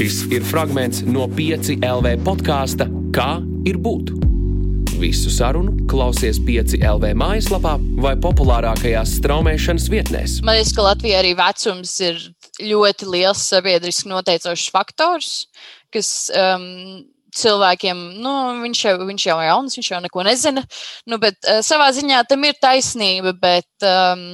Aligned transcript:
Šis 0.00 0.22
ir 0.32 0.40
fragments 0.48 1.02
no 1.04 1.26
5 1.28 1.74
LV 1.84 2.22
podkāsta 2.24 2.86
Kā 3.12 3.34
ir 3.68 3.76
būt? 3.84 4.14
Visu 4.96 5.28
sarunu 5.28 5.74
klausies 5.90 6.38
5 6.40 6.78
LV 6.78 7.10
mājaslapā 7.20 7.74
vai 8.00 8.14
populārākajās 8.16 9.18
straumēšanas 9.18 9.90
vietnēs. 9.92 10.38
Man 10.40 10.56
liekas, 10.56 10.72
ka 10.72 10.86
Latvijā 10.86 11.18
arī 11.20 11.34
vecums 11.36 11.92
ir 12.00 12.22
ļoti 12.70 13.10
liels 13.12 13.42
sabiedriski 13.52 14.08
noteicošs 14.08 14.70
faktors, 14.72 15.34
kas 15.92 16.30
um, 16.32 16.64
cilvēkiem, 17.36 18.00
nu, 18.24 18.34
viņš 18.64 18.82
jau, 18.86 18.94
viņš 19.04 19.26
jau 19.28 19.36
ir 19.42 19.50
jauns, 19.50 19.76
viņš 19.82 19.90
jau 19.92 20.00
neko 20.06 20.24
nezina. 20.30 20.64
Nu, 21.12 21.20
bet 21.20 21.36
uh, 21.44 21.60
savā 21.66 21.90
ziņā 21.98 22.22
tam 22.32 22.48
ir 22.48 22.56
taisnība, 22.56 23.36
bet 23.36 23.68
um, 23.84 24.24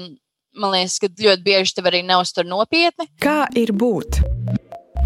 man 0.63 0.79
liekas, 0.79 1.01
ka 1.03 1.11
ļoti 1.11 1.43
bieži 1.51 1.75
tev 1.81 1.91
arī 1.91 2.07
neuztur 2.07 2.47
nopietni. 2.47 3.11
Kā 3.19 3.49
ir 3.59 3.75
būt? 3.75 4.23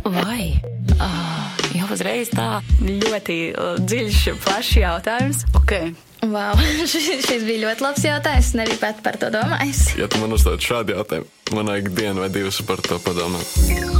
Vai? 0.05 0.61
Ah, 1.01 1.57
jau 1.77 1.89
uzreiz 1.93 2.31
tā 2.33 2.61
ļoti 2.81 3.39
uh, 3.53 3.75
dziļš, 3.81 4.21
plašs 4.45 4.77
jautājums. 4.81 5.45
Okay. 5.61 5.93
Wow, 6.21 6.59
šis, 6.91 7.25
šis 7.25 7.45
bija 7.47 7.65
ļoti 7.65 7.85
labs 7.85 8.05
jautājums. 8.05 8.51
Es 8.53 8.63
arī 8.65 8.77
pat 8.81 9.01
par 9.05 9.17
to 9.21 9.31
domāju. 9.33 9.77
Ja 10.01 10.09
tu 10.11 10.21
man 10.21 10.37
uzdod 10.37 10.61
šādu 10.65 10.97
jautājumu, 10.97 11.29
man 11.57 11.73
vajag 11.73 11.91
dienu 11.97 12.25
vai 12.25 12.31
divas 12.33 12.61
par 12.69 12.83
to 12.85 13.01
padomāt. 13.05 13.57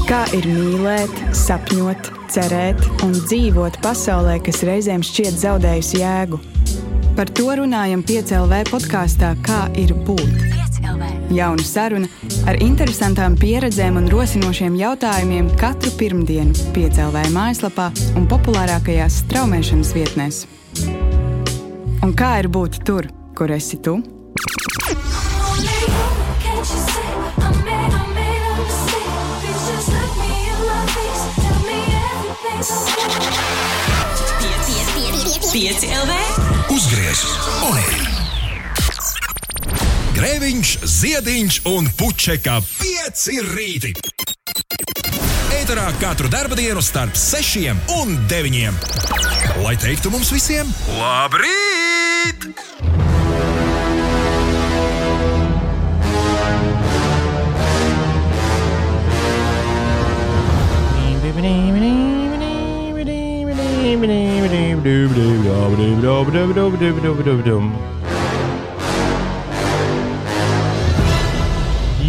Kā 0.09 0.27
ir 0.37 0.49
mīlēt, 0.51 1.23
sapņot, 1.37 2.13
cerēt 2.33 2.85
un 3.07 3.17
dzīvot 3.17 3.81
pasaulē, 3.85 4.41
kas 4.45 4.65
reizēm 4.69 5.05
šķiet 5.07 5.41
zaudējusi 5.45 6.03
jēgu? 6.03 6.41
Par 7.17 7.29
to 7.37 7.51
runājam 7.59 8.03
piecēlē 8.07 8.63
podkāstā 8.71 9.35
Kā 9.45 9.65
ir 9.79 9.93
būt. 10.07 10.61
Jauna 11.31 11.63
saruna 11.63 12.09
ar 12.51 12.59
interesantām 12.63 13.37
pieredzēm 13.39 13.99
un 14.01 14.09
rosinošiem 14.11 14.75
jautājumiem 14.79 15.51
katru 15.61 15.93
pirmdienu 15.99 16.71
piecēlē 16.75 17.27
mājaslapā 17.35 17.91
un 18.19 18.27
populārākajās 18.31 19.21
straumēšanas 19.25 19.93
vietnēs. 19.95 20.41
Un 22.03 22.15
kā 22.17 22.33
ir 22.43 22.51
būt 22.51 22.81
tur, 22.87 23.11
kur 23.39 23.53
esi 23.55 23.79
tu? 23.85 24.01
Pieci 35.51 35.89
LV 35.91 36.30
un 37.11 37.79
ir. 37.81 37.95
Grēviņš, 40.15 40.75
ziediņš 40.93 41.57
un 41.67 41.89
puķeka 41.99 42.61
pieci 42.69 43.41
rīti. 43.49 43.91
Eterā 45.59 45.89
katru 45.99 46.31
dienu 46.61 46.85
starp 46.85 47.19
sešiem 47.19 47.83
un 47.99 48.15
deviņiem. 48.31 48.79
Lai 49.65 49.75
teiktu 49.83 50.15
mums 50.15 50.31
visiem, 50.31 50.71
labrīt! 51.01 52.51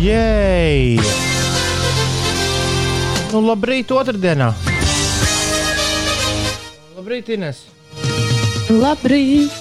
Jēj! 0.01 0.97
Nu, 3.29 3.43
labrīt, 3.45 3.93
otrdienā! 3.93 4.47
Labrīt, 6.97 7.29
Ines! 7.35 7.61
Labrīt! 8.73 9.53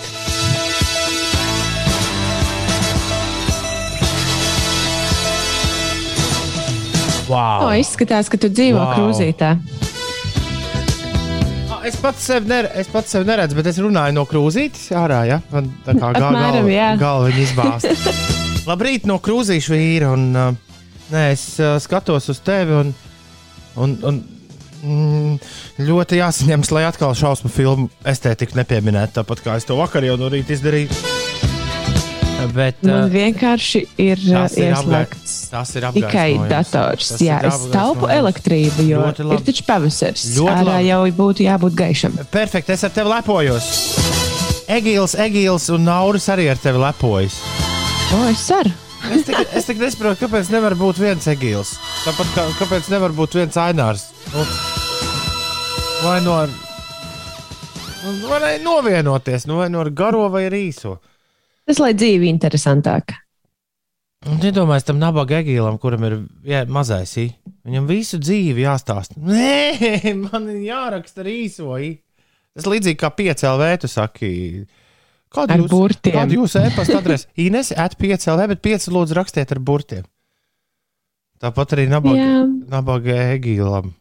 Wow! 7.29 7.69
O, 7.69 7.77
izskatās, 7.77 8.33
ka 8.33 8.41
tu 8.41 8.49
dzīvo 8.49 8.81
wow. 8.81 8.97
krūzītē. 8.97 9.80
Es 11.87 11.97
pats 11.97 12.25
sev, 12.29 12.45
ner 12.49 12.67
es 12.77 12.89
pats 12.93 13.13
sev 13.15 13.25
neredzu, 13.25 13.57
bet 13.57 13.71
es 13.71 13.79
runāju 13.81 14.13
no 14.13 14.27
krūzītes 14.29 14.91
ārā. 15.01 15.23
Ja? 15.29 15.39
Man 15.53 15.71
tā 15.87 15.95
kā 15.97 16.11
gal 16.13 16.27
Apmēram, 16.29 16.69
jā. 16.69 16.91
galva, 17.01 17.31
izbāzta. 17.41 18.13
Labrīt, 18.69 19.07
no 19.09 19.17
krūzīšu 19.23 19.73
vīra. 19.73 20.11
Un, 20.13 20.27
uh, 20.37 20.85
nē, 21.15 21.25
es 21.33 21.47
uh, 21.63 21.79
skatos 21.81 22.29
uz 22.33 22.43
tevi 22.45 22.77
un, 22.77 22.93
un, 23.81 23.97
un 24.11 24.21
mm, 24.85 25.51
ļoti 25.89 26.21
jāsaņems, 26.21 26.73
lai 26.77 26.85
atkal 26.91 27.17
šausmu 27.17 27.53
filmu 27.55 27.89
estētiku 28.13 28.61
nepieminētu. 28.61 29.17
Tāpat 29.23 29.45
kā 29.47 29.57
es 29.57 29.69
to 29.69 29.81
vakar 29.81 30.05
jau 30.05 30.19
no 30.21 30.29
rīta 30.33 30.57
izdarīju. 30.59 30.93
Bet, 32.57 32.85
Man 32.85 33.07
uh, 33.07 33.13
vienkārši 33.13 33.87
ir 34.01 34.21
tas 34.27 34.53
uh, 34.53 34.61
ir 34.61 34.75
ieslēgts 34.75 35.40
tas 35.51 35.73
ir 35.77 35.83
tikai 35.93 36.37
apgaismojums. 36.37 36.51
dators. 36.51 37.09
Tas 37.15 37.23
Jā, 37.27 37.39
ir 37.43 37.49
es 37.51 37.65
taupu 37.73 38.07
elektrību, 38.11 38.85
jo 38.89 39.03
ir 39.35 39.43
taču 39.47 39.65
pavasaris. 39.67 40.29
Ļoti 40.37 40.55
Ārā 40.55 40.77
labi. 40.77 40.87
jau 40.89 41.01
būtu 41.21 41.47
jābūt 41.47 41.75
gaišam. 41.81 42.19
Perfekti, 42.31 42.73
es 42.77 42.85
ar 42.87 42.91
tevi 42.95 43.11
lepojos. 43.11 43.71
Egīls, 44.71 45.17
Egīls 45.19 45.67
un 45.75 45.83
Nauris 45.89 46.29
arī 46.31 46.47
ar 46.53 46.61
tevi 46.63 46.79
lepojas. 46.79 47.41
O, 48.15 48.23
es 48.31 48.47
ceru. 48.47 48.71
Es 49.11 49.25
tik, 49.27 49.39
es 49.57 49.65
tik 49.67 49.79
nesaprotu, 49.81 50.21
kāpēc 50.27 50.51
nevar 50.53 50.75
būt 50.79 50.99
viens 51.01 51.27
Egīls. 51.33 51.75
Tāpat 52.05 52.35
kā 52.37 52.45
kāpēc 52.61 52.91
nevar 52.93 53.15
būt 53.17 53.35
viens 53.41 53.57
Ainārs. 53.59 54.05
Nu, 54.35 54.45
vai 56.05 56.21
no 56.25 56.35
ar. 56.45 56.51
nu, 58.05 58.29
Vai 58.29 58.59
novienoties, 58.63 59.47
nu, 59.49 59.57
vai 59.61 59.69
no 59.73 59.81
ar 59.81 59.91
garo 59.91 60.29
vai 60.33 60.45
ar 60.47 60.55
īso. 60.57 60.99
Tas, 61.67 61.79
lai 61.83 61.93
dzīve 61.95 62.29
interesantāka. 62.31 63.19
Un 64.29 64.37
iedomājieties 64.45 64.85
tam 64.85 64.99
nabaga 65.01 65.39
Egīlam, 65.41 65.79
kuram 65.81 66.03
ir 66.05 66.15
jā, 66.45 66.65
mazais 66.69 67.15
īsi. 67.17 67.31
Viņam 67.65 67.87
visu 67.89 68.19
dzīvi 68.21 68.67
jāstāsta. 68.67 69.17
Nē, 69.17 70.13
man 70.27 70.51
ir 70.53 70.59
jāraksta 70.67 71.23
ar 71.25 71.31
īso. 71.33 71.73
i. 71.81 71.95
Tas 72.53 72.69
līdzīgi 72.69 72.99
kā 73.01 73.09
piecēlē, 73.17 73.71
tu 73.81 73.89
saki. 73.89 74.31
Kādu 75.31 75.55
Ar 75.55 75.63
jūs, 75.63 75.71
burtiem. 75.71 76.17
kādu 76.19 76.37
jūs 76.41 76.57
e-pasta 76.61 76.99
adresi? 76.99 77.29
Ines, 77.47 77.71
at 77.73 77.97
piecēlē, 78.01 78.49
bet 78.51 78.61
pieci 78.67 78.93
lūdzu 78.93 79.17
rakstiet 79.17 79.55
ar 79.55 79.61
burtiem. 79.63 80.05
Tāpat 81.41 81.73
arī 81.79 81.87
nabaga, 81.89 82.45
nabaga 82.69 83.17
Egīlam. 83.39 83.95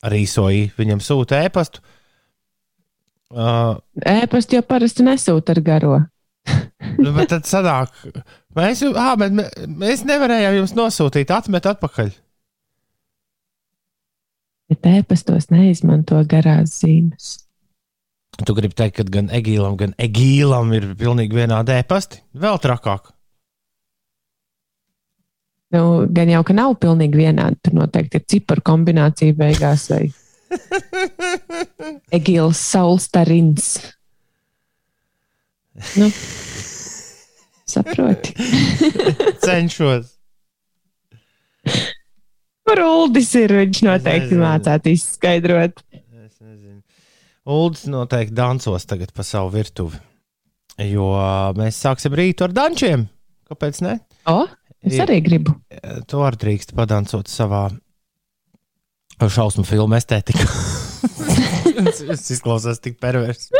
Ar 0.00 0.14
īso 0.16 0.46
i. 0.48 0.70
Viņam 0.78 1.02
sūta 1.04 1.42
e-pastu. 1.44 1.82
Uh, 3.30 3.76
Ēpastu 4.00 4.56
jau 4.56 4.64
parasti 4.66 5.04
nesūta 5.06 5.52
ar 5.54 5.60
garo. 5.66 5.98
nu, 6.96 7.12
bet 7.14 7.28
tad 7.30 7.44
sanāk, 7.46 7.92
mēs, 8.56 8.82
jau- 8.84 8.94
ā, 8.98 9.12
bet 9.20 9.32
mē- 9.36 9.50
mēs 9.82 10.04
nevarējām 10.08 10.56
jums 10.60 10.74
nosūtīt, 10.78 11.30
atmet 11.34 11.66
atpakaļ. 11.70 12.10
Bet 14.70 14.86
ēpastos 14.86 15.48
neizmanto 15.50 16.20
garās 16.30 16.76
zīmes. 16.82 17.30
Tu 18.46 18.54
gribi 18.54 18.76
teikt, 18.78 18.96
ka 19.00 19.04
gan 19.04 19.26
Egīlam, 19.34 19.74
gan 19.76 19.94
Egīlam 19.98 20.70
ir 20.76 20.92
pilnīgi 20.96 21.34
vienādi 21.34 21.74
ēpasti? 21.82 22.20
Vēl 22.38 22.60
trakāk. 22.62 23.10
Nu, 25.74 26.06
gan 26.10 26.30
jau, 26.32 26.40
ka 26.46 26.54
nav 26.56 26.76
pilnīgi 26.82 27.18
vienādi. 27.20 27.58
Tur 27.62 27.76
noteikti 27.78 28.18
ir 28.18 28.24
ciparu 28.32 28.62
kombinācija 28.66 29.34
beigās 29.38 29.84
vai 29.92 30.08
Egīls 32.18 32.58
Saulstarins. 32.72 33.68
Nu, 35.98 36.08
saproti. 37.70 38.34
Cenšos. 39.46 40.12
Kur 42.66 42.82
Uldis 42.84 43.32
ir? 43.38 43.54
Viņš 43.62 43.82
noteikti 43.86 44.38
mācētu 44.38 44.92
izskaidrot. 44.94 45.82
Es 45.94 46.36
nezinu. 46.38 46.80
Uldis 47.50 47.86
noteikti 47.90 48.36
dansos 48.36 48.86
tagad 48.88 49.12
pa 49.16 49.26
savu 49.26 49.52
virtuvi. 49.54 49.98
Jo 50.86 51.10
mēs 51.58 51.80
sāksim 51.82 52.14
rītu 52.16 52.46
ar 52.46 52.54
dančiem. 52.56 53.04
Kāpēc 53.50 53.80
ne? 53.84 53.98
O, 54.30 54.44
es 54.86 55.00
arī 55.02 55.18
gribu. 55.24 55.56
Tu 56.08 56.20
arī 56.24 56.40
drīkst 56.44 56.76
padancot 56.78 57.28
savā 57.28 57.66
šausmu 59.20 59.66
filmu 59.68 59.98
estētikā. 59.98 60.46
Tas 61.80 62.30
izklausās 62.32 62.80
tik 62.84 62.98
pervers. 63.00 63.50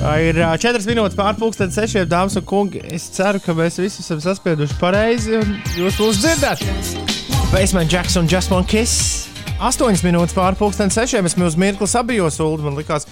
Ir 0.00 0.38
ā, 0.40 0.54
četras 0.56 0.86
minūtes 0.88 1.12
pārpusdienas, 1.12 1.74
sešiem 1.76 2.06
dāmas 2.08 2.32
un 2.40 2.44
kungi. 2.48 2.80
Es 2.88 3.10
ceru, 3.12 3.36
ka 3.44 3.52
mēs 3.52 3.74
visi 3.82 4.00
esam 4.00 4.20
saspieduši 4.24 4.78
pareizi 4.80 5.34
un 5.36 5.50
jūs 5.76 5.98
mūs 6.00 6.22
dzirdat. 6.22 6.62
Basement 7.52 7.92
Jacks 7.92 8.16
un 8.16 8.30
Just 8.30 8.48
One 8.54 8.64
Kiss. 8.64 9.26
Astoņas 9.60 10.00
minūtes 10.06 10.32
pārpusdienas, 10.32 10.96
sešiem 10.96 11.28
es 11.28 11.36
uz 11.36 11.56
mirkli 11.60 11.84
sabijos, 11.90 12.38
Ulu. 12.40 12.64
Man 12.64 12.78
likās, 12.80 13.04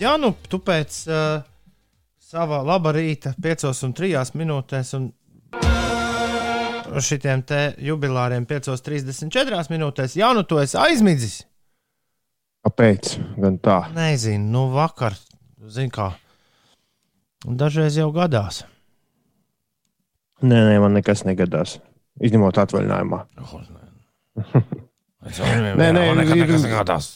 jā, 0.00 0.16
nu, 0.18 0.32
tu 0.50 0.58
pēc 0.58 0.96
uh, 1.06 1.46
sava 2.18 2.58
laba 2.66 2.90
rīta, 2.96 3.36
piecos 3.38 3.84
un 3.86 3.94
trijās 3.94 4.34
minūtēs. 4.34 4.90
Un 4.98 5.06
šitiem 7.06 7.46
te 7.46 7.60
jubilāriem 7.86 8.48
5,34 8.50 9.70
minūtēs. 9.76 10.18
Jā, 10.18 10.34
nu 10.34 10.42
tu 10.42 10.58
esi 10.58 10.74
aizmidzis. 10.80 11.44
Kāpēc? 12.66 13.14
Gan 13.38 13.62
tā. 13.62 13.78
Nezinu, 13.94 14.50
nu 14.50 14.66
vakar, 14.74 15.14
zini 15.72 15.90
kā. 15.92 16.10
Dažreiz 17.46 17.96
jau 17.98 18.08
gadās. 18.14 18.64
Nē, 20.42 20.56
nē, 20.68 20.80
man 20.82 20.96
nekas 20.96 21.24
negadās. 21.24 21.78
Izņemot 22.20 22.58
atvaļinājumā. 22.60 23.22
Nē, 25.26 25.88
nē, 25.90 26.02
ir- 26.12 26.18
nekas 26.20 26.64
negadās. 26.66 27.06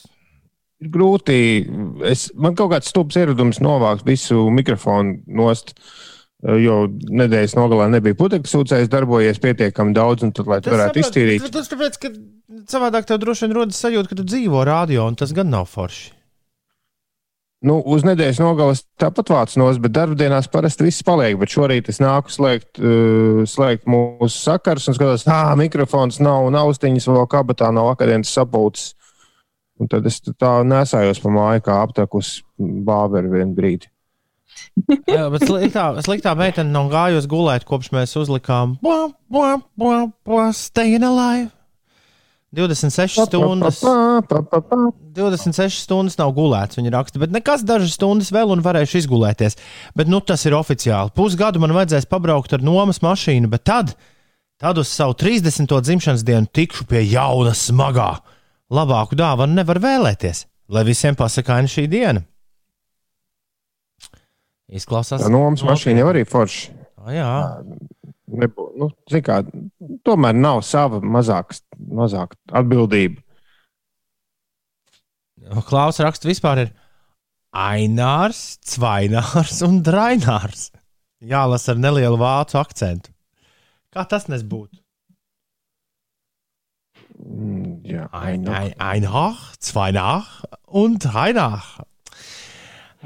Ir 0.81 0.89
grūti. 0.91 1.37
Es, 2.09 2.31
man 2.35 2.57
kaut 2.59 2.73
kāds 2.73 2.89
stulbs 2.91 3.19
ieradums 3.21 3.61
novākt 3.63 4.07
visu 4.09 4.49
mikrofonu 4.55 5.21
nost. 5.29 5.75
Jo 6.41 6.87
nedēļas 6.89 7.53
nogalē 7.59 7.91
nebija 7.93 8.17
putekļu 8.17 8.49
sūcējs, 8.49 8.89
darbojies 8.89 9.39
pietiekami 9.43 9.93
daudz, 9.93 10.25
un 10.25 10.33
tad, 10.33 10.49
lai 10.49 10.57
tu 10.65 10.73
varētu 10.73 11.03
iztīrīt. 11.03 11.45
Tas 11.53 11.69
tāpēc, 11.69 11.99
ka 12.01 12.11
savādāk 12.73 13.05
tev 13.11 13.21
droši 13.21 13.45
vien 13.45 13.59
rodas 13.59 13.81
sajūta, 13.85 14.09
ka 14.09 14.17
tu 14.17 14.25
dzīvo 14.25 14.63
radio, 14.65 15.05
un 15.05 15.19
tas 15.21 15.35
gan 15.37 15.53
nav 15.53 15.69
forši. 15.69 16.15
Nu, 17.61 17.75
uz 17.93 18.07
nedēļas 18.09 18.39
nogalas 18.41 18.81
tāpat 19.01 19.31
vāc 19.35 19.55
nos, 19.61 19.77
bet 19.85 19.93
darbdienās 19.93 20.49
parasti 20.49 20.87
viss 20.87 21.05
paliek. 21.05 21.37
Bet 21.41 21.53
šorīt 21.53 21.91
es 21.93 22.01
nāku 22.01 22.33
slēgt, 22.33 22.81
uh, 22.81 23.43
slēgt 23.45 23.85
mūsu 23.91 24.33
sakars 24.33 24.89
un 24.89 24.97
skatos, 24.97 25.27
ah, 25.29 25.53
mikrofons 25.61 26.23
nav, 26.25 26.49
un 26.49 26.57
austiņas 26.57 27.11
vēl 27.11 27.29
kabatā 27.29 27.69
nav 27.77 27.93
akadēmijas 27.93 28.33
sapulces. 28.39 28.95
Un 29.81 29.89
tad 29.93 30.09
es 30.09 30.19
tā 30.25 30.59
nesājos 30.65 31.21
pa 31.21 31.33
māju, 31.33 31.65
kā 31.69 31.79
aptakus 31.85 32.39
bāberu 32.61 33.33
vienu 33.37 33.57
brīdi. 33.57 33.93
Jā, 35.15 35.29
bet 35.33 35.45
sliktā, 35.45 35.87
sliktā 36.05 36.35
meitene 36.37 36.73
nav 36.73 36.91
gājusi 36.93 37.29
gulēt, 37.31 37.65
kopš 37.69 37.93
mēs 37.95 38.17
uzlikām 38.21 38.77
bua, 38.85 39.11
bua, 39.33 39.55
bua, 39.79 40.03
bua, 40.27 40.51
Staying 40.57 41.05
alive. 41.07 41.49
26 42.53 43.27
stundas. 43.27 43.83
26 45.15 45.85
stundas 45.85 46.17
nav 46.19 46.33
gulēts, 46.35 46.79
viņa 46.81 46.93
raksta, 46.97 47.21
bet 47.23 47.35
nekas 47.35 47.63
dažas 47.67 47.95
stundas 47.95 48.33
vēl 48.35 48.51
un 48.57 48.65
varēšu 48.65 48.99
izgulēties. 49.05 49.59
Bet 49.95 50.11
nu, 50.11 50.19
tas 50.19 50.43
ir 50.49 50.57
oficiāli. 50.59 51.15
Pusgadu 51.15 51.63
man 51.63 51.75
vajadzēs 51.77 52.09
pabraukt 52.11 52.57
ar 52.57 52.65
nomas 52.67 52.99
mašīnu, 53.05 53.51
bet 53.53 53.65
tad, 53.71 53.95
tad 54.59 54.83
uz 54.83 54.91
savu 54.91 55.15
30. 55.21 55.71
dzimšanas 55.71 56.27
dienu 56.27 56.51
tikšu 56.51 56.89
pie 56.91 57.05
jauna 57.13 57.55
smagā. 57.55 58.11
Labāku 58.71 59.19
dāvanu 59.19 59.55
nevar 59.61 59.79
vēlēties, 59.83 60.45
lai 60.75 60.85
visiem 60.87 61.15
pasakaina 61.19 61.71
šī 61.71 61.87
diena. 61.91 62.27
Izklausās. 64.71 65.23
Tā 65.23 65.31
nomas 65.31 65.63
mašīna 65.67 66.03
jau 66.03 66.11
arī 66.13 66.27
forša. 66.27 66.77
Jā. 67.11 67.31
Nebū, 68.31 68.67
nu, 68.79 68.91
kā, 69.27 69.41
tomēr 70.07 70.37
nav 70.39 70.61
sava 70.67 71.01
mazāk, 71.03 71.57
mazāk 71.79 72.37
atbildība. 72.55 73.23
Klaus 75.67 75.99
raksts 75.99 76.29
vispār 76.29 76.67
ir 76.67 76.71
Ainārs, 77.51 78.61
Cvainārs 78.71 79.59
un 79.67 79.81
Drainārs. 79.87 80.69
Jālasa 81.21 81.75
ar 81.75 81.81
nelielu 81.83 82.21
vācu 82.21 82.61
akcentu. 82.61 83.11
Kā 83.91 84.07
tas 84.09 84.29
nes 84.31 84.45
būtu? 84.47 84.79
Mm, 87.21 87.81
Jā, 87.85 88.07
Aināk, 88.15 89.41
Cvaināk 89.61 90.31
un 90.81 90.97
Draināk. 91.03 91.67
Uh, 91.83 91.90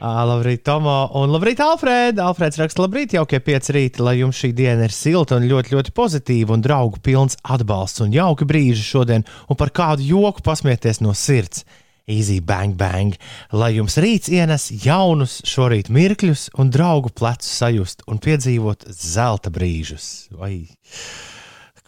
labrīt, 0.02 0.64
Tomo, 0.66 1.04
un 1.14 1.30
labrīt, 1.30 1.60
Alfrēda. 1.62 2.24
Alfrēds 2.26 2.58
raksta, 2.58 2.82
labrīt, 2.82 3.14
jaukie 3.14 3.38
pieci 3.38 3.76
rīti, 3.76 4.02
lai 4.02 4.16
jums 4.18 4.40
šī 4.40 4.50
diena 4.56 4.88
ir 4.88 4.94
silta 4.94 5.38
un 5.38 5.46
ļoti, 5.46 5.74
ļoti 5.76 5.94
pozitīva 5.94 6.56
un 6.56 6.64
draugu 6.64 6.98
pilns 7.04 7.38
atbalsts 7.42 8.02
un 8.02 8.14
jauki 8.14 8.48
brīži 8.48 8.82
šodien, 8.82 9.26
un 9.46 9.58
par 9.60 9.70
kādu 9.70 10.02
joku 10.02 10.42
pasmieties 10.42 10.98
no 11.04 11.14
sirds. 11.14 11.62
Easy 12.04 12.40
bang 12.44 12.74
bang, 12.76 13.14
lai 13.56 13.70
jums 13.78 13.94
rīts 13.96 14.28
ienes 14.28 14.66
jaunus 14.82 15.38
šorīt 15.48 15.88
mirkļus 15.88 16.50
un 16.60 16.68
draugu 16.68 17.08
plecu 17.16 17.48
sajust 17.48 18.04
un 18.10 18.20
piedzīvot 18.20 18.84
zelta 18.92 19.48
brīžus. 19.54 20.26
Vai 20.36 20.66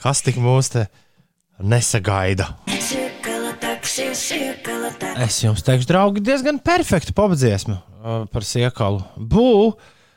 kas 0.01 0.25
tik 0.25 0.41
mūs 0.41 0.73
te 0.73 0.87
nesagaida? 1.61 2.55
Es 5.27 5.43
jums 5.45 5.67
teikšu, 5.67 5.91
draugi, 5.93 6.25
diezgan 6.25 6.65
perfekta 6.65 7.13
uh, 8.07 8.23
par 8.31 8.47
siekalu. 8.47 9.03
Bū 9.19 9.75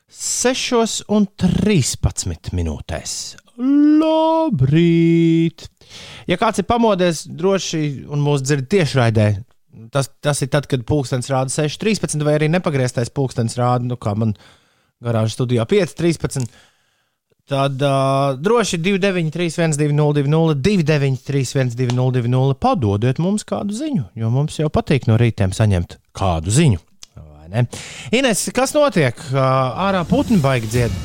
6,13 0.10 2.50
minūtēs. 2.58 3.38
Labrīt! 4.00 5.68
Ja 6.30 6.38
kāds 6.40 6.60
ir 6.62 6.66
pamodies, 6.70 7.26
droši 7.28 8.06
un 8.10 8.20
mūs 8.24 8.42
dzird 8.46 8.66
tiešraidē, 8.72 9.28
tas, 9.94 10.10
tas 10.22 10.42
ir 10.46 10.50
tad, 10.54 10.68
kad 10.70 10.86
pulkstenis 10.88 11.32
rāda 11.32 11.50
6,13 11.54 12.24
vai 12.26 12.34
arī 12.38 12.48
nepagrieztais 12.54 13.10
pulkstenis 13.14 13.58
rāda, 13.60 13.84
nu 13.90 13.96
kā 14.00 14.12
man 14.18 14.32
garāžas 15.04 15.36
studijā 15.38 15.64
5,13. 15.70 16.50
Tad 17.50 17.82
uh, 17.82 18.38
droši 18.38 18.78
293, 18.78 19.58
1202, 19.58 20.54
293, 20.62 21.74
1202, 21.74 22.54
padodiet 22.62 23.18
mums 23.24 23.42
kādu 23.50 23.74
ziņu, 23.74 24.04
jo 24.22 24.28
mums 24.30 24.62
jau 24.62 24.70
patīk 24.70 25.10
no 25.10 25.18
rītiem 25.18 25.50
saņemt 25.58 25.98
kādu 26.14 26.54
ziņu. 26.54 26.78
Ne? 27.52 27.66
Ines, 28.16 28.48
kas 28.56 28.76
notiek? 28.78 29.18
Ārā 29.34 30.06
putni 30.10 30.40
baigi 30.42 30.74
dzied. 30.76 31.00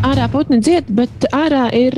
Ārā 0.00 0.30
putni 0.32 0.56
dzied, 0.64 0.86
bet 0.96 1.26
ārā 1.36 1.66
ir 1.76 1.92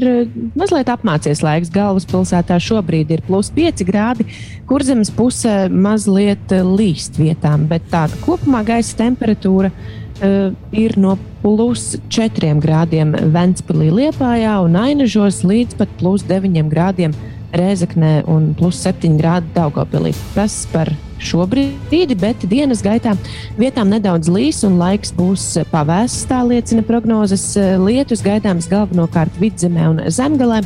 mazliet 0.58 0.88
apmācies 0.90 1.38
laiks. 1.44 1.70
Galvaspilsētā 1.70 2.56
šobrīd 2.58 3.12
ir 3.14 3.22
plus 3.28 3.52
5 3.54 3.84
grādi, 3.86 4.26
kur 4.66 4.82
zemes 4.82 5.12
pusē 5.14 5.68
mazliet 5.70 6.50
līst 6.66 7.20
vietām, 7.20 7.68
bet 7.70 7.86
tāda 7.92 8.18
kopumā 8.24 8.64
gaisa 8.66 8.98
temperatūra 9.04 9.70
uh, 9.70 10.50
ir 10.74 10.96
no 10.98 11.14
plus 11.44 11.92
4 12.10 12.56
grādiem 12.64 13.14
Ventspīlī, 13.34 13.92
Liepājā 14.00 14.58
un 14.64 14.80
Ainažos 14.82 15.44
līdz 15.46 15.78
pat 15.78 15.94
plus 16.02 16.26
9 16.26 16.66
grādiem 16.74 17.14
Rēzaknē 17.54 18.24
un 18.32 18.50
plus 18.58 18.82
7 18.82 19.14
grādi 19.20 19.54
Daugopilī. 19.54 20.10
Tas 20.34 20.64
par 20.74 20.90
šo 21.22 21.46
brīdi, 21.48 22.16
bet 22.18 22.44
dienas 22.50 22.82
gaitā 22.84 23.14
vietām 23.58 23.90
nedaudz 23.92 24.30
līs 24.32 24.62
un 24.66 24.78
laiks 24.80 25.12
būs 25.16 25.44
pavēsts, 25.72 26.26
tā 26.30 26.42
liecina 26.46 26.84
prognozes. 26.86 27.44
Lietus 27.82 28.22
gaidāms 28.24 28.68
galvenokārt 28.70 29.38
vidzemē 29.40 29.88
un 29.90 30.02
zemgalē, 30.12 30.60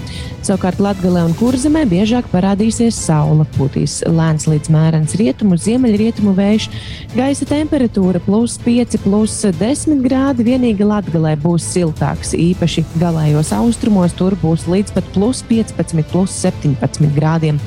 savukārt 0.47 0.81
latgalē 0.82 1.26
un 1.29 1.37
kurzemē 1.38 1.85
biežāk 1.91 2.29
parādīsies 2.32 2.99
saula. 3.06 3.47
Pūtīs 3.56 4.00
lēns 4.08 4.49
līdz 4.50 4.73
mērens 4.75 5.16
rietumu, 5.21 5.59
ziemeļrietumu 5.61 6.35
vējš, 6.37 6.69
gaisa 7.16 7.49
temperatūra 7.49 8.23
plus 8.26 8.57
5, 8.64 8.99
plus 9.04 9.38
10 9.61 10.02
grādi. 10.04 10.47
Vienīgi 10.47 10.87
latgalē 10.87 11.37
būs 11.42 11.66
siltāks, 11.75 12.35
īpaši 12.37 12.87
galējos 13.00 13.52
austrumos, 13.57 14.16
tur 14.16 14.37
būs 14.42 14.66
līdz 14.71 14.97
pat 14.97 15.14
plus 15.14 15.45
15, 15.49 16.04
plus 16.12 16.40
17 16.42 17.14
grādiem. 17.16 17.61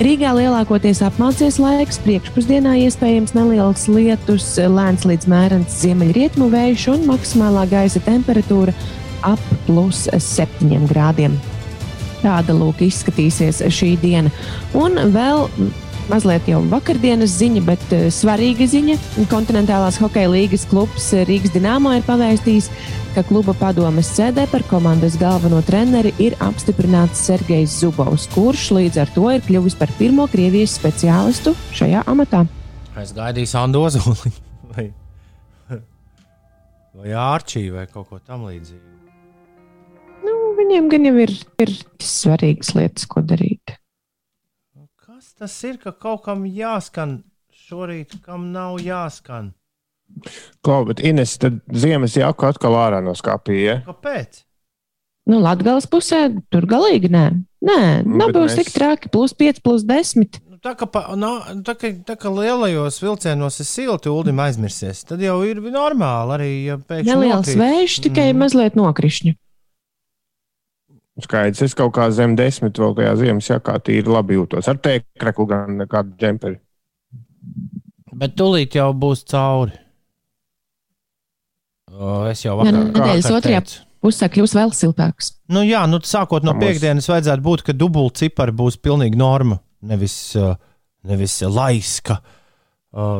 Rīgā 0.00 0.30
lielākoties 0.32 1.02
apmācies 1.04 1.58
laiks, 1.60 1.98
priekšpusdienā 2.00 2.70
iespējams 2.86 3.34
neliels 3.36 3.82
lietus, 3.92 4.46
lēns 4.56 5.04
līdz 5.04 5.28
mērens 5.28 5.74
ziemeļrietumu 5.82 6.46
vējš 6.54 6.86
un 6.94 7.04
maksimālā 7.10 7.66
gaisa 7.68 8.00
temperatūra 8.06 8.72
ap 9.28 9.42
plus 9.66 10.06
7 10.08 10.88
grādiem. 10.88 11.36
Tāda 12.22 12.56
lūk 12.56 12.80
izskatīsies 12.86 13.60
šī 13.76 13.90
diena. 14.00 14.32
Un 14.72 14.96
vēl 15.12 15.44
mazliet 16.10 16.48
jau 16.50 16.60
vakardienas 16.70 17.36
ziņa, 17.38 17.62
bet 17.66 17.84
uh, 17.94 18.08
svarīga 18.12 18.66
ziņa. 18.70 18.96
Kontinentālās 19.30 20.00
hokeja 20.02 20.30
līgas 20.32 20.66
klubs 20.70 21.10
Rīgas 21.28 21.54
Dienāmo 21.54 21.94
ir 21.96 22.04
pavēstījis, 22.06 22.70
ka 23.14 23.24
kluba 23.26 23.54
padomes 23.58 24.10
sēdē 24.14 24.46
par 24.50 24.62
komandas 24.70 25.16
galveno 25.20 25.60
treneri 25.66 26.12
ir 26.22 26.36
apstiprināts 26.44 27.24
Sergejs 27.26 27.80
Zubovs, 27.80 28.28
kurš 28.34 28.68
līdz 28.76 29.00
ar 29.02 29.10
to 29.16 29.26
ir 29.34 29.42
kļuvis 29.46 29.78
par 29.80 29.90
pirmo 29.98 30.26
Krievijas 30.30 30.76
speciālistu 30.78 31.54
šajā 31.76 32.04
amatā. 32.10 32.44
Es 33.00 33.14
gaidīju 33.16 33.50
Sandu 33.50 33.82
Ozoliņu 33.88 34.36
vai, 34.74 34.86
vai 37.00 37.18
Ārčiju 37.24 37.78
vai 37.78 37.86
kaut 37.90 38.10
ko 38.12 38.20
tamlīdzīgu. 38.22 38.86
Nu, 40.26 40.38
viņiem 40.58 40.90
gan 40.92 41.10
jau 41.10 41.14
ir, 41.24 41.34
ir 41.64 41.76
svarīgas 42.04 42.74
lietas, 42.76 43.08
ko 43.10 43.24
darīt. 43.24 43.79
Tas 45.40 45.54
ir, 45.64 45.78
ka 45.80 45.94
kaut 45.96 46.26
kam 46.26 46.42
jāskan 46.44 47.22
šorīt, 47.64 48.18
kam 48.26 48.50
nav 48.52 48.76
jāskan? 48.84 49.54
Klau, 50.60 50.82
bet 50.84 51.00
Ines, 51.00 51.38
tad 51.40 51.62
ziemas 51.72 52.16
jaku 52.18 52.44
atkal 52.50 52.76
ārā 52.76 52.98
no 53.00 53.14
skāpija. 53.16 53.62
Ja? 53.64 53.76
Kāpēc? 53.86 54.42
Nu, 55.30 55.38
Latvijas 55.40 55.86
pusē 55.88 56.26
tur 56.52 56.66
galīgi 56.68 57.08
nē. 57.14 57.24
Nē, 57.64 57.80
Nu, 58.04 58.18
nav 58.20 58.34
bet 58.34 58.36
bijis 58.36 58.52
mēs- 58.52 58.60
tik 58.60 58.72
traki. 58.74 59.08
Plus 59.08 59.32
5, 59.32 59.62
plus 59.64 59.84
10. 59.88 60.40
Nu, 60.44 60.58
tā, 60.60 60.74
kā 60.76 60.90
pa, 60.90 61.06
nā, 61.16 61.32
tā, 61.64 61.72
kā, 61.78 61.94
tā 62.04 62.18
kā 62.20 62.28
lielajos 62.28 63.00
vilcienos 63.00 63.60
ir 63.60 63.68
silti, 63.68 64.12
ULDIM 64.12 64.44
aizmirsies, 64.44 65.04
tad 65.08 65.24
jau 65.24 65.40
ir 65.48 65.62
normāli 65.72 66.36
arī, 66.36 66.52
ja 66.68 66.76
pēkšņi 66.76 67.14
Neliels 67.14 67.54
vējš, 67.56 68.00
tikai 68.10 68.32
mm. 68.34 68.42
mazliet 68.44 68.76
nokrišņi. 68.76 69.36
Skaidrs, 71.24 71.62
es 71.66 71.76
kaut 71.78 71.92
kā 71.96 72.08
zem 72.14 72.34
desmit 72.38 72.78
vēl 72.80 72.96
tajā 72.98 73.12
ziemas 73.20 73.50
jakā 73.50 73.76
tīri 73.84 74.10
labi 74.10 74.38
jūtos. 74.38 74.68
Ar 74.70 74.80
tēkreklu 74.82 75.46
gan 75.50 75.78
nekādu 75.82 76.16
džemperi. 76.20 76.58
Bet 78.20 78.34
tūlīt 78.38 78.76
jau 78.76 78.90
būs 78.96 79.22
cauri. 79.30 79.76
O, 81.90 82.26
es 82.30 82.42
jau 82.44 82.56
vakar 82.58 82.76
nedēļas 82.76 83.26
vakar 83.26 83.38
otrajā 83.38 83.62
teicu. 83.64 83.78
pusē 84.04 84.28
kļūs 84.32 84.56
vēl 84.56 84.74
siltāks. 84.76 85.32
Nu, 85.52 85.62
jā, 85.66 85.82
nu, 85.90 85.98
sākot 86.06 86.44
no 86.46 86.54
piekdienas, 86.60 87.08
vajadzētu 87.10 87.44
būt, 87.44 87.64
ka 87.66 87.76
dubultcipari 87.76 88.54
būs 88.56 88.78
pilnīgi 88.82 89.18
norma. 89.18 89.58
Nevis, 89.90 90.14
nevis 91.08 91.38
laiska, 91.48 92.18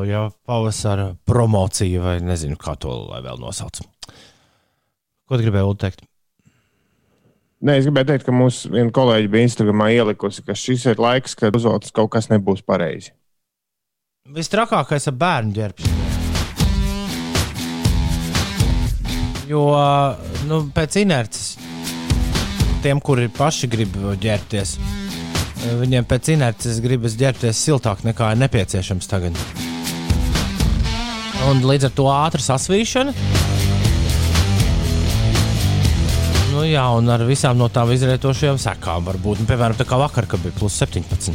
jā, 0.06 0.26
pavasara 0.46 1.14
promocija, 1.26 2.02
vai 2.04 2.18
nezinu, 2.24 2.58
kā 2.60 2.76
to 2.80 2.92
lai 3.08 3.22
vēl 3.24 3.40
nosauc. 3.40 3.80
Ko 5.30 5.38
tu 5.38 5.44
gribēji 5.46 5.66
Ulu, 5.70 5.80
teikt? 5.80 6.04
Nē, 7.60 7.74
es 7.76 7.84
gribēju 7.84 8.08
teikt, 8.08 8.22
ka 8.24 8.32
mūsu 8.32 8.70
viena 8.72 8.88
kolēģi 8.96 9.28
bija 9.28 9.44
Instagramā 9.44 9.90
ielikusi, 9.92 10.40
ka 10.46 10.54
šis 10.56 10.86
ir 10.94 11.00
laiks, 11.02 11.34
kad 11.36 11.52
uzvalks 11.58 11.92
kaut 11.92 12.08
kas 12.14 12.30
nebūs 12.30 12.62
pareizi. 12.64 13.12
Vistrakākais 14.32 15.04
ir 15.10 15.16
bērnu 15.20 15.52
ģērbšana. 15.58 15.98
Jo 19.50 19.66
nu, 20.48 20.62
pēc 20.72 20.96
inerces 21.02 21.58
tiem, 22.80 23.02
kuri 23.04 23.28
paši 23.36 23.68
grib 23.68 23.92
ģērbties, 24.22 24.76
viņiem 25.82 26.08
pēc 26.08 26.32
inerces 26.38 26.80
gribas 26.80 27.18
ģērbties 27.20 27.60
siltāk 27.60 28.06
nekā 28.08 28.32
ir 28.32 28.40
nepieciešams 28.40 29.10
tagad. 29.10 29.36
Un 31.50 31.60
līdz 31.68 31.90
ar 31.90 31.96
to 31.98 32.08
ātras 32.08 32.48
asvīšana. 32.56 33.49
Nu, 36.60 36.66
jā, 36.68 36.82
un 36.92 37.06
ar 37.08 37.22
visām 37.24 37.56
no 37.56 37.70
tām 37.72 37.88
izrietošajām 37.94 38.58
sekām 38.60 39.06
var 39.06 39.16
būt. 39.16 39.38
Nu, 39.40 39.48
piemēram, 39.48 39.78
tā 39.78 39.86
kā 39.88 39.96
vakar, 39.96 40.26
kad 40.28 40.42
bija 40.44 40.52
plus 40.58 40.74
17. 40.76 41.32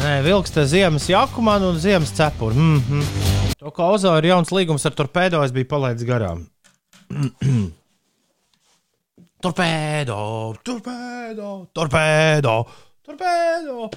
Nē, 0.00 0.16
vilks 0.24 0.50
te 0.50 0.64
ziemas 0.66 1.06
jaku 1.06 1.44
man 1.46 1.62
un 1.62 1.78
ziemas 1.78 2.10
cepuri. 2.10 2.58
Mm 2.58 2.80
-hmm. 2.88 3.52
To 3.60 3.70
kā 3.70 3.86
Ozo 3.94 4.16
ir 4.18 4.26
jauns 4.26 4.50
līgums 4.50 4.86
ar 4.86 4.98
torpēdo, 4.98 5.44
es 5.44 5.52
biju 5.52 5.68
palaidis 5.70 6.08
garām. 6.08 6.42
torpēdo, 9.46 10.18
torpēdo, 10.64 11.66
torpēdo, 11.72 12.66
torpēdo. 13.06 13.90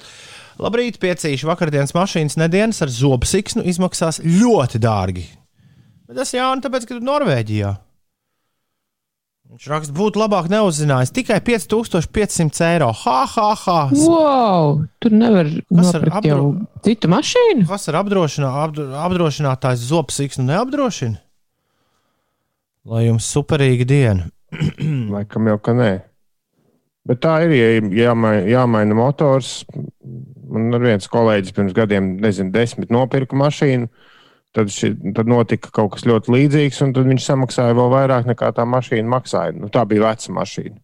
Labrīt, 0.62 1.02
piecīši 1.02 1.46
vakardienas 1.46 1.94
mašīnas 1.94 2.36
nedēļas 2.36 2.82
ar 2.82 2.88
zobsiksnu 2.88 3.62
izmaksās 3.64 4.22
ļoti 4.22 4.78
dārgi. 4.78 5.26
Bet 6.06 6.16
tas 6.16 6.34
jau 6.34 6.54
tāpēc, 6.62 6.86
ka 6.86 6.94
tu 6.94 7.00
Norvēģijā. 7.00 7.89
Viņš 9.50 9.64
raksta, 9.66 9.94
būtu 9.96 10.20
labāk 10.20 10.46
neuzzinājis. 10.52 11.10
Tikai 11.16 11.40
5500 11.42 12.60
eiro. 12.68 12.92
Ha, 13.02 13.16
ha, 13.32 13.48
ha! 13.64 13.78
Wow, 13.98 14.76
tur 15.02 15.10
nevar 15.16 15.48
jau 15.50 16.12
apdro- 16.20 16.52
citu 16.86 17.10
mašīnu. 17.10 17.64
Kas 17.66 17.88
ar 17.90 17.98
apdrošinā, 18.04 18.50
apdro, 18.62 18.86
apdrošinātājs 19.08 19.82
zobsiksnu 19.90 20.46
neapdrošina? 20.46 21.18
Lai 22.90 23.02
jums 23.08 23.26
superīga 23.34 23.88
diena. 23.90 24.28
Laikam 25.16 25.50
jau 25.50 25.58
ka 25.58 25.74
nē. 25.76 25.90
Bet 27.10 27.18
tā 27.24 27.40
ir, 27.48 27.56
ja 27.56 27.68
jāmaina, 28.06 28.46
jāmaina 28.46 28.94
motors. 28.94 29.64
Man 30.50 30.70
ir 30.78 30.82
viens 30.92 31.10
kolēģis 31.10 31.54
pirms 31.56 31.74
gadiem, 31.74 32.12
nezinu, 32.22 32.52
desmit 32.54 32.90
nopirka 32.94 33.34
mašīnu. 33.38 33.90
Tad, 34.56 34.70
ši, 34.74 34.88
tad 35.14 35.28
notika 35.30 35.70
kaut 35.70 35.92
kas 35.94 36.06
ļoti 36.10 36.32
līdzīgs, 36.34 36.80
un 36.82 36.94
tad 36.96 37.06
viņš 37.06 37.26
samaksāja 37.28 37.76
vēl 37.78 37.90
vairāk 37.92 38.26
nekā 38.32 38.50
tā 38.56 38.64
mašīna 38.66 39.12
maksāja. 39.12 39.54
Nu, 39.54 39.70
tā 39.70 39.84
bija 39.86 40.08
veca 40.08 40.34
mašīna. 40.40 40.74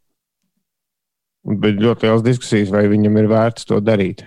Un 1.46 1.58
bija 1.62 1.82
ļoti 1.88 2.06
liels 2.06 2.24
diskusijas, 2.26 2.70
vai 2.74 2.84
viņam 2.90 3.18
ir 3.18 3.28
vērts 3.30 3.66
to 3.66 3.80
darīt. 3.82 4.22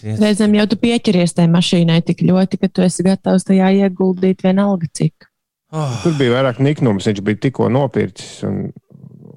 Reizēm 0.00 0.54
jau 0.56 0.66
tu 0.70 0.78
pieķeries 0.80 1.34
tajā 1.36 1.50
mašīnai 1.52 2.00
tik 2.06 2.22
ļoti, 2.24 2.60
ka 2.62 2.70
tu 2.72 2.84
esi 2.86 3.04
gatavs 3.04 3.44
tajā 3.48 3.68
ieguldīt 3.82 4.44
vienalga 4.46 4.88
cik. 4.96 5.28
Oh, 5.70 5.92
Tur 6.02 6.16
bija 6.18 6.38
vairāk 6.38 6.60
niknums, 6.62 7.06
viņš 7.06 7.20
bija 7.26 7.40
tikko 7.46 7.68
nopircis. 7.72 8.40
Un, 8.48 8.70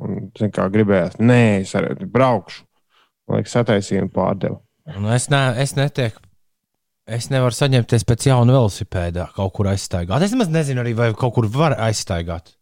un 0.03 0.53
kā 0.53 0.67
gribējās, 0.71 1.19
nē, 1.21 1.41
es 1.61 1.73
arī 1.77 2.07
braukšu. 2.09 2.63
Man 3.27 3.39
liekas, 3.39 3.55
sataisījumu 3.55 4.11
pārdevu. 4.13 4.59
nu 4.99 5.11
es, 5.15 5.29
ne, 5.31 5.43
es 5.63 5.75
netieku. 5.79 6.23
Es 7.03 7.27
nevaru 7.27 7.51
saņemties 7.51 8.05
pēc 8.07 8.29
jauna 8.29 8.53
velosipēda, 8.55 9.25
kaut 9.35 9.51
kur 9.57 9.67
aizstaigāt. 9.73 10.23
Es 10.23 10.31
nemaz 10.31 10.47
nezinu, 10.53 10.79
arī, 10.83 10.93
vai 10.95 11.09
kaut 11.19 11.33
kur 11.35 11.49
var 11.51 11.75
aizstaigāt. 11.89 12.53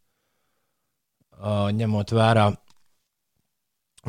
Uh, 1.42 1.70
ņemot 1.74 2.10
vērā 2.14 2.48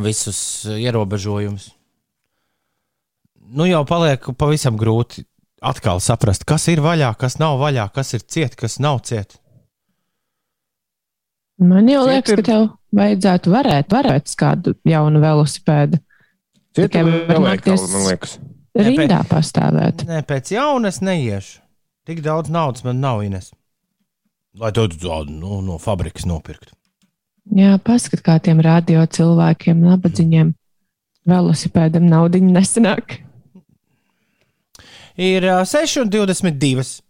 visus 0.00 0.38
ierobežojumus. 0.72 1.70
Nu, 3.52 3.66
jau 3.68 3.82
paliek 3.88 4.24
pavisam 4.40 4.78
grūti 4.80 5.26
atkal 5.60 6.00
saprast, 6.00 6.46
kas 6.48 6.64
ir 6.72 6.80
vaļā, 6.84 7.10
kas 7.20 7.36
nav 7.40 7.58
vaļā, 7.60 7.90
kas 7.92 8.14
ir 8.16 8.24
ciet, 8.24 8.56
kas 8.56 8.78
nav 8.80 9.02
ciet. 9.04 9.36
Man 11.60 11.86
jau 11.92 12.06
Ciet 12.06 12.14
liekas, 12.14 12.32
ir- 12.32 12.40
ka 12.40 12.46
tev 12.48 12.62
vajadzētu 12.96 13.52
varēt, 13.52 13.88
varēt 13.92 14.32
kādu 14.40 14.74
jaunu 14.88 15.20
velosipēdu. 15.22 16.00
Citu 16.72 16.88
Tikai 16.88 17.04
var 17.28 17.42
nākties 17.44 17.84
man 17.92 18.08
liekas. 18.08 18.38
Rindā 18.78 19.20
pastāvēt. 19.28 20.06
Nē, 20.08 20.22
pēc 20.24 20.54
jauna 20.54 20.88
es 20.92 21.02
neiešu. 21.04 21.60
Tik 22.08 22.22
daudz 22.24 22.50
naudas 22.50 22.82
man 22.86 23.02
nav, 23.02 23.20
Ines. 23.22 23.52
Lai 24.58 24.72
to 24.74 24.86
tādu 24.90 25.32
nu, 25.32 25.60
no 25.64 25.78
fabrikas 25.80 26.24
nopirktu. 26.28 26.74
Jā, 27.56 27.76
paskat, 27.82 28.22
kā 28.24 28.38
tiem 28.42 28.60
radio 28.62 29.04
cilvēkiem, 29.06 29.80
nabadzīgiem 29.82 30.52
velosipēdam 31.28 32.06
naudiņu 32.10 32.52
nesanāk. 32.54 33.18
Ir 35.20 35.46
uh, 35.46 35.62
6,22. 35.72 37.02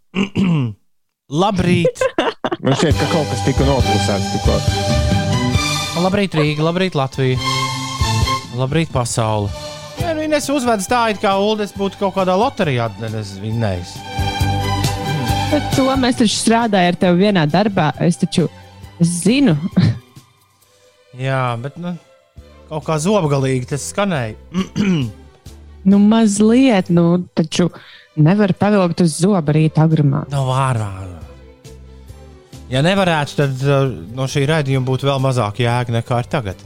Labrīt! 1.33 2.05
Man 2.63 2.77
šķiet, 2.79 2.99
ka 2.99 3.11
kaut 3.15 3.29
kas 3.31 3.45
tika 3.47 3.67
noklusēts 3.67 4.33
tikko. 4.35 4.59
Labrīt, 6.03 6.35
Rīga, 6.37 6.67
labrīt, 6.67 6.97
Latvija. 6.99 7.39
Labrīt, 8.59 8.91
pasaule. 8.93 9.72
Jā, 10.33 10.39
nu, 10.39 10.41
es 10.41 10.49
uzvedu 10.49 10.87
tā, 10.89 11.03
it 11.13 11.19
kā 11.21 11.35
Ulas 11.37 11.75
būtu 11.77 11.99
kaut 12.01 12.15
kādā 12.17 12.33
loterijā 12.41 12.87
vinnējis. 12.97 13.97
Bet 15.53 15.67
to 15.77 15.85
mēs 16.01 16.17
taču 16.23 16.39
strādājam 16.39 16.95
ar 16.95 16.97
tevi 16.97 17.27
vienā 17.27 17.43
darbā. 17.53 17.91
Es 18.01 18.17
taču 18.17 18.47
zinu, 19.05 19.59
Jā, 21.21 21.53
bet 21.61 21.77
nu, 21.77 21.93
kaut 22.71 22.87
kā 22.87 22.97
zobgalīgi 22.97 23.69
tas 23.75 23.85
skanēja. 23.93 24.37
nu 25.91 25.99
mazliet, 26.01 26.89
nu 26.89 27.27
taču 27.37 27.69
nevar 28.17 28.55
pavilkt 28.57 29.05
uz 29.05 29.19
zoba 29.21 29.53
rīta 29.53 29.85
agrumā. 29.85 30.25
No 30.33 30.47
vārā. 30.49 30.89
Ja 32.73 32.81
nevarētu, 32.81 33.37
tad 33.37 33.67
uh, 33.69 33.91
no 34.17 34.25
šī 34.25 34.47
raidījuma 34.49 34.89
būtu 34.89 35.11
vēl 35.11 35.21
mazāk 35.21 35.61
jēga 35.61 36.01
nekā 36.01 36.23
ir 36.25 36.33
tagad. 36.33 36.65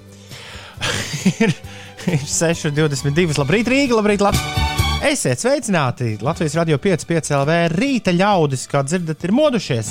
ir, 2.10 2.20
ir 2.20 2.26
6,22. 2.30 3.36
Labrīt, 3.40 3.68
Rīga, 3.70 3.98
labrīt, 3.98 4.22
Latvija. 4.22 4.64
Esiet 5.06 5.42
sveicināti! 5.42 6.16
Latvijas 6.24 6.56
radio 6.56 6.78
5,5 6.82 7.32
LV 7.36 7.56
rīta 7.74 8.14
ļaudis, 8.14 8.64
kā 8.70 8.80
dzirdat, 8.86 9.22
ir 9.26 9.32
modušies. 9.34 9.90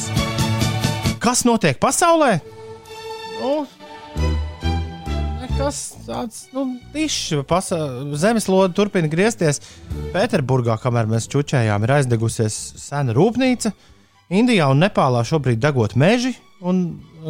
Kas 1.23 1.43
notiek 1.47 1.77
pasaulē? 1.81 2.39
Nu, 3.39 3.51
nekas 5.43 5.81
tāds 6.07 6.47
nu. 6.55 6.65
Pasa... 7.47 7.79
Zemeslode 8.19 8.73
turpina 8.75 9.11
griezties. 9.11 9.61
Pēterburgā, 10.15 10.79
kamēr 10.81 11.11
mēs 11.11 11.29
čučējām, 11.31 11.85
ir 11.85 11.95
aizdegusies 11.99 12.57
sena 12.81 13.15
rūpnīca. 13.15 13.71
Indijā 14.35 14.71
un 14.73 14.81
Nepālā 14.81 15.21
šobrīd 15.27 15.61
degot 15.61 15.93
meži, 15.99 16.33
un 16.65 16.87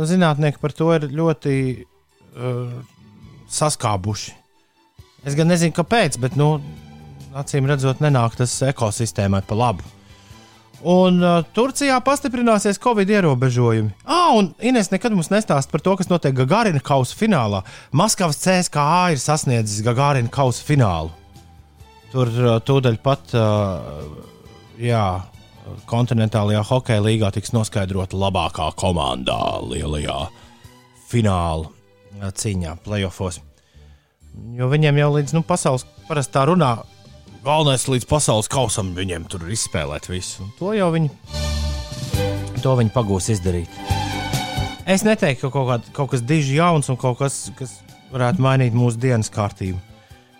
zinātnieki 0.07 0.61
par 0.63 0.73
to 0.77 0.93
ir 0.95 1.09
ļoti 1.11 1.59
uh, 1.75 2.73
saskābuši. 3.51 4.44
Es 5.25 5.33
gan 5.33 5.49
nezinu, 5.49 5.73
kāpēc, 5.73 6.19
bet, 6.21 6.35
nu, 6.37 6.59
acīm 7.33 7.65
redzot, 7.69 8.01
nenāk 8.03 8.37
tas 8.37 8.53
ekosistēmai 8.69 9.41
pa 9.47 9.57
labu. 9.57 9.95
Un 10.85 11.17
uh, 11.23 11.39
Turcijā 11.55 11.95
pastiprināsies 12.05 12.77
Covid 12.81 13.09
ierobežojumi. 13.09 13.89
Ah, 14.05 14.35
un 14.37 14.51
Ines 14.61 14.91
nekad 14.91 15.15
mums 15.15 15.31
nestāsta 15.33 15.71
par 15.71 15.81
to, 15.81 15.95
kas 15.97 16.11
notiek 16.11 16.35
Gagarina 16.37 16.81
kausa 16.83 17.17
finālā. 17.17 17.63
Maskavas 17.95 18.37
CSKA 18.43 19.15
ir 19.15 19.21
sasniedzis 19.23 19.81
Gagarina 19.85 20.29
kausa 20.29 20.61
finālu. 20.67 21.09
Tur 22.13 22.29
uh, 22.29 22.57
tūdaļ 22.61 22.99
pat, 23.01 23.33
uh, 23.33 24.05
jā, 24.77 25.07
kontinentālajā 25.89 26.61
hokeja 26.69 27.01
līgā 27.07 27.33
tiks 27.33 27.55
noskaidrota 27.55 28.19
labākā 28.21 28.69
komandā 28.77 29.41
lielajā 29.65 30.21
fināla 31.09 31.71
uh, 31.71 32.29
cīņā, 32.29 32.77
playoffs. 32.85 33.41
Jo 34.55 34.69
viņiem 34.71 34.99
jau 35.01 35.09
līdz 35.17 35.35
nu, 35.35 35.41
pasaules 35.47 35.85
parastā 36.07 36.45
runā, 36.47 36.77
galvenais 37.45 37.87
līdz 37.91 38.07
pasaules 38.09 38.49
kausam 38.51 38.93
viņiem 38.95 39.27
tur 39.31 39.43
ir 39.45 39.55
izspēlēt 39.55 40.09
visu. 40.11 40.45
Un 40.45 40.53
to 40.59 40.71
jau 40.77 40.87
viņi, 40.95 41.11
to 42.63 42.75
viņi 42.79 42.93
pagūs 42.95 43.31
izdarīt. 43.35 43.81
Es 44.85 45.03
neteiktu, 45.05 45.47
ka 45.47 45.53
kaut, 45.53 45.67
kād, 45.71 45.91
kaut 45.97 46.11
kas 46.13 46.23
diži 46.25 46.59
jauns 46.59 46.91
un 46.93 46.97
kaut 47.01 47.17
kas, 47.19 47.47
kas 47.57 47.79
varētu 48.13 48.43
mainīt 48.45 48.75
mūsu 48.77 49.01
dienas 49.01 49.31
kārtību. 49.33 49.79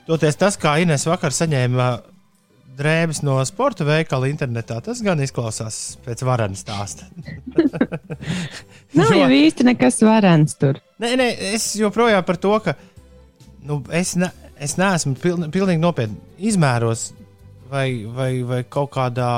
Toties 0.06 0.38
tas, 0.38 0.58
kā 0.62 0.76
Ines 0.84 1.08
vakar 1.10 1.34
saņēma 1.34 1.88
drēbes 2.76 3.22
no 3.26 3.40
sporta 3.48 3.86
veikala 3.88 4.30
internetā, 4.30 4.78
tas 4.86 5.02
gan 5.04 5.22
izklausās 5.24 5.98
pēc 6.06 6.22
varena 6.28 6.58
stāsta. 6.60 7.08
Nav 9.00 9.14
jau 9.16 9.30
īsti 9.32 9.66
nekas 9.70 10.02
varens 10.06 10.58
tur. 10.60 10.80
Nē, 11.02 11.16
nē, 11.20 11.30
es 11.56 11.72
joprojām 11.80 12.26
par 12.28 12.40
to, 12.42 12.54
ka 12.64 12.76
nu, 13.66 13.82
es, 13.94 14.16
ne, 14.20 14.30
es 14.62 14.78
neesmu 14.80 15.16
piln, 15.22 15.50
pilnīgi 15.54 15.82
nopietni 15.82 16.48
izmēros 16.52 17.10
vai, 17.72 18.06
vai, 18.06 18.32
vai 18.48 18.64
kaut 18.70 18.94
kādā. 18.96 19.30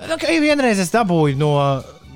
Nu, 0.00 0.16
ka 0.20 0.36
vienreiz 0.40 0.80
es 0.80 0.92
dabūju 0.94 1.38
no, 1.40 1.54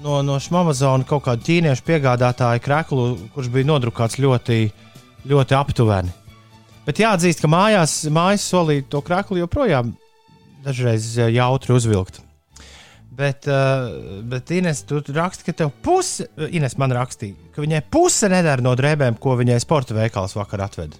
no, 0.05 0.21
no 0.25 0.39
Amazona 0.61 1.07
kaut 1.09 1.27
kādu 1.29 1.45
ķīniešu 1.49 1.85
piegādātāju 1.87 2.63
kreklu, 2.65 3.09
kurš 3.35 3.51
bija 3.53 3.69
nodrukāts 3.73 4.21
ļoti, 4.23 4.61
ļoti 5.29 5.59
aptuveni. 5.59 6.15
Bet 6.85 7.01
jāatzīst, 7.01 7.41
ka 7.41 7.49
mājās, 7.49 8.03
mājas 8.13 8.45
solīja 8.51 8.85
to 8.93 9.01
kreklu 9.05 9.41
joprojām 9.41 9.95
dažreiz 10.65 11.07
eh, 11.19 11.33
jautri 11.37 11.77
uzvilkt. 11.77 12.21
Bet, 13.15 13.47
uh, 13.47 14.23
bet 14.27 14.51
Ines, 14.51 14.81
tu 14.89 14.99
raksti, 15.15 15.47
ka 15.47 15.55
tev 15.55 15.71
puse, 15.85 16.27
Ines 16.51 16.75
man 16.81 16.95
rakstīja, 16.97 17.37
ka 17.55 17.63
viņai 17.63 17.85
puse 17.93 18.31
nedara 18.33 18.65
no 18.65 18.73
drēbēm, 18.79 19.21
ko 19.23 19.37
viņai 19.39 19.61
sporta 19.63 19.95
veikals 19.95 20.35
vakar 20.35 20.65
atveda. 20.67 20.99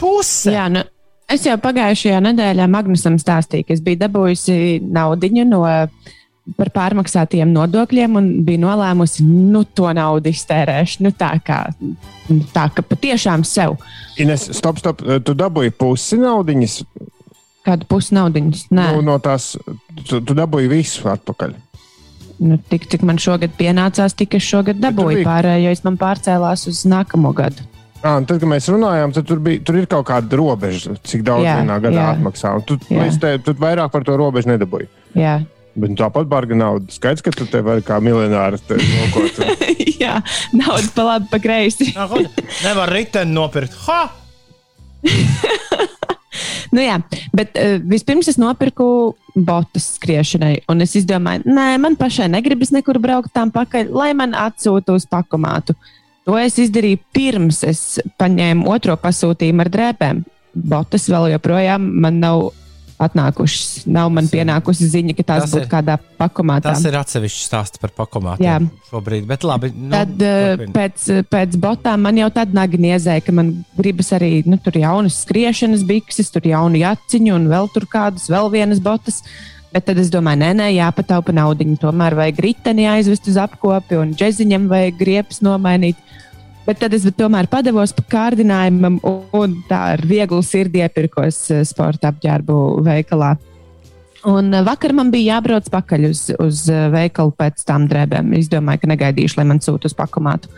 Puse! 0.00 0.50
Jā, 0.50 0.66
nu, 0.72 0.82
es 1.30 1.46
jau 1.46 1.54
pagājušajā 1.62 2.18
nedēļā 2.26 2.66
Magnusam 2.72 3.20
stāstīju, 3.22 3.68
ka 3.68 3.76
es 3.76 3.84
biju 3.84 4.02
dabūjusi 4.02 4.58
naudu 4.82 5.30
no 5.46 5.62
par 6.54 6.70
pārmaksātiem 6.74 7.50
nodokļiem 7.54 8.18
un 8.18 8.28
biju 8.46 8.62
nolēmusi, 8.62 9.24
nu, 9.26 9.64
to 9.74 9.90
naudu 9.96 10.30
iztērēšu. 10.30 11.02
Nu, 11.06 11.10
tā 11.10 11.32
kā, 11.46 11.64
tā 12.54 12.66
kā 12.74 12.84
patiešām 12.86 13.42
sev. 13.46 13.74
Ines, 14.22 14.46
stop, 14.54 14.78
stop. 14.82 15.02
Tu 15.02 15.34
dabūji 15.34 15.74
pusi 15.74 16.20
naudiņas 16.22 16.80
Kādu 17.66 17.86
pusi 17.90 18.14
naudiņas? 18.14 18.66
Nē, 18.70 18.84
Nu, 18.94 19.00
no 19.02 19.16
tās 19.18 19.56
tu, 20.06 20.20
tu 20.20 20.34
dabūji 20.38 20.68
visu 20.70 21.08
atpakaļ. 21.10 21.54
nu, 22.46 22.58
tik 22.70 22.84
cik 22.92 23.02
man 23.02 23.16
šogad 23.18 23.54
pienācās, 23.58 24.14
tik 24.14 24.34
es 24.38 24.44
šogad 24.46 24.78
dabūju 24.78 25.22
bija- 25.22 25.26
pārējo, 25.26 25.70
es 25.72 25.82
man 25.84 25.96
pārcēlās 25.98 26.66
uz 26.70 26.84
nākamo 26.86 27.32
gadu. 27.34 27.64
À, 28.04 28.20
tad, 28.24 28.38
kad 28.38 28.46
mēs 28.46 28.68
runājām, 28.70 29.12
tad 29.16 29.26
tur, 29.26 29.40
bija, 29.42 29.64
tur 29.64 29.76
ir 29.80 29.86
kaut 29.90 30.06
kāda 30.06 30.30
robeža, 30.38 30.94
cik 31.02 31.24
daudz 31.26 31.42
Jā, 31.48 31.56
vienā 31.58 31.80
gadā 31.82 31.96
jā. 32.04 32.08
atmaksā. 32.14 32.54
Un 32.54 32.62
Tu, 32.62 32.76
vairāk 33.58 33.90
par 33.90 34.04
to 34.04 34.16
robežu 34.16 34.52
nedabūji. 34.52 34.86
Jā, 35.16 35.40
Bet 35.76 35.90
nu, 35.92 35.96
tāpat 35.96 36.24
barga 36.28 36.54
nauda. 36.56 36.86
Skaidrs, 36.88 37.20
ka 37.20 37.30
tu 37.36 37.44
te 37.44 37.60
vari 37.60 37.82
kā 37.84 37.98
miljonārs 38.00 38.62
nokot. 38.70 39.40
Jā 40.00 40.22
nauda 40.56 40.88
pa 40.94 41.02
labi, 41.04 41.26
pa 41.30 41.38
kreisi. 41.38 41.90
Nevar 42.64 42.88
riteni 42.94 43.32
nopirkt. 43.36 43.74
Ha! 43.86 44.00
Nu, 46.76 46.82
jā, 46.84 46.98
bet 47.36 47.56
uh, 47.56 47.78
vispirms 47.88 48.28
es 48.28 48.36
nopirku 48.40 48.86
botus 49.36 49.94
skriešanai, 49.96 50.66
un 50.72 50.84
es 50.84 50.92
izdomāju, 51.00 51.46
nē, 51.48 51.68
man 51.80 51.96
pašai 51.96 52.28
negribas 52.32 52.72
nekur 52.74 53.00
braukt 53.00 53.32
tām 53.36 53.52
pakaļ, 53.54 53.88
lai 53.96 54.10
man 54.16 54.36
atsūtu 54.36 54.98
uz 54.98 55.08
pakomātu. 55.08 55.76
To 56.26 56.36
es 56.40 56.58
izdarīju 56.58 57.00
pirms 57.14 57.62
es 57.64 57.82
paņēmu 58.20 58.68
otro 58.72 58.96
pasūtījumu 59.00 59.62
ar 59.62 59.72
drēbēm. 59.72 60.22
Botas 60.56 61.06
vēl 61.12 61.30
joprojām 61.36 61.84
man 62.02 62.20
nav 62.20 62.48
atnākušas. 63.02 63.86
Nav 63.92 64.10
man 64.14 64.28
pienākusi 64.30 64.88
ziņa, 64.92 65.14
ka 65.18 65.22
tās 65.32 65.42
Tas 65.46 65.52
būtu 65.54 65.64
ir- 65.66 65.70
kādā 65.72 65.96
pakomātā. 66.18 66.72
Tas 66.72 66.84
ir 66.88 66.96
atsevišķs 66.96 67.48
stāsts 67.48 67.80
par 67.80 67.90
pakomātiem 67.96 68.70
šobrīd. 68.90 69.26
Bet 69.26 69.44
labi, 69.44 69.72
nu, 69.74 69.90
Tad 69.90 70.14
uh, 70.16 70.56
turpini. 70.56 70.72
pēc, 70.72 71.08
pēc 71.28 71.58
botām 71.60 72.00
man 72.06 72.16
jau 72.16 72.30
tāda 72.30 72.52
nagi 72.56 72.78
niezēja, 72.78 73.24
ka 73.26 73.32
man 73.32 73.64
gribas 73.76 74.12
arī 74.16 74.44
nu, 74.46 74.56
tur 74.58 74.72
jaunas 74.80 75.20
skriešanas 75.24 75.84
bikses, 75.86 76.30
tur 76.32 76.42
jaunu 76.48 76.80
jaciņu 76.80 77.34
un 77.36 77.46
vēl 77.52 77.68
tur 77.74 77.86
kādas, 77.90 78.28
vēl 78.32 78.50
vienas 78.50 78.80
botas. 78.80 79.22
Bet 79.72 79.84
tad 79.90 79.98
es 80.00 80.08
domāju, 80.08 80.38
nē, 80.40 80.50
nē, 80.56 80.66
jāpataupa 80.78 81.34
naudiņu. 81.36 81.76
Tomēr 81.82 82.14
vajag 82.16 82.38
riteni 82.40 82.86
aizvest 82.88 83.26
uz 83.28 83.36
apkopi 83.36 83.98
un 84.00 84.14
džeziņam 84.16 84.68
vajag 84.70 84.96
griepas 84.96 85.42
nomainīt. 85.44 85.96
Bet 86.66 86.80
tad 86.82 86.94
es 86.96 87.04
tomēr 87.14 87.46
padevos 87.50 87.92
pa 87.94 88.02
kārdinājumam 88.10 88.98
un 89.06 89.60
tā 89.68 89.82
ar 89.94 90.02
vieglu 90.06 90.42
sirdi 90.42 90.82
iepirkos 90.82 91.38
eh, 91.54 91.62
sporta 91.68 92.10
apģērbu 92.10 92.56
veikalā. 92.86 93.36
Un 94.26 94.50
eh, 94.50 94.64
vakar 94.66 94.94
man 94.96 95.12
bija 95.14 95.36
jābrauc 95.36 95.70
pakaļ 95.70 96.08
uz, 96.10 96.26
uz 96.42 96.64
eh, 96.72 96.88
veikalu 96.90 97.36
pēc 97.38 97.62
tam 97.68 97.86
drēbēm. 97.90 98.34
Es 98.40 98.50
domāju, 98.50 98.82
ka 98.82 98.90
negaidīšu, 98.90 99.38
lai 99.38 99.46
man 99.52 99.62
sūta 99.62 99.86
uz 99.86 99.94
pakomātu. 99.94 100.50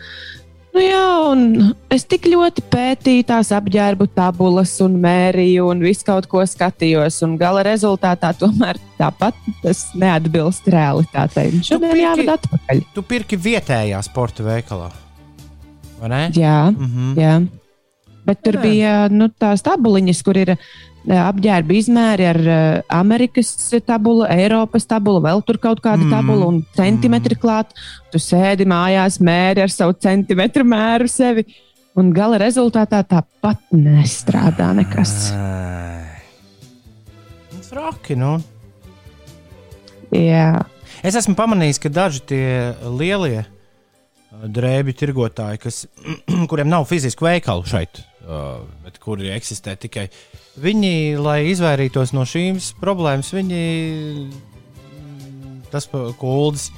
Nu 0.73 0.81
jā, 0.81 1.05
un 1.31 1.73
es 1.93 2.05
tik 2.09 2.27
ļoti 2.29 2.63
pētīju 2.73 3.25
tās 3.29 3.49
apģērbu 3.57 4.05
tabulas 4.13 4.75
un 4.85 4.99
mērīju 5.01 5.65
un 5.73 5.81
visu 5.85 6.05
kaut 6.07 6.29
ko 6.29 6.41
skatījos. 6.45 7.19
Un 7.25 7.35
gala 7.41 7.65
rezultātā 7.65 8.31
tomēr 8.37 8.77
tāpat 8.97 9.37
tas 9.63 9.83
neatbilst 9.97 10.69
realitātei. 10.73 11.51
Šodien 11.65 12.01
jāved 12.01 12.33
atpakaļ. 12.37 12.83
Tu 12.97 13.05
pirki 13.13 13.41
vietējā 13.49 14.01
sporta 14.05 14.45
veikalā. 14.45 14.91
Jā, 16.35 16.71
Mm 16.71 16.85
-hmm. 16.85 17.15
jā. 17.17 17.47
Bet 18.25 18.43
tur 18.43 18.53
Jā. 18.59 18.61
bija 18.61 18.93
nu, 19.09 19.29
tās 19.41 19.63
tabuliņas, 19.65 20.19
kur 20.23 20.37
ir 20.37 20.49
eh, 20.49 20.57
apģērba 21.07 21.73
izmēri 21.73 22.27
ar 22.29 22.37
eh, 22.47 22.81
Amerikas 22.89 23.73
tabulu, 23.85 24.25
Eiropas 24.29 24.85
tabulu, 24.85 25.21
vēl 25.23 25.41
tur 25.45 25.57
kaut 25.57 25.81
kāda 25.81 26.03
Mm. 26.03 26.09
tabula 26.11 26.45
un 26.45 26.65
centimetri 26.75 27.35
klāt. 27.35 27.65
Tu 28.11 28.17
sēdi 28.17 28.65
mājās, 28.65 29.19
mēri 29.19 29.61
ar 29.61 29.69
savu 29.69 29.93
centimetru 29.93 30.63
mēru 30.63 31.07
sevi. 31.07 31.45
Un 31.95 32.13
gala 32.13 32.37
rezultātā 32.37 33.03
tāpat 33.03 33.57
nestrādā 33.73 34.73
nekas. 34.75 35.33
Traki, 37.69 38.15
nu. 38.15 38.39
Jā, 40.11 40.65
Es 41.03 41.15
esmu 41.15 41.35
pamanījis, 41.35 41.79
ka 41.79 41.89
daži 41.89 42.19
tie 42.27 42.73
lielie 42.83 43.39
uh, 43.39 43.58
drēbju 44.29 44.93
tirgotāji, 44.99 45.61
kas, 45.63 45.81
kuriem 46.51 46.69
nav 46.69 46.85
fizisku 46.89 47.25
veikalu 47.25 47.65
šeit, 47.69 48.01
uh, 48.25 48.61
bet 48.85 48.99
kuri 49.01 49.31
eksistē 49.33 49.73
tikai 49.79 50.07
viņi, 50.61 51.17
lai 51.21 51.39
izvairītos 51.49 52.13
no 52.13 52.25
šīs 52.29 52.73
problēmas, 52.81 53.31
viņi 53.35 53.63
tas, 55.73 55.89
pa- 55.89 56.09
ko 56.17 56.35
Uldis, 56.45 56.69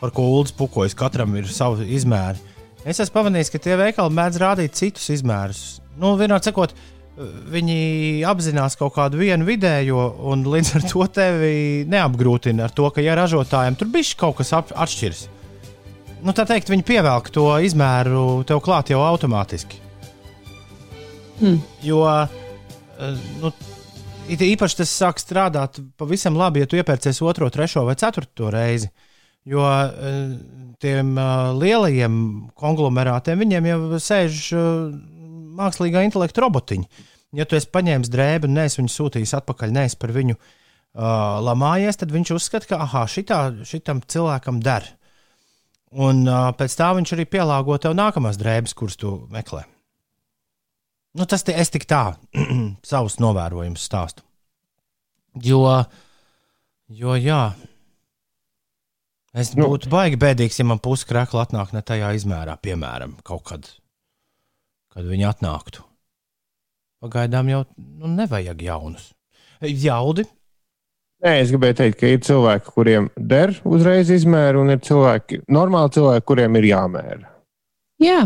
par 0.00 0.14
ko 0.14 0.28
Uldis 0.38 0.54
pukojas, 0.58 0.96
katram 0.98 1.34
ir 1.38 1.50
savi 1.50 1.88
izmēri. 1.96 2.40
Es 2.82 2.98
esmu 2.98 3.20
pamanījis, 3.20 3.52
ka 3.54 3.60
tie 3.62 3.76
veikali 3.78 4.14
mēdz 4.18 4.40
rādīt 4.42 4.74
citus 4.74 5.06
izmērus. 5.14 5.60
Nu, 6.02 6.16
vienādi 6.18 6.48
sakot, 6.50 6.72
viņi 7.52 8.24
apzinās 8.26 8.74
kaut 8.80 8.94
kādu 8.96 9.20
vienu 9.20 9.46
vidējo, 9.46 10.02
un 10.32 10.42
līdz 10.48 10.72
ar 10.78 10.86
to 10.90 11.06
tevi 11.14 11.54
neapgrūtina 11.92 12.66
ar 12.66 12.74
to, 12.74 12.88
ka, 12.90 13.04
ja 13.04 13.14
ražotājiem 13.18 13.76
tur 13.78 13.90
bija 13.92 14.16
kaut 14.18 14.40
kas 14.40 14.50
atšķirs, 14.56 15.26
nu, 16.22 16.34
tā 16.36 16.46
teikt, 16.48 16.70
viņi 16.72 16.86
pievelk 16.86 17.30
to 17.34 17.46
izmēru 17.66 18.42
tev 18.48 18.62
klāt 18.64 18.92
jau 18.92 19.02
automātiski. 19.04 19.80
Hmm. 21.40 21.58
Jo 21.82 22.02
eh, 22.06 23.22
nu, 23.42 23.50
īpaši 24.30 24.82
tas 24.82 24.92
sāk 24.94 25.22
strādāt 25.22 25.80
pavisam 25.98 26.38
labi, 26.38 26.62
ja 26.62 26.70
tu 26.70 26.78
iepērcies 26.78 27.22
otro, 27.26 27.50
trešo 27.50 27.86
vai 27.88 27.96
ceturto 27.98 28.52
reizi. 28.54 28.90
Jo 29.48 29.64
eh, 29.66 30.36
tiem 30.82 31.16
eh, 31.18 31.32
lielajiem 31.58 32.14
konglomerātiem 32.58 33.42
viņiem 33.42 33.70
jau 33.72 33.80
sēž 34.02 34.52
mākslīgā 35.58 36.04
intelekta 36.06 36.44
robotiņi. 36.44 37.08
Ja 37.36 37.46
tu 37.48 37.56
esi 37.56 37.70
paņēmis 37.72 38.10
drēbi 38.12 38.48
un 38.48 38.58
neesi 38.60 38.78
viņu 38.80 38.92
sūtījis 38.92 39.32
atpakaļ, 39.38 39.70
neesi 39.72 39.96
par 40.00 40.12
viņu 40.12 40.34
uh, 40.36 41.38
lamājies, 41.40 41.96
tad 41.96 42.12
viņš 42.12 42.32
uzskata, 42.36 42.68
ka 42.68 42.80
aha, 42.84 43.06
šitā, 43.08 43.38
šitam 43.68 44.02
cilvēkam 44.04 44.58
der. 44.64 44.84
Un 45.92 46.22
uh, 46.24 46.48
pēc 46.56 46.72
tam 46.78 46.96
viņš 47.00 47.12
arī 47.16 47.26
pielāgo 47.28 47.76
tev 47.80 47.92
nākamās 47.98 48.38
drēbes, 48.40 48.72
kuras 48.76 48.96
tu 48.96 49.26
meklē. 49.32 49.66
Nu, 51.12 51.26
tas 51.28 51.44
te, 51.44 51.52
es 51.52 51.68
tik 51.68 51.84
tā 51.88 52.14
savus 52.90 53.18
novērojumus 53.20 53.84
stāstu. 53.84 54.24
Jo, 55.44 55.60
jo 56.88 57.16
jā, 57.20 57.42
es 59.36 59.52
Nu. 59.56 59.68
būtu 59.68 59.92
baigi 59.92 60.18
bēdīgs, 60.20 60.58
ja 60.60 60.66
man 60.68 60.80
pusi 60.80 61.08
krākla 61.08 61.44
atnāk 61.46 61.72
ne 61.76 61.80
tajā 61.84 62.12
izmērā, 62.16 62.56
piemēram, 62.60 63.18
kaut 63.24 63.44
kad, 63.48 63.68
kad 64.92 65.08
viņi 65.08 65.28
atnāktu. 65.28 65.84
Pagaidām 67.02 67.48
jau 67.50 67.62
nu, 67.76 68.08
nevajag 68.12 68.60
jaunus. 68.62 69.10
Jaudi, 69.60 70.24
Nē, 71.22 71.36
es 71.38 71.52
gribēju 71.54 71.78
teikt, 71.78 71.98
ka 72.00 72.08
ir 72.10 72.22
cilvēki, 72.26 72.72
kuriem 72.74 73.08
der 73.16 73.52
uzreiz 73.68 74.10
izmēru, 74.10 74.64
un 74.64 74.74
ir 74.74 74.80
cilvēki, 74.82 75.44
normāli 75.54 75.94
cilvēki, 75.94 76.26
kuriem 76.26 76.58
ir 76.58 76.70
jāmēra. 76.72 77.28
jā. 78.02 78.22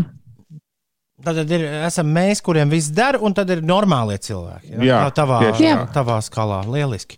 Tad 1.25 1.49
ir, 1.49 1.63
esam 1.81 2.11
mēs, 2.13 2.43
kuriem 2.45 2.69
viss 2.69 2.91
der, 2.93 3.17
un 3.25 3.33
tad 3.33 3.49
ir 3.49 3.63
normālie 3.65 4.19
cilvēki. 4.21 4.75
Jā, 4.85 4.99
tā 5.07 5.23
tavā, 5.23 5.39
tā. 5.57 5.71
tavā 5.95 6.17
skalā. 6.21 6.59
Lieliski. 6.69 7.17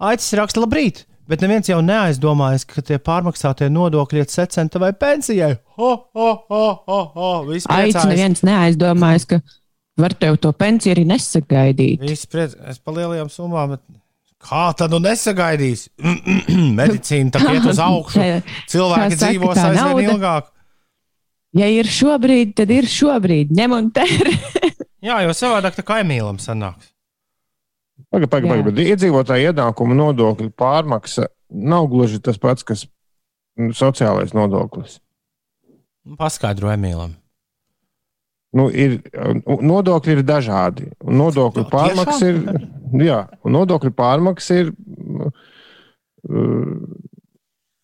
Aicis 0.00 0.32
raksta, 0.40 0.62
labrīt! 0.64 1.02
Bet 1.28 1.40
neviens 1.44 1.68
jau 1.68 1.78
neaizdomājas, 1.84 2.66
ka 2.68 2.82
tie 2.84 2.98
pārmaksātie 3.00 3.70
nodokļi 3.72 4.20
iet 4.20 4.32
secenta 4.32 4.80
vai 4.80 4.90
pensijai. 4.96 5.54
Ho, 5.78 5.90
ho, 6.16 6.30
ho, 6.50 6.64
ho, 6.88 6.98
ho. 7.14 7.30
Visi 7.48 7.68
Aici 7.68 7.94
priecājas. 7.94 8.10
neviens 8.10 8.42
neaizdomājas, 8.44 9.28
ka 9.30 9.38
var 10.00 10.16
tev 10.20 10.36
to 10.40 10.52
pensiju 10.52 10.96
arī 10.96 11.06
nesagaidīt. 11.08 12.04
Visi 12.04 12.28
priecājas 12.32 12.80
par 12.84 12.98
lielajām 12.98 13.32
summām. 13.32 13.76
Bet... 13.76 13.84
Kā 14.44 14.64
tad 14.76 14.92
nu 14.92 14.98
nesagaidīs? 15.00 15.86
Medicīna 16.80 17.32
tā 17.32 17.44
iet 17.54 17.68
uz 17.70 17.78
augšu. 17.80 18.20
Cilvēki 18.72 19.16
saka, 19.16 19.30
dzīvos 19.30 19.60
aizvien 19.60 19.78
nauda- 19.80 20.08
ilgāk. 20.12 20.50
Ja 21.54 21.68
ir 21.70 21.86
šobrīd, 21.86 22.52
tad 22.58 22.72
ir 22.74 22.88
šobrīd. 22.90 23.52
Ņem 23.54 23.76
un 23.76 23.88
tēri. 23.94 24.34
Jā, 25.06 25.20
jo 25.22 25.32
savādāk 25.36 25.76
tā 25.78 25.84
kā 25.86 26.00
emīlam 26.02 26.40
sanāks. 26.42 26.90
Pagaid, 28.10 28.28
pagaid, 28.30 28.46
Jā. 28.48 28.50
pagaid, 28.50 28.66
bet 28.68 28.80
iedzīvotāja 28.84 29.52
ienākuma 29.52 29.94
nodokļu 29.98 30.50
pārmaksa 30.58 31.28
nav 31.54 31.86
gluži 31.92 32.18
tas 32.24 32.38
pats, 32.42 32.66
kas 32.66 32.84
mm, 33.58 33.70
sociālais 33.78 34.34
nodoklis. 34.34 34.98
Nu, 36.04 36.16
Paskaidro 36.18 36.72
emīlam. 36.74 37.14
Nu, 38.54 38.68
ir, 38.70 39.00
nodokļi 39.46 40.18
ir 40.18 40.22
dažādi. 40.26 40.90
un 41.02 41.16
Nodokļu 41.22 41.64
pārmaksa 41.72 42.32
ir. 42.32 42.42
Jā, 43.02 43.18
un 43.44 43.56
nodokļu 43.56 43.90
pārmaksa 43.96 44.60
ir. 44.62 44.68
Uh, 46.24 46.84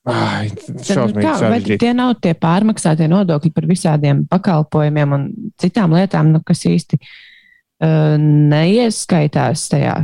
ai, 0.08 0.48
šausmīgi 0.80 1.24
Kā, 1.26 1.32
vai 1.34 1.40
sarežģīti. 1.42 1.80
tie 1.82 1.90
nav 1.96 2.14
tie 2.24 2.32
pārmaksātie 2.40 3.08
nodokļi 3.12 3.50
par 3.56 3.66
visādiem 3.68 4.22
pakalpojumiem 4.30 5.12
un 5.16 5.26
citām 5.60 5.92
lietām, 5.96 6.30
nu, 6.34 6.40
kas 6.46 6.62
īsti 6.70 6.98
uh, 7.00 8.16
neieskaitās 8.20 9.66
tajā 9.74 9.96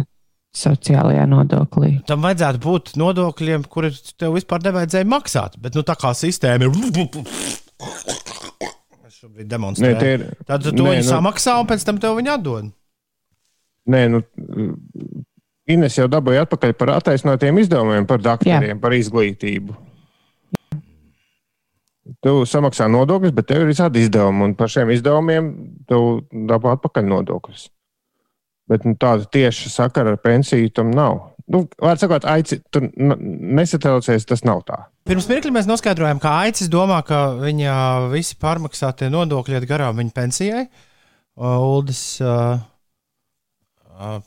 sociālajā 0.56 1.24
nodoklī? 1.28 1.94
Tam 2.08 2.22
vajadzētu 2.24 2.60
būt 2.64 2.92
nodokļiem, 3.00 3.64
kurus 3.72 4.02
tev 4.20 4.36
vispār 4.36 4.64
nevajadzēja 4.68 5.08
maksāt. 5.08 5.56
Bet 5.60 5.76
nu, 5.76 5.84
tā 5.86 5.96
kā 6.00 6.12
sistēma 6.16 6.68
ir. 6.68 6.72
Es 9.06 9.20
šobrīd 9.22 9.46
Nē, 9.46 9.50
demonstrēju. 9.52 9.96
tie 10.00 10.12
ir. 10.16 10.22
Tad 10.48 10.64
tu 10.64 10.72
nē, 10.72 10.76
to 10.80 10.84
viņi 10.90 11.02
nu- 11.04 11.08
samaksā 11.08 11.54
un 11.60 11.68
pēc 11.70 11.84
tam 11.86 11.98
tev 12.02 12.16
viņi 12.18 12.30
atdod. 12.34 12.70
Nē, 13.86 14.02
nu, 14.10 14.22
Ines 15.66 15.96
jau 15.98 16.06
dabūja 16.06 16.44
atpakaļ 16.46 16.72
par 16.78 16.92
attaisnotiem 16.94 17.56
izdevumiem, 17.58 18.04
par 18.06 18.20
doktoriem, 18.22 18.78
par 18.78 18.94
izglītību. 18.94 19.74
Tu 22.22 22.32
samaksā 22.46 22.86
nodokļus, 22.90 23.32
bet 23.34 23.48
tev 23.50 23.64
ir 23.64 23.72
visādi 23.72 24.04
izdevumi, 24.06 24.44
un 24.46 24.52
par 24.58 24.70
šiem 24.70 24.92
izdevumiem 24.94 25.48
tu 25.90 25.98
dabū 26.46 26.70
atpakaļ 26.76 27.08
nodokļus. 27.10 27.64
Bet 28.70 28.86
nu, 28.86 28.94
tāda 28.98 29.26
tieša 29.30 29.72
sakara 29.74 30.14
ar 30.14 30.20
pensiju 30.22 30.70
tam 30.74 30.92
nav. 30.94 31.18
Nu, 31.50 31.64
Vārds 31.82 32.02
sakot, 32.02 32.24
aici, 32.30 32.60
tu 32.74 32.82
n- 32.86 33.18
nesatraucies, 33.58 34.24
tas 34.26 34.42
nav 34.46 34.62
tā. 34.66 34.78
Pirms 35.06 35.26
mirkli 35.30 35.52
mēs 35.54 35.66
noskaidrojām, 35.70 36.18
ka 36.22 36.32
Aicis 36.46 36.70
domā, 36.70 37.00
ka 37.06 37.20
viņa 37.42 37.74
visi 38.14 38.38
pārmaksātie 38.42 39.10
nodokļi 39.14 39.58
iet 39.58 39.66
garām 39.70 39.98
viņa 39.98 40.14
pensijai. 40.14 40.64
Uldis 41.38 42.00
uh, 42.22 42.56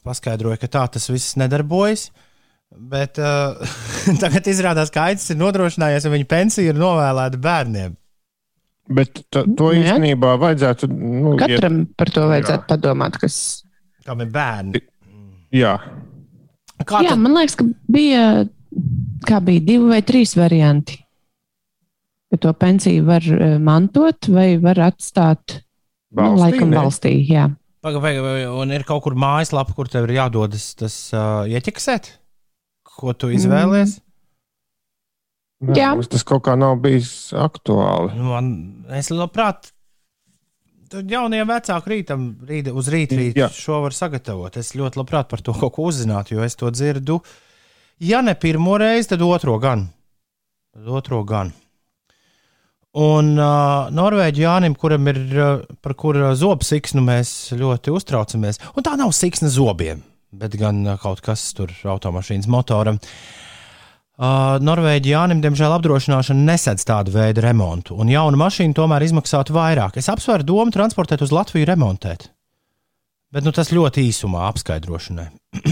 paskaidroja, 0.06 0.60
ka 0.62 0.72
tā 0.72 0.84
tas 0.96 1.08
viss 1.12 1.38
nedarbojas. 1.40 2.10
Bet 2.70 3.18
uh, 3.18 3.58
tagad 4.24 4.50
izrādās, 4.52 4.92
ka 4.94 5.08
Aicis 5.10 5.34
ir 5.34 5.40
nodrošinājies, 5.42 6.06
ka 6.06 6.14
viņa 6.14 6.30
pensija 6.30 6.74
ir 6.74 6.78
novēlēta 6.80 7.40
bērniem. 7.42 7.96
Bet 8.90 9.24
ta, 9.30 9.44
to 9.46 9.70
Nu, 9.70 9.74
jā. 9.78 9.96
īstenībā 9.96 10.36
vajadzētu. 10.42 10.90
Nu, 10.90 11.36
Katram 11.38 11.84
par 11.98 12.10
to 12.14 12.26
vajadzētu 12.30 12.64
Jā. 12.64 12.70
padomāt. 12.70 13.18
Kas... 13.22 13.36
Kam 14.06 14.22
ir 14.26 14.32
bērni? 14.34 14.82
Jā, 15.54 15.76
Kā 16.88 17.02
Jā, 17.04 17.14
tad, 17.14 17.22
man 17.24 17.36
liekas, 17.36 17.58
ka 17.60 17.66
bija, 17.92 18.26
kā 19.28 19.40
bija 19.44 19.64
divi 19.66 19.90
vai 19.92 20.00
trīs 20.06 20.36
varianti. 20.40 21.00
Ka 22.32 22.40
to 22.46 22.54
pensiju 22.56 23.04
var 23.08 23.26
eh, 23.26 23.58
mantot 23.60 24.30
vai 24.32 24.54
var 24.62 24.80
atstāt 24.92 25.58
nu, 25.58 26.22
Valstī, 26.22 26.40
laikam 26.44 26.72
ne? 26.72 26.78
valstī. 26.78 27.14
Jā. 27.28 27.50
Paga, 27.80 28.02
paga, 28.04 28.22
un 28.60 28.74
ir 28.76 28.84
kaut 28.88 29.06
kur 29.06 29.16
mājaslapa, 29.16 29.72
kur 29.78 29.88
tev 29.88 30.10
ir 30.10 30.18
jādodas 30.18 30.74
tas 30.80 30.96
uh, 31.16 31.48
ieķeksēt? 31.48 32.12
Ko 33.00 33.14
tu 33.16 33.30
izvēlies? 33.32 34.00
Nē, 35.60 35.76
Jā. 35.76 35.90
mums 35.96 36.08
tas 36.12 36.24
kaut 36.28 36.44
kā 36.48 36.56
nav 36.60 36.78
bijis 36.84 37.32
aktuāli. 37.36 38.14
Nu, 38.16 38.30
Man, 38.32 38.50
es 38.96 39.10
labprāt, 39.12 39.72
tad 40.92 41.12
jauniem 41.12 41.48
vecāku 41.48 41.92
rītam, 41.92 42.28
rīta, 42.48 42.76
uz 42.76 42.92
rītdienas 42.92 43.40
Jā. 43.40 43.50
šo 43.56 43.80
var 43.86 43.96
sagatavot. 43.96 44.60
Es 44.60 44.74
ļoti 44.76 45.00
labprāt 45.00 45.32
par 45.32 45.44
to 45.44 45.56
kaut 45.56 45.76
ko 45.76 45.88
uzzinātu, 45.92 46.36
jo 46.36 46.44
es 46.48 46.60
to 46.60 46.72
dzirdu. 46.76 47.20
Ja 48.04 48.20
ne 48.24 48.36
pirmo 48.40 48.76
reizi, 48.80 49.14
tad 49.14 49.24
otro 49.24 49.56
gan. 49.60 49.88
Tad 50.76 50.88
otro 51.00 51.24
gan. 51.28 51.52
Un 52.98 53.36
uh, 53.38 53.90
Norvēģi 53.94 54.42
Jānim, 54.42 54.74
kuram 54.74 55.06
ir 55.12 55.20
uh, 55.38 55.50
par 55.84 55.94
kura 55.94 56.32
zobu 56.34 56.66
siksnu 56.66 57.04
mēs 57.06 57.52
ļoti 57.54 57.94
uztraucamies, 57.94 58.58
un 58.74 58.86
tā 58.86 58.96
nav 58.98 59.14
siksna 59.14 59.52
zobiem, 59.54 60.02
bet 60.34 60.58
gan 60.58 60.82
uh, 60.88 60.98
kaut 60.98 61.22
kas 61.22 61.52
tur 61.54 61.70
automašīnas 61.70 62.50
motoram. 62.50 62.98
Uh, 64.18 64.58
Norvēģi 64.66 65.14
Jānim, 65.14 65.40
diemžēl, 65.44 65.76
apdrošināšana 65.78 66.48
nesedz 66.50 66.82
tādu 66.90 67.14
veidu 67.14 67.46
remontu, 67.46 67.94
un 67.94 68.10
jauna 68.10 68.42
mašīna 68.42 68.74
tomēr 68.76 69.06
izmaksātu 69.06 69.54
vairāk. 69.54 70.02
Es 70.02 70.10
apsveru 70.10 70.48
domu 70.50 70.74
transportēt 70.74 71.22
uz 71.22 71.32
Latviju 71.32 71.70
remontēt. 71.70 72.32
Bet 73.30 73.46
nu, 73.46 73.54
tas 73.54 73.70
ļoti 73.70 74.08
īsumā 74.10 74.48
apskaidrošanai. 74.50 75.28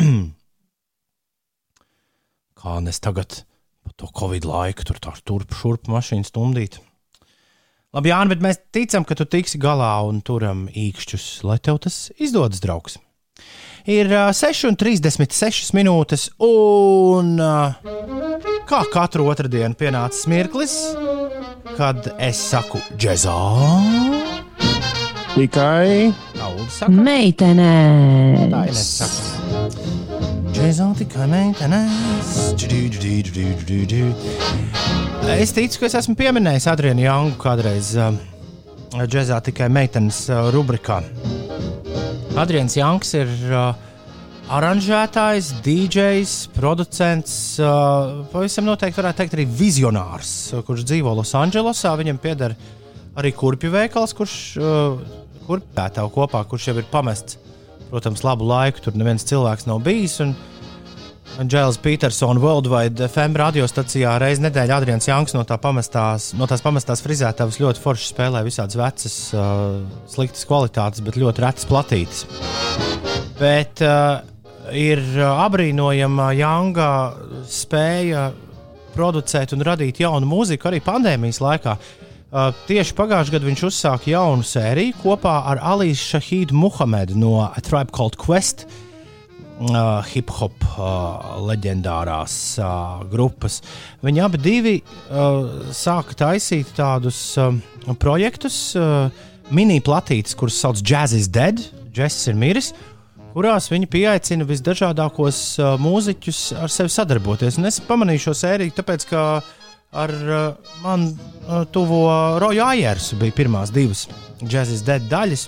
Kā 2.61 2.77
nes 2.85 3.01
tagad 3.01 3.41
pa 3.81 3.95
to 3.97 4.09
Covid 4.13 4.45
laiku 4.45 4.85
tur 4.85 5.01
tā 5.01 5.15
turp 5.25 5.57
šurp 5.57 5.89
mašīnu 5.89 6.29
stumdīt. 6.29 6.77
Labi, 7.95 8.11
Jānis, 8.11 8.33
bet 8.35 8.41
mēs 8.43 8.57
ticam, 8.75 9.05
ka 9.07 9.15
tu 9.15 9.23
tiksi 9.23 9.59
galā 9.63 9.93
un 10.03 10.19
turam 10.25 10.65
īkšķus, 10.67 11.27
lai 11.47 11.55
tev 11.63 11.79
tas 11.85 12.09
izdodas, 12.19 12.59
draugs. 12.63 12.97
Ir 13.87 14.11
uh, 14.11 14.33
6,36 14.35 15.71
minūtes, 15.77 16.25
un 16.43 17.37
kā 18.67 18.81
katru 18.91 19.29
otrdienu 19.31 19.79
pienācis 19.79 20.27
mirklis, 20.27 20.75
kad 21.79 22.11
es 22.19 22.43
saku 22.51 22.83
džēzā. 22.99 23.39
Tikai 25.37 26.11
Meitenē. 26.91 27.73
tā 28.51 28.67
ir 28.67 28.75
nesaka. 28.75 29.36
Džēzā 30.57 30.85
tikai 30.97 31.27
meitenes. 31.29 31.97
Es 35.37 35.51
ticu, 35.53 35.77
ka 35.77 35.85
es 35.85 35.95
esmu 35.99 36.15
pieminējis 36.17 36.65
Adrianu 36.71 37.03
Jangu 37.03 37.37
kādreiz 37.37 37.91
uh, 38.01 38.17
džēzā 38.97 39.37
tikai 39.45 39.67
meitenes 39.69 40.23
uh, 40.31 40.47
rubrikā. 40.55 40.97
Adrians 42.41 42.73
Janks 42.79 43.13
ir 43.19 43.29
uh, 43.51 43.77
aranžētājs, 44.57 45.53
DJs, 45.61 46.35
producents, 46.57 47.37
uh, 47.61 48.25
pavisam 48.33 48.65
noteikti 48.65 48.97
varētu 48.97 49.21
teikt 49.21 49.37
arī 49.37 49.45
vizionārs, 49.61 50.31
kurš 50.65 50.87
dzīvo 50.89 51.13
Losandželosā. 51.21 51.93
Viņam 52.01 52.23
pieder 52.23 52.57
arī 53.13 53.35
kurpju 53.37 53.77
veikals, 53.77 54.17
kurš 54.17 54.39
uh, 54.57 55.19
kurpētāju 55.45 56.17
kopā, 56.17 56.41
kurš 56.49 56.71
jau 56.71 56.81
ir 56.81 56.89
pamests. 56.89 57.43
Protams, 57.91 58.23
labu 58.25 58.47
laiku 58.47 58.83
tur 58.83 58.95
neviens 58.99 59.25
cilvēks 59.27 59.67
nav 59.69 59.81
bijis. 59.85 60.19
Un, 60.23 60.35
Džēls 61.37 61.77
Petersons 61.83 62.41
Worldwide 62.41 63.05
FM 63.05 63.35
radiostacijā 63.37 64.15
reizē 64.17 64.47
nedēļā 64.47 64.79
Adrians 64.79 65.05
Janks 65.05 65.35
no, 65.35 65.43
tā 65.45 65.59
pamestās, 65.61 66.31
no 66.33 66.47
tās 66.49 66.63
pamestās 66.65 67.03
frizētavas 67.05 67.59
ļoti 67.61 67.83
forši 67.83 68.09
spēlē 68.09 68.41
visādas 68.47 68.79
vecas, 68.79 69.17
uh, 69.37 69.83
sliktas 70.09 70.47
kvalitātes, 70.49 71.03
bet 71.05 71.19
ļoti 71.21 71.43
retas 71.45 71.69
platītes. 71.69 72.23
Bet 73.37 73.83
uh, 73.85 74.23
ir 74.73 75.03
apbrīnojama 75.27 76.31
Janga 76.39 76.89
spēja 77.45 78.31
producēt 78.97 79.53
un 79.53 79.67
radīt 79.67 80.01
jaunu 80.01 80.25
mūziku 80.31 80.71
arī 80.71 80.81
pandēmijas 80.81 81.43
laikā. 81.43 81.77
Uh, 81.77 82.06
tieši 82.67 82.95
pagājušajā 82.97 83.37
gadā 83.37 83.47
viņš 83.47 83.63
uzsāka 83.69 84.11
jaunu 84.11 84.43
sēriju 84.43 84.97
kopā 84.99 85.37
ar 85.53 85.61
Alīsu 85.75 86.17
Šahīdu 86.17 86.57
Muhamedu 86.57 87.15
no 87.15 87.37
A 87.45 87.63
Tribe 87.63 87.93
Called 87.95 88.19
Quest. 88.19 88.67
Uh, 89.57 90.03
hip 90.05 90.29
hop 90.37 90.53
uh, 90.77 91.39
leģendārās 91.41 92.33
uh, 92.61 92.99
grupas. 93.09 93.55
Viņi 94.05 94.21
abi 94.21 94.37
divi 94.37 94.73
uh, 94.83 95.71
sāka 95.73 96.13
taisīt 96.13 96.75
tādus 96.77 97.17
uh, 97.41 97.55
projektus, 97.97 98.59
uh, 98.77 99.09
mini 99.49 99.79
platītes, 99.81 100.37
kuras 100.37 100.59
sauc 100.61 100.83
Jazz 100.85 101.17
is 101.17 101.25
Dead, 101.33 101.57
Jazz 101.89 102.29
ir 102.29 102.37
miris, 102.37 102.69
kurās 103.33 103.71
viņi 103.73 103.89
pieaicina 103.89 104.45
visdažādākos 104.45 105.41
uh, 105.57 105.73
mūziķus 105.81 106.43
ar 106.61 106.69
sevi 106.69 106.93
sadarboties. 106.93 107.57
Un 107.57 107.71
es 107.71 107.81
pamanīju 107.81 108.27
šo 108.27 108.37
sēriju, 108.37 108.77
tāpēc, 108.77 109.09
ka 109.09 109.23
ar 109.97 110.13
uh, 110.13 110.71
man 110.83 111.09
uh, 111.09 111.63
tuvo 111.73 112.05
Roju 112.41 112.63
Ajersu 112.65 113.17
bija 113.21 113.35
pirmās 113.37 113.73
divas 113.73 114.07
is 114.41 114.83
Dead 114.85 115.01
daļas. 115.09 115.47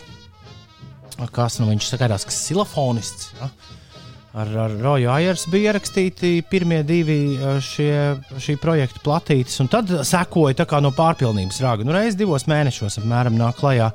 Kas 1.35 1.59
nu 1.59 1.67
viņš 1.67 1.91
skatās, 1.91 2.23
kas 2.25 2.37
ir 2.39 2.47
silafonists. 2.53 3.33
Ja? 3.39 3.49
ar, 4.33 4.51
ar 4.65 4.75
Roju 4.81 5.09
Ayers 5.11 5.45
bija 5.49 5.73
ierakstīti 5.73 6.39
pirmie 6.49 6.81
divi 6.87 7.37
šie, 7.65 7.93
šī 8.39 8.55
projekta 8.61 9.01
platītes, 9.03 9.57
un 9.63 9.69
tad 9.71 9.91
sekoja 10.07 10.67
no 10.81 10.93
pārpilnības 10.95 11.61
rāga. 11.65 11.85
Nu, 11.85 11.95
reiz 11.95 12.17
divos 12.17 12.47
mēnešos 12.49 13.01
apmēram 13.01 13.37
nāk 13.39 13.59
klajā 13.59 13.89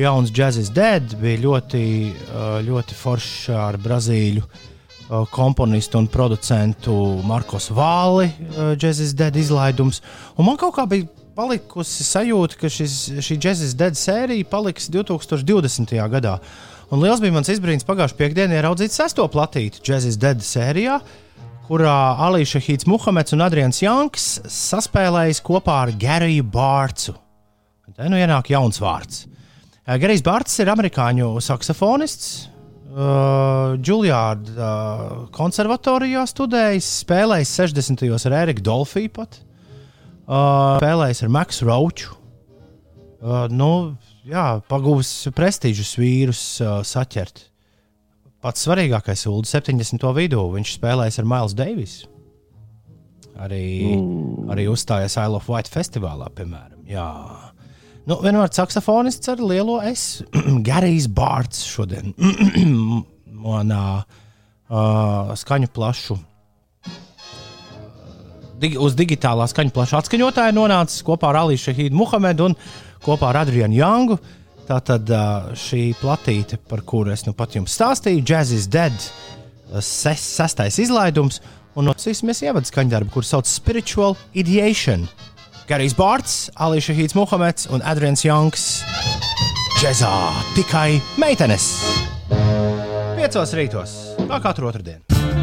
jauns 0.00 0.32
Jazzis 0.34 0.70
Dead, 0.74 1.14
bija 1.20 1.42
ļoti, 1.44 1.84
ļoti 2.66 2.98
foršs 2.98 3.50
ar 3.54 3.78
Brazīļu 3.80 4.44
uh, 4.44 4.69
komponistu 5.30 5.98
un 5.98 6.06
producentu 6.10 6.94
Markos 7.26 7.70
Vāli, 7.74 8.30
Jazzis 8.78 9.14
Dead 9.18 9.36
izlaidums. 9.36 10.00
Un 10.38 10.46
man 10.46 10.58
kaut 10.60 10.76
kā 10.76 10.86
bija 10.90 11.08
palikusi 11.36 12.04
sajūta, 12.06 12.58
ka 12.60 12.70
šis, 12.70 12.96
šī 13.24 13.38
Jazzis 13.40 13.74
Dead 13.78 13.96
sērija 13.98 14.46
paliks 14.50 14.90
2020. 14.92 15.96
gadā. 16.12 16.36
Un 16.90 17.02
liels 17.02 17.22
bija 17.22 17.34
mans 17.34 17.50
izbrīns 17.50 17.86
pagājušajā 17.86 18.18
piekdienā 18.18 18.58
ieraudzīt 18.58 18.94
sesto 18.94 19.26
platīti 19.30 19.82
Jazzis 19.86 20.18
Dead 20.20 20.42
sērijā, 20.42 20.98
kurā 21.68 21.96
Alīša 22.26 22.62
Hīts 22.66 22.88
Muhameds 22.90 23.34
un 23.36 23.44
Adrians 23.46 23.78
Janks 23.82 24.30
saspēlējas 24.50 25.42
kopā 25.46 25.84
ar 25.84 25.92
Gariju 25.94 26.46
Bārcu. 26.50 27.14
Te 27.94 28.08
nu 28.10 28.18
ienāk 28.18 28.50
jauns 28.50 28.78
vārds. 28.82 29.26
Garijs 29.86 30.22
Bārts 30.26 30.58
ir 30.62 30.70
amerikāņu 30.70 31.32
saksofonists. 31.42 32.48
Uh, 32.90 33.76
Juilliard 33.86 34.48
uh, 34.56 35.28
konservatorijā 35.34 36.24
studējis, 36.26 36.88
spēlējis 37.04 37.52
60. 37.60 38.02
gados 38.08 38.26
ar 38.26 38.34
Eriku 38.40 38.64
Dolfiju 38.66 39.12
pat. 39.14 39.38
Uh, 40.26 40.80
spēlējis 40.80 41.22
ar 41.22 41.30
Maksu 41.36 41.68
Rauču. 41.68 42.16
Uh, 43.20 43.44
nu, 43.52 43.70
jā, 44.26 44.46
pagūs 44.66 45.12
prestižus 45.36 45.92
vīrus 46.00 46.42
uh, 46.64 46.80
saķert. 46.86 47.44
Pats 48.40 48.66
svarīgākais- 48.66 49.26
ULD 49.30 49.46
70. 49.46 50.10
vidū. 50.16 50.42
Viņš 50.56 50.74
spēlēs 50.80 51.20
ar 51.20 51.28
Miles 51.28 51.54
Davis. 51.54 52.00
Arī, 53.40 53.64
mm. 53.94 54.50
arī 54.50 54.66
uzstājas 54.72 55.14
Isle 55.20 55.38
of 55.38 55.46
White 55.48 55.70
festivālā, 55.70 56.26
piemēram. 56.34 56.82
Jā. 56.90 57.06
Nu, 58.10 58.16
vienmēr 58.18 58.50
saksofonists 58.50 59.30
ar 59.30 59.38
lielo 59.38 59.76
S. 59.86 60.24
Garijs 60.66 61.06
Bārts 61.14 61.60
šodien 61.62 62.10
manā 63.44 63.84
uh, 64.02 65.30
skaņu 65.38 65.68
plašu. 65.70 66.16
Dig, 68.60 68.74
uz 68.82 68.96
digitālā 68.98 69.46
skaņu 69.52 69.70
plaša 69.76 70.00
atskaņotāja 70.02 70.56
nonācis 70.56 71.04
kopā 71.06 71.30
ar 71.30 71.38
Alīšu 71.44 71.76
Hīdu 71.78 72.00
Muhamedu 72.00 72.50
un 72.50 72.58
kopā 73.06 73.30
ar 73.30 73.44
Adrianu 73.44 73.78
Jangu. 73.78 74.18
Tātad 74.66 75.06
šī 75.58 75.86
platīte, 76.02 76.58
par 76.66 76.82
kuru 76.86 77.14
es 77.14 77.22
nu 77.28 77.36
pat 77.38 77.54
jums 77.54 77.78
stāstīju, 77.78 78.26
Jazz 78.26 78.50
is 78.58 78.66
Dead, 78.70 79.06
ses, 79.78 80.26
sestais 80.34 80.82
izlaidums, 80.82 81.38
un 81.78 81.86
nosīsimies 81.86 82.42
ievadu 82.42 82.66
skaņdarbu, 82.66 83.14
kur 83.14 83.26
sauc 83.26 83.46
Spiritual 83.46 84.18
Ideation. 84.34 85.06
Garijs 85.70 85.92
Bārts, 85.94 86.32
Alīša 86.58 86.96
Hīds 86.96 87.14
Muhameds 87.14 87.68
un 87.70 87.84
Adrians 87.86 88.24
Janks. 88.26 88.64
Džezā 89.78 90.10
tikai 90.56 90.98
meitenes! 91.22 91.68
Piecos 93.14 93.54
rītos, 93.54 93.94
kā 94.18 94.42
katru 94.42 94.66
otrdienu. 94.72 95.39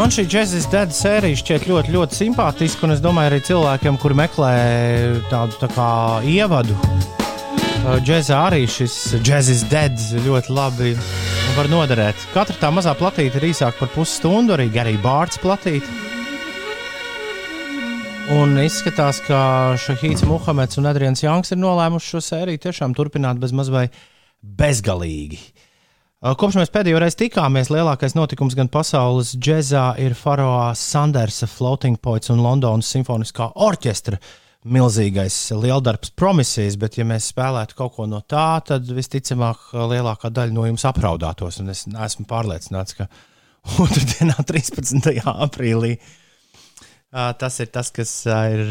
Man 0.00 0.08
šī 0.08 0.22
Jēzus 0.32 0.64
Dead 0.72 0.94
sērija 0.96 1.36
šķiet 1.36 1.66
ļoti, 1.68 1.92
ļoti 1.92 2.16
simpātiska, 2.16 2.86
un 2.86 2.94
es 2.94 3.02
domāju, 3.04 3.28
arī 3.34 3.40
cilvēkiem, 3.44 3.98
kuri 4.00 4.14
meklē 4.16 4.52
tādu 5.28 5.58
tā 5.60 5.68
kā 5.74 5.88
ievadu. 6.24 6.72
Džēzā 8.00 8.38
arī 8.46 8.62
šis 8.64 8.96
Jēzus 9.20 9.66
Dead 9.68 10.00
ļoti 10.24 10.56
labi 10.56 10.94
var 11.58 11.68
noderēt. 11.68 12.24
Katra 12.32 12.56
tā 12.62 12.72
mazā 12.72 12.96
platīte 12.96 13.36
ir 13.42 13.50
īsāka 13.50 13.82
par 13.82 13.92
pusstundu, 13.92 14.56
arī 14.56 14.70
Garija 14.72 15.04
Bārts 15.04 15.36
platīte. 15.44 15.84
Un 18.40 18.56
izskatās, 18.64 19.20
ka 19.28 19.76
Šahīts 19.84 20.24
Muhameds 20.24 20.80
un 20.80 20.88
Adrians 20.88 21.26
Janks 21.26 21.52
ir 21.52 21.60
nolēmuši 21.60 22.14
šo 22.14 22.24
sēriju 22.24 22.64
tiešām 22.70 22.96
turpināt 22.96 23.36
bez 23.42 23.52
mazliet 23.52 24.00
bezgalīgi. 24.40 25.44
Kopš 26.20 26.58
mēs 26.58 26.68
pēdējo 26.68 26.98
reizi 27.00 27.16
tikāmies, 27.22 27.70
lielākais 27.72 28.12
notikums 28.12 28.52
gan 28.52 28.68
pasaules 28.68 29.30
džēzā 29.40 29.94
ir 30.04 30.12
Faraona 30.12 30.74
Sandersa 30.76 31.46
Floating 31.48 31.96
Points 31.96 32.28
un 32.28 32.42
Londonas 32.44 32.90
Simfoniskā 32.92 33.46
orķestra 33.56 34.18
milzīgais 34.68 35.38
lieldarbs 35.56 36.12
promisijas, 36.12 36.76
bet, 36.76 36.98
ja 37.00 37.06
mēs 37.08 37.30
spēlētu 37.32 37.78
kaut 37.78 37.94
ko 37.94 38.04
no 38.04 38.20
tā, 38.20 38.60
tad 38.68 38.92
visticamāk 38.92 39.70
lielākā 39.72 40.28
daļa 40.28 40.52
no 40.52 40.66
jums 40.68 40.84
apraudātos. 40.90 41.62
Un 41.64 41.72
es 41.72 41.86
esmu 41.88 42.28
pārliecināts, 42.28 42.98
ka 43.00 43.08
otrdienā, 43.86 44.36
13. 44.44 45.24
aprīlī, 45.24 45.94
Tas 47.10 47.56
ir 47.58 47.66
tas, 47.74 47.88
kas 47.90 48.10
ir 48.22 48.68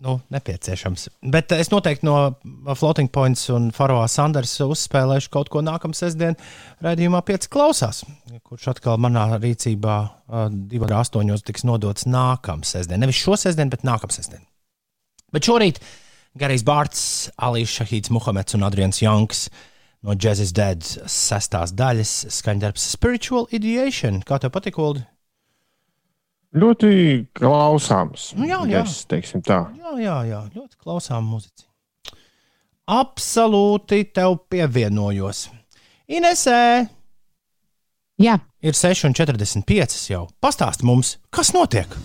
nu, 0.00 0.12
nepieciešams. 0.32 1.02
Bet 1.34 1.52
es 1.52 1.68
noteikti 1.68 2.06
no 2.08 2.32
Floating 2.72 3.10
Points 3.12 3.42
un 3.52 3.66
Faroā 3.76 4.06
Sanders 4.08 4.54
uzspēlēšu 4.64 5.28
kaut 5.34 5.50
ko 5.52 5.60
nākamā 5.60 5.92
sestdienā, 5.92 6.32
raidījumā 6.80 7.20
5 7.28 7.50
klausās, 7.52 8.00
kurš 8.40 8.70
atkal 8.72 8.96
manā 9.04 9.26
rīcībā 9.36 9.98
2.8. 10.32 11.34
tiks 11.44 11.68
nodots 11.68 12.08
nākamā 12.08 12.64
sestdiena. 12.64 13.02
Nevis 13.04 13.20
šo 13.20 13.36
sestdienu, 13.44 13.74
bet 13.76 13.84
nākamā 13.84 14.16
sestdiena. 14.16 14.48
Bet 15.36 15.44
šorīt 15.44 15.84
Garijs 16.40 16.64
Bārts, 16.64 17.04
Alīs 17.36 17.68
Šahīds, 17.68 18.08
Muhameds 18.16 18.56
un 18.56 18.64
Adrians 18.64 19.04
Janks 19.04 19.50
no 20.00 20.16
Jazz's 20.16 20.56
Dead 20.56 20.80
sestās 21.04 21.76
daļas 21.76 22.32
skaņdarbs 22.32 22.88
Spiritual 22.96 23.44
Ideation. 23.52 24.24
Kā 24.24 24.40
tev 24.40 24.56
patīk, 24.56 24.80
Ulu? 24.80 25.04
Ļoti 26.52 26.94
klausāms. 27.38 28.32
Nu, 28.36 28.44
jā, 28.48 28.60
jā. 28.68 28.82
Es 28.84 29.02
teiksim 29.08 29.40
tā. 29.44 29.62
Jā, 29.78 29.94
jā, 30.02 30.16
jā. 30.28 30.40
ļoti 30.52 30.76
klausām 30.82 31.24
muzici. 31.32 31.64
Absolūti 32.92 34.02
tev 34.12 34.36
pievienojos. 34.52 35.46
Inesē! 36.12 36.58
Jā. 38.20 38.36
Ir 38.62 38.76
6,45 38.76 40.10
jau. 40.12 40.26
Pastāst 40.44 40.84
mums, 40.86 41.16
kas 41.32 41.54
notiek! 41.56 41.96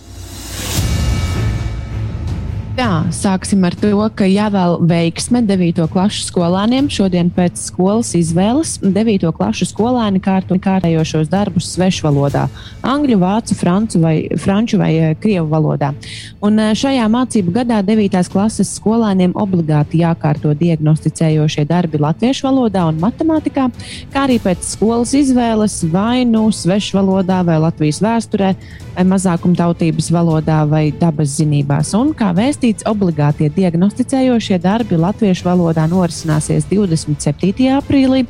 Tā, 2.78 3.08
sāksim 3.10 3.64
ar 3.66 3.74
to, 3.74 3.88
ka 4.14 4.22
jāvēl 4.30 4.76
veiksme 4.86 5.40
9. 5.42 5.80
klases 5.90 6.28
skolāniem. 6.28 6.86
Šodien 6.86 7.26
pēc 7.34 7.58
skolas 7.58 8.12
izvēles 8.14 8.76
9. 8.84 9.24
klases 9.34 9.72
skolēni 9.72 10.22
kārto 10.22 10.54
kārtējošos 10.62 11.26
darbus 11.32 11.72
svešvalodā- 11.72 12.44
angļu, 12.92 13.18
vācu, 13.18 13.56
franču 13.58 13.98
vai, 13.98 14.14
franču 14.38 14.78
vai 14.78 14.92
eh, 14.94 15.16
krievu 15.18 15.50
valodā. 15.50 15.90
Un 16.38 16.60
eh, 16.62 16.70
šajā 16.70 17.10
mācību 17.10 17.56
gadā 17.58 17.82
9. 17.82 18.30
klases 18.30 18.70
skolēniem 18.78 19.34
obligāti 19.34 20.04
jākārto 20.04 20.54
diagnosticējošie 20.54 21.66
darbi 21.66 21.98
latviešu 21.98 22.46
valodā 22.46 22.86
un 22.86 23.02
matemātikā, 23.02 23.72
kā 24.14 24.28
arī 24.28 24.38
pēc 24.38 24.62
skolas 24.62 25.16
izvēles 25.18 25.82
vai 25.90 26.22
nu 26.22 26.46
svešvalodā 26.54 27.42
vai 27.42 27.58
Latvijas 27.58 27.98
vēsturē 27.98 28.54
vai 28.94 29.04
mazākumtautības 29.06 30.12
valodā 30.14 30.62
vai 30.70 30.88
dabas 30.94 31.36
zinībās. 31.38 31.90
Un, 31.98 32.14
kā 32.14 32.32
vēstīts, 32.68 32.84
obligātie 32.86 33.48
diagnosticējošie 33.48 34.58
darbi 34.60 34.96
latviešu 34.96 35.44
valodā 35.46 35.86
norisināsies 35.88 36.66
27. 36.68 37.68
aprīlī, 37.72 38.26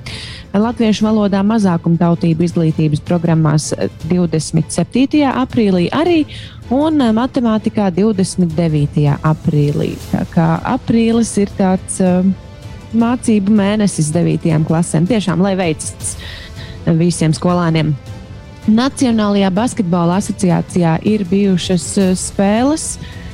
latviešu 0.55 1.05
valodā 1.05 1.43
mazākumtautību 1.43 2.45
izglītības 2.45 3.01
programmās 3.01 3.75
27. 4.09 5.25
aprīlī 5.27 5.89
arī 5.91 6.27
un 6.71 6.99
matemātikā 7.15 7.91
29. 7.91 9.19
aprīlī. 9.23 9.97
Tā 10.13 10.25
kā 10.31 10.61
aprīlis 10.65 11.37
ir 11.39 11.51
tāds 11.59 12.01
uh, 12.01 12.25
mācību 12.95 13.51
mēnesis 13.51 14.13
9. 14.13 14.65
klasēm. 14.69 15.07
Tiešām, 15.09 15.43
lai 15.43 15.57
veicas 15.57 16.17
visiem 16.87 17.33
skolāniem. 17.33 17.95
Nacionālajā 18.69 19.49
basketbola 19.51 20.19
asociācijā 20.21 20.99
ir 21.09 21.25
bijušas 21.25 21.95
uh, 21.99 22.13
spēles. 22.15 22.99
Uh, 22.99 23.25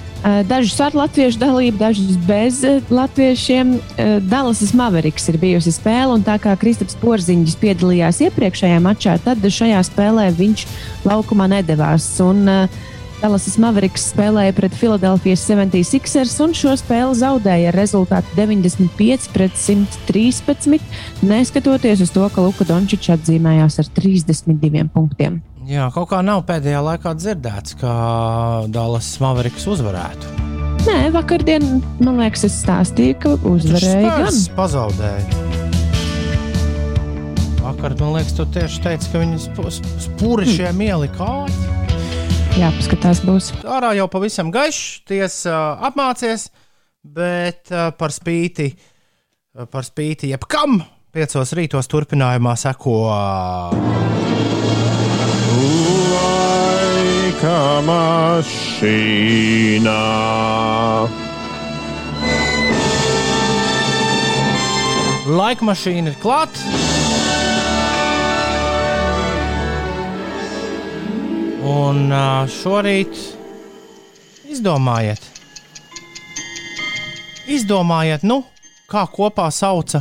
dažas 0.48 0.78
ar 0.80 0.96
latviešu 0.96 1.40
dalību, 1.42 1.78
dažas 1.80 2.16
bez 2.28 2.62
uh, 2.64 2.80
latviešiem. 2.88 3.76
Dallasas 4.30 4.72
Maveriks 4.76 5.28
ir 5.32 5.38
bijusi 5.42 5.74
spēle, 5.74 6.14
un 6.16 6.24
tā 6.24 6.38
kā 6.42 6.54
Kristaps 6.60 6.96
Porziņš 7.02 7.58
piedalījās 7.60 8.22
iepriekšējā 8.28 8.80
mačā, 8.84 9.18
tad 9.24 9.44
šajā 9.44 9.84
spēlē 9.90 10.30
viņš 10.38 10.66
laukumā 11.08 11.50
nedavās. 11.58 12.08
Un, 12.24 12.48
Dallas 13.24 13.54
Mavericks 13.56 14.10
spēlēja 14.10 14.52
pret 14.52 14.74
Philadelphia 14.76 15.32
76ers 15.38 16.34
un 16.44 16.52
šo 16.52 16.74
spēli 16.76 17.14
zaudēja 17.16 17.70
ar 17.70 17.78
rezultātu 17.78 18.36
95 18.36 19.30
pret 19.32 19.56
113, 19.56 20.84
neskatoties 21.24 22.04
uz 22.04 22.12
to, 22.12 22.26
ka 22.28 22.44
Luka 22.44 22.68
Dončičs 22.68 23.14
atzīmējās 23.16 23.80
ar 23.80 23.88
32 23.96 24.84
punktiem. 24.92 25.40
Jā, 25.64 25.86
kaut 25.94 26.10
kā 26.10 26.18
nav 26.20 26.42
pēdējā 26.44 26.80
laikā 26.84 27.14
dzirdēts, 27.16 27.76
ka 27.80 27.90
Dallas 28.68 29.06
Mavericks 29.22 29.64
uzvarētu. 29.72 30.32
Nē, 30.84 30.96
vakardien, 31.14 31.78
man 32.04 32.18
liekas, 32.20 32.42
es 32.50 32.58
stāstīju, 32.60 33.14
ka 33.22 33.32
uzvarēja 33.48 34.10
gan. 34.26 34.40
Pazaudēja. 34.58 35.24
Vakar, 37.62 37.96
man 37.96 38.12
liekas, 38.18 38.34
tu 38.36 38.44
tieši 38.52 38.82
teici, 38.84 39.08
ka 39.08 39.22
viņi 39.22 39.40
spūrišiem 40.04 40.82
ielika 40.84 41.30
āķi. 41.46 41.72
Jā, 42.60 42.68
paskatās, 42.76 43.24
būs. 43.24 43.48
Ārā 43.64 43.94
jau 43.96 44.04
pavisam 44.12 44.52
gaišs, 44.52 45.00
tiesa 45.08 45.62
apmācies, 45.88 46.50
bet 47.00 47.72
par 47.72 48.12
spīti, 48.12 48.68
par 49.72 49.88
spīti 49.88 50.34
jebkam, 50.34 50.82
piecos 51.16 51.56
rītos 51.56 51.88
turpinājumā 51.88 52.52
seko. 52.60 53.00
Laika 57.44 57.82
mašīnā. 57.84 58.72
Laika 65.28 65.66
mašīna 65.68 66.08
ir 66.08 66.16
klāta. 66.22 66.56
Un 71.68 72.08
šorīt 72.48 73.12
izdomājiet, 74.48 75.20
izdomājiet 77.58 78.24
nu, 78.24 78.40
kā 78.88 79.04
kopā 79.12 79.52
sauca 79.52 80.00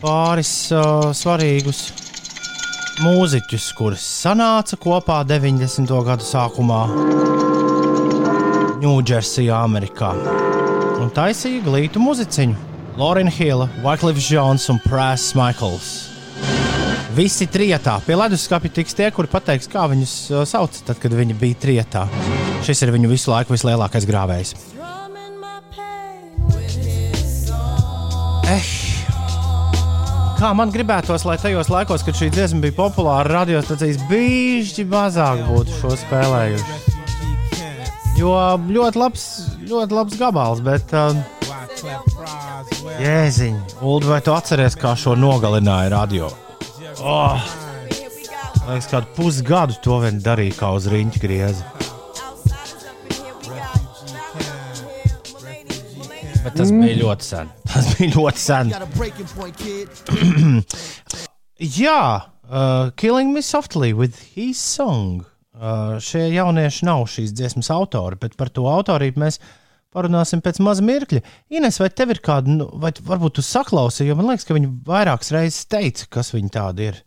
pāris 0.00 0.56
uh, 0.72 1.12
svarīgus 1.12 2.05
mūziķus, 3.02 3.66
kurus 3.76 4.04
sanāca 4.22 4.76
kopā 4.80 5.20
90. 5.26 5.90
gadu 6.06 6.24
sākumā 6.24 6.80
Ņūdžersijā, 8.80 9.56
Amerikā. 9.64 10.12
Un 11.02 11.10
taisīja 11.16 11.64
glītu 11.66 12.00
muziciņu 12.00 12.56
Lorena 12.96 13.32
Hilla, 13.32 13.68
Wycliffe 13.84 14.22
Jones 14.24 14.68
un 14.72 14.80
Press 14.84 15.34
Michaels. 15.36 15.90
Visi 17.16 17.48
trijotā. 17.48 17.98
Pie 18.04 18.16
leduskapja 18.16 18.72
tiks 18.78 18.96
tie, 18.96 19.10
kuri 19.12 19.28
pateiks, 19.32 19.68
kā 19.72 19.84
viņus 19.92 20.16
uh, 20.32 20.46
sauc, 20.48 20.80
tad, 20.86 21.00
kad 21.02 21.16
viņi 21.16 21.36
bija 21.40 21.60
trijotā. 21.66 22.06
Šis 22.64 22.84
ir 22.84 22.92
viņu 22.96 23.12
visu 23.12 23.32
laiku 23.32 23.56
vislielākais 23.56 24.08
grāvējs. 24.08 24.56
Eh. 28.46 28.85
Kā 30.36 30.50
man 30.52 30.68
gribētos, 30.68 31.24
lai 31.24 31.38
tajos 31.40 31.70
laikos, 31.72 32.02
kad 32.04 32.16
šī 32.18 32.26
dziesma 32.34 32.60
bija 32.66 32.76
populāra, 32.76 33.40
radiostacijas 33.40 34.02
bija 34.10 34.84
mazāk 34.90 35.40
būtu 35.48 35.78
šo 35.78 35.94
spēlējuši. 36.02 36.76
Jo 38.20 38.34
ļoti 38.60 39.00
labs, 39.00 39.24
ļoti 39.68 39.96
labs 39.96 40.18
gabals, 40.20 40.60
bet. 40.64 40.92
Uh, 40.92 41.16
Jēziņ, 42.96 43.56
Ulu, 43.84 44.08
vai 44.08 44.20
tu 44.24 44.32
atceries, 44.32 44.76
kā 44.80 44.94
šo 44.96 45.16
nogalināja 45.20 45.92
radio? 45.92 46.30
Oh. 47.00 47.40
Liekas, 48.66 48.88
kādu 48.90 49.12
pusgadu 49.16 49.76
to 49.84 50.00
vien 50.04 50.20
darīja 50.24 50.56
kā 50.58 50.72
uz 50.76 50.88
rīņķa 50.92 51.22
grieza. 51.22 51.75
tas 56.60 56.72
bija 56.72 56.96
ļoti 57.02 57.26
sen. 57.26 57.52
Tas 57.68 57.90
bija 57.96 58.14
ļoti 58.16 58.42
sen. 58.42 58.72
Jā, 61.80 62.02
uh, 62.48 62.90
Killing 62.96 63.32
Me 63.34 63.42
Softly 63.44 63.92
with 63.96 64.18
His 64.34 64.60
Song. 64.60 65.24
Uh, 65.56 65.96
šie 66.04 66.26
jaunieši 66.34 66.84
nav 66.84 67.06
šīs 67.08 67.32
dziesmas 67.36 67.70
autori, 67.72 68.18
bet 68.20 68.36
par 68.36 68.50
to 68.52 68.66
autorību 68.68 69.22
mēs 69.22 69.40
parunāsim 69.96 70.42
pēc 70.44 70.60
maza 70.64 70.84
mirkļa. 70.84 71.22
Ines, 71.56 71.80
vai 71.80 71.88
tev 71.88 72.12
ir 72.12 72.20
kāda, 72.24 72.52
nu, 72.58 72.68
vai 72.80 72.92
varbūt 72.92 73.38
tu 73.38 73.44
saklausīji, 73.44 74.10
jo 74.10 74.18
man 74.18 74.28
liekas, 74.30 74.44
ka 74.44 74.56
viņi 74.56 74.72
vairākas 74.84 75.32
reizes 75.32 75.68
teica, 75.72 76.08
kas 76.18 76.34
viņi 76.36 76.52
tādi 76.58 76.90
ir. 76.90 77.00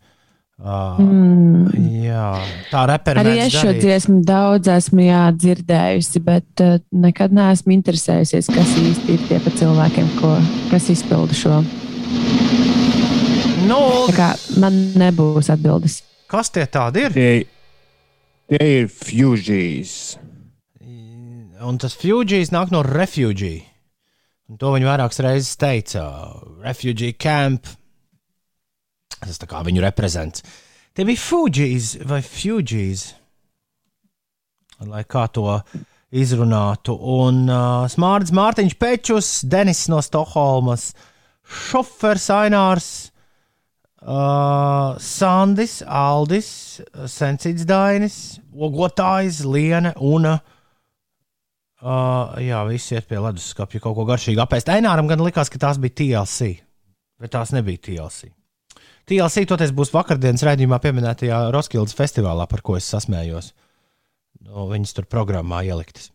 Uh, 0.60 0.98
mm. 1.00 1.70
Jā, 2.04 2.34
tā 2.68 2.82
repere 2.90 3.22
arī 3.22 3.38
es 3.46 3.54
šo 3.54 3.70
dziesmu 3.72 4.18
daudz 4.28 4.68
esmu 4.68 5.06
jā, 5.06 5.22
dzirdējusi, 5.32 6.20
bet 6.26 6.60
uh, 6.60 6.74
nekad 6.92 7.32
neesmu 7.32 7.72
interesējusies, 7.78 8.50
kas 8.52 8.74
īsti 8.76 9.14
ir 9.16 9.24
tie 9.30 9.38
pa 9.40 9.54
cilvēkiem, 9.56 10.10
ko, 10.18 10.34
kas 10.68 10.90
izpilda 10.92 11.38
šo. 11.38 11.62
No, 13.70 13.80
tā 14.10 14.16
kā 14.18 14.28
man 14.60 14.76
nebūs 15.00 15.48
atbildes. 15.54 16.02
Kas 16.28 16.52
tie 16.52 16.68
tādi 16.68 17.06
ir? 17.08 17.16
Tie, 17.16 17.32
tie 18.52 18.70
ir 18.82 18.92
fugees. 18.92 19.96
Un 21.60 21.80
tas 21.80 21.96
fugees 21.96 22.52
nāk 22.52 22.68
no 22.74 22.84
refugee. 22.84 23.64
Un 24.50 24.60
to 24.60 24.74
viņi 24.76 24.92
vairākas 24.92 25.24
reizes 25.24 25.56
teica. 25.56 26.04
Refugee 26.60 27.16
camp, 27.16 27.64
Tas 29.20 29.40
tā 29.40 29.48
kā 29.48 29.60
viņu 29.66 29.84
reprezentē. 29.84 30.44
Tie 30.96 31.06
bija 31.06 31.22
Fujis 31.22 31.94
vai 32.08 32.18
Fujis, 32.24 33.12
lai 34.82 35.04
kā 35.06 35.26
to 35.30 35.46
izrunātu. 36.10 36.96
Un 36.98 37.44
uh, 37.46 37.86
Smārds 37.90 38.32
Mārtiņš 38.34 38.74
Pečus, 38.80 39.28
Denis 39.46 39.84
no 39.92 40.00
Stokholmas, 40.02 40.90
šofers 41.46 42.26
Ainārs, 42.34 42.88
uh, 44.02 44.98
Sandis, 44.98 45.78
Aldis, 45.86 46.50
Sensīts 47.10 47.68
Dainis, 47.68 48.40
Ogotājs, 48.50 49.44
Liene 49.46 49.94
un. 49.96 50.32
Uh, 51.80 52.34
jā, 52.42 52.58
visi 52.68 52.98
iet 52.98 53.06
pie 53.08 53.22
leduskapja 53.22 53.80
kaut 53.80 53.96
ko 53.96 54.04
garšīgu 54.10 54.42
apēst. 54.42 54.68
Aināram 54.74 55.08
gan 55.08 55.22
likās, 55.24 55.48
ka 55.48 55.62
tās 55.62 55.80
bija 55.80 55.96
TLC, 56.02 56.52
bet 57.22 57.32
tās 57.38 57.54
nebija 57.56 57.80
TLC. 57.86 58.34
TLC 59.08 59.46
toties 59.48 59.72
būs 59.74 59.92
vakardienas 59.94 60.44
raidījumā 60.46 60.78
pieminētajā 60.82 61.42
Roskildes 61.54 61.96
festivālā, 61.98 62.46
par 62.50 62.62
ko 62.66 62.76
es 62.78 62.88
sasmējos. 62.90 63.52
No, 64.46 64.66
viņas 64.70 64.96
tur 64.96 65.06
programmā 65.10 65.62
ieliktas. 65.66 66.10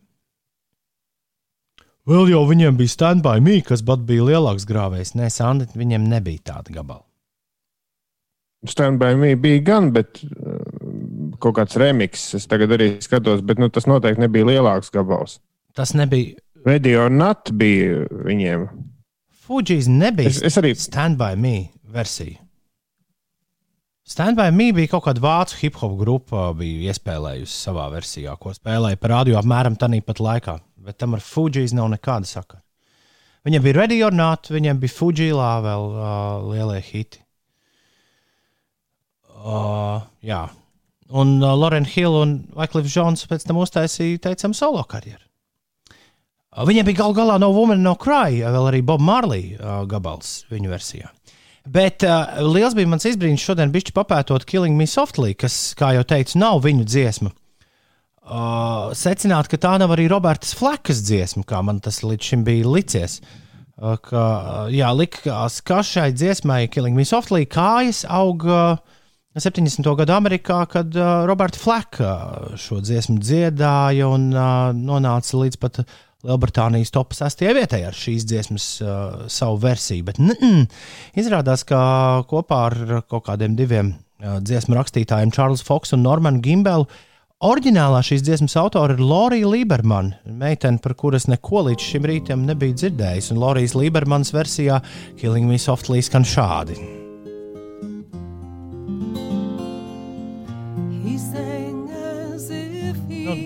Vēl 2.06 2.30
jau 2.30 2.44
viņiem 2.46 2.78
bija 2.78 2.94
standby 2.94 3.42
me, 3.42 3.58
kas 3.66 3.82
bija 3.82 4.28
lielāks 4.28 4.68
grāvējs. 4.70 5.16
Nē, 5.18 5.32
Sandi, 5.34 5.66
viņiem 5.74 6.06
nebija 6.06 6.52
tāda 6.52 6.74
gabala. 6.76 7.02
Standby 8.66 9.18
me 9.18 9.32
bija 9.38 9.62
gan, 9.66 9.92
bet 9.94 10.22
uh, 10.26 10.62
kaut 11.42 11.58
kāds 11.58 11.78
remix. 11.82 12.28
Es 12.38 12.46
tagad 12.50 12.74
arī 12.78 12.96
skatos, 13.02 13.42
bet 13.46 13.62
nu, 13.62 13.70
tas 13.74 13.90
noteikti 13.90 14.22
nebija 14.22 14.50
lielāks 14.52 14.94
gabals. 14.94 15.40
Tas 15.78 15.94
nebija. 15.98 16.38
Ready 16.66 16.96
or 16.98 17.14
not 17.14 17.52
bija 17.54 18.06
viņiem. 18.26 18.70
Fujis 19.46 19.90
nebija. 19.90 20.30
Es, 20.30 20.42
es 20.46 20.58
arī. 20.62 20.74
Standby 20.78 21.38
me 21.38 21.56
versija. 21.94 22.45
Standby 24.06 24.52
Me 24.54 24.68
bija 24.70 24.92
kaut 24.92 25.08
kāda 25.08 25.22
vācu 25.24 25.58
hip 25.64 25.80
hop 25.82 25.96
grupa, 25.98 26.52
bija 26.54 26.92
iespēlējusi 26.92 27.56
savā 27.58 27.88
versijā, 27.90 28.36
ko 28.38 28.52
spēlēja 28.54 29.00
par 29.02 29.16
radio 29.16 29.40
apmēram 29.40 29.78
tādā 29.82 29.98
pat 30.06 30.22
laikā. 30.22 30.60
Bet 30.86 31.00
tam 31.02 31.18
ar 31.18 31.24
Fujijas 31.26 31.74
nav 31.74 31.90
nekāda 31.90 32.30
sakara. 32.30 32.62
Viņam 33.50 33.64
bija 33.66 33.78
Ready 33.80 33.98
or 34.06 34.14
Not, 34.14 34.52
viņam 34.54 34.78
bija 34.84 34.94
Fujilā 34.94 35.50
vēl 35.66 35.88
uh, 35.90 36.46
lielie 36.52 36.84
hiti. 36.86 37.24
Uh, 39.46 40.06
jā, 40.26 40.44
un 41.10 41.36
uh, 41.42 41.56
Lorena 41.58 41.90
Hill 41.90 42.22
un 42.22 42.38
Wycliffe 42.58 42.94
Jones 42.94 43.26
pēc 43.30 43.46
tam 43.50 43.58
uztaisīja, 43.62 44.22
teicam, 44.22 44.54
solo 44.58 44.86
karjeru. 44.90 45.22
Uh, 46.54 46.62
viņam 46.70 46.86
bija 46.92 47.02
gal 47.02 47.18
galā 47.18 47.42
no 47.42 47.50
Woman 47.58 47.82
No 47.82 47.98
Cry, 47.98 48.38
vēl 48.46 48.70
arī 48.70 48.86
Bob 48.86 49.02
Marley 49.02 49.56
uh, 49.58 49.82
gabals 49.90 50.44
viņu 50.54 50.74
versijā. 50.78 51.10
Bet 51.66 52.04
uh, 52.06 52.38
liels 52.46 52.76
bija 52.78 52.90
mans 52.92 53.08
izbrīns 53.10 53.42
šodien, 53.42 53.72
bišķi 53.74 53.96
papētot 53.96 54.46
Killing 54.46 54.78
Me 54.78 54.86
Softly, 54.90 55.34
kas, 55.34 55.74
kā 55.78 55.96
jau 55.98 56.04
teicu, 56.06 56.38
nav 56.38 56.62
viņu 56.66 56.86
dziesma. 56.86 57.32
Uh, 58.26 58.92
secināt, 58.98 59.50
ka 59.50 59.58
tā 59.62 59.76
nav 59.82 59.94
arī 59.94 60.08
Robertas 60.10 60.54
Flekas 60.58 61.02
dziesma, 61.06 61.46
kā 61.46 61.62
man 61.66 61.82
tas 61.82 62.04
līdz 62.06 62.30
šim 62.30 62.46
bija 62.46 62.70
licies. 62.70 63.20
Uh, 63.76 63.98
ka, 64.02 64.26
jā, 64.74 64.92
likās, 64.94 65.58
ka 65.66 65.82
šai 65.86 66.12
dziesmai, 66.14 66.68
Killing 66.74 66.98
Me 66.98 67.06
Softly, 67.06 67.48
kājas 67.50 68.04
aug 68.14 68.46
uh, 68.46 68.78
70. 69.36 69.84
gadu 70.00 70.14
Amerikā, 70.16 70.62
kad 70.72 70.94
uh, 70.96 71.26
Roberta 71.28 71.60
Fleka 71.60 72.12
šo 72.62 72.78
dziesmu 72.86 73.18
dziedāja 73.20 74.08
un 74.08 74.30
uh, 74.32 74.70
nonāca 74.72 75.42
līdz 75.42 75.60
pat 75.60 75.82
Lielbritānijas 76.26 76.94
top 76.96 77.14
6. 77.14 77.46
vietai 77.56 77.84
ar 77.88 77.96
šīs 77.96 78.26
dziesmas 78.28 78.68
uh, 78.84 79.26
savu 79.32 79.60
versiju. 79.62 80.06
Bet 80.08 80.20
n 80.20 80.34
-n, 80.34 80.68
izrādās, 81.16 81.64
ka 81.64 82.24
kopā 82.30 82.62
ar 82.70 83.02
kaut 83.10 83.28
kādiem 83.30 83.56
diviem 83.56 83.94
uh, 83.94 84.40
dziesmu 84.40 84.76
rakstītājiem, 84.76 85.34
Čārlis 85.36 85.64
Foks 85.64 85.94
un 85.94 86.04
Normanu 86.04 86.42
Gimbelu, 86.42 86.88
Oriģinālā 87.44 88.00
šīs 88.00 88.24
dziesmas 88.24 88.56
autora 88.56 88.96
ir 88.96 89.02
Lorija 89.04 89.50
Libermana, 89.52 90.16
meitene, 90.26 90.80
par 90.80 90.96
kuras 90.96 91.28
neko 91.28 91.68
līdz 91.68 91.84
šim 91.92 92.08
rītam 92.08 92.48
nebija 92.48 92.80
dzirdējis. 92.80 93.34
Un 93.36 93.44
Lorijas 93.44 93.76
Libermanas 93.76 94.32
versijā 94.34 94.80
Killing 95.20 95.52
Me 95.52 95.60
Softly 95.60 96.02
skan 96.02 96.24
šādi. 96.24 97.05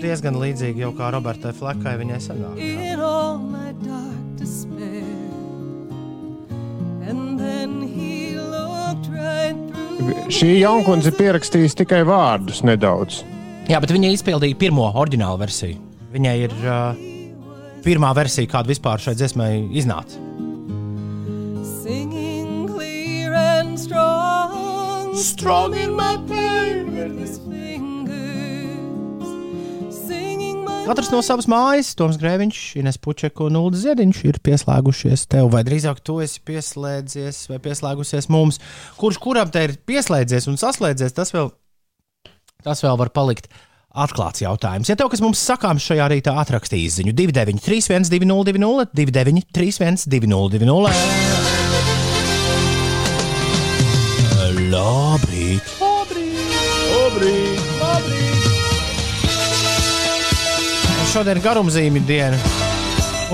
Diezgan 0.02 0.38
līdzīgi 0.40 0.84
jau 0.84 0.90
kā 0.96 1.10
Robertai 1.14 1.52
Flekai 1.56 1.96
viņai 2.00 2.20
sanāk. 2.24 2.56
in 2.58 3.00
all 3.00 3.38
my 3.38 3.72
dark 3.84 4.36
despair. 4.36 5.04
And 7.08 7.38
then 7.38 7.82
he 7.82 8.36
looked 8.36 9.08
right 9.10 9.56
through 9.98 10.30
Šī 10.30 10.60
jaunkundze 10.60 11.12
pierakstījusi 11.16 11.82
tikai 11.82 12.02
vārdus 12.06 12.62
nedaudz. 12.64 13.22
Jā, 13.70 13.80
bet 13.82 13.92
viņa 13.94 14.14
izpildīja 14.16 14.58
pirmo 14.58 14.88
oriģinālu 14.90 15.38
versiju. 15.44 15.78
Viņai 16.10 16.36
ir 16.46 16.56
uh, 16.64 16.96
pirmā 17.84 18.10
versija, 18.16 18.50
kāda 18.50 18.72
vispār 18.72 19.02
šai 19.02 19.14
dziesmai 19.18 19.52
iznāca. 19.78 20.26
strong. 23.80 25.14
Strong 25.14 25.74
in 25.74 25.94
my 25.96 26.16
pain. 26.28 26.94
with 26.94 27.18
his 27.18 27.38
fingers. 27.38 27.69
Katrs 30.90 31.12
no 31.14 31.20
savas 31.22 31.46
mājas, 31.46 31.92
Toms 31.94 32.16
Grēviņš, 32.18 32.60
Ines 32.80 32.96
Pučeka 32.98 33.44
un 33.46 33.54
Ulrichs 33.60 33.84
Ziedņš 33.84 34.22
ir 34.26 34.38
pieslēgušies 34.42 35.22
tev, 35.30 35.46
vai 35.52 35.60
drīzāk 35.62 36.00
tu 36.02 36.16
esi 36.18 36.40
pieslēdzies 36.42 37.36
vai 37.52 37.60
pieslēgusies 37.62 38.26
mums. 38.34 38.58
Kurš 38.98 39.20
kuram 39.22 39.52
te 39.54 39.62
ir 39.68 39.76
pieslēdzies 39.86 40.48
un 40.50 40.58
saslēdzies, 40.58 41.14
tas 41.14 41.30
vēl, 41.30 41.52
tas 42.66 42.82
vēl 42.82 42.98
var 42.98 43.12
palikt 43.14 43.46
atklāts 43.94 44.42
jautājums. 44.42 44.90
Ja 44.90 44.98
tev 44.98 45.12
kas 45.14 45.22
mums 45.22 45.38
sakāms 45.38 45.86
šajā 45.86 46.10
rītā, 46.10 46.34
atrakstīs 46.42 46.98
ziņu 46.98 47.14
293, 47.22 48.10
202, 48.10 48.90
293, 48.90 50.10
202. 50.10 50.90
Labrīt! 54.74 55.62
Labrīt! 55.78 56.58
Labrīt! 56.90 57.62
Labrīt! 57.78 58.39
Šodien 61.10 61.40
ir 61.40 61.42
garumzīmju 61.42 62.00
diena 62.06 62.36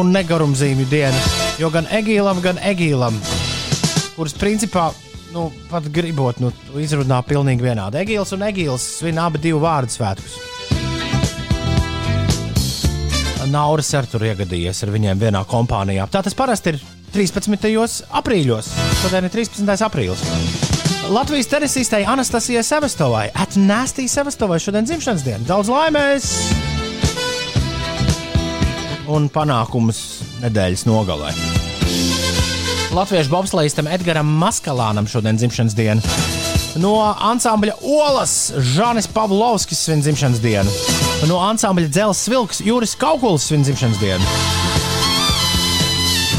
un 0.01 0.09
negarumzīmju 0.15 0.87
diena. 0.89 1.19
Jo 1.61 1.69
gan 1.73 1.85
Egīlam, 1.93 2.39
gan 2.41 2.57
Egīlam, 2.65 3.17
kuras 4.15 4.33
principā 4.37 4.87
nu, 5.35 5.51
pat 5.69 5.85
gribot, 5.93 6.41
nu, 6.41 6.49
izrunā 6.81 7.19
pilnīgi 7.29 7.67
vienādi. 7.67 8.01
Egīls 8.01 8.33
un 8.33 8.47
Egīls 8.49 8.87
svin 9.01 9.21
abi 9.21 9.43
divu 9.45 9.61
vārdu 9.65 9.93
svētkus. 9.93 10.39
Nauris 13.53 13.93
ar 13.95 14.09
tur 14.09 14.25
iegadījies 14.27 14.81
ar 14.83 14.95
viņiem 14.95 15.21
vienā 15.21 15.45
kompānijā. 15.47 16.09
Tā 16.11 16.25
tas 16.25 16.35
parasti 16.35 16.73
ir 16.73 16.81
13. 17.13 18.09
aprīļos. 18.23 18.71
Šodien 19.03 19.29
ir 19.29 19.35
13. 19.37 19.85
aprīlis. 19.85 20.25
Latvijas 21.13 21.53
tenisistei 21.53 22.09
Anastasijai 22.09 22.65
Sevastovai, 22.67 23.29
Atnāstī 23.37 24.09
Sevastovai 24.11 24.59
šodien 24.65 24.89
dzimšanas 24.89 25.29
diena. 25.29 25.45
Daudz 25.53 25.71
laimēs! 25.71 26.33
Un 29.07 29.29
panākumus 29.31 29.99
nedēļas 30.43 30.83
nogalē. 30.89 31.31
Latviešu 32.97 33.31
bobslēgstam 33.31 33.87
Edgars 33.91 34.27
Maskalānam 34.27 35.07
šodien 35.11 35.39
dzimšanas 35.39 35.77
diena. 35.79 36.17
No 36.83 36.97
ansambļa 37.05 37.79
Olas 37.87 38.35
Žanis 38.75 39.07
Pavlovskis 39.15 39.85
svin 39.87 40.03
dzimšanas 40.03 40.43
dienu. 40.43 40.73
No 41.31 41.39
ansambļa 41.45 41.89
Dzels 41.93 42.25
Vilks 42.29 42.61
Juris 42.67 42.97
Kaukulis 42.99 43.47
svin 43.49 43.65
dzimšanas 43.65 44.03
dienu. 44.03 44.35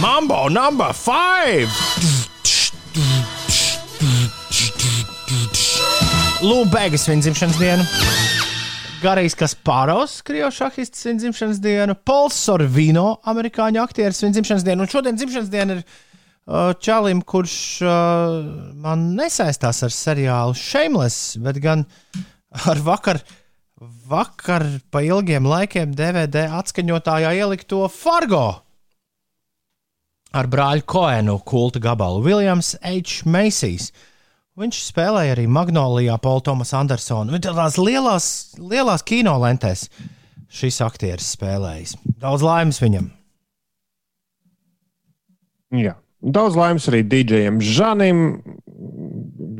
Mambo 0.03 0.45
number 0.51 0.91
five! 0.93 1.71
Lūbēgas 6.43 7.07
svin 7.07 7.23
dzimšanas 7.23 7.57
dienu. 7.63 7.87
Garijs 9.01 9.35
Kasparovs, 9.37 10.21
krievu 10.25 10.49
šahists, 10.51 11.03
svin 11.03 11.19
dzimšanas 11.21 11.59
dienu. 11.61 11.93
Pols 12.07 12.37
Sorvino, 12.47 13.19
amerikāņu 13.29 13.81
aktieris, 13.83 14.17
svin 14.21 14.33
dzimšanas 14.33 14.65
dienu. 14.65 14.85
Un 14.85 14.89
šodien 14.89 15.19
dzimšanas 15.19 15.51
diena 15.53 15.75
ir 15.77 15.83
uh, 15.83 16.71
Čalim, 16.81 17.21
kurš 17.21 17.57
uh, 17.85 18.39
man 18.81 19.11
nesaistās 19.19 19.83
ar 19.85 19.93
seriālu 19.93 20.57
Shameless, 20.57 21.37
bet 21.45 21.61
gan 21.61 21.85
ar 22.65 22.81
vakar, 22.81 23.21
vakar 24.09 24.65
pa 24.89 25.05
ilgiem 25.05 25.45
laikiem 25.45 25.93
DVD 25.93 26.47
atskaņotājā 26.57 27.35
ielikto 27.37 27.83
Fargo 27.93 28.47
ar 30.33 30.49
brāļu 30.49 30.87
Koenu 30.89 31.37
kulta 31.45 31.81
gabalu 31.83 32.25
Williams 32.25 32.73
H. 32.81 33.29
Macy's. 33.29 33.91
Viņš 34.57 34.77
spēlēja 34.87 35.35
arī 35.35 35.43
Magnolijā, 35.53 36.15
Paul 36.17 36.39
Thomas 36.41 36.71
Andersonu. 36.73 37.35
Viņš 37.35 37.43
tādās 37.45 37.75
lielās, 37.77 38.27
lielās 38.57 39.03
kinolentēs 39.05 39.83
šis 40.49 40.79
aktieris 40.81 41.27
spēlējis. 41.35 41.93
Daudz 42.17 42.45
laimes 42.45 42.81
viņam. 42.81 43.11
Jā. 45.77 45.93
Daudz 46.25 46.57
laimes 46.57 46.87
arī 46.89 47.03
DJam 47.05 47.59
Žanim, 47.61 48.23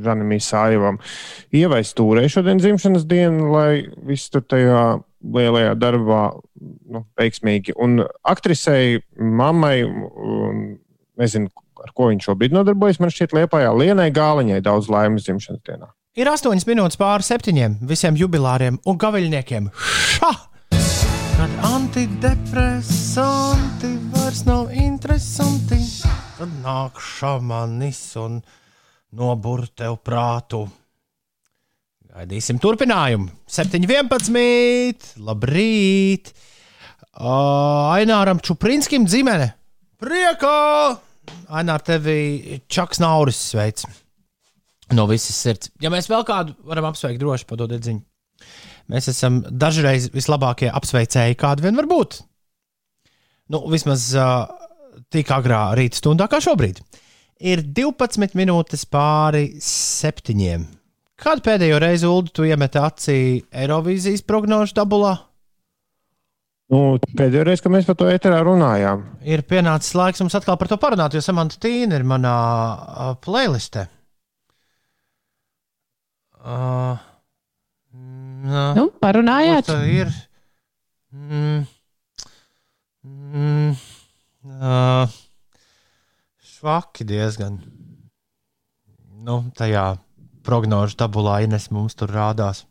Žanim 0.02 0.34
Isājevam. 0.34 0.98
Ievai 1.54 1.84
stūrē 1.86 2.26
šodien 2.34 2.58
dzimšanas 2.58 3.06
dienu, 3.06 3.52
lai 3.54 3.86
viss 4.08 4.34
tur 4.34 4.42
tajā 4.50 4.82
lielajā 5.22 5.76
darbā 5.78 6.24
nu, 6.90 7.04
veiksmīgi. 7.20 7.78
Un 7.78 8.02
aktrisei, 8.26 9.04
mammai, 9.14 9.84
un, 9.86 10.66
nezinu, 11.22 11.54
ar 11.84 11.92
ko 11.96 12.04
viņš 12.12 12.24
šobrīd 12.30 12.52
nodarbojas, 12.56 13.00
man 13.04 13.12
šķiet, 13.14 13.32
Liepājā 13.38 13.72
Lienai 13.76 14.12
Gāliņai 14.16 14.62
daudz 14.66 14.86
laimes 14.94 15.24
dzimšanas 15.28 15.64
dienā. 15.68 15.88
Ir 16.18 16.28
astoņas 16.32 16.66
minūtes 16.66 16.98
pāri 16.98 17.24
septiņiem 17.28 17.72
visiem 17.86 18.16
jubilāriem 18.18 18.80
un 18.90 18.96
gaviļniekiem. 18.98 19.70
Ša! 20.18 20.32
Kad 21.38 21.52
antidepresanti 21.68 23.92
vairs 24.16 24.42
nav 24.48 24.64
interesanti, 24.74 25.78
tad 26.40 26.50
nāk 26.64 26.98
šamanis 26.98 28.02
un 28.18 28.42
nobur 29.14 29.70
tev 29.78 30.02
prātu. 30.02 30.66
Gaidīsim 32.18 32.58
turpinājumu. 32.58 33.30
7.11. 33.46 35.22
Labrīt! 35.22 36.34
Uh, 37.14 37.94
Aināram 37.94 38.42
Čuprinskim 38.42 39.06
dzimene! 39.06 39.54
Priekā! 40.02 40.98
Ainār, 41.48 41.84
tevi 41.86 42.60
Čaks 42.72 43.00
Nauris 43.04 43.40
sveic 43.52 43.86
no 44.96 45.08
visas 45.10 45.36
sirds. 45.36 45.72
Ja 45.84 45.92
mēs 45.94 46.10
vēl 46.12 46.24
kādu 46.28 46.56
varam 46.68 46.88
apsveikt, 46.90 47.20
droši 47.22 47.48
padodiet 47.50 47.88
ziņu. 47.88 48.04
Mēs 48.92 49.10
esam 49.12 49.42
dažreiz 49.52 50.08
vislabākie 50.14 50.70
apsveicēji, 50.72 51.36
kādi 51.40 51.66
vien 51.66 51.76
var 51.76 51.90
būt. 51.90 52.22
Nu, 53.52 53.64
vismaz 53.72 54.10
uh, 54.16 54.48
tik 55.12 55.32
agrā 55.36 55.70
rīta 55.78 56.00
stundā 56.00 56.30
kā 56.32 56.40
šobrīd. 56.44 56.80
Ir 57.44 57.62
12 57.62 58.36
minūtes 58.38 58.88
pāri 58.90 59.60
septiņiem. 59.62 60.66
Kādu 61.18 61.44
pēdējo 61.46 61.80
reizi, 61.82 62.08
Ulu, 62.08 62.32
tu 62.34 62.46
iemeti 62.46 62.80
acī 62.82 63.20
Eirovīzijas 63.50 64.24
prognožu 64.26 64.76
tabulā? 64.78 65.16
Nu, 66.68 66.80
pēdējo 67.00 67.46
reizi, 67.48 67.64
kad 67.64 67.72
mēs 67.72 67.86
par 67.88 67.96
to 67.96 68.10
ēterā 68.12 68.42
runājām, 68.44 69.06
Ir 69.24 69.44
pienācis 69.48 69.94
laiks 69.96 70.20
mums 70.20 70.36
atkal 70.36 70.58
par 70.60 70.68
to 70.68 70.76
parunāt, 70.82 71.14
jo 71.16 71.22
Samanta 71.24 71.56
Tīna 71.64 71.96
ir 71.96 72.04
manā 72.08 72.34
playlistē. 73.24 73.86
Uh, 76.44 77.00
nā, 78.48 78.66
Nu, 78.76 78.90
parunājāt? 79.04 79.68
tā 79.72 79.80
ir. 79.92 80.12
Mm, 81.16 81.64
mm, 83.08 83.72
uh, 84.60 85.16
švaki 86.52 87.08
diezgan. 87.08 87.62
Nu, 89.28 89.40
tajā 89.56 89.98
prognožu 90.48 91.00
tabulā 91.00 91.42
Ines 91.48 91.72
mums 91.72 91.96
tur 92.00 92.12
rādās. 92.16 92.66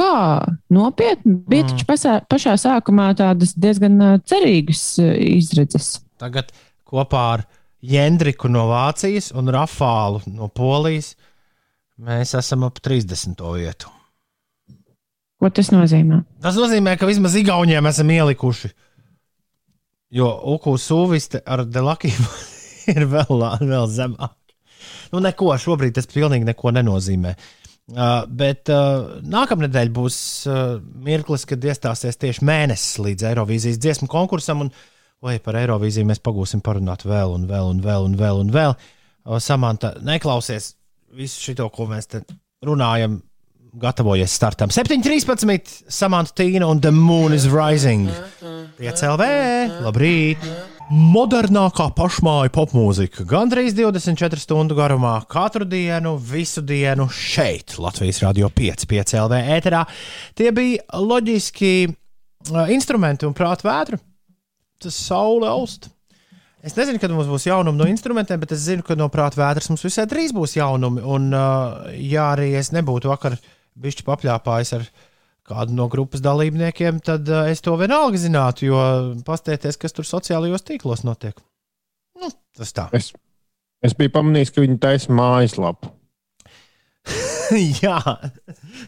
Kā 0.00 0.56
nopietni? 0.72 1.34
Bija 1.50 1.66
Mm. 1.68 1.84
pašā, 1.88 2.14
pašā 2.30 2.54
sākumā 2.56 3.10
tādas 3.18 3.52
diezgan 3.52 3.98
cerīgas 4.24 4.84
izredzes. 4.98 6.00
Tagad 6.18 6.52
kopā 6.88 7.24
ar 7.34 7.42
Jendriku 7.84 8.48
no 8.48 8.66
Vācijas 8.70 9.30
un 9.36 9.52
Rafālu 9.52 10.22
no 10.26 10.48
Polijas 10.48 11.14
mēs 12.00 12.32
esam 12.38 12.64
ap 12.64 12.80
30. 12.80 13.36
vietu. 13.56 13.92
Ko 15.40 15.48
tas 15.48 15.70
nozīmē? 15.72 16.24
Tas 16.40 16.56
nozīmē, 16.56 16.98
ka 16.98 17.06
vismaz 17.08 17.36
Igaunijam 17.36 17.86
esam 17.86 18.08
ielikuši. 18.12 18.72
Jo 20.12 20.32
Uku 20.56 20.74
sūviste 20.80 21.40
ar 21.46 21.64
Delakiju 21.64 22.26
ir 22.96 23.06
vēl, 23.06 23.36
vēl 23.60 23.86
zemāk. 23.88 24.36
Nu, 25.12 25.20
neko 25.20 25.52
šobrīd 25.60 25.94
tas 25.96 26.06
pilnīgi 26.06 26.44
neko 26.44 26.72
nenozīmē. 26.72 27.32
Uh, 27.36 27.59
bet 27.90 28.70
uh, 28.70 29.18
nākamā 29.26 29.66
nedēļa 29.66 29.92
būs 29.94 30.16
uh, 30.46 30.78
mirklis, 31.04 31.46
kad 31.48 31.64
iestāsies 31.64 32.20
tieši 32.20 32.44
mēnesis 32.46 33.00
līdz 33.02 33.26
Eirovīzijas 33.32 33.80
dziesmu 33.82 34.10
konkursam. 34.10 34.66
Un, 34.66 34.70
vai 35.24 35.38
par 35.42 35.58
Eirovīziju 35.60 36.08
mēs 36.08 36.22
pagūsim 36.24 36.62
parunāt 36.64 37.04
vēl 37.08 37.34
un 37.34 37.48
vēl 37.50 37.72
un 37.74 37.82
vēl 37.84 38.06
un 38.10 38.18
vēl. 38.20 38.44
Un 38.44 38.54
vēl. 38.54 38.76
Uh, 39.26 39.40
Samanta, 39.42 39.96
neklausies 40.06 40.74
visu 41.16 41.50
šo, 41.50 41.68
ko 41.74 41.88
mēs 41.90 42.10
te 42.12 42.22
runājam. 42.66 43.20
Gatavojies 43.80 44.32
startam. 44.34 44.72
7.13. 44.74 45.86
Samanta 45.94 46.34
Tīna 46.42 46.66
un 46.66 46.82
The 46.82 46.90
Moon 46.94 47.36
is 47.36 47.46
Rising. 47.50 48.10
5LV, 48.80 49.30
labrīt! 49.86 50.69
Modernākā 50.90 51.84
pašmāju 51.94 52.50
popmūzika. 52.50 53.22
Gandrīz 53.30 53.76
24 53.78 54.42
stundu 54.42 54.74
garumā, 54.74 55.12
katru 55.30 55.62
dienu, 55.62 56.16
visu 56.18 56.64
dienu 56.66 57.04
šeit, 57.14 57.76
Latvijas 57.78 58.18
Rādio 58.24 58.48
5, 58.50 58.88
5 58.90 59.14
LV 59.20 59.38
ēterā. 59.54 59.84
Tie 60.34 60.50
bija 60.56 60.98
loģiski 60.98 61.70
instrumenti 62.74 63.28
un 63.28 63.36
prāta 63.38 63.68
vētra. 63.68 64.00
Tas 64.82 64.98
saule 64.98 65.46
aust. 65.46 65.86
Es 66.66 66.74
nezinu, 66.74 66.98
kad 66.98 67.14
mums 67.14 67.30
būs 67.30 67.46
jaunumi 67.46 67.78
no 67.78 67.86
instrumentiem, 67.86 68.42
bet 68.42 68.56
es 68.56 68.66
zinu, 68.66 68.82
ka 68.82 68.98
no 68.98 69.06
prāta 69.14 69.38
vētras 69.38 69.70
mums 69.70 69.86
visai 69.86 70.08
drīz 70.10 70.34
būs 70.34 70.56
jaunumi. 70.58 71.06
Un, 71.06 71.30
ja 72.02 72.32
arī 72.32 72.50
es 72.58 72.72
nebūtu 72.74 73.12
vakar 73.14 73.38
bišķi 73.78 74.08
papļāpājis 74.10 74.74
ar 74.80 74.90
kādu 75.50 75.76
no 75.76 75.88
grupas 75.92 76.22
dalībniekiem, 76.24 77.00
tad 77.04 77.28
uh, 77.30 77.46
es 77.50 77.62
to 77.64 77.74
vienalga 77.80 78.20
zinātu, 78.20 78.70
jo 78.70 78.82
pastieties, 79.26 79.78
kas 79.80 79.96
tur 79.96 80.08
sociālajos 80.08 80.66
tīklos 80.66 81.04
notiek. 81.06 81.38
Nu, 82.20 82.30
tas 82.56 82.74
tā. 82.76 82.88
Es, 82.96 83.12
es 83.84 83.96
biju 83.98 84.14
pamanījis, 84.16 84.52
ka 84.54 84.64
viņi 84.64 84.78
taisa 84.82 85.14
mājaslapu. 85.16 85.92
Jā, 87.84 87.98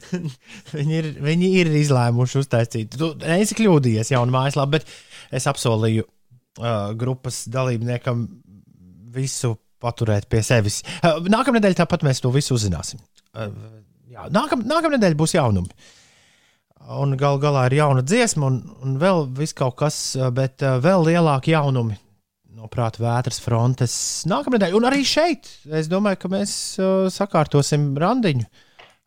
viņi 0.77 0.99
ir, 0.99 1.09
viņi 1.25 1.51
ir 1.63 1.73
izlēmuši 1.81 2.43
uztaisīt. 2.43 2.99
Tu 2.99 3.09
esi 3.39 3.57
kļūdījies 3.59 4.13
jaunu 4.15 4.35
mājaslapu, 4.35 4.77
bet 4.77 4.93
es 5.35 5.49
apsolīju 5.51 6.05
uh, 6.07 6.93
grupas 6.99 7.45
dalībniekam 7.53 8.27
visu 9.13 9.57
paturēt 9.83 10.29
pie 10.31 10.45
sevis. 10.47 10.83
Uh, 11.01 11.25
Nākamā 11.33 11.59
nedēļa 11.59 11.83
tāpat 11.83 12.07
mēs 12.07 12.23
to 12.23 12.31
visu 12.35 12.55
uzzināsim. 12.57 13.03
Uh, 13.33 13.51
jā, 14.13 14.29
nākam, 14.35 14.63
nākamā 14.69 14.97
nedēļa 14.99 15.19
būs 15.19 15.37
jaunumi. 15.39 15.73
Un 16.91 17.15
gal 17.17 17.39
galā 17.39 17.69
ir 17.69 17.79
jauna 17.79 18.03
dziesma, 18.03 18.49
un, 18.49 18.63
un 18.83 18.97
vēl 18.99 19.29
kaut 19.55 19.77
kas, 19.79 20.17
uh, 20.19 20.31
bet 20.35 20.65
uh, 20.67 20.81
vēl 20.83 21.07
lielāki 21.13 21.55
jaunumi 21.55 21.99
no 22.63 22.69
prāta 22.71 23.03
vētras 23.03 23.41
frontes 23.43 23.95
nākamā 24.31 24.59
nedēļa. 24.59 24.79
Un 24.79 24.87
arī 24.87 25.03
šeit 25.07 25.49
es 25.73 25.89
domāju, 25.91 26.21
ka 26.23 26.31
mēs 26.33 26.53
uh, 26.79 27.07
sakārtosim 27.11 27.93
randiņu 27.99 28.47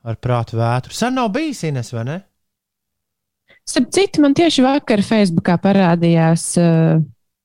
ar 0.06 0.20
prāta 0.22 0.58
vētru. 0.60 0.96
Sen 0.96 1.16
nav 1.18 1.32
bijis 1.36 1.64
Ines, 1.68 1.92
vai 1.96 2.06
ne? 2.08 2.18
Starp 3.66 3.90
citu, 3.96 4.22
man 4.22 4.36
tieši 4.38 4.64
vakar 4.66 5.02
Facebookā 5.06 5.58
parādījās 5.62 6.48
uh, 6.62 7.02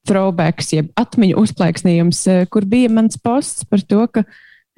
throwbacks, 0.09 0.75
jeb 0.77 0.91
atmiņu 1.01 1.39
uzplaiksnījums, 1.41 2.23
uh, 2.29 2.47
kur 2.53 2.67
bija 2.69 2.91
mans 2.93 3.21
posts 3.21 3.67
par 3.69 3.85
to, 3.87 4.05
ka 4.13 4.25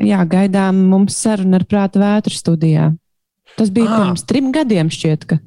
jā, 0.03 0.23
gaidām 0.29 0.85
mums 0.91 1.17
saruna 1.19 1.61
ar 1.61 1.67
prāta 1.69 2.03
vētru 2.03 2.37
studijā. 2.37 2.91
Tas 3.59 3.71
bija 3.71 3.91
Ah. 3.91 3.99
pirms 4.07 4.25
trim 4.27 4.53
gadiem, 4.55 4.89
šķiet. 4.91 5.27
Ka. 5.29 5.39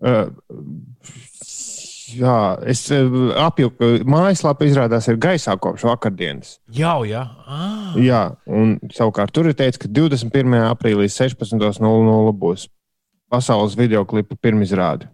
Uh, 0.00 0.30
jā, 2.16 2.36
es 2.72 2.82
uh, 2.94 3.32
apjuku, 3.44 3.76
ka 3.78 3.88
mājaslapa 4.08 4.64
izrādās 4.68 5.08
ir 5.12 5.18
gaisā 5.20 5.56
kopš 5.60 5.84
vakardienas. 5.90 6.54
Jau, 6.72 7.02
jā. 7.08 7.22
Ah. 7.46 7.92
Jā, 8.00 8.22
un 8.48 8.78
savukārt 8.94 9.34
tur 9.36 9.50
ir 9.50 9.56
teikts, 9.58 9.80
ka 9.82 9.88
21. 9.92 10.56
aprīlī 10.70 11.08
16.00 11.12 12.32
būs 12.40 12.68
pasaules 13.30 13.76
video 13.78 14.04
klipa 14.08 14.34
pirmizrāde. 14.40 15.10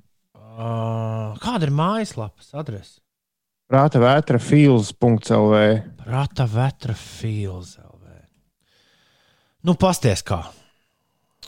Uh, 0.57 1.35
kāda 1.43 1.67
ir 1.69 1.75
mājaslapas 1.77 2.55
adrese? 2.57 3.01
Prāta 3.67 3.99
vētra 3.99 4.39
feels.lv. 4.39 5.57
Rata 6.07 6.47
vetra 6.47 6.95
feels. 6.95 7.75
LV. 7.83 8.13
Nu, 9.67 9.75
pasties 9.75 10.23
kā. 10.23 10.45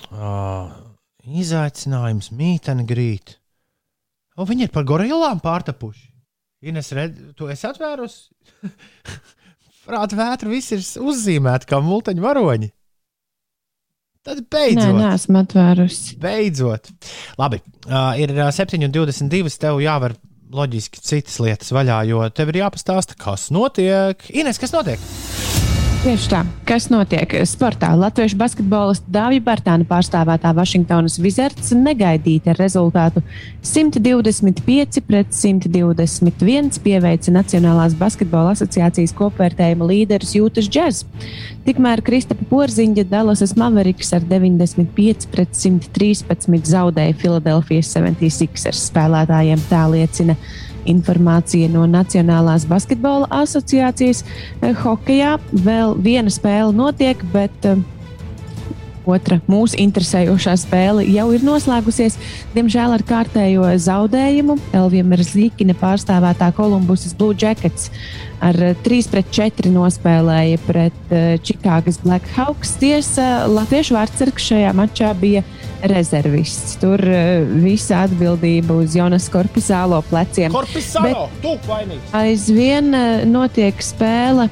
Uh, 0.09 0.71
izaicinājums, 1.29 2.31
mītene 2.37 2.87
grīt. 2.89 3.37
O, 4.39 4.47
viņi 4.49 4.69
ir 4.69 4.73
par 4.75 4.87
gorilām 4.89 5.43
pārtapuši. 5.43 6.07
Ines, 6.69 6.91
red, 6.95 7.19
tu 7.39 7.51
esi 7.51 7.67
atvērusi? 7.69 8.29
Prāta 9.89 10.19
vētra 10.19 10.51
viss 10.51 10.75
ir 10.75 10.83
uzzīmēta 10.83 11.69
kā 11.71 11.79
multiņu 11.83 12.25
varoņi. 12.25 12.71
Tad 14.27 14.43
Nē, 14.43 14.49
beidzot. 14.53 14.97
neesmu 14.99 15.41
atvērusi. 15.41 16.17
Beidzot. 16.21 16.91
Labi, 17.41 17.63
uh, 17.87 18.13
ir 18.21 18.35
uh, 18.35 18.49
7,22. 18.53 19.55
Tev 19.63 19.81
jāvar 19.81 20.17
loģiski 20.53 21.03
citas 21.05 21.39
lietas 21.45 21.73
vaļā, 21.75 22.03
jo 22.11 22.25
tev 22.35 22.53
ir 22.53 22.63
jāpastāsta, 22.65 23.17
kas 23.21 23.49
notiek. 23.55 24.29
Ines, 24.35 24.61
kas 24.61 24.75
notiek? 24.77 25.03
Tieši 25.99 26.29
tā. 26.31 26.45
Kas 26.63 26.85
notiek 26.93 27.33
sportā? 27.51 27.89
Latviešu 27.99 28.37
basketbolists 28.39 29.11
Dāvija 29.11 29.43
Bartāna 29.43 29.83
pārstāvētā 29.89 30.53
Vašingtonas 30.55 31.17
Wizards 31.19 31.73
negaidīti 31.75 32.53
ar 32.53 32.61
rezultātu 32.63 33.19
125 33.67 35.01
pret 35.09 35.35
121 35.35 36.79
pieveica 36.85 37.35
Nacionālās 37.35 37.97
basketbola 37.99 38.55
asociācijas 38.55 39.17
kopvērtējuma 39.19 39.91
līderis 39.91 40.37
Jūtas 40.39 40.71
Džers. 40.71 41.03
Tikmēr 41.67 42.05
Kristapa 42.07 42.47
Porziņģa 42.47 43.09
Dallasas 43.11 43.57
Mavericks 43.59 44.15
ar 44.15 44.23
95 44.31 45.27
pret 45.35 45.59
113 45.59 46.71
zaudēja 46.77 47.19
Philadelphia 47.19 47.83
76ers 47.83 48.87
spēlētājiem. 48.93 49.67
Tā 49.67 49.83
liecina 49.91 50.39
informācija 50.89 51.69
no 51.73 51.87
Nacionālās 51.91 52.67
basketbola 52.69 53.29
asociācijas. 53.43 54.25
Eh, 54.61 54.75
Hokejā 54.83 55.37
vēl 55.53 55.97
viena 56.05 56.33
spēle 56.33 56.75
notiek, 56.77 57.23
bet 57.33 57.69
eh, 57.69 57.81
otra 59.09 59.41
mūsu 59.51 59.79
interesējošā 59.83 60.55
spēle 60.61 61.07
jau 61.09 61.29
ir 61.35 61.45
noslēgusies. 61.47 62.19
Diemžēl 62.55 62.97
ar 62.99 63.05
kārtējo 63.09 63.69
zaudējumu 63.85 64.59
Elvija 64.77 65.07
Merzlīkina 65.09 65.77
pārstāvētā 65.81 66.51
Kolumbusas 66.57 67.17
Blue 67.19 67.37
Jackets 67.39 67.91
ar 68.45 68.59
eh, 68.63 68.77
3 68.85 69.11
pret 69.13 69.33
4 69.35 69.73
nospēlēja 69.75 70.61
pret 70.67 71.15
Čikāgas 71.45 72.03
Blackhawks. 72.05 72.77
Tiesa, 72.79 73.49
Latviešu 73.51 73.97
vārdsargs 73.97 74.51
šajā 74.53 74.75
mačā 74.77 75.15
bija 75.19 75.43
rezervists. 75.83 76.77
Tur 76.83 77.03
uh, 77.03 77.49
visa 77.63 78.05
atbildība 78.07 78.79
uz 78.83 78.97
Jonas 78.99 79.29
Korpusālo 79.33 80.01
pleciem. 80.09 80.53
Korpusālo, 80.55 81.29
tu 81.43 81.55
vainīgs! 81.69 82.15
Aizvien 82.17 82.91
uh, 82.95 83.27
notiek 83.29 83.79
spēle 83.85 84.49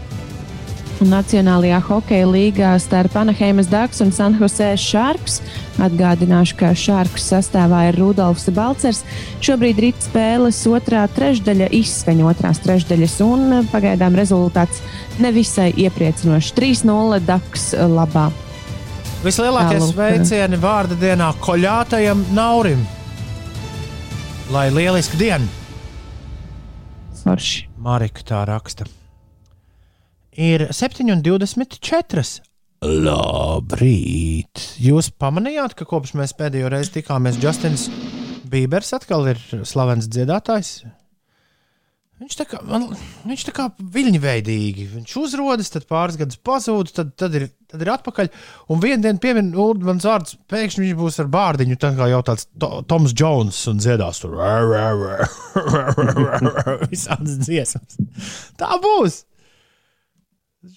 Nacionālajā 1.04 1.76
hokeja 1.84 2.24
līgā 2.24 2.70
starp 2.80 3.18
Anaheimas 3.20 3.68
Dārgs 3.68 4.00
un 4.00 4.14
San 4.16 4.32
Jose 4.38 4.70
Sharks. 4.80 5.42
Atgādināšu, 5.82 6.56
ka 6.56 6.70
Sharks 6.72 7.26
sastāvā 7.28 7.82
ir 7.90 7.98
Rudolfs 8.00 8.48
Balcers. 8.56 9.02
Šobrīd 9.44 9.82
rīt 9.84 10.00
spēles 10.00 10.62
otrā 10.70 11.04
trešdaļa 11.12 11.68
izskaņa 11.76 12.26
otrās 12.30 12.62
trešdaļas, 12.64 13.18
un 13.28 13.68
pagaidām 13.74 14.16
rezultāts 14.16 14.80
nevisai 15.20 15.68
iepriecinošs. 15.84 16.54
3-0 16.56 17.20
Daks 17.28 17.68
uh, 17.76 17.84
labā. 17.92 18.30
Vislielākie 19.20 19.76
Tālūk. 19.76 19.92
sveicieni 19.92 20.60
vārda 20.64 20.96
dienā 20.96 21.28
koļātajam 21.44 22.24
Naurim. 22.36 22.86
Lai 24.54 24.70
lieliski 24.72 25.20
diena! 25.20 25.44
Marika 27.76 28.22
tā 28.24 28.46
raksta. 28.48 28.86
Ir 30.36 30.66
7,24. 30.68 32.22
Labrīt! 32.84 34.60
Jūs 34.84 35.08
pamanījāt, 35.16 35.72
ka 35.78 35.86
kopš 35.88 36.12
mēs 36.20 36.34
pēdējo 36.36 36.68
reizi 36.74 36.98
tikāmies, 36.98 37.38
Justins 37.40 37.86
Bībers 38.44 38.92
atkal 38.92 39.30
ir 39.32 39.40
slavens 39.64 40.10
dziedātājs? 40.12 40.82
Viņš 42.20 42.36
tā 42.36 42.44
kā, 42.48 42.60
man, 42.68 42.84
viņš 43.28 43.44
tā 43.48 43.54
kā 43.56 43.64
viļņveidīgi. 43.94 44.84
Viņš 44.92 45.14
uzrodas, 45.22 45.72
tad 45.72 45.86
pāris 45.88 46.18
gadus 46.20 46.36
pazūd, 46.44 46.92
tad, 46.96 47.14
tad, 47.16 47.36
ir, 47.36 47.46
tad 47.72 47.84
ir 47.84 47.90
atpakaļ. 47.92 48.28
Un 48.72 48.82
vienā 48.84 49.06
dienā 49.06 49.20
piemin 49.20 49.48
Ulmans 49.56 50.04
vārds, 50.04 50.36
pēkšņi 50.52 50.84
viņš 50.84 50.98
būs 51.00 51.16
ar 51.24 51.30
bārdiņu, 51.32 51.78
tā 51.80 51.94
kā 51.96 52.10
jau 52.12 52.20
tāds 52.28 52.44
to, 52.60 52.70
Toms 52.88 53.16
Jones 53.16 53.62
un 53.72 53.80
dziedās 53.80 54.20
tur. 54.20 54.36
Visādas 56.92 57.40
dziesmas. 57.40 57.96
Tā 58.60 58.76
būs! 58.84 59.22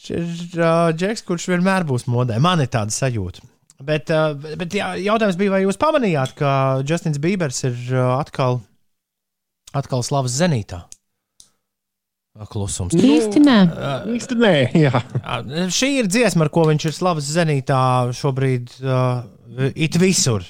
Uh, 0.09 0.91
Džeks, 0.95 1.23
kurš 1.27 1.49
vienmēr 1.51 1.85
būs 1.87 2.07
modē. 2.11 2.39
Man 2.41 2.63
ir 2.63 2.69
tāda 2.71 2.93
sajūta. 2.93 3.43
Bet, 3.85 4.11
uh, 4.11 4.35
bet 4.59 4.75
jā, 4.75 4.91
jautājums 4.99 5.37
bija, 5.39 5.53
vai 5.55 5.63
jūs 5.63 5.79
pamanījāt, 5.79 6.35
ka 6.39 6.51
Justins 6.83 7.19
Bībers 7.21 7.63
ir 7.69 7.77
uh, 7.95 8.17
atkal, 8.19 8.59
atkal 9.71 10.03
slavas 10.05 10.35
zenītā? 10.35 10.83
Klusums. 12.49 12.93
Īsti 12.95 13.41
nē. 13.43 13.57
Īsti 14.15 14.35
nē, 14.39 14.53
jā. 14.85 15.01
Šī 15.75 15.89
ir 15.99 16.07
dziesma, 16.07 16.45
ar 16.45 16.51
ko 16.53 16.63
viņš 16.69 16.85
ir 16.87 16.95
slavas 16.95 17.27
zenītā 17.27 17.79
šobrīd 18.15 18.77
uh, 18.85 19.25
it 19.75 19.97
visur. 19.99 20.45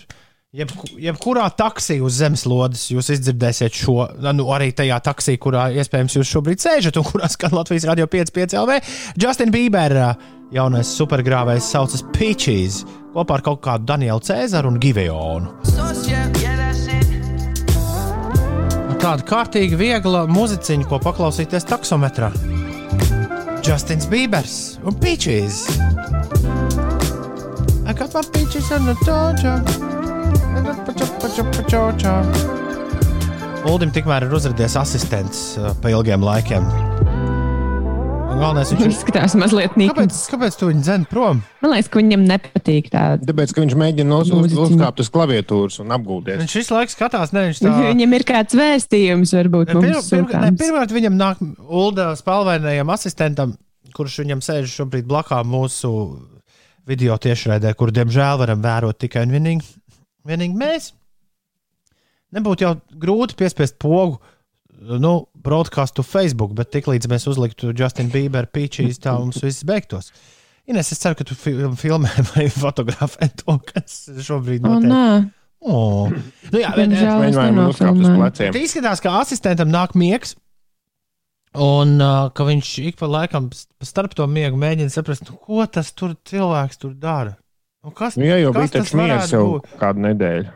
Jeb, 0.49 0.71
jebkurā 0.97 1.43
taksī 1.53 1.99
uz 2.01 2.15
zemeslodes 2.17 2.87
jūs 2.89 3.11
izdzirdēsiet 3.13 3.75
šo, 3.83 4.07
nu, 4.33 4.47
arī 4.49 4.71
tajā 4.73 4.95
taksī, 5.05 5.35
kurā 5.37 5.67
iespējams 5.77 6.15
jūs 6.15 6.31
šobrīd 6.33 6.63
sēžat 6.63 6.95
un 6.97 7.03
kurā 7.05 7.27
skan 7.29 7.53
Latvijas 7.53 7.83
radio 7.85 8.07
5,5 8.09 8.55
LV. 8.57 8.79
Justin 9.21 9.53
Bieber, 9.53 9.93
jaunais 10.49 10.89
supergrāvējs, 10.97 11.67
saucas 11.69 12.01
Peaches 12.15 12.79
kopā 13.13 13.37
ar 13.37 13.43
kaut 13.45 13.61
kādu 13.67 13.85
Danielu 13.91 14.23
Cēzaru 14.25 14.71
un 14.73 14.79
Giveonu. 14.81 15.53
Tāda 18.97 19.27
kārtīga, 19.29 19.77
viegla 19.77 20.23
muziciņa, 20.33 20.87
ko 20.89 20.97
paklausīties 21.05 21.69
taksometrā. 21.69 22.31
Justins 23.61 24.09
Biebers 24.09 24.79
un 24.81 24.97
Peaches. 24.97 25.61
I 27.85 27.93
got 27.93 28.17
my 28.17 28.25
peaches 28.33 28.73
in 28.73 28.89
the 28.89 28.97
dojo. 29.05 30.08
Uldim 33.69 33.91
tikmēr 33.93 34.25
ir 34.25 34.33
uzrādījies 34.33 34.75
asistents 34.79 35.41
uh, 35.59 35.73
pa 35.83 35.91
ilgiem 35.93 36.23
laikiem. 36.25 36.65
Galvenais, 38.39 38.69
viņš 38.71 38.83
ir 38.85 38.91
Izskatās 38.93 39.33
mazliet 39.35 39.73
nīkums. 39.79 39.97
Kāpēc, 39.99 40.19
kāpēc 40.31 40.57
tu 40.59 40.69
viņu 40.69 40.83
dzēni 40.85 41.07
prom? 41.11 41.41
Man 41.59 41.73
liekas, 41.73 41.89
ka 41.91 41.99
viņam 41.99 42.23
nepatīk 42.29 42.87
tā. 42.93 43.03
Tāpēc, 43.19 43.51
ka 43.55 43.63
viņš 43.65 43.75
mēģina 43.81 44.19
uz, 44.21 44.31
uz, 44.31 44.55
uzkāpt 44.63 45.01
uz 45.03 45.09
klaviatūras 45.11 45.81
un 45.83 45.91
apgulties. 45.95 46.39
Viņš 46.39 46.55
visu 46.61 46.75
laiku 46.77 46.95
skatās, 46.95 47.33
ne 47.35 47.43
viņš 47.49 47.61
tā. 47.65 47.73
Viņam 47.89 48.15
ir 48.15 48.25
kāds 48.29 48.55
vēstījums, 48.59 49.35
varbūt 49.35 49.73
pirmkārt, 49.75 50.95
viņam 50.95 51.19
nāk 51.19 51.43
Ulda 51.67 52.13
spēlvainajam 52.19 52.93
asistentam, 52.95 53.57
kurš 53.97 54.21
viņam 54.23 54.43
sēž 54.45 54.71
šobrīd 54.71 55.09
blakām 55.09 55.51
mūsu 55.51 55.91
video 56.89 57.19
tiešraidē, 57.21 57.75
kur, 57.77 57.91
diemžēl, 57.93 58.39
varam 58.39 58.63
vērot 58.63 58.97
tikai 59.03 59.27
un 59.27 59.35
vienīgi, 59.35 59.67
vienīgi 60.29 60.57
mēs. 60.59 60.91
Nebūtu 62.35 62.65
jau 62.65 62.73
grūti 63.01 63.37
piespiest 63.39 63.79
pogu, 63.81 64.19
nu, 65.01 65.13
broadcastu 65.33 66.05
Facebook, 66.05 66.53
bet 66.57 66.69
tiklīdz 66.75 67.09
mēs 67.09 67.25
uzliktu 67.31 67.73
Justinu 67.75 68.13
Bieberu 68.13 68.51
pīčīs, 68.53 69.01
tā 69.01 69.15
mums 69.17 69.41
viss 69.43 69.65
beigtos. 69.67 70.11
Ines, 70.69 70.91
es 70.93 71.01
ceru, 71.01 71.17
ka 71.17 71.25
tu 71.25 71.33
fi- 71.33 71.55
filmē 71.81 72.11
vai 72.35 72.45
fotografē 72.53 73.31
to, 73.41 73.57
kas 73.71 74.03
šobrīd 74.25 74.61
notiek. 74.65 74.91
nē. 74.93 75.31
Oh. 75.59 76.07
Nu, 76.53 76.59
jā, 76.61 76.69
nenofilmēju. 76.77 77.73
pleciem. 78.15 78.53
Bet 78.53 78.61
izskatās, 78.61 79.01
ka 79.03 79.17
asistentam 79.19 79.73
nāk 79.73 79.91
miegs, 79.99 80.37
un 81.59 81.97
uh, 81.99 82.29
ka 82.31 82.45
viņš 82.47 82.69
ik 82.85 82.99
pa 83.01 83.09
laikam 83.09 83.49
starp 83.83 84.13
to 84.15 84.27
miegu 84.29 84.59
mēģina 84.61 84.93
saprast, 84.93 85.25
nu, 85.27 85.35
ko 85.41 85.65
tas 85.67 85.91
tur 85.97 86.13
cilvēks 86.29 86.79
tur 86.79 86.93
dara. 86.95 87.35
Nu, 87.83 87.91
kas, 87.95 88.17
Nu, 88.19 88.25
jā, 88.27 88.39
jau 88.41 88.51
kas 88.55 88.61
bija 88.65 88.73
tas 88.75 88.93
varētu 88.99 89.35
jau 89.35 89.43
būt? 89.53 89.69
kādu 89.79 90.03
nedēļu. 90.03 90.55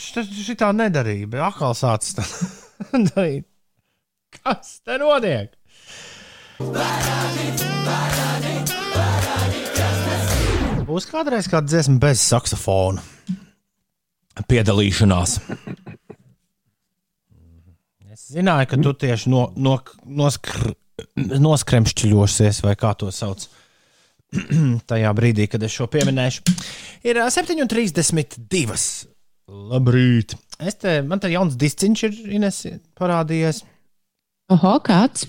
Šitā 0.00 0.70
nedarīja, 0.76 1.28
bet 1.34 1.42
atkal 1.48 1.74
sācis 1.76 2.16
tā 2.16 2.24
darīt. 3.10 3.46
Kas 4.40 4.78
te 4.86 4.96
notiek? 5.02 5.52
Būs 10.84 11.06
kādreiz 11.08 11.46
kāda 11.50 11.66
dziesma 11.70 11.96
bez 12.02 12.22
saksofona 12.22 13.02
piedalīšanās. 14.50 15.38
Es 18.14 18.26
zināju, 18.34 18.68
ka 18.70 18.78
tu 18.84 18.92
tieši 19.04 19.30
no, 19.32 19.46
no, 19.56 19.76
noskr, 20.04 20.74
noskremšķiļosies, 21.16 22.60
vai 22.66 22.74
kā 22.78 22.92
to 23.00 23.10
sauc. 23.14 23.46
Tajā 24.90 25.10
brīdī, 25.16 25.48
kad 25.50 25.62
es 25.66 25.74
šo 25.74 25.88
pieminēšu, 25.90 26.54
ir 27.06 27.20
ā, 27.22 27.28
7,32. 27.32 28.78
Labrīt! 29.72 30.34
Es 30.62 30.78
te, 30.80 31.00
man 31.04 31.20
te 31.20 31.30
jauns 31.32 31.56
disciņš 31.60 32.04
ir 32.08 32.18
Ines, 32.38 32.62
parādījies. 32.98 33.62
Oho, 34.54 34.76
kāds? 34.84 35.26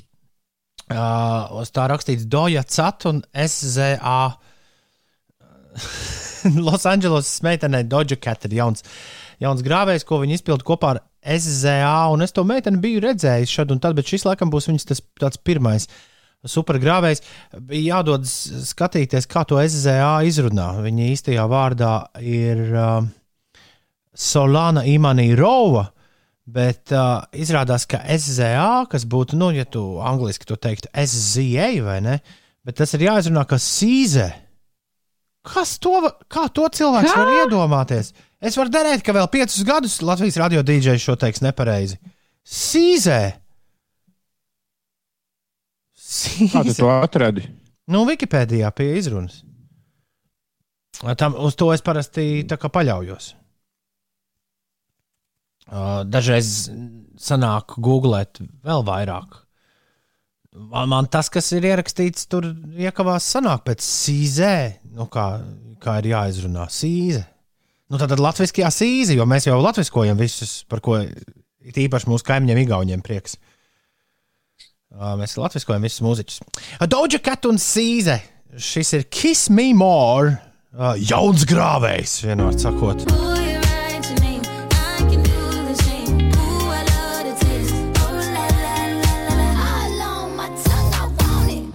Uh, 0.85 1.49
uz 1.61 1.71
tā 1.73 1.87
rakstīts 1.89 2.27
Doja 2.29 2.61
Cat 2.67 3.07
un 3.09 3.23
SZA. 3.33 4.19
Losandželosas 6.67 7.41
meitenei 7.45 7.87
Doja 7.89 8.19
Cat 8.21 8.45
ir 8.45 8.59
jauns, 8.59 8.85
jauns 9.41 9.65
grāvējs, 9.65 10.05
ko 10.05 10.21
viņi 10.21 10.39
izpilda 10.39 10.67
kopā 10.67 10.93
ar 10.95 11.01
SZA. 11.25 12.11
Un 12.13 12.21
es 12.25 12.35
to 12.35 12.45
meiteni 12.47 12.81
biju 12.83 13.01
redzējis 13.07 13.55
šad 13.57 13.73
un 13.73 13.81
tad, 13.81 13.97
bet 13.97 14.13
šis 14.13 14.27
laikam 14.29 14.53
būs 14.53 14.69
viņas 14.69 14.91
tas, 14.91 15.01
tāds 15.19 15.41
pirmais 15.41 15.89
supergrāvējs. 16.49 17.23
Bija 17.65 17.97
jādod 17.97 18.25
skatīties, 18.27 19.27
kā 19.31 19.45
to 19.47 19.59
SZA 19.61 20.21
izrunā. 20.27 20.71
Viņa 20.85 21.09
īstajā 21.13 21.45
vārdā 21.51 21.95
ir 22.21 22.63
uh, 22.71 23.03
Solana 24.15 24.85
Imanī 24.87 25.31
Rova. 25.37 25.89
Bet 26.45 26.93
uh, 26.93 27.23
izrādās, 27.33 27.87
ka 27.89 28.03
SZA, 28.05 28.85
kas 28.91 29.07
būtu, 29.09 29.37
nu, 29.39 29.49
ja 29.55 29.65
tu 29.65 29.97
angliski 30.05 30.45
to 30.45 30.57
teiktu, 30.61 30.91
SZA 30.93 31.71
vai 31.81 31.97
ne, 32.05 32.19
bet 32.61 32.77
tas 32.77 32.93
ir 32.93 33.07
jāizrunā 33.07 33.47
kā 33.49 33.57
sīze. 33.57 34.27
Kas 35.45 35.75
to, 35.81 35.97
kā 36.29 36.45
to 36.53 36.67
cilvēks 36.69 37.09
Kā? 37.09 37.17
var 37.17 37.33
iedomāties? 37.41 38.13
Es 38.37 38.57
varu 38.57 38.69
derēt, 38.73 39.01
ka 39.05 39.13
vēl 39.17 39.25
piecus 39.33 39.65
gadus 39.65 39.97
Latvijas 40.05 40.37
radio 40.41 40.61
dīdžejs 40.65 41.01
šo 41.01 41.17
teiks 41.21 41.41
nepareizi. 41.41 41.97
Sīzē! 42.45 43.44
Kā 46.51 46.61
tu 46.65 46.75
to 46.77 46.89
atradi? 46.91 47.47
Nu, 47.91 48.03
Wikipēdijā 48.07 48.69
pie 48.77 48.95
izrunas. 48.99 49.41
Tam, 51.19 51.35
uz 51.35 51.57
to 51.59 51.71
es 51.73 51.83
parasti 51.85 52.45
paļaujos. 52.47 53.33
Dažreiz 56.07 56.51
sanāk 57.19 57.75
googlēt 57.81 58.39
vēl 58.65 58.85
vairāk. 58.85 59.41
Man, 60.55 60.87
man 60.87 61.09
tas, 61.11 61.27
kas 61.33 61.49
ir 61.57 61.65
ierakstīts, 61.67 62.29
tur 62.31 62.47
iekavās 62.79 63.25
sanāk 63.27 63.65
pēc 63.65 63.83
sīzē, 63.83 64.53
nu, 64.95 65.09
kā, 65.11 65.25
kā 65.83 65.97
ir 65.99 66.13
jāizrunā 66.13 66.69
sīze. 66.71 67.25
Nu, 67.91 67.99
tad 67.99 68.15
latviešu 68.21 68.69
sīze, 68.71 69.17
jo 69.17 69.25
mēs 69.29 69.49
jau 69.49 69.57
latviskojam 69.59 70.17
visus, 70.17 70.61
par 70.69 70.79
ko 70.85 71.01
īpaši 71.65 72.09
mūsu 72.09 72.25
kaimiņiem, 72.29 72.61
Igauniem 72.63 73.03
prieks. 73.03 73.35
Uh, 73.35 73.54
Mēs 74.95 75.35
latviskojam 75.39 75.83
visus 75.83 76.03
mūziķus. 76.05 76.41
Doja 76.87 77.19
Cat 77.23 77.47
un 77.49 77.59
Sīze. 77.59 78.19
Šis 78.55 78.93
ir 78.95 79.07
Kiss 79.11 79.49
Me 79.51 79.73
More. 79.75 80.37
Uh, 80.75 80.95
jauns 80.99 81.47
grāvējs, 81.47 82.21
vienmēr 82.27 82.55
sakot. 82.59 83.44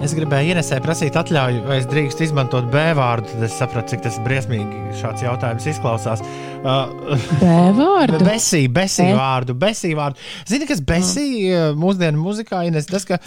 Es 0.00 0.14
gribēju 0.16 0.54
Inesē 0.54 0.78
prasīt 0.80 1.16
atļauju, 1.20 1.60
vai 1.66 1.76
es 1.76 1.86
drīkstu 1.90 2.24
izmantot 2.24 2.70
B 2.72 2.80
vārdu. 2.96 3.34
Tad 3.34 3.42
es 3.44 3.56
sapratu, 3.60 3.92
cik 3.92 4.06
tas 4.06 4.14
briesmīgi 4.24 4.94
šāds 4.96 5.26
jautājums 5.26 5.66
izklausās. 5.68 6.22
Uh, 6.64 7.18
B 7.42 7.50
vārdu? 7.76 8.22
Besī, 8.30 8.62
besī 8.72 9.10
E? 9.10 9.18
vārdu, 9.18 9.52
besī 9.60 9.92
vārdu. 9.98 10.16
Zini, 10.48 10.64
kas 10.70 10.80
besī 10.88 11.26
uh, 11.50 11.66
mūsdienu 11.76 12.16
muzikā 12.16 12.62
Ines, 12.70 12.88
tas, 12.88 13.04
ka, 13.04 13.20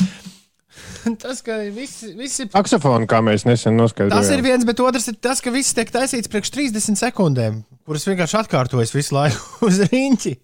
tas, 1.22 1.46
ka 1.46 1.60
visi, 1.78 2.16
visi 2.18 2.50
Saksofonu, 2.50 3.06
kā 3.06 3.22
mēs 3.22 3.46
nesen 3.46 3.78
noskaidrojām. 3.78 4.18
Tas 4.18 4.34
ir 4.34 4.42
viens, 4.42 4.66
bet 4.66 4.82
otrs 4.82 5.12
ir 5.14 5.22
tas, 5.22 5.46
ka 5.46 5.54
viss 5.54 5.78
tiek 5.78 5.94
taisīts 5.94 6.34
priekš 6.34 6.56
30 6.58 7.06
sekundēm, 7.06 7.64
kuras 7.86 8.10
vienkārši 8.10 8.42
atkārtojas 8.42 8.98
visu 8.98 9.22
laiku 9.22 9.52
uz 9.70 9.84
rīņķi. 9.94 10.40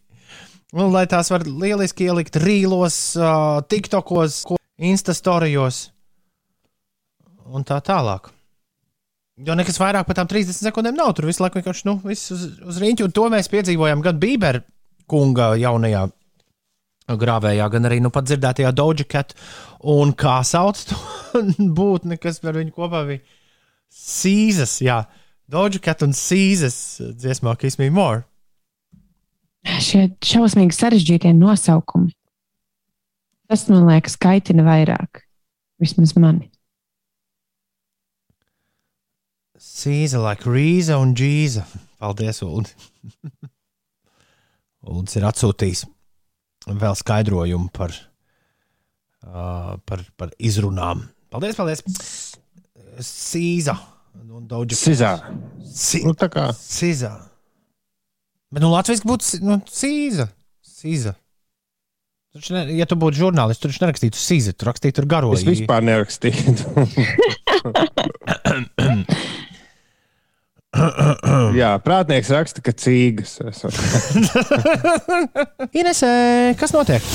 Un, 0.77 0.91
lai 0.93 1.07
tās 1.09 1.33
var 1.33 1.49
lieliski 1.49 2.05
ielikt 2.05 2.37
rīlos, 2.37 3.15
uh, 3.17 3.63
tiktokos, 3.65 4.43
instastorijos 4.77 5.87
un 7.49 7.65
tā 7.67 7.79
tālāk. 7.85 8.29
Jo 9.39 9.55
nekas 9.55 9.79
vairāk 9.79 10.07
par 10.07 10.17
tām 10.19 10.27
30 10.27 10.57
sekundēm 10.67 10.97
nav. 10.99 11.13
Tur 11.15 11.29
visu 11.29 11.43
laiku 11.43 11.61
vienkārši 11.61 11.87
nu, 11.87 11.95
viss 12.03 12.33
uz, 12.35 12.45
uz 12.59 12.79
rīņķi, 12.81 13.05
un 13.07 13.13
to 13.15 13.27
mēs 13.31 13.51
piedzīvojām 13.51 14.03
gan 14.03 14.19
Bībera 14.19 14.63
kunga 15.09 15.53
jaunajā 15.59 16.09
grāvējā, 17.19 17.67
gan 17.73 17.87
arī 17.89 17.99
nu 18.03 18.11
pat 18.13 18.27
dzirdētajā 18.27 18.71
Doja 18.75 19.05
Cat. 19.09 19.33
Un 19.89 20.11
kā 20.17 20.39
sauc 20.45 20.81
to 20.89 20.99
būtni, 21.79 22.19
kas 22.21 22.41
par 22.43 22.59
viņu 22.59 22.75
kopā 22.75 23.05
bija? 23.07 23.23
Sīzes, 23.89 24.75
jā, 24.85 25.01
Doja 25.49 25.81
Cat 25.81 26.03
un 26.05 26.13
Sīzes 26.13 26.99
dziesmā 27.17 27.55
Kiss 27.61 27.79
Me 27.81 27.89
More. 27.93 28.25
Šie 29.83 30.05
šausmīgi 30.23 30.75
sarežģītie 30.75 31.33
nosaukumi. 31.35 32.13
Tas 33.49 33.65
man 33.71 33.87
liekas, 33.89 34.15
kaitina 34.21 34.63
vairāk. 34.67 35.23
Vismaz 35.81 36.13
mani. 36.19 36.51
Sīza, 39.79 40.19
like 40.23 40.47
Rīza 40.49 40.97
un 40.99 41.13
Džīza. 41.15 41.63
Paldies, 41.99 42.41
Ulu. 42.43 42.65
Uldis 44.89 45.17
ir 45.19 45.27
atsūtījis 45.27 45.85
vēl 46.67 46.97
skaidrojumu 46.99 47.69
par 47.75 47.93
uh, 49.23 49.77
par, 49.85 50.03
par 50.19 50.33
izrunām. 50.39 51.05
Paldies, 51.31 51.57
paldies! 51.59 51.83
Un 54.29 54.47
daudz 54.49 54.75
Sizā. 54.75 55.13
Si 55.63 56.03
Nu, 56.03 56.13
tā 56.17 56.27
kā 56.31 56.49
Sīza. 56.55 57.13
Bet, 58.49 58.63
nu, 58.63 58.71
Latvijas 58.73 59.05
būtu 59.07 59.39
nu, 59.45 59.59
Sīza. 59.69 60.29
Sīza. 60.65 61.15
Taču 62.35 62.53
Ne, 62.53 62.61
ja 62.77 62.85
tu 62.85 62.93
būtu 62.99 63.17
žurnālists, 63.23 63.61
tad 63.63 63.71
viņš 63.71 63.79
nerakstītu 63.81 64.19
sīzi, 64.21 64.53
tu 64.53 64.67
rakstītu 64.67 65.01
ar 65.01 65.07
garo. 65.09 65.31
es 65.33 65.41
vispār 65.47 65.81
nerakstīju. 65.81 66.53
Jā, 71.57 71.71
prātnieks 71.81 72.29
raksta, 72.33 72.61
ka 72.61 72.73
cīgas. 72.77 73.39
Inesē, 75.79 76.11
kas 76.59 76.75
notiek? 76.75 77.09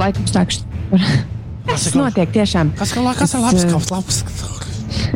Laika 0.00 0.24
apstākļi. 0.24 0.64
Kas 1.68 1.86
notiek 1.94 2.34
tiešām? 2.34 2.74
Kas, 2.78 2.96
kas 2.96 3.36
ir 3.38 3.44
labs, 3.46 3.66
kas 3.70 3.90
labs? 3.94 4.22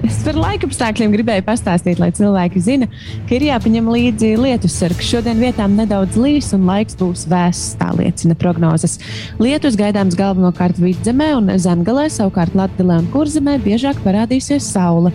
Es 0.06 0.18
par 0.24 0.36
laika 0.38 0.68
apstākļiem 0.68 1.12
gribēju 1.14 1.44
pastāstīt, 1.46 2.00
lai 2.02 2.10
cilvēki 2.14 2.60
zina, 2.62 2.88
ka 3.28 3.36
ir 3.36 3.46
jāpaņem 3.48 3.90
līdzi 3.92 4.32
lietus 4.40 4.76
sargs. 4.80 5.06
Šodien 5.06 5.40
vietām 5.40 5.76
nedaudz 5.78 6.16
līs 6.20 6.52
un 6.56 6.66
laiks 6.68 6.96
būs 6.98 7.26
vēss, 7.30 7.74
tā 7.80 7.90
liecina 7.96 8.36
prognozes. 8.38 8.98
Lietus 9.42 9.78
gaidāms 9.78 10.16
galvenokārt 10.18 10.80
vidzemē 10.82 11.32
un 11.38 11.52
zemgalē, 11.60 12.06
savukārt 12.12 12.56
Latvijā 12.58 13.00
un 13.00 13.10
Kurzemē 13.12 13.56
biežāk 13.64 14.00
parādīsies 14.04 14.66
saule. 14.72 15.12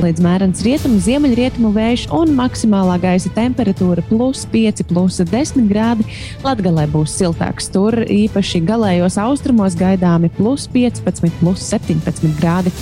Līdz 0.00 0.24
mērens 0.24 0.64
rietumu, 0.66 1.00
ziemeļrietumu 1.04 1.72
vējš 1.74 2.06
un 2.16 2.34
maksimālā 2.38 2.98
gaisa 3.02 3.32
temperatūra 3.36 4.04
plus 4.08 4.46
5, 4.52 4.84
plus 4.90 5.20
10 5.22 5.68
grādi. 5.70 6.06
Latvijā 6.46 6.86
būs 6.90 7.16
siltāks. 7.20 7.70
Tur 7.74 8.00
īpaši 8.06 8.62
galējos 8.66 9.18
austrumos 9.20 9.76
gaidāmi 9.78 10.30
plus 10.36 10.66
15, 10.70 11.32
plus 11.40 11.66
17 11.70 12.36
grādi. 12.40 12.72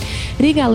Rīgā 0.42 0.68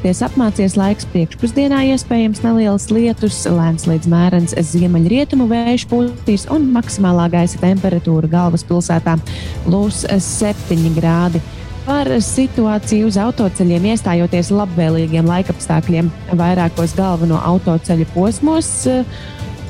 lielākoties 0.00 0.22
apmācies 0.24 0.76
laiks 0.78 1.04
priekšpusdienā, 1.12 1.82
iespējams 1.92 2.40
nelielas 2.42 2.86
lietus, 2.90 3.44
lēns 3.44 3.84
līdz 3.86 4.08
mērens 4.08 4.54
ziemeļrietumu 4.56 5.46
vējš 5.50 5.84
pūtīs 5.90 6.46
un 6.48 6.70
maksimālā 6.72 7.28
gaisa 7.30 7.58
temperatūra 7.60 8.26
galvaspilsētā 8.32 9.18
plus 9.66 10.06
7 10.08 10.94
grādi. 10.96 11.42
Par 11.84 12.08
situāciju 12.08 13.10
uz 13.10 13.18
autoceļiem 13.20 13.90
iestājoties 13.92 14.50
labvēlīgiem 14.52 15.26
laikapstākļiem 15.26 16.10
vairākos 16.32 16.96
galveno 16.96 17.40
autoceļu 17.44 18.06
posmos 18.14 18.86
eh, 18.88 19.04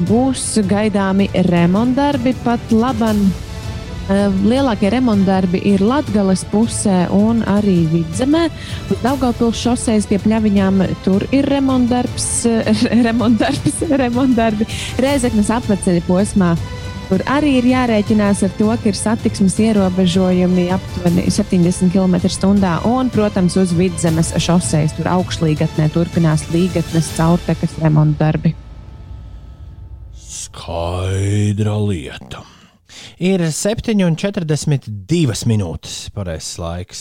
būs 0.06 0.60
gaidāmi 0.70 1.30
remontdarbi 1.50 2.36
pat 2.44 2.70
laban. 2.70 3.49
Eh, 4.10 4.26
Lielākie 4.42 4.88
remontdarbi 4.90 5.60
ir 5.70 5.84
Latvijas 5.86 6.42
pusē 6.50 7.04
un 7.14 7.44
arī 7.46 7.84
vidzemē. 7.92 8.48
Uz 8.90 8.98
Daugavpils 9.04 9.60
šoseis 9.62 10.08
pie 10.10 10.18
pļaviņām 10.24 10.82
tur 11.04 11.22
ir 11.30 11.46
remontdarbs, 11.46 12.26
eh, 12.50 12.82
remontdarbs, 13.06 13.84
remontdarbi. 14.02 14.66
Rēzeknes 14.98 15.52
apveceļa 15.60 16.02
posmā. 16.08 16.50
Tur 17.06 17.22
arī 17.30 17.56
ir 17.60 17.70
jārēķinās 17.70 18.42
ar 18.46 18.52
to, 18.58 18.68
ka 18.82 18.90
ir 18.90 18.98
satiksmes 18.98 19.58
ierobežojumi 19.62 20.68
aptuveni 20.74 21.30
70 21.30 21.94
km/h. 21.94 22.74
Un, 22.90 23.10
protams, 23.14 23.58
uz 23.62 23.74
vidzemes 23.78 24.34
šoseis 24.42 24.94
tur 24.98 25.10
augšlīgatnē 25.10 25.90
turpinās 25.94 26.48
līgatnes 26.50 27.14
caurtekas 27.14 27.78
remontdarbi. 27.82 28.56
Skaidra 30.18 31.78
lieta. 31.78 32.46
Ir 33.20 33.42
7,42 33.52 35.44
minūtes. 35.50 35.96
Pareizais 36.16 36.56
laiks. 36.60 37.00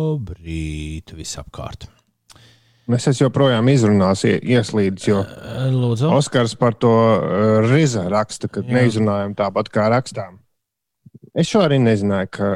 Labrīt, 0.00 1.12
visapkārt. 1.12 1.84
Es 2.90 3.04
esmu 3.06 3.26
joprojām 3.28 3.68
izrunājis, 3.70 4.22
ie- 4.26 4.40
ieslīdis, 4.56 5.04
jo 5.10 5.18
Lūdzu. 5.76 6.08
Oskars 6.16 6.54
par 6.58 6.72
to 6.80 6.88
uh, 6.90 7.60
Riza 7.68 8.02
raksta, 8.10 8.48
ka 8.50 8.60
Jā. 8.64 8.72
neizrunājam 8.80 9.36
tāpat 9.38 9.68
kā 9.70 9.84
rakstām. 9.92 10.40
Es 11.36 11.46
šo 11.52 11.60
arī 11.68 11.78
nezināju, 11.84 12.28
ka 12.34 12.46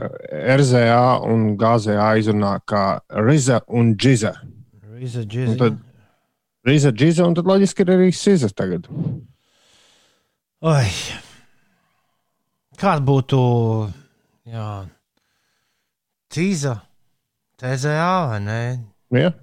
RZA 0.56 1.20
un 1.28 1.52
GZA 1.60 2.08
izrunā 2.18 2.56
kā 2.66 2.84
Riza 3.22 3.60
un 3.68 3.92
Džiza. 3.94 4.32
Riza, 4.96 5.22
džiza. 5.28 5.70
Riza, 6.66 6.90
Džiza, 6.96 7.26
un 7.28 7.34
tad 7.36 7.44
loģiski 7.46 7.84
ir 7.84 7.92
arī 7.94 8.08
Siza 8.16 8.48
tagad. 8.56 8.88
Oi. 10.64 10.88
Kāda 12.80 13.02
būtu 13.04 13.38
jā, 14.48 14.68
Tīza, 16.32 16.72
TZA 17.60 18.06
vai 18.30 18.38
ne? 18.40 18.56
Ja? 19.12 19.34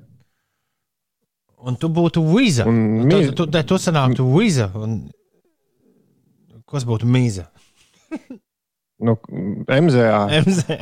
Un 1.61 1.77
tu 1.77 1.91
būtu 1.93 2.23
Vīza. 2.25 2.65
Un 2.65 3.05
Tu, 3.05 3.19
tu, 3.37 3.45
tu, 3.45 3.61
tu 3.69 3.77
sanāktu 3.77 4.25
Vīza. 4.33 4.71
Kas 6.65 6.87
būtu 6.89 7.09
Mīza? 7.09 7.51
Nu, 9.01 9.15
MZA. 9.65 10.17
MZ. 10.45 10.75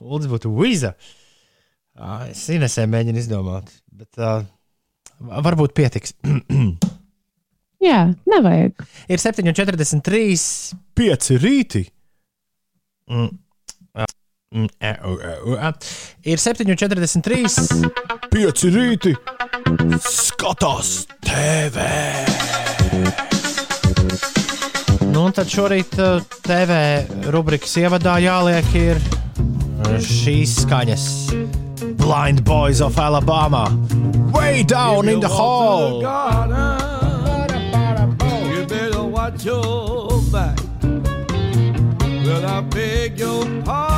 Lūdzu, 0.00 0.30
būtu 0.32 0.52
Vīza. 0.56 0.94
Es 2.28 2.46
Inesē 2.48 2.86
mēģinu 2.88 3.20
izdomāt, 3.20 3.68
bet 3.92 4.16
uh, 4.20 4.40
varbūt 5.20 5.76
pietiks. 5.76 6.16
Jā, 7.80 8.00
nevajag. 8.28 8.82
Ir 9.08 9.20
7,43, 9.22 10.74
5 11.00 11.36
rīti. 11.40 11.86
Mm. 13.08 13.30
ā, 13.96 14.04
mm, 14.52 14.66
ā, 14.84 14.90
ā, 14.92 15.14
ā, 15.30 15.54
ā. 15.64 15.70
Ir 16.28 16.42
7,43, 16.42 17.88
5 18.34 18.66
rīti. 18.74 19.14
Skatās 20.04 20.92
TV. 21.24 21.86
Nu, 25.08 25.24
un 25.24 25.32
tad 25.34 25.48
šorīt 25.48 25.96
ā, 25.96 26.10
TV 26.44 26.78
rubrikas 27.32 27.72
ievadā 27.80 28.18
jāliek 28.20 28.68
ir 28.76 29.00
šīs 30.04 30.60
skaņas. 30.66 31.08
Blind 31.96 32.44
Boys 32.44 32.84
of 32.84 33.00
Alabama. 33.00 33.70
Way 34.36 34.64
down 34.68 35.08
in 35.08 35.24
the 35.24 35.32
hall. 35.32 36.02
Watch 36.04 36.89
your 39.38 40.20
back. 40.32 40.58
Well, 40.82 42.44
I 42.46 42.60
beg 42.62 43.18
your 43.18 43.44
pardon. 43.64 43.89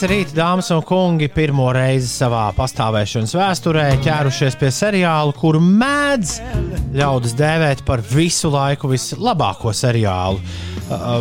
Pieci 0.00 0.14
rīta, 0.14 0.32
dāmas 0.32 0.70
un 0.72 0.78
kungi, 0.88 1.26
pirmo 1.28 1.66
reizi 1.76 2.06
savā 2.08 2.46
pastāvēšanas 2.56 3.34
vēsturē 3.36 3.82
ķērušies 4.00 4.54
pie 4.56 4.70
seriāla, 4.72 5.34
kuru 5.36 5.60
mēdz 5.60 6.30
ļaudis 6.96 7.34
dēvēt 7.36 7.82
par 7.84 8.00
visu 8.08 8.48
laiku 8.48 8.88
vislabāko 8.88 9.74
seriālu. 9.76 10.40
Uh, 10.88 11.18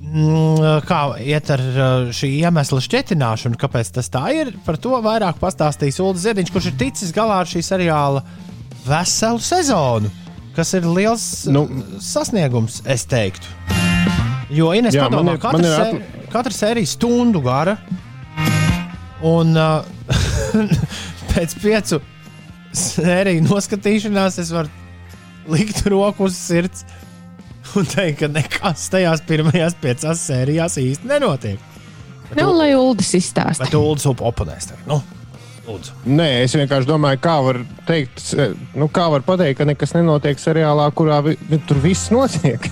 mm, 0.00 0.80
Kā 0.88 1.02
iet 1.20 1.52
ar 1.52 1.66
uh, 1.68 2.08
šī 2.08 2.30
iemesla 2.38 2.80
šķietināšanu, 2.86 3.60
kāpēc 3.60 3.92
tas 3.98 4.08
tā 4.16 4.24
ir? 4.32 4.54
Par 4.64 4.80
to 4.80 4.96
vairāk 5.04 5.36
pastāstīs 5.42 6.00
Ulrichs 6.00 6.24
Ziedņš, 6.24 6.54
kurš 6.54 6.70
ir 6.72 6.78
ticis 6.86 7.12
galā 7.12 7.42
ar 7.42 7.52
šī 7.52 7.66
seriāla 7.68 8.24
veselu 8.88 9.44
sezonu, 9.44 10.14
kas 10.56 10.72
ir 10.80 10.88
liels 10.88 11.28
nu, 11.52 11.66
sasniegums, 12.00 12.80
es 12.88 13.04
teiktu. 13.12 13.77
Jo 14.54 14.70
Ines 14.76 14.96
Jā, 14.96 15.08
padomā, 15.08 15.34
ir- 15.36 15.42
katra, 15.42 15.60
ir 15.60 15.74
sē, 15.74 16.26
katra 16.32 16.54
sērija 16.56 16.88
stundu 16.88 17.42
gara. 17.44 17.76
Un 19.28 19.56
uh, 19.58 19.82
pēc 21.32 21.56
piecu 21.60 21.98
sēriju 22.78 23.44
noskatīšanās 23.48 24.38
es 24.40 24.52
varu 24.54 24.70
likt 25.50 25.82
roku 25.88 26.28
uz 26.28 26.36
sirds 26.38 26.84
un 27.76 27.84
teikt, 27.88 28.22
ka 28.22 28.28
nekas 28.32 28.86
tajās 28.92 29.22
pirmajās 29.28 29.76
piecās 29.82 30.22
sērijās 30.30 30.78
īsti 30.80 31.08
nenotiek. 31.10 31.60
Nu, 32.36 32.50
lai 32.56 32.72
Uldis 32.76 33.14
izstāsta. 33.16 33.64
Bet 33.64 33.76
Uldis 33.76 34.06
oponēs 34.08 34.68
tev. 34.70 34.80
Nu, 34.88 35.00
lūdzu. 35.68 35.96
Nē, 36.08 36.28
es 36.44 36.56
vienkārši 36.56 36.88
domāju, 36.88 37.20
kā 37.24 37.36
var, 37.44 37.60
teikt, 37.88 38.24
nu, 38.76 38.88
kā 38.92 39.08
var 39.12 39.24
pateikt, 39.26 39.58
ka 39.60 39.68
nekas 39.68 39.94
nenotiek 39.96 40.40
seriālā, 40.40 40.88
kurā 40.96 41.20
vi, 41.24 41.36
vi, 41.48 41.60
tur 41.68 41.80
viss 41.84 42.12
notiek. 42.14 42.68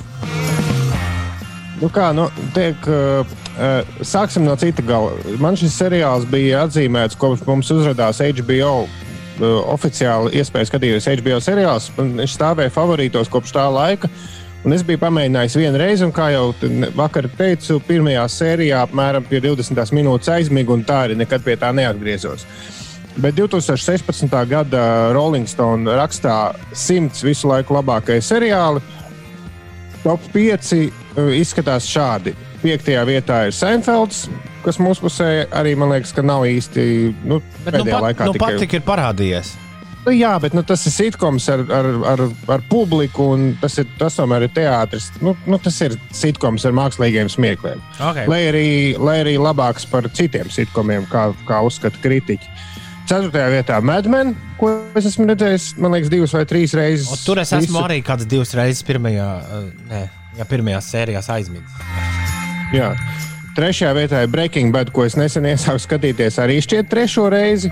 Nu 1.77 1.91
kā, 1.93 2.09
nu, 2.17 2.31
tiek, 2.57 2.87
uh, 2.89 3.35
uh, 3.61 3.99
sāksim 4.01 4.47
no 4.47 4.55
cita 4.57 4.85
gala. 4.87 5.13
Man 5.43 5.59
šis 5.61 5.77
seriāls 5.77 6.25
bija 6.31 6.65
atzīmēts, 6.65 7.19
kopš 7.21 7.45
mums 7.45 7.73
uzrādījās 7.75 8.23
HBO 8.39 8.71
uh, 8.87 9.45
oficiāli 9.75 10.33
iespēju 10.41 10.71
skatīties 10.71 11.11
HBO 11.21 11.43
seriālus. 11.45 11.91
Viņš 11.99 12.39
stāvēja 12.39 12.73
favorītos 12.73 13.29
kopš 13.33 13.53
tā 13.59 13.67
laika. 13.69 14.09
Un 14.67 14.75
es 14.75 14.83
biju 14.83 14.99
pamēģinājis 15.05 15.59
vienu 15.61 15.79
reizi, 15.79 16.03
un 16.03 16.17
kā 16.17 16.31
jau 16.33 16.49
vakar 16.97 17.29
teicu, 17.37 17.77
pirmajā 17.87 18.25
sērijā 18.33 18.81
apmēram 18.89 19.29
pie 19.29 19.39
20 19.45 19.93
minūtes 19.95 20.33
aizmigu, 20.33 20.75
un 20.75 20.83
tā 20.83 21.05
arī 21.05 21.21
nekad 21.21 21.45
pie 21.45 21.55
tā 21.61 21.71
neatgriezos. 21.77 22.49
Bet 23.21 23.37
2016. 23.37 24.33
gada 24.49 25.13
Rolling 25.15 25.47
Stone 25.49 25.93
rakstā 26.01 26.57
simts 26.75 27.23
visu 27.25 27.53
laiku 27.53 27.77
labākie 27.77 28.19
seriāli. 28.25 28.83
Top 30.03 30.25
5 30.35 30.73
uh, 30.81 31.06
izskatās 31.37 31.89
šādi. 31.91 32.35
Piektajā 32.63 33.05
vietā 33.09 33.45
ir 33.49 33.55
Seinfelds, 33.57 34.27
kas 34.65 34.81
mūsu 34.83 35.07
pusē 35.07 35.31
arī 35.55 35.77
man 35.79 35.93
liekas, 35.95 36.15
ka 36.17 36.25
nav 36.27 36.47
īsti 36.49 36.89
nu, 37.25 37.41
Bet 37.65 37.79
nu 37.79 37.85
pēdējā 37.85 37.95
pat, 37.95 38.09
laikā 38.09 38.29
nu 38.29 38.43
pat 38.43 38.61
tik 38.65 38.77
ir 38.79 38.85
parādījies. 38.87 39.55
Nu, 40.07 40.13
jā, 40.15 40.37
bet 40.39 40.55
nu, 40.55 40.63
tas 40.63 40.85
ir 40.87 40.93
sitkoms 40.95 41.49
ar, 41.51 41.65
ar, 41.75 41.87
ar, 42.13 42.21
ar 42.55 42.63
publiku, 42.71 43.25
un 43.35 43.49
tas, 43.59 43.75
ir, 43.83 43.89
tas 43.99 44.15
tomēr 44.15 44.45
ir 44.47 44.53
teātris. 44.55 45.09
Nu, 45.19 45.33
nu, 45.51 45.59
tas 45.59 45.81
ir 45.83 45.97
sitkoms 46.15 46.63
ar 46.69 46.77
mākslīgiem 46.79 47.31
smiekliem. 47.33 47.83
Okay. 47.99 48.29
Lai, 48.31 48.45
arī, 48.53 48.69
lai 49.03 49.17
arī 49.25 49.35
labāks 49.43 49.89
par 49.91 50.07
citiem 50.15 50.47
sitkomiem, 50.55 51.09
kā, 51.11 51.33
kā 51.49 51.59
uzskata 51.67 51.99
kritiķi. 52.05 52.55
Ceturtajā 53.07 53.51
vietā 53.51 53.81
Madmen, 53.83 54.33
ko 54.61 54.71
es 54.99 55.11
esmu 55.11 55.27
redzējis, 55.31 55.73
man 55.83 55.95
liekas, 55.95 56.11
divas 56.11 56.33
vai 56.35 56.45
trīs 56.51 56.75
reizes. 56.79 57.11
Un 57.11 57.21
tur 57.27 57.43
es 57.43 57.51
esmu 57.55 57.75
Visu- 57.75 57.83
arī 57.83 57.99
kādas 58.07 58.31
divas 58.31 58.55
reizes 58.59 58.87
pirmajā, 58.87 59.29
uh, 59.43 59.69
nē, 59.91 60.01
jā, 60.39 60.47
pirmajās 60.49 60.91
sērijās 60.93 61.31
aizmidzis. 61.33 61.81
Jā. 62.75 62.93
Trešajā 63.57 63.93
vietā 63.97 64.21
ir 64.27 64.29
Breaking 64.29 64.73
Bad, 64.75 64.91
ko 64.93 65.07
es 65.09 65.17
nesen 65.17 65.47
iesāku 65.49 65.81
skatīties 65.81 66.37
arī 66.43 66.59
šķiet 66.61 66.91
trešo 66.93 67.29
reizi. 67.33 67.71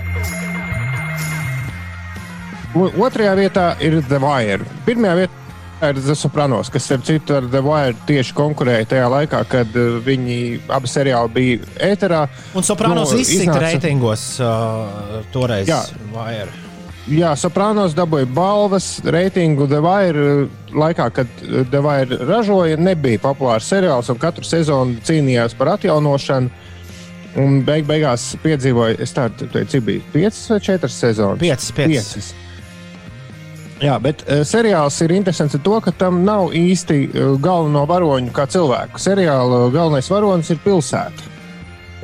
Otrajā 2.74 3.34
vietā 3.38 3.66
ir 3.84 4.00
The 4.08 4.18
Wire. 4.22 4.64
Pirmajā 4.86 5.18
vietā 5.20 5.90
ir 5.92 6.00
The 6.02 6.16
Sopranos, 6.18 6.70
kas, 6.72 6.88
starp 6.88 7.04
citu, 7.06 7.36
ar 7.36 7.46
The 7.52 7.60
Wire 7.62 7.94
tieši 8.08 8.34
konkurēja 8.34 8.88
tajā 8.94 9.10
laikā, 9.12 9.44
kad 9.52 9.76
uh, 9.78 10.00
viņi 10.02 10.38
abi 10.72 10.90
seriāli 10.90 11.34
bija 11.36 11.70
ēterā. 11.92 12.24
Un 12.56 12.66
Sopranos 12.66 13.12
nu, 13.14 13.20
izsita 13.22 13.50
iznāca- 13.52 13.64
reitingos 13.68 14.26
uh, 14.42 15.20
toreiz. 15.36 15.68
Jā. 15.70 15.84
Wire. 16.16 16.63
Jā, 17.04 17.34
Sopranos 17.36 17.92
dabūja 17.92 18.24
balvas, 18.32 18.86
reitingu 19.04 19.66
Wire 19.68 20.22
uh, 20.24 20.52
laikā, 20.72 21.10
kad 21.12 21.42
The 21.42 21.82
Wire 21.84 22.16
ražoja, 22.24 22.78
nebija 22.80 23.20
populārs 23.20 23.68
seriāls 23.68 24.08
un 24.08 24.20
katru 24.20 24.44
sezonu 24.44 24.96
cīnījās 25.04 25.56
par 25.58 25.74
atjaunošanu. 25.74 26.62
Un 27.44 27.58
beig 27.66 27.84
beigās 27.84 28.30
piedzīvoja, 28.40 28.96
es 29.02 29.12
tādu 29.12 29.50
teicu, 29.50 29.72
cik 29.72 29.84
bija 29.84 30.06
5 30.14 30.40
vai 30.52 30.58
4 30.70 30.90
sezonas. 30.94 31.40
Piecas, 31.42 31.70
piecas. 31.74 32.10
Piecas. 32.14 32.32
Jā, 33.84 33.98
bet 34.00 34.24
uh, 34.24 34.40
seriāls 34.46 34.96
ir 35.04 35.12
interesants 35.18 35.58
ar 35.58 35.64
to, 35.66 35.76
ka 35.84 35.92
tam 35.98 36.22
nav 36.24 36.54
īsti 36.56 36.98
uh, 37.04 37.36
galveno 37.42 37.84
varoņu 37.90 38.32
kā 38.32 38.48
cilvēku. 38.48 39.02
Seriāla 39.02 39.66
galvenais 39.74 40.08
varonis 40.08 40.54
ir 40.54 40.62
pilsēta. 40.64 41.33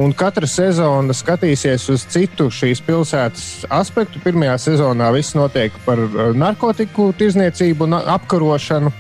Un 0.01 0.14
katra 0.16 0.48
sezona 0.48 1.12
skatīsies 1.12 1.82
uz 1.92 2.07
citu 2.09 2.46
šīs 2.48 2.80
pilsētas 2.86 3.66
aspektu. 3.68 4.20
Pirmajā 4.24 4.55
sezonā 4.62 5.11
viss 5.12 5.36
notiek 5.36 5.74
par 5.84 6.01
uh, 6.01 6.30
narkotiku 6.32 7.11
tirzniecību 7.20 7.84
un 7.84 7.98
apkarošanu. 7.98 8.94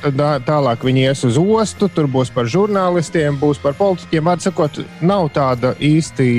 Tad 0.00 0.14
tā- 0.16 0.38
tālāk 0.46 0.86
viņi 0.86 1.02
ies 1.08 1.24
uz 1.26 1.36
ostu, 1.40 1.90
tur 1.92 2.06
būs 2.08 2.30
par 2.32 2.46
žurnālistiem, 2.48 3.40
būs 3.42 3.58
par 3.60 3.74
politiķiem. 3.76 4.30
Vārds 4.30 4.46
sakot, 4.46 4.78
nav 5.02 5.26
tāda 5.34 5.74
īsti 5.76 6.30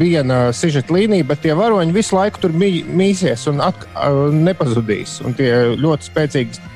viena 0.00 0.42
sižeta 0.52 0.92
līnija, 0.98 1.30
bet 1.30 1.40
tie 1.46 1.54
varoņi 1.56 1.96
visu 1.96 2.18
laiku 2.18 2.42
tur 2.42 2.52
mī, 2.52 2.82
mīsies 2.84 3.46
un 3.48 3.62
at, 3.64 3.86
nepazudīs. 4.34 5.20
Un 5.24 5.38
tie 5.38 5.54
ļoti 5.78 6.10
spēcīgi, 6.10 6.68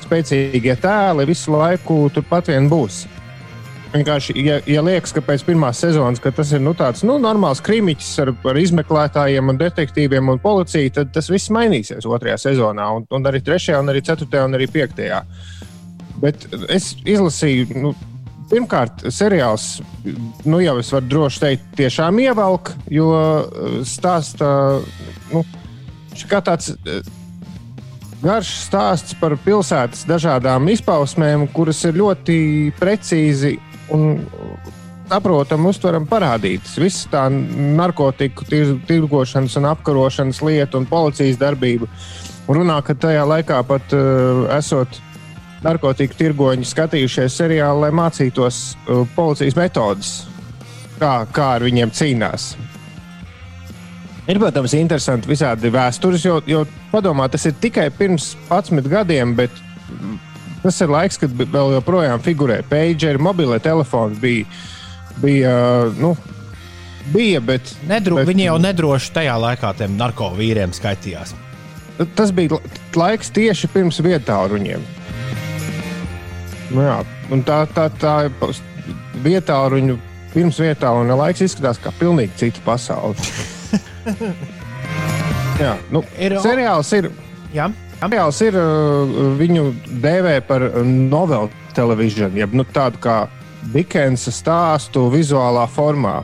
spēcīgie 0.00 0.80
tēli 0.80 1.28
visu 1.28 1.54
laiku 1.54 2.06
turpat 2.16 2.50
vien 2.50 2.72
būs. 2.72 3.04
Vienkārši, 3.90 4.34
ja, 4.46 4.58
ja 4.70 4.82
liekas, 4.86 5.10
ka 5.16 5.22
pēc 5.24 5.42
pirmās 5.48 5.80
sezonas 5.82 6.20
ka 6.22 6.30
tas 6.34 6.52
ir 6.54 6.60
nu, 6.62 6.76
tāds 6.78 7.02
nu, 7.06 7.16
normāls 7.18 7.58
krimiķis 7.66 8.10
ar, 8.22 8.30
ar 8.46 8.58
izmeklētājiem, 8.60 9.50
un 9.50 9.58
detektīviem 9.58 10.30
un 10.30 10.38
policiju, 10.42 10.92
tad 10.94 11.10
tas 11.16 11.26
viss 11.32 11.50
mainīsies 11.50 12.06
otrajā 12.06 12.36
sezonā, 12.38 12.86
un, 12.94 13.06
un 13.10 13.26
arī 13.26 13.40
trešajā, 13.42 13.80
un 13.82 13.90
arī 13.90 14.04
ceturtajā, 14.06 14.44
un 14.46 14.54
arī 14.58 14.68
piektajā. 14.70 15.24
Bet 16.22 16.46
es 16.70 16.92
izlasīju, 17.02 17.80
nu, 17.82 17.90
pirmkārt, 18.52 19.08
seriāls, 19.10 19.80
nu 20.46 20.60
jau 20.62 20.76
es 20.78 20.90
varu 20.94 21.10
droši 21.10 21.42
teikt, 21.42 21.72
tiešām 21.80 22.20
ievelk, 22.22 22.70
jo 22.94 23.08
uh, 23.10 23.80
stāsta, 23.86 24.52
nu, 25.34 25.42
kā 26.30 26.44
tāds. 26.46 26.76
uh, 26.78 27.16
Garš 28.20 28.50
stāsts 28.66 29.14
par 29.16 29.32
pilsētas 29.40 30.02
dažādām 30.04 30.66
izpausmēm, 30.68 31.46
kuras 31.56 31.78
ir 31.88 31.96
ļoti 31.96 32.34
precīzi 32.76 33.54
un 33.94 34.16
saprotami 35.10 35.70
uztveram 35.70 36.06
parādītas. 36.08 36.76
Viss 36.80 37.08
tā 37.10 37.26
narkotiku 37.30 38.46
tir- 38.48 38.78
tirgošanas 38.88 39.56
un 39.58 39.68
apkarošanas 39.72 40.42
lieta 40.46 40.78
un 40.78 40.88
policijas 40.90 41.40
darbība. 41.40 41.88
Un 42.50 42.60
runā, 42.62 42.80
ka 42.82 42.96
tajā 42.98 43.22
laikā 43.28 43.60
pat 43.66 43.94
uh, 43.94 44.46
esot 44.56 45.00
narkotiku 45.64 46.16
tirgoņi 46.18 46.66
skatījušies 46.66 47.36
seriālu, 47.42 47.84
lai 47.84 47.92
mācītos 47.94 48.60
uh, 48.88 49.04
policijas 49.14 49.58
metodas, 49.58 50.12
kā, 50.98 51.14
kā 51.34 51.54
ar 51.58 51.66
viņiem 51.66 51.92
cīnās. 51.94 52.54
Ir, 54.30 54.38
protams, 54.38 54.76
interesanti 54.78 55.30
visādi 55.30 55.72
vēstures, 55.74 56.22
jo, 56.22 56.38
jo 56.46 56.62
padomā, 56.92 57.26
tas 57.30 57.48
ir 57.48 57.56
tikai 57.58 57.88
pirms 57.90 58.36
11 58.46 58.86
gadiem, 58.92 59.34
bet 59.38 59.50
tas 60.62 60.80
ir 60.80 60.90
laiks, 60.92 61.18
kad 61.20 61.30
vēl 61.40 61.74
joprojām 61.78 62.20
figurē 62.24 62.60
pageri, 62.68 63.18
mobilie 63.18 63.58
telefoni 63.62 64.16
bija. 64.20 64.44
bija 65.20 65.54
nu, 66.00 66.14
bija, 67.12 67.40
bet, 67.40 67.74
Nedro, 67.88 68.16
bet 68.20 68.28
viņi 68.28 68.46
jau 68.46 68.58
nedroši 68.62 69.12
tajā 69.16 69.34
laikā 69.40 69.72
tiem 69.76 69.96
narkovīriem 69.98 70.72
skaitījās. 70.76 71.34
tas 72.14 72.30
bija 72.32 72.54
la- 72.56 72.60
laiks 72.96 73.30
tieši 73.30 73.68
pirms 73.72 73.98
vietāluņiem. 74.00 74.80
Nu, 76.70 76.80
jā, 76.86 77.00
un 77.30 77.42
tā, 77.42 77.66
tā, 77.74 77.88
tā 78.00 78.30
vietāluņu, 79.24 79.98
pirms 80.32 80.60
vietāluņa 80.62 81.16
laiks 81.18 81.40
izskatās 81.42 81.80
kā 81.82 81.90
pilnīgi 81.98 82.36
cita 82.36 82.60
pasaule. 82.64 83.14
jā, 85.64 85.74
nu, 85.90 86.04
Ir- 86.18 86.38
seriāls 86.44 86.92
ir. 86.96 87.10
Jā. 87.54 87.68
Seriāls 88.00 88.38
ir 88.40 88.56
uh, 88.56 89.10
viņu 89.36 89.66
dēvē 90.00 90.38
par 90.48 90.62
novelu 90.88 91.50
televīziju, 91.76 92.30
jeb 92.40 92.56
nu, 92.56 92.64
tādu 92.64 93.00
kā 93.02 93.16
Dikensa 93.74 94.32
stāstu 94.32 95.02
vizuālā 95.12 95.66
formā. 95.68 96.22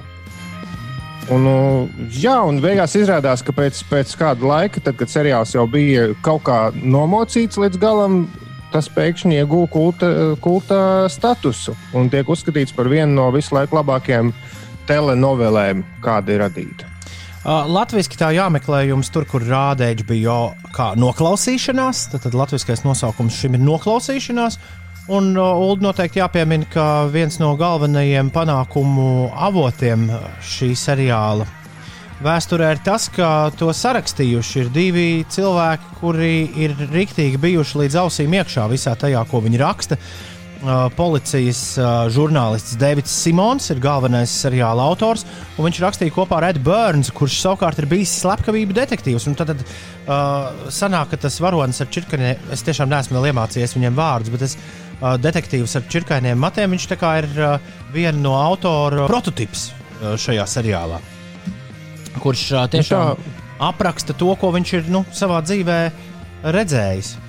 Un, 1.28 1.44
uh, 1.50 2.00
jā, 2.16 2.38
un 2.48 2.62
beigās 2.64 2.96
izrādās, 2.96 3.44
ka 3.44 3.52
pēc, 3.52 3.82
pēc 3.90 4.16
kāda 4.16 4.48
laika, 4.48 4.80
tad, 4.80 4.96
kad 4.96 5.12
seriāls 5.12 5.52
jau 5.52 5.66
bija 5.68 6.08
kaut 6.24 6.46
kā 6.48 6.58
nomocīts 6.80 7.60
līdz 7.60 7.82
galam, 7.82 8.22
tas 8.72 8.88
pēkšņi 8.96 9.42
ieguva 9.42 9.68
kulta, 9.68 10.10
kulta 10.40 10.80
statusu 11.12 11.76
un 11.92 12.08
tiek 12.12 12.28
uzskatīts 12.28 12.72
par 12.76 12.88
vienu 12.88 13.12
no 13.20 13.30
visu 13.36 13.52
laiku 13.58 13.82
labākajām 13.82 14.32
telenovelēm, 14.88 15.84
kāda 16.00 16.38
ir 16.38 16.46
radīta. 16.46 16.95
Uh, 17.46 17.62
Latvijas 17.70 18.08
tā 18.10 18.32
jāmeklē 18.34 18.88
jums 18.88 19.06
tur, 19.14 19.22
kur 19.30 19.44
rāda 19.46 19.86
HBO 19.94 20.56
kā 20.74 20.88
noklausīšanās. 20.98 22.08
Tad, 22.10 22.24
tad 22.24 22.34
latviskais 22.34 22.82
nosaukums 22.82 23.38
šim 23.38 23.54
ir 23.54 23.62
noklausīšanās. 23.62 24.58
Un 25.14 25.30
uh, 25.38 25.52
Ulu 25.54 25.78
noteikti 25.86 26.18
jāpiemina, 26.18 26.66
ka 26.72 27.06
viens 27.06 27.38
no 27.38 27.52
galvenajiem 27.54 28.32
panākumu 28.34 29.30
avotiem 29.30 30.08
šī 30.42 30.72
seriāla 30.74 31.46
vēsturē 32.26 32.72
ir 32.72 32.78
tas, 32.82 33.06
ka 33.12 33.52
to 33.60 33.68
sarakstījuši 33.76 34.62
ir 34.64 34.70
divi 34.74 35.08
cilvēki, 35.30 35.98
kuri 36.00 36.32
ir 36.64 36.74
riktīgi 36.90 37.38
bijuši 37.38 37.84
līdz 37.84 37.98
ausīm 38.02 38.34
iekšā 38.40 38.66
visā 38.72 38.96
tajā, 38.98 39.22
ko 39.30 39.44
viņi 39.44 39.62
raksta. 39.62 40.00
Uh, 40.00 40.35
policijas 40.96 41.60
uh, 41.78 42.06
žurnālists 42.12 42.78
Deivids 42.80 43.12
Simons 43.12 43.68
ir 43.70 43.80
galvenais 43.82 44.32
seriāla 44.32 44.86
autors, 44.88 45.26
viņš 45.58 45.80
rakstīja 45.82 46.14
kopā 46.14 46.38
ar 46.40 46.48
Edu 46.50 46.62
Burns, 46.64 47.10
kurš 47.14 47.38
savukārt 47.42 47.82
ir 47.82 47.88
bijis 47.90 48.14
slepkavību 48.22 48.76
detektīvs. 48.76 49.28
Un 49.28 49.36
Tad, 49.36 49.52
uh, 49.52 50.66
sanāk, 50.72 51.12
ka 51.12 51.20
tas 51.26 51.36
varonis 51.44 51.82
ar 51.84 51.90
čirkaniem, 51.92 52.48
es 52.54 52.64
tiešām 52.66 52.88
neesmu 52.90 53.20
iemācījies 53.20 53.76
viņiem 53.76 53.98
vārdus, 53.98 54.32
bet 54.32 54.46
es 54.48 54.56
uh, 54.56 55.14
detektīvs 55.20 55.76
ar 55.76 55.86
čirkainiem 55.92 56.40
matiem, 56.40 56.72
viņš 56.72 56.88
ir 56.96 57.28
uh, 57.36 57.58
viena 57.92 58.16
no 58.18 58.34
autora 58.40 59.06
prototyps 59.10 59.68
uh, 59.70 60.16
šajā 60.16 60.48
seriālā, 60.56 61.02
kurš 62.22 62.48
uh, 62.54 62.64
tiešām 62.72 63.28
apraksta 63.60 64.16
to, 64.16 64.32
ko 64.40 64.52
viņš 64.56 64.74
ir 64.80 64.90
nu, 64.92 65.04
savā 65.12 65.42
dzīvē 65.44 65.78
redzējis. 66.56 67.25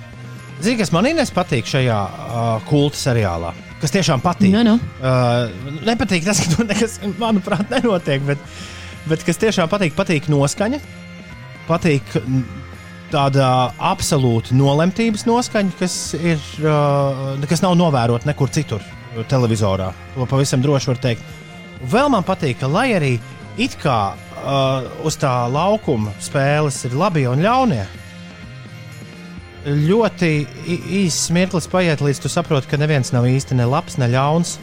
Zini, 0.58 0.78
kas 0.80 0.90
man 0.94 1.06
īstenībā 1.06 1.36
patīk 1.36 1.68
šajā 1.70 1.96
uh, 1.98 2.46
kulta 2.66 2.98
seriālā? 2.98 3.52
Kas 3.78 3.94
tiešām 3.94 4.22
patīk. 4.24 4.50
Nu, 4.56 4.64
nu. 4.66 4.74
Uh, 4.98 5.76
nepatīk 5.86 6.26
tas, 6.26 6.40
ka 6.42 6.56
tur 6.56 6.66
nekas, 6.66 6.98
manuprāt, 7.20 7.68
nenotiek. 7.70 8.24
Bet, 8.26 8.42
bet 9.06 9.22
kas 9.26 9.38
tiešām 9.38 9.70
patīk, 9.70 9.94
patīk 9.98 10.26
noskaņa. 10.32 10.80
patīk 11.68 12.16
tāda 13.12 13.72
absolūta 13.78 14.56
nolemtības 14.56 15.24
noskaņa, 15.28 15.76
kas, 15.78 15.96
ir, 16.18 16.42
uh, 16.64 17.38
kas 17.48 17.62
nav 17.64 17.76
novērota 17.78 18.28
nekur 18.28 18.50
citur 18.52 18.82
televizorā. 19.30 19.92
To 20.16 20.26
pavisam 20.28 20.62
droši 20.64 20.90
var 20.90 21.02
teikt. 21.06 21.36
Vēl 21.88 22.10
man 22.10 22.26
patīk, 22.26 22.58
ka 22.60 22.70
lai 22.70 22.90
arī 22.96 23.14
it 23.62 23.78
kā 23.78 24.00
uh, 24.14 24.90
uz 25.06 25.16
tā 25.20 25.32
laukuma 25.50 26.12
spēles 26.22 26.82
ir 26.88 26.98
labi 26.98 27.24
un 27.30 27.42
ļaunie, 27.46 27.84
ļoti 29.68 30.28
īss 31.02 31.28
mirklis 31.34 31.68
paiet, 31.70 32.02
līdz 32.04 32.22
tu 32.24 32.30
saproti, 32.32 32.68
ka 32.70 32.78
neviens 32.80 33.10
nav 33.14 33.26
īsti 33.28 33.56
ne 33.58 33.66
labs, 33.68 33.98
ne 34.00 34.08
ļauns. 34.12 34.56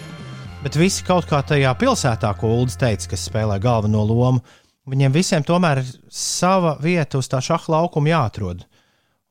Bet 0.65 0.77
visi 0.79 1.05
kaut 1.05 1.27
kā 1.29 1.41
tajā 1.45 1.73
pilsētā, 1.77 2.31
ko 2.39 2.49
Ulas 2.55 2.77
teica, 2.81 3.11
kas 3.11 3.27
spēlē 3.29 3.59
galveno 3.61 4.01
lomu, 4.07 4.41
viņiem 4.89 5.13
visiem 5.13 5.45
tomēr 5.45 5.83
ir 5.83 5.91
sava 6.09 6.75
vieta 6.81 7.21
uz 7.21 7.29
tā 7.29 7.41
šaha 7.43 7.75
laukuma 7.75 8.13
jāatrod 8.13 8.65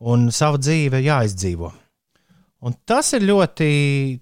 un 0.05 0.29
sava 0.35 0.61
dzīve 0.63 1.03
jāizdzīvo. 1.03 1.73
Un 2.65 2.79
tas 2.89 3.11
ir 3.17 3.27
ļoti, 3.27 3.69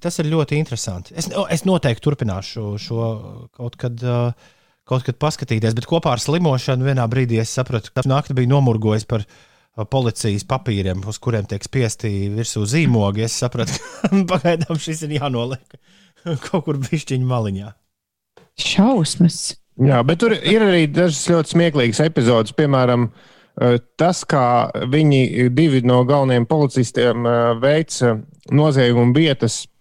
tas 0.03 0.19
ir 0.19 0.33
ļoti 0.33 0.59
interesanti. 0.59 1.15
Es, 1.15 1.29
es 1.31 1.67
noteikti 1.69 2.03
turpināšu 2.09 2.53
šo, 2.57 2.75
šo 2.81 3.13
kaut 3.53 3.79
kad. 3.81 4.09
Kaut 4.83 5.05
kad 5.07 5.15
paskatīties, 5.15 5.77
bet 5.79 5.85
kopā 5.87 6.11
ar 6.11 6.21
slimošanu 6.21 6.83
vienā 6.83 7.05
brīdī 7.07 7.37
es 7.39 7.53
sapratu, 7.55 7.93
ka 7.95 8.03
naktī 8.03 8.35
bija 8.35 8.51
nomurgojis 8.51 9.05
par 9.07 9.23
uh, 9.23 9.37
policijas 9.91 10.45
papīriem, 10.49 11.01
uz 11.09 11.18
kuriem 11.23 11.47
tiek 11.49 11.64
spiesti 11.64 12.11
virsū 12.35 12.64
zīmogi. 12.68 13.25
Es 13.27 13.39
sapratu, 13.41 13.79
ka 14.03 14.12
pagaidām 14.35 14.81
šis 14.81 15.07
ir 15.09 15.18
jānoliek 15.20 15.79
kaut 16.47 16.66
kur 16.68 16.79
pišķiņu 16.83 17.27
maliņā. 17.27 17.73
Šausmas. 18.62 19.57
Jā, 19.83 20.03
bet 20.05 20.20
tur 20.20 20.35
ir 20.37 20.62
arī 20.62 20.85
dažas 20.93 21.25
ļoti 21.33 21.55
smieklīgas 21.55 22.03
epizodes. 22.05 22.55
Piemēram, 22.55 23.09
eh, 23.09 23.79
tas, 23.99 24.23
kā 24.29 24.68
viņi 24.93 25.49
divi 25.57 25.81
no 25.89 26.03
galvenajiem 26.09 26.47
policistiem 26.51 27.27
eh, 27.27 27.41
veica 27.62 28.18
noziegumu 28.53 29.16
vietas 29.16 29.62
eh, 29.64 29.72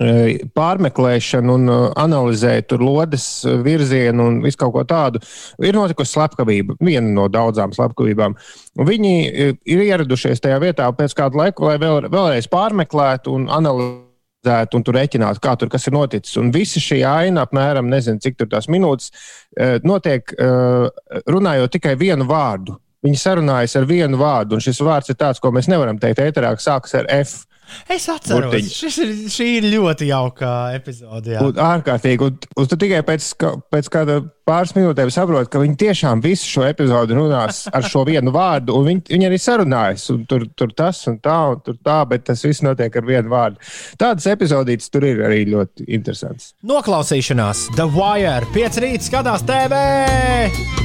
pārmeklēšanu 0.00 1.54
un 1.58 1.68
eh, 1.68 1.86
analizēja 2.00 2.64
tur 2.70 2.84
lodes 2.84 3.26
eh, 3.44 3.58
virzienu 3.64 4.28
un 4.30 4.38
visu 4.44 4.60
kaut 4.62 4.72
ko 4.74 4.84
tādu. 4.88 5.20
Ir 5.60 5.76
notikusi 5.76 6.14
slepkavība, 6.16 6.78
viena 6.80 7.08
no 7.12 7.28
daudzām 7.32 7.74
slepkavībām. 7.76 8.36
Viņi 8.80 9.14
eh, 9.28 9.56
ir 9.68 9.82
ieradušies 9.84 10.40
tajā 10.40 10.60
vietā 10.62 10.88
pēc 10.96 11.16
kāda 11.18 11.44
laika, 11.44 11.66
lai 11.68 11.76
vēl, 11.82 12.08
vēlreiz 12.08 12.48
pārmeklētu 12.52 13.34
un 13.36 13.50
analizētu 13.52 14.78
un 14.78 14.86
tur 14.86 14.96
rēķinātu, 14.96 15.42
kā 15.44 15.56
tur 15.60 15.68
kas 15.72 15.84
ir 15.86 15.96
noticis. 15.96 16.38
Un 16.40 16.52
visa 16.54 16.80
šī 16.80 17.02
aina, 17.04 17.44
apmēram, 17.44 17.90
nezinu, 17.92 18.22
cik 18.24 18.40
tur 18.40 18.48
tās 18.48 18.70
minūtes, 18.72 19.12
eh, 19.58 19.78
notiek 19.84 20.32
eh, 20.32 20.88
runājot 21.28 21.76
tikai 21.76 21.98
vienu 22.00 22.24
vārdu. 22.30 22.78
Viņi 23.04 23.16
sarunājas 23.16 23.76
ar 23.80 23.86
vienu 23.88 24.18
vārdu, 24.20 24.56
un 24.56 24.64
šis 24.64 24.80
vārds 24.84 25.12
ir 25.12 25.16
tāds, 25.20 25.40
ko 25.40 25.52
mēs 25.52 25.68
nevaram 25.72 26.00
teikt 26.00 26.20
ēterā, 26.20 26.52
kas 26.56 26.68
sākas 26.68 26.98
ar 27.00 27.08
F. 27.20 27.46
Es 27.90 28.08
atceros, 28.12 28.54
ir, 28.54 29.14
šī 29.30 29.46
ir 29.58 29.68
ļoti 29.72 30.08
jauka 30.10 30.50
epizode. 30.76 31.34
jā. 31.36 31.40
Un 31.46 31.52
ārkārtīgi. 31.54 32.26
Un, 32.26 32.38
un 32.58 32.66
tu 32.70 32.76
tikai 32.80 33.00
pēc, 33.06 33.28
ka- 33.40 33.54
pēc 33.72 33.88
kāda 33.92 34.18
pāris 34.50 34.72
minūtēm 34.74 35.10
saproti, 35.14 35.50
ka 35.52 35.60
viņi 35.62 35.76
tiešām 35.78 36.22
visu 36.24 36.48
šo 36.50 36.64
epizodi 36.66 37.14
runās 37.14 37.62
ar 37.72 37.82
šo 37.86 38.02
vienu 38.08 38.32
vārdu, 38.34 38.74
un 38.80 38.86
viņi, 38.88 39.04
viņi 39.12 39.28
arī 39.30 39.38
sarunājas. 39.38 40.08
un 40.14 40.24
Tur, 40.30 40.44
tur 40.58 40.72
tas 40.76 41.00
un 41.10 41.18
tā, 41.22 41.36
un 41.54 41.60
tur 41.64 41.78
tā, 41.86 42.00
bet 42.10 42.24
tas 42.26 42.42
viss 42.44 42.62
notiek 42.66 42.94
ar 42.96 43.06
vienu 43.06 43.30
vārdu. 43.32 43.56
Tādas 43.98 44.26
epizodītas 44.30 44.90
tur 44.90 45.06
ir 45.06 45.22
arī 45.26 45.44
ļoti 45.54 45.86
interesantas. 45.88 46.52
Noklausīšanās, 46.66 47.68
The 47.76 47.86
Wire, 47.94 48.46
5 48.54 48.80
rīta 48.84 49.06
skatās 49.10 49.46
TV! 49.46 49.74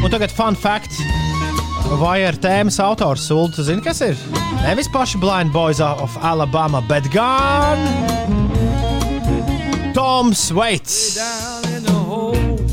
Un 0.04 0.12
tagad 0.14 0.32
fun 0.32 0.56
fact. 0.56 1.35
Wire 1.94 2.38
tēmas 2.42 2.80
autors 2.84 3.24
Sulu, 3.30 3.64
zini, 3.64 3.82
kas 3.86 4.02
ir? 4.06 4.20
Nevis 4.64 4.90
paši 4.92 5.20
Blind 5.22 5.54
Boys 5.54 5.80
of 5.84 6.18
Alabama, 6.22 6.82
bet 6.90 7.08
gan 7.14 7.80
Toms 9.96 10.50
Veits. 10.52 10.98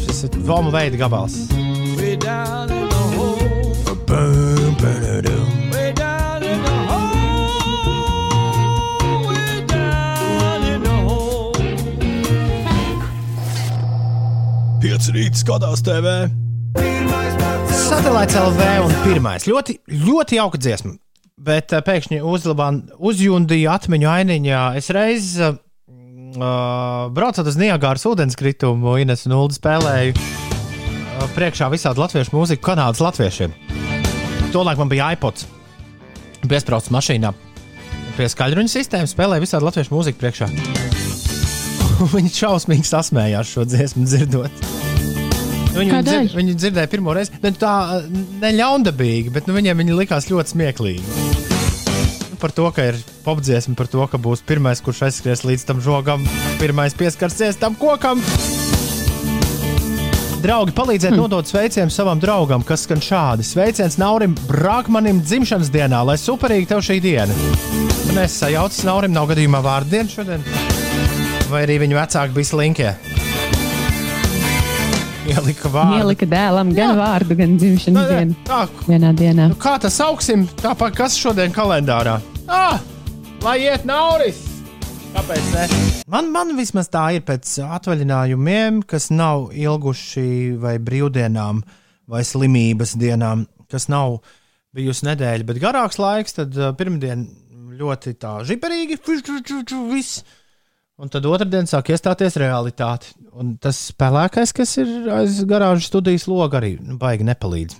Šis 0.02 0.24
ir 0.26 0.38
Voma 0.48 0.72
veida 0.74 0.98
gabals. 0.98 1.36
Way 1.96 2.16
down 2.16 2.72
in 2.72 2.88
the 2.88 3.02
hole. 3.14 3.96
Bum, 4.08 4.76
ba-da-dum. 4.80 5.50
Pieci 14.82 15.12
rīta 15.14 15.38
skatās 15.38 15.84
TV. 15.86 17.21
Satelīts 17.92 18.36
LV 18.40 18.66
un 18.86 18.92
pirmais. 19.02 19.44
Ļoti, 19.44 19.74
ļoti 20.06 20.38
jauka 20.38 20.56
dziesma. 20.56 20.94
Bet 21.36 21.74
uh, 21.76 21.82
pēkšņi 21.84 22.22
uzjundīja 22.24 23.74
atmiņu 23.76 24.08
ainiņā. 24.08 24.60
Es 24.80 24.88
reiz 24.96 25.26
uh, 25.36 25.58
braucot 27.12 27.50
uz 27.50 27.58
Niagāras 27.60 28.06
ūdenskritumu, 28.08 28.94
Ines 29.02 29.26
un 29.28 29.36
Ulu 29.36 29.52
spēlēju 29.52 30.16
uh, 30.16 30.24
priekšā 31.36 31.68
visādi 31.74 32.00
latviešu 32.00 32.32
mūziku, 32.32 32.64
kanādas 32.70 33.04
latviešiem. 33.04 33.52
Tolēk 34.56 34.80
man 34.80 34.88
bija 34.88 35.12
iPods. 35.12 35.44
Piesprāstīts 36.48 36.96
mašīnā 36.96 37.36
pie 38.16 38.32
skaļruņa 38.32 38.72
sistēmas, 38.72 39.12
spēlēja 39.12 39.44
visādi 39.44 39.68
latviešu 39.68 39.92
mūziku 39.92 40.22
priekšā. 40.24 40.48
Viņi 42.16 42.38
šausmīgi 42.40 42.88
sasmējās 42.88 43.52
šo 43.52 43.68
dziesmu 43.68 44.08
dzirdot. 44.08 44.64
Viņi, 45.72 45.88
Kādēļ? 45.88 46.26
dzird, 46.26 46.36
viņi 46.36 46.54
dzirdēja 46.60 46.90
pirmo 46.92 47.14
reizi, 47.16 47.32
ne 47.40 47.52
tā 47.56 47.74
neļaundabīgi, 48.42 49.32
bet 49.32 49.48
nu, 49.48 49.56
viņiem 49.56 49.80
viņi 49.80 49.96
likās 50.02 50.28
ļoti 50.28 50.52
smieklīgi. 50.52 51.04
Nu, 52.28 52.36
Par 52.42 52.52
to, 52.52 52.66
ka 52.74 52.90
ir 52.90 52.98
popdziesma, 53.24 53.76
par 53.78 53.88
to, 53.88 54.02
ka 54.10 54.18
būs 54.20 54.42
pirmais, 54.44 54.82
kurš 54.84 55.04
aizskries 55.08 55.44
līdz 55.46 55.64
tam 55.68 55.80
žogam, 55.80 56.26
pirmais 56.60 56.96
pieskarsies 56.98 57.60
tam 57.60 57.78
kokam. 57.78 58.20
Draugi, 60.42 60.74
palīdziet 60.74 61.12
hmm. 61.12 61.22
nodot 61.22 61.46
sveicienu 61.46 61.94
savam 61.94 62.18
draugam, 62.20 62.64
kas 62.66 62.82
skan 62.88 62.98
šādi. 62.98 63.46
Sveiciens 63.46 63.94
Naurim 64.02 64.34
Brākmanim 64.48 65.22
dzimšanas 65.22 65.70
dienā, 65.70 66.02
lai 66.02 66.18
superīgi 66.18 66.72
tev 66.74 66.82
šī 66.82 66.98
diena. 67.04 67.36
Mēs 68.12 68.40
sajaucam 68.42 68.90
Naurim, 68.90 69.14
nav 69.14 69.30
gadījumā 69.30 69.62
vārdu 69.62 69.94
dienu 69.94 70.16
šodien, 70.18 70.44
vai 71.46 71.62
arī 71.62 71.78
viņa 71.86 72.00
vecāki 72.02 72.40
bija 72.40 72.50
slinkie. 72.50 72.94
Ielika 75.32 75.70
vārdu. 75.72 75.98
Ielika 76.02 76.26
dēlam 76.28 76.72
gan 76.76 76.96
vārdu, 76.98 77.36
gan 77.38 77.56
dzimšanas 77.60 78.08
dienu. 78.10 78.38
Tā, 78.48 78.62
vienā 78.84 79.12
dienā. 79.16 79.48
Nu, 79.52 79.58
kā 79.60 79.78
tas 79.80 79.96
sauksim? 80.00 80.44
Tāpat 80.60 80.96
kas 80.98 81.16
šodien 81.18 81.54
kalendārā? 81.54 82.18
Ah, 82.52 82.82
lai 83.44 83.62
iet 83.64 83.86
nauris! 83.88 84.42
Kāpēc 85.12 85.48
ne? 85.52 85.64
Man, 86.12 86.30
man 86.32 86.54
vismaz 86.56 86.88
tā 86.92 87.04
ir 87.16 87.24
pēc 87.28 87.58
atvaļinājumiem, 87.78 88.80
kas 88.88 89.10
nav 89.12 89.50
ilguši 89.56 90.54
vai 90.60 90.78
brīvdienām, 90.80 91.60
vai 92.08 92.22
slimības 92.24 92.94
dienām, 93.00 93.44
kas 93.72 93.88
nav 93.92 94.20
bijusi 94.72 95.08
nedēļa, 95.10 95.48
bet 95.48 95.60
garāks 95.60 96.00
laiks, 96.00 96.36
tad 96.40 96.56
uh, 96.56 96.72
pirmdien 96.76 97.26
ļoti 97.76 98.14
tā 98.20 98.38
žiperīgi, 98.48 99.00
viss. 99.92 100.22
Un 101.02 101.10
tad 101.10 101.24
otrdien 101.26 101.66
sāk 101.66 101.90
iestāties 101.90 102.36
realitāte. 102.38 103.10
Un 103.34 103.56
tas 103.58 103.78
spēlēkais, 103.90 104.52
kas 104.54 104.76
ir 104.78 105.08
aiz 105.10 105.40
garāžas 105.50 105.88
studijas 105.90 106.28
loga, 106.30 106.60
arī 106.60 106.76
nu, 106.78 106.94
baigi 107.00 107.26
nepalīdz. 107.26 107.74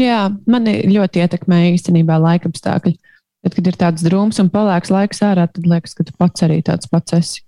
Jā, 0.00 0.24
mani 0.50 0.80
ļoti 0.88 1.22
ietekmēja 1.22 1.76
īstenībā 1.76 2.16
laika 2.18 2.50
apstākļi. 2.50 2.96
Tad, 3.42 3.54
kad 3.58 3.68
ir 3.68 3.78
tāds 3.78 4.04
drūms 4.06 4.40
un 4.42 4.50
palēks 4.50 4.90
laiks 4.90 5.22
ārā, 5.26 5.46
tad 5.50 5.68
liekas, 5.70 5.94
ka 5.98 6.06
tu 6.08 6.14
pats 6.18 6.46
arī 6.46 6.58
tāds 6.66 6.90
pats 6.90 7.14
esi. 7.18 7.44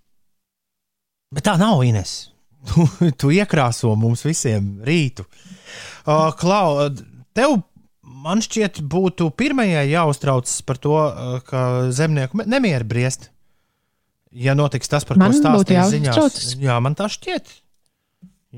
Bet 1.34 1.46
tā 1.48 1.56
nav 1.58 1.82
Ines. 1.86 2.14
Tu, 2.64 3.10
tu 3.20 3.28
iekrāso 3.28 3.90
mums 3.92 4.22
visiem 4.24 4.78
rītu. 4.86 5.26
Uh, 6.08 6.30
Klau, 6.32 6.86
tev, 7.36 7.58
man 8.04 8.42
šķiet, 8.44 8.80
būtu 8.90 9.30
pirmajai 9.38 9.86
jāuztraucas 9.90 10.58
par 10.66 10.78
to, 10.82 10.94
uh, 10.96 11.38
ka 11.46 11.90
zemnieku 11.94 12.42
nemieri 12.44 12.84
briest. 12.86 13.30
Ja 14.34 14.56
notiks 14.58 14.90
tas, 14.90 15.04
par 15.06 15.16
Man 15.20 15.30
ko 15.30 15.38
stāstīja 15.38 15.84
ziņās, 15.92 16.54
jā, 16.58 16.78
man 16.82 16.96
tā 16.98 17.06
šķiet. 17.12 17.52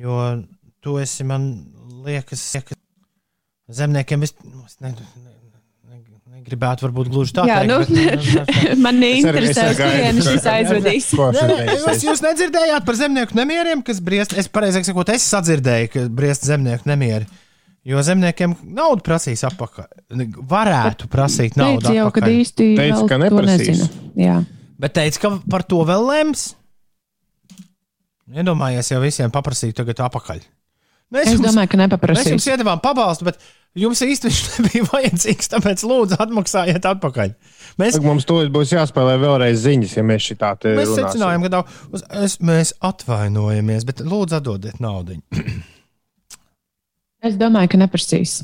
Jo 0.00 0.20
tu 0.84 0.96
esi, 1.02 1.24
man 1.28 1.50
liekas, 2.06 2.44
ka 2.64 2.76
zemniekiem 3.76 4.22
vis... 4.24 4.32
nu, 4.44 4.62
es 4.64 4.78
ne, 4.80 4.92
ne, 4.94 5.32
ne, 5.90 5.98
negribētu 6.38 6.86
varbūt 6.86 7.10
gluži 7.12 7.34
tā 7.36 7.44
Jā, 7.48 7.58
teikt. 7.64 7.92
nu, 7.92 8.00
bet- 8.36 8.78
man 8.86 9.02
Es 9.02 9.24
arī- 9.26 9.50
es 9.50 9.58
neinteresē, 9.58 9.64
gaidu. 9.80 10.24
šis 10.30 10.46
aizvedīs. 10.52 11.08
Nē, 11.16 11.46
teiks? 11.50 11.86
Jūs, 11.88 12.04
jūs 12.10 12.22
nedzirdējāt 12.24 12.86
par 12.88 12.98
zemnieku 13.00 13.36
nemieriem, 13.36 13.82
kas 13.84 14.00
briest? 14.04 14.36
Es 14.38 14.48
pareizāk 14.52 14.86
sakot, 14.88 15.10
es 15.16 15.26
sadzirdēju, 15.32 15.90
ka 15.92 16.06
briest 16.22 16.46
zemnieku 16.48 16.88
nemieri. 16.92 17.26
Jo 17.86 18.00
zemniekiem 18.02 18.56
naudu 18.74 19.04
prasīs 19.06 19.44
atpakaļ. 19.46 19.86
Varētu 20.50 21.06
prasīt 21.12 21.54
naudu. 21.58 21.84
Teicu 21.84 21.94
jau, 21.94 22.06
kad 22.10 22.24
atpakaļ. 22.24 22.38
īsti 22.42 22.68
Teica, 22.80 23.02
ka 23.12 23.18
neprasīs. 23.22 23.84
Bet 24.76 24.96
teica, 24.98 25.20
ka 25.22 25.30
par 25.52 25.62
to 25.70 25.84
vēl 25.86 26.02
lems. 26.10 26.48
Iedomājies, 28.26 28.90
ja 28.90 28.98
visiem 28.98 29.30
paprasītu 29.30 29.78
tagad 29.84 30.02
atpakaļ. 30.08 30.42
Mēs 31.14 31.28
Es 31.30 31.38
domāju, 31.38 31.70
ka 31.70 31.78
Mēs 31.78 31.84
nepaprasīs. 31.84 32.32
jums 32.32 32.46
iedavām 32.50 32.80
pabalstu, 32.82 33.28
bet 33.28 33.38
jums 33.78 34.00
viņš 34.02 34.40
nebija 34.56 34.88
vajadzīgs, 34.90 35.52
tāpēc 35.52 35.84
lūdzu 35.86 36.18
atmaksājiet 36.24 36.88
atpakaļ. 36.90 37.36
Mēs, 37.78 38.00
Mums 38.02 38.26
to 38.26 38.40
būs 38.50 38.72
jāspēlē 38.74 39.14
vēlreiz 39.22 39.62
ziņas, 39.62 39.94
ja 40.00 40.02
mēs 40.10 40.26
šitā 40.26 40.56
te 40.58 40.74
mēs 40.74 40.90
runāsim. 40.90 41.06
secinājām, 41.06 41.46
ka 41.46 41.52
nav, 41.54 41.70
es, 42.24 42.36
mēs 42.42 42.74
atvainojamies, 42.90 43.86
bet 43.86 44.02
lūdzu 44.02 44.40
atdodiet 44.40 44.82
naudu. 44.82 45.20
Es 47.26 47.38
domāju, 47.40 47.72
ka 47.72 47.80
neprasīs. 47.80 48.40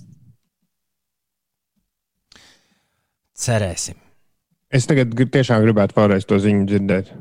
Cerēsim. 3.43 3.99
Es 4.73 4.87
tagad 4.89 5.13
tiešām 5.13 5.65
gribētu 5.65 5.97
vēlreiz 5.99 6.27
to 6.29 6.39
ziņu 6.41 6.67
dzirdēt. 6.71 7.13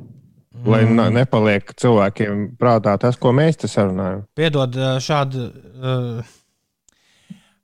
Lai 0.61 0.83
Mm. 0.85 0.93
mm. 0.93 1.15
nepaliek 1.17 1.73
cilvēkiem 1.73 2.43
prātā 2.59 2.93
tas, 3.01 3.17
ko 3.17 3.31
mēs 3.33 3.57
te 3.57 3.67
sarunājam. 3.67 4.27
Piedod 4.37 4.77
šādu. 5.01 5.49
ā, 5.81 6.23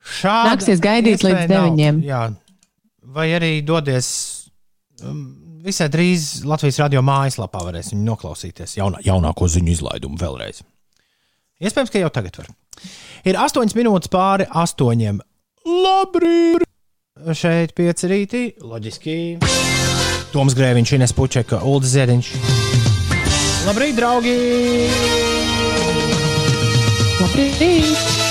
Šāda 0.08 0.54
Nāksies 0.54 0.82
gaidīt 0.82 1.24
līdz 1.26 1.50
deviņiem. 1.52 2.00
Jā, 2.08 2.22
vai 3.14 3.28
arī 3.36 3.60
dodies 3.66 4.08
um, 5.04 5.26
visai 5.66 5.90
drīz 5.92 6.46
Latvijas 6.48 6.80
radio 6.84 7.04
mājaslapā, 7.06 7.64
varēs 7.68 7.92
noklausīties 7.98 8.78
jaunā, 8.80 9.02
jaunāko 9.06 9.50
ziņu 9.52 9.74
izlaidumu 9.74 10.20
vēlreiz. 10.22 10.64
Iespējams, 11.60 11.92
ka 11.92 12.02
jau 12.02 12.12
tagad 12.14 12.40
var. 12.40 12.50
Ir 13.28 13.38
8 13.40 13.76
minūtes 13.78 14.12
pāri 14.14 14.48
8. 14.48 15.22
Labrīt! 15.68 16.64
Šeit 17.34 17.74
pieci 17.76 18.08
rīti, 18.08 18.44
loģiski. 18.62 19.18
Toms 20.32 20.56
Grēviņš, 20.58 20.94
Ines 21.00 21.16
Pučeka, 21.18 21.64
Ulda 21.66 21.90
Ziediņš. 21.90 22.32
Labrīt, 23.68 23.98
draugi! 23.98 24.36
Labrīt! 27.18 28.26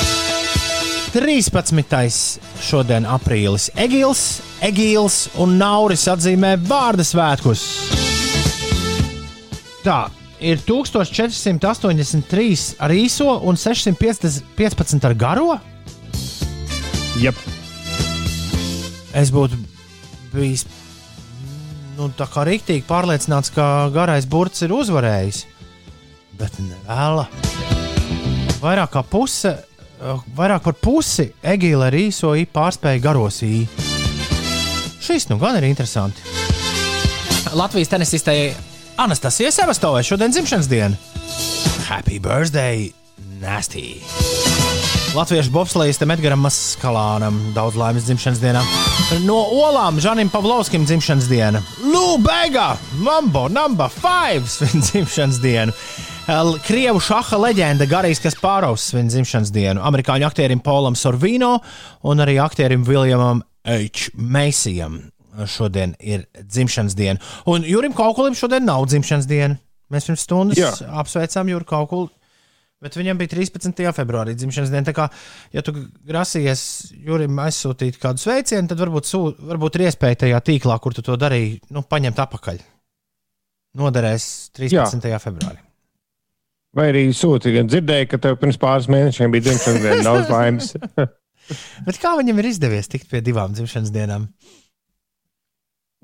13. 1.17 2.41
šodien 2.61 3.07
aprīlis. 3.09 3.71
Egils, 3.81 4.25
Egils 4.65 5.23
un 5.41 5.57
Nauris 5.61 6.05
atzīmē 6.13 6.57
vārdu 6.69 7.07
svētkus. 7.09 7.63
Tā 9.87 10.03
ir 10.41 10.61
1483 10.67 12.77
ar 12.83 12.93
īso 12.93 13.39
un 13.47 13.57
615 13.57 15.09
ar 15.09 15.15
garo. 15.19 15.57
Yep. 17.21 17.37
Es 19.17 19.31
būtu 19.33 19.59
bijis 20.35 20.67
nu, 21.97 22.11
tā 22.13 22.27
kā 22.29 22.45
rīktīgi 22.47 22.85
pārliecināts, 22.89 23.53
ka 23.55 23.89
garais 23.95 24.29
burts 24.29 24.65
ir 24.67 24.75
uzvarējis. 24.77 25.47
Bet 26.37 26.59
vēl 26.61 27.23
vairāk 28.61 28.93
kā 28.93 29.03
puse, 29.09 29.55
vairāk 30.37 30.67
par 30.67 30.77
pusi 30.77 31.31
Egīla 31.41 31.89
ar 31.89 31.97
īso 31.97 32.35
īņu 32.37 32.53
pārspēja 32.53 33.05
garos 33.09 33.41
īņu. 33.47 33.85
Šis 35.07 35.31
nu 35.31 35.39
gan 35.41 35.57
ir 35.57 35.69
interesanti. 35.69 36.21
Latvijas 37.57 37.93
tenisistei 37.93 38.51
Anastasijai 38.97 39.53
Sevastovai 39.53 40.03
šodien 40.03 40.33
dzimšanas 40.33 40.69
diena. 40.69 40.97
Happy 41.89 42.17
birthday, 42.19 42.91
Nasty! 43.41 44.01
Latviešu 45.17 45.53
bobslēgistam 45.53 46.15
Edgars 46.15 46.41
Maskalānam 46.41 47.37
daudz 47.57 47.77
laimes 47.77 48.07
dzimšanas 48.09 48.41
dienā. 48.41 48.63
No 49.25 49.37
olām 49.53 50.01
Žanim 50.01 50.31
Pavlovskim 50.33 50.87
dzimšanas 50.89 51.29
diena. 51.29 51.61
Lūk, 51.85 52.25
Bega! 52.25 52.71
Mambo 53.05 53.47
number 53.53 53.93
5! 54.01 54.49
Svin 54.49 54.85
dzimšanas 54.85 55.41
dienu. 55.45 55.77
Krievu 56.67 57.01
šaha 57.01 57.39
leģenda 57.39 57.87
Garijs 57.89 58.21
Kasparovs 58.25 58.89
svin 58.91 59.13
dzimšanas 59.13 59.53
dienu. 59.53 59.85
Amerikāņu 59.85 60.27
aktierim 60.27 60.65
Polam 60.65 60.97
Sorvino 60.97 61.59
un 62.09 62.25
arī 62.25 62.41
aktierim 62.43 62.85
Viljamam 62.89 63.45
H. 63.67 64.11
Meisijam 64.17 64.99
šodien 65.45 65.95
ir 66.01 66.25
dzimšanas 66.41 66.97
diena. 66.97 67.21
Un 67.47 67.67
Jurim 67.69 67.95
Kaukulim 67.97 68.37
šodien 68.39 68.65
nav 68.65 68.87
dzimšanas 68.89 69.29
diena. 69.29 69.59
Mēs 69.93 70.09
pirms 70.09 70.25
stundas 70.27 70.59
Jā. 70.59 70.71
apsveicām 71.03 71.51
Juru 71.53 71.67
Kaukulu. 71.69 72.09
Bet 72.83 72.97
viņam 72.99 73.17
bija 73.17 73.33
13. 73.33 73.87
februārī 73.97 74.35
dzimšanas 74.37 74.73
diena. 74.73 74.85
Tā 74.85 74.93
kā, 74.97 75.07
ja 75.55 75.63
tu 75.65 75.73
grasies 76.07 76.63
Jurim 77.07 77.39
aizsūtīt 77.41 77.97
kādu 78.03 78.21
sveicienu, 78.21 78.69
tad 78.69 78.83
varbūt, 78.83 79.09
sū, 79.09 79.21
varbūt 79.49 79.79
ir 79.79 79.87
iespēja 79.87 80.21
tajā 80.27 80.41
tīklā, 80.51 80.77
kur 80.85 80.97
tu 80.97 81.05
to 81.07 81.17
darīji, 81.21 81.61
nu, 81.73 81.85
paņemt 81.89 82.21
atpakaļ. 82.27 82.61
Noderēs 83.81 84.27
13. 84.57 85.09
Jā. 85.09 85.21
februārī. 85.23 85.63
Vai 86.77 86.91
arī 86.91 87.07
sūti, 87.17 87.55
gan 87.55 87.71
dzirdēju, 87.71 88.11
ka 88.13 88.21
tev 88.21 88.37
pirms 88.43 88.59
pāris 88.61 88.91
mēnešiem 88.93 89.33
bija 89.33 89.47
dzimšanas 89.49 89.81
diena, 89.81 90.03
daudz 90.11 90.33
laimes. 90.33 90.75
Bet 91.87 92.01
kā 92.03 92.13
viņam 92.19 92.43
ir 92.43 92.51
izdevies 92.51 92.91
tikt 92.93 93.09
pie 93.09 93.23
divām 93.25 93.57
dzimšanas 93.57 93.93
dienām? 93.95 94.29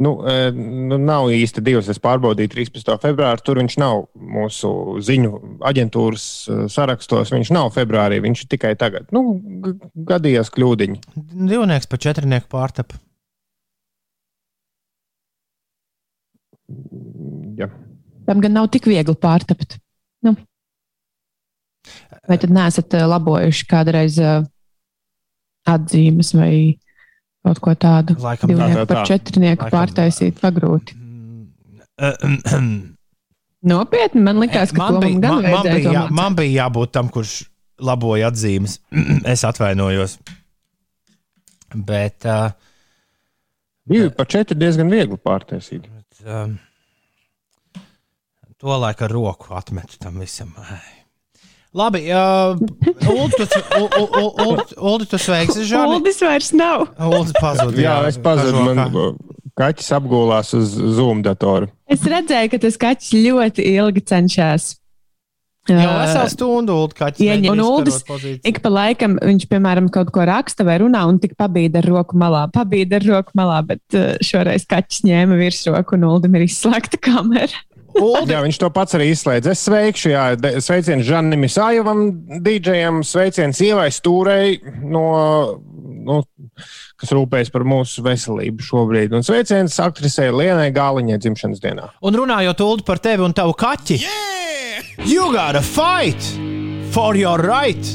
Nu, 0.01 0.13
e, 0.25 0.51
nu, 0.89 0.97
nav 0.97 1.29
īsti 1.31 1.63
divas. 1.65 1.89
Es 1.93 2.01
pārbaudīju 2.03 2.51
13. 2.55 2.95
februāru. 3.03 3.45
Tur 3.45 3.61
viņš 3.61 3.77
nav 3.83 4.07
mūsu 4.17 4.71
ziņu 5.05 5.33
aģentūras 5.69 6.25
e, 6.25 6.59
sarakstos. 6.73 7.33
Viņš 7.35 7.53
nav 7.53 7.73
februārī, 7.77 8.23
viņš 8.25 8.45
ir 8.45 8.51
tikai 8.55 8.73
tagad. 8.81 9.11
Nu, 9.13 9.37
gadījās 10.09 10.51
kļūdiņi. 10.55 11.03
Divnieks 11.53 11.91
pa 11.91 12.01
četrnieku 12.01 12.49
pārtapa. 12.53 12.99
Ja. 17.59 17.69
Tam 18.27 18.41
gan 18.41 18.57
nav 18.57 18.71
tik 18.73 18.89
viegli 18.89 19.15
pārtapt. 19.21 19.77
Nu. 20.25 20.35
Vai 22.31 22.39
tad 22.41 22.55
neesat 22.55 22.95
eh, 22.97 23.05
labojuši 23.11 23.69
kādreiz 23.69 24.17
atzīmes 25.69 26.33
vai 26.35 26.55
kaut 27.43 27.61
ko 27.63 27.75
tādu? 27.75 28.17
Laikam 28.23 28.51
tā, 28.51 28.55
Divnieku 28.55 28.79
tā, 28.79 28.83
tā. 28.83 28.89
par 28.95 29.07
četrnieku 29.11 29.67
Laikam 29.67 29.77
pārtaisīt 29.79 30.41
pagrūti. 30.43 30.99
man 32.01 32.73
Nopietni, 33.73 34.23
man 34.27 34.41
likās, 34.43 34.73
ka 34.75 34.89
to 34.89 34.99
man 34.99 35.05
bija, 35.05 35.19
gan 35.23 35.37
man, 35.39 35.51
man, 35.55 35.67
bija, 35.69 35.93
jā, 35.95 36.01
man 36.11 36.35
bija 36.39 36.65
jābūt 36.65 36.93
tam, 36.97 37.11
kurš 37.15 37.35
laboja 37.79 38.33
atzīmes. 38.33 38.81
es 39.35 39.45
atvainojos. 39.47 40.19
Bet. 41.75 42.27
Uh, 42.27 42.51
Divi 43.89 44.11
par 44.15 44.29
četri 44.31 44.59
diezgan 44.59 44.91
viegli 44.91 45.19
pārtaisīt. 45.19 45.87
um, 46.27 46.57
to 48.63 48.75
laiku 48.79 49.07
ar 49.09 49.11
roku 49.11 49.55
atmetu 49.59 49.99
tam 49.99 50.21
visam. 50.23 50.53
Ai. 50.59 51.02
Labi, 51.73 52.03
uh, 52.13 52.53
Ulu, 53.09 53.29
tu, 53.33 53.47
Ulu, 54.37 54.57
Ulu, 54.77 55.07
sveiksi, 55.17 55.65
Žani. 55.65 55.97
Uldis 55.97 56.21
vairs 56.21 56.51
nav. 56.53 56.85
Ulu 57.01 57.33
pazuda. 57.41 57.81
Jā, 57.81 57.95
es 58.11 58.19
pazudu. 58.21 58.61
Man 58.77 59.17
kaķis 59.57 59.89
apgulās 59.97 60.53
uz 60.57 60.75
Zoom 60.97 61.23
datoru. 61.25 61.71
Es 61.89 62.05
redzēju, 62.09 62.53
ka 62.53 62.61
tas 62.67 62.77
kaķis 62.81 63.15
ļoti 63.25 63.65
ilgi 63.73 64.05
cenšas. 64.05 64.75
Jau 65.71 65.91
veselu 65.95 66.31
stundu 66.33 66.77
Ulu 66.77 66.93
kaķis. 66.99 67.25
Ieņem- 67.25 67.43
mēģina 67.47 67.53
un 67.55 67.65
Uldis. 67.65 68.01
Ik 68.45 68.61
pa 68.61 68.69
laikam 68.73 69.17
viņš, 69.23 69.49
piemēram, 69.49 69.89
kaut 69.95 70.11
ko 70.13 70.25
raksta 70.29 70.67
vai 70.69 70.77
runā, 70.83 71.07
un 71.09 71.21
tik 71.23 71.37
pabīda 71.41 71.81
ar 71.81 71.89
roku 71.89 72.19
malā. 72.21 72.49
Pabīda 72.53 72.99
ar 73.01 73.07
roku 73.07 73.33
malā, 73.39 73.61
bet 73.65 73.81
šoreiz 74.21 74.67
kaķis 74.69 75.05
ņēma 75.09 75.39
virsroku 75.41 75.97
un 75.97 76.05
Uldim 76.11 76.35
ir 76.37 76.49
izslēgta 76.49 77.01
kamera. 77.01 77.65
Uldi, 78.01 78.33
Jā, 78.33 78.41
viņš 78.45 78.59
to 78.63 78.71
pats 78.73 78.97
arī 78.97 79.11
izslēdz. 79.13 79.51
Es 79.53 79.65
sveikšu, 79.67 80.13
jā, 80.15 80.25
sveiciens 80.65 81.05
Žanim 81.07 81.45
Isājevam, 81.49 82.05
DJam, 82.45 83.03
sveiciens 83.07 83.61
Ievai 83.65 83.91
Stūrei, 83.93 84.57
no, 84.81 85.05
no, 86.07 86.23
kas 87.01 87.13
rūpējas 87.15 87.53
par 87.53 87.67
mūsu 87.69 88.05
veselību 88.07 88.65
šobrīd. 88.65 89.15
Un 89.17 89.27
sveiciens 89.27 89.77
aktrisei 89.83 90.33
Lienai 90.33 90.71
Gāliņai 90.75 91.21
dzimšanas 91.23 91.63
dienā. 91.63 91.91
Un 92.07 92.19
runājot 92.23 92.65
Ulu 92.65 92.87
par 92.89 93.03
tevi 93.03 93.27
un 93.27 93.37
tavu 93.37 93.57
kaķi. 93.59 94.01
You 95.05 95.33
gotta 95.35 95.63
fight 95.63 96.23
for 96.93 97.17
your 97.17 97.41
right 97.45 97.93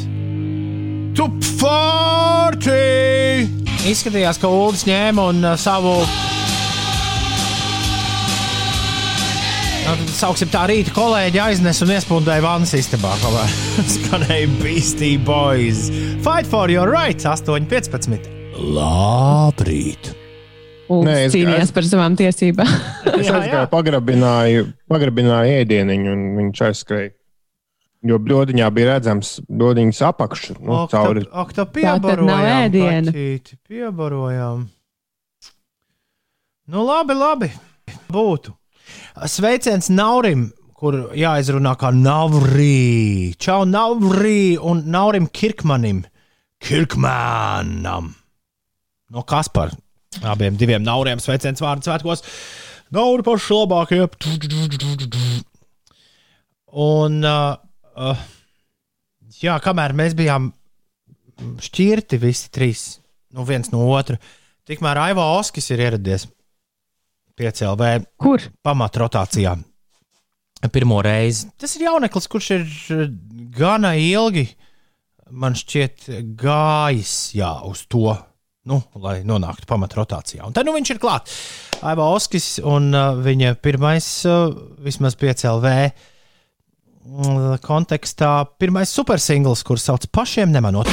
to 1.17 1.30
party! 1.59 3.47
Izskatījās, 3.88 4.41
ka 4.41 4.49
Ulas 4.51 4.84
ņēma 4.88 5.30
un 5.31 5.45
uh, 5.53 5.55
savu. 5.59 6.01
Tad 9.88 10.09
Sauksim 10.11 10.49
tā 10.51 10.65
rīta 10.69 10.91
kolēģi 10.95 11.39
aiznesa 11.41 11.85
un 11.85 11.91
iespundēja 11.95 12.43
vannas 12.43 12.73
istabā. 12.77 13.14
kamēr 13.22 13.53
Skanēja 13.95 14.47
Beastie 14.61 15.18
Boys. 15.23 15.88
Fight 16.26 16.47
for 16.49 16.69
your 16.72 16.89
right! 16.91 17.19
8.15. 17.23 18.27
Labrīt! 18.57 20.14
Nē, 20.88 20.95
Uldis 20.95 21.22
es- 21.27 21.34
cīnījās 21.35 21.72
par 21.76 21.84
savām 21.88 22.15
tiesībām. 22.19 22.69
Es 23.18 23.27
aizgāju, 23.34 23.68
pagrabināju, 23.72 24.65
pagrabināju 24.91 25.55
ēdieniņu, 25.64 26.11
un 26.15 26.22
viņš 26.38 26.61
aizskrēja. 26.69 27.11
Jo 28.07 28.19
bludiņā 28.23 28.68
bija 28.72 28.91
redzams 28.93 29.31
bludiņas 29.49 29.99
apakšs, 30.11 30.51
nu, 30.61 30.84
Ak, 30.84 30.91
tā- 30.93 31.01
cauri 31.01 31.23
Ak, 31.31 31.49
tā 31.57 31.65
Tā 31.65 31.95
tad 31.97 32.22
nav 32.22 32.43
piebarojām. 32.43 32.59
ēdiena. 32.68 33.15
Piebarojām. 33.68 34.68
Nu, 36.72 36.84
labi, 36.88 37.15
labi. 37.18 37.49
Būtu. 38.11 38.53
Sveiciens 39.26 39.88
Naurim, 39.89 40.52
kur 40.77 40.94
jāizrunā 41.18 41.73
kā 41.80 41.89
Navrī. 41.95 43.34
Čau, 43.41 43.64
Navrī 43.65 44.57
un 44.61 44.84
Naurim 44.94 45.26
Kirkmanim. 45.34 46.03
Kirkmanam. 46.61 48.11
No 49.10 49.23
Kaspar. 49.26 49.73
Abiem 50.22 50.57
diviem 50.57 50.85
Nauriem 50.85 51.22
sveiciens 51.22 51.61
vārdu 51.61 51.88
svētkos. 51.88 52.23
Nauri 52.94 53.26
paši 53.26 53.57
labākie. 53.57 54.06
Un, 56.77 57.19
uh, 57.26 57.57
uh, 57.98 58.23
jā, 59.41 59.57
kamēr 59.64 59.98
mēs 59.98 60.14
bijām 60.18 60.52
šķirti 61.61 62.22
visi 62.22 62.49
trīs, 62.53 62.88
nu 63.34 63.45
viens 63.48 63.69
no 63.73 63.84
otra, 63.94 64.18
tikmēr 64.69 65.07
Aivo 65.10 65.26
Oskis 65.38 65.69
ir 65.73 65.85
ieradies 65.85 66.27
pie 67.38 67.51
CLV. 67.53 67.89
Kur? 68.22 68.43
Pamatrotācijā. 68.65 69.55
Pirmo 70.73 71.01
reizi. 71.05 71.51
Tas 71.61 71.76
ir 71.77 71.85
jauneklis, 71.85 72.26
kurš 72.31 72.47
ir 72.55 72.64
gana 73.53 73.93
ilgi, 74.01 74.47
man 75.30 75.53
šķiet, 75.57 76.07
gājis 76.39 77.14
jā, 77.38 77.51
uz 77.68 77.84
to, 77.91 78.15
nu, 78.68 78.81
lai 79.03 79.19
nonāktu 79.27 79.69
pamatrotācijā. 79.69 80.47
Un 80.47 80.57
tad 80.57 80.65
nu, 80.65 80.73
viņš 80.76 80.95
ir 80.95 81.01
klāts. 81.03 81.39
Aiva 81.85 82.09
Oskis 82.15 82.55
un 82.65 82.89
uh, 82.89 83.22
viņa 83.22 83.53
pirmais, 83.61 84.07
uh, 84.26 84.49
vismaz 84.81 85.14
PCLV 85.19 85.76
mm, 87.05 87.61
kontekstā, 87.61 88.31
pirmais 88.57 88.89
supersingls, 88.89 89.61
kurš 89.68 89.91
sauc 89.91 90.09
pašiem 90.09 90.49
nemanot. 90.55 90.89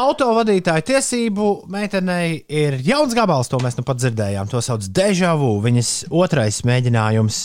Autovadītāja 0.00 0.84
tiesību 0.94 1.46
meitenei 1.70 2.40
ir 2.48 2.78
jauns 2.86 3.12
gabals, 3.16 3.50
to 3.50 3.58
mēs 3.60 3.76
nu 3.76 3.84
pat 3.84 4.00
dzirdējām. 4.00 4.48
To 4.52 4.62
sauc 4.64 4.86
Dežavu. 4.96 5.52
Viņas 5.64 5.90
otrais 6.14 6.62
mēģinājums. 6.68 7.40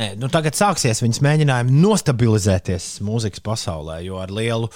Nē, 0.00 0.08
nu 0.20 0.28
tagad 0.32 0.56
sāksies 0.56 1.02
viņas 1.04 1.22
mēģinājumi 1.24 1.74
nostabilizēties 1.82 2.86
mūzikas 3.04 3.44
pasaulē, 3.44 3.98
jo 4.06 4.20
ar 4.20 4.32
lielu 4.32 4.70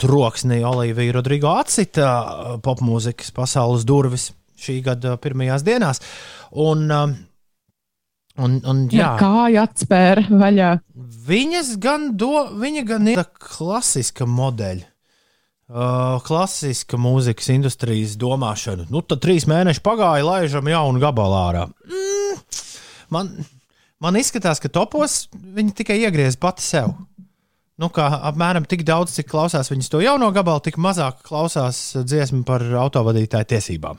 troksni 0.00 0.62
Olivija 0.64 1.16
Rodrigo 1.18 1.52
atcita 1.60 2.12
popmūzikas 2.64 3.32
pasaules 3.36 3.84
durvis 3.88 4.30
šī 4.62 4.78
gada 4.84 5.16
pirmajās 5.20 5.64
dienās. 5.66 6.00
Un, 6.52 6.86
un, 6.92 8.56
un, 8.60 8.86
jā, 8.92 9.14
Kāja 9.20 9.66
atspēra 9.68 10.28
vaļā. 10.28 10.72
Viņas 11.28 11.76
gan, 11.82 12.10
do, 12.16 12.48
viņa 12.60 12.88
gan 12.88 13.12
ir 13.12 13.26
klasiska 13.40 14.28
modeļa. 14.28 14.91
Uh, 15.72 16.18
klasiska 16.20 16.98
mūzikas 17.00 17.46
industrijas 17.54 18.18
domāšana. 18.20 18.84
Nu, 18.92 19.00
tad 19.00 19.22
trīs 19.24 19.46
mēneši 19.48 19.80
pagāja, 19.80 20.26
laižam 20.26 20.66
jaunu 20.68 21.00
gabalu 21.00 21.38
ārā. 21.38 21.62
Mm, 21.88 22.42
man, 23.14 23.30
man 23.96 24.18
izskatās, 24.20 24.60
ka 24.60 24.68
topos 24.68 25.30
viņi 25.32 25.72
tikai 25.78 25.96
iegriez 26.02 26.36
pati 26.36 26.66
sev. 26.66 26.92
Nu, 27.80 27.88
kā 27.88 28.04
apmēram 28.28 28.68
tik 28.68 28.84
daudz, 28.84 29.14
cik 29.16 29.30
klausās 29.32 29.72
viņas 29.72 29.88
to 29.94 30.02
jauno 30.04 30.28
gabalu, 30.36 30.60
tik 30.66 30.76
mazāk 30.76 31.24
klausās 31.24 31.80
dziesmu 32.04 32.44
par 32.44 32.66
autovadītāju 32.82 33.48
tiesībām. 33.54 33.96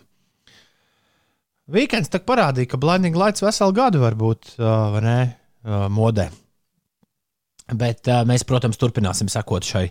Weekends 1.74 2.14
tā 2.14 2.22
parādīja, 2.22 2.70
ka 2.70 2.78
Blinding 2.78 3.18
Lights 3.18 3.42
veselu 3.42 3.74
gadu 3.74 4.06
var 4.06 4.14
būt 4.20 4.60
uh, 4.60 5.02
ne, 5.02 5.20
uh, 5.66 5.90
modē. 5.90 6.30
Bet 7.74 8.06
uh, 8.14 8.22
mēs, 8.30 8.46
protams, 8.46 8.78
turpināsim 8.78 9.32
sekot 9.32 9.66
šai 9.66 9.88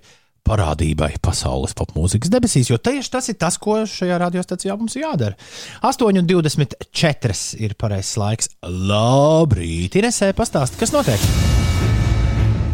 parādībai 0.46 1.14
pasaules 1.22 1.74
popmūzikas 1.78 2.32
debesīs, 2.32 2.70
jo 2.72 2.78
tieši 2.82 3.12
tas 3.14 3.30
ir 3.32 3.38
tas, 3.40 3.58
ko 3.62 3.82
šajā 3.88 4.18
radiostacijā 4.24 4.76
mums 4.78 4.98
jādara. 4.98 5.38
8,24 5.86 7.62
ir 7.62 7.76
pareizais 7.78 8.16
laiks. 8.20 8.52
Labrīt, 8.66 10.00
Inesē, 10.02 10.32
pastāsti, 10.36 10.80
kas 10.82 10.94
notiek? 10.94 11.30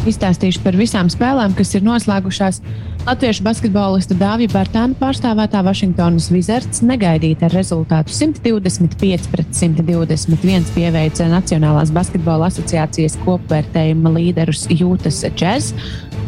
Izstāstīšu 0.09 0.63
par 0.65 0.77
visām 0.79 1.11
spēlēm, 1.13 1.53
kas 1.59 1.75
ir 1.75 1.83
noslēgušās. 1.85 2.63
Latviešu 3.09 3.45
basketbolista 3.45 4.15
Dāvija 4.19 4.53
Bārtāna 4.53 4.97
pārstāvētā 4.99 5.63
Vašingtonas 5.65 6.29
Wizards 6.33 6.83
negaidīti 6.85 7.47
ar 7.47 7.55
rezultātu 7.57 8.13
125 8.15 9.29
pret 9.33 9.53
121 9.57 10.69
pieveica 10.75 11.29
Nacionālās 11.33 11.93
basketbola 11.95 12.51
asociācijas 12.53 13.19
kopvērtējuma 13.25 14.13
līderus 14.17 14.67
Jūtas 14.73 15.23
Džez. 15.33 15.73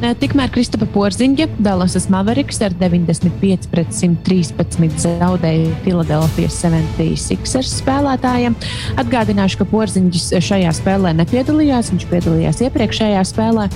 Tikmēr 0.01 0.49
Kristapa 0.49 0.87
Porziņģa 0.95 1.45
Dallasas 1.61 2.07
Mavericks 2.09 2.63
ar 2.65 2.73
95 2.81 3.67
pret 3.69 3.91
113 3.93 4.97
zaudēja 5.03 5.75
Filadelfijas 5.85 6.57
76ers 6.63 7.75
spēlētājiem. 7.83 8.57
Atgādināšu, 9.03 9.61
ka 9.61 9.69
Porziņģis 9.69 10.31
šajā 10.47 10.73
spēlē 10.81 11.13
nepiedalījās, 11.21 11.93
viņš 11.93 12.09
piedalījās 12.15 12.65
iepriekšējā 12.65 13.27
spēlē 13.29 13.69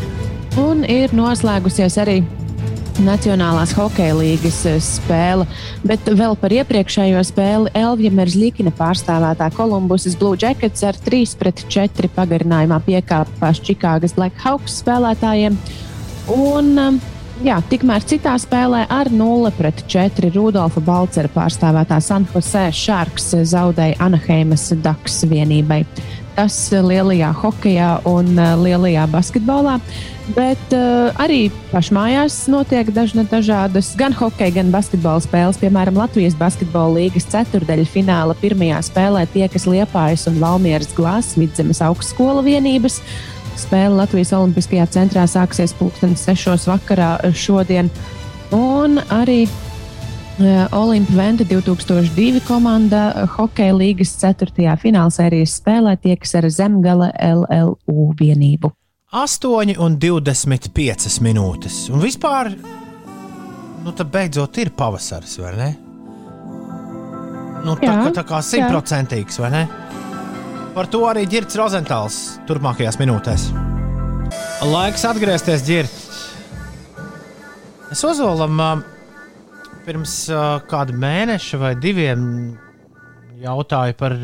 un 0.64 0.82
ir 0.88 1.12
noslēgusies 1.12 2.00
arī 2.00 2.22
Nacionālās 3.04 3.72
hokeja 3.74 4.14
līnijas 4.14 4.60
spēle, 4.86 5.48
bet 5.82 6.06
vēl 6.06 6.36
par 6.38 6.52
iepriekšējo 6.54 7.24
spēli 7.26 7.72
Elvija 7.74 8.14
Merzlikina 8.14 8.70
pārstāvētā 8.78 9.48
Kolumbusas 9.56 10.14
Blue 10.16 10.38
Jackets 10.38 10.86
ar 10.86 10.96
3 11.02 11.34
pret 11.40 11.64
4 11.74 12.12
pagarinājumā 12.14 12.78
piekāpās 12.86 13.58
Čikāgas 13.66 14.14
Blackhawks 14.14 14.78
spēlētājiem. 14.84 15.58
Un, 16.32 16.70
um, 16.80 16.98
jā, 17.44 17.58
tikmēr 17.68 18.04
citā 18.08 18.32
spēlē 18.40 18.86
ar 18.92 19.10
0 19.12 19.50
pret 19.58 19.82
4 19.92 20.30
Rudolfa 20.32 20.80
Balcera 20.84 21.28
pārstāvētā 21.28 22.00
San 22.00 22.24
Jose 22.32 22.70
Sharks 22.72 23.34
zaudēja 23.50 23.98
Anaheimas 24.04 24.70
Daks 24.84 25.24
vienībai. 25.28 25.82
Tas 26.34 26.56
lielajā 26.72 27.28
hokeja 27.44 27.90
un 28.10 28.32
uh, 28.38 28.56
lielajā 28.58 29.04
basketbolā. 29.12 29.76
Bet 30.34 30.72
uh, 30.72 31.12
arī 31.20 31.50
pašmājās 31.68 32.46
notiek 32.48 32.88
dažna, 32.96 33.26
dažādas 33.28 33.92
gan 34.00 34.16
hokeja, 34.16 34.56
gan 34.56 34.72
basketbola 34.72 35.20
spēles. 35.22 35.60
Piemēram, 35.60 36.00
Latvijas 36.00 36.34
basketbola 36.40 36.96
līnijas 36.96 37.28
ceturdaļa 37.36 37.84
fināla 37.92 38.38
pirmajā 38.40 38.80
spēlē 38.88 39.26
tiekas 39.36 39.68
Liepājas 39.68 40.24
un 40.32 40.40
Valmieras 40.40 40.96
glāzes 40.96 41.36
vidzemes 41.38 41.84
augstskola 41.84 42.42
vienības. 42.48 43.02
Spēle 43.58 43.94
Latvijas 44.00 44.32
Olimpiskajā 44.34 44.86
centrā 44.90 45.24
sāksies 45.30 45.74
pulkstenis 45.78 46.24
6. 46.26 46.66
vakarā 46.70 47.16
šodien. 47.38 47.90
Un 48.54 48.98
arī 49.14 49.44
Olimpiskā 50.74 51.14
Venta 51.14 51.44
2002 51.46 52.40
komanda 52.48 53.26
Hokeja 53.36 53.74
līnijas 53.76 54.16
4. 54.18 54.74
finālsērijas 54.82 55.60
spēlē 55.60 55.94
tiekas 56.02 56.34
ar 56.34 56.48
Zemgala 56.50 57.12
LLU 57.22 58.08
vienību. 58.18 58.72
8 59.14 59.76
un 59.78 59.98
25 60.02 61.20
minūtes. 61.22 61.84
Un 61.94 62.02
vispār, 62.02 62.50
nu, 63.84 63.94
tā 63.94 64.02
beidzot 64.02 64.58
ir 64.58 64.72
pavasaris, 64.74 65.38
vai 65.38 65.54
ne? 65.60 65.70
Nu, 67.64 67.78
tā, 67.78 67.94
Jā, 67.94 68.10
tā 68.18 68.26
kā 68.26 68.42
simtprocentīgs, 68.42 69.38
vai 69.38 69.52
ne? 69.54 69.62
Par 70.74 70.88
to 70.90 71.04
arī 71.06 71.22
Girts 71.30 71.54
Rozentāls 71.54 72.14
turpmākajās 72.48 72.96
minūtēs. 72.98 73.44
Laiks 74.66 75.04
atgriezties, 75.06 75.62
Girt. 75.62 76.00
Es 77.94 78.02
Ozolam 78.02 78.58
pirms 79.84 80.16
kāda 80.66 80.96
mēneša 80.98 81.60
vai 81.62 81.70
diviem 81.78 82.24
jautāju 83.44 83.94
par 84.00 84.16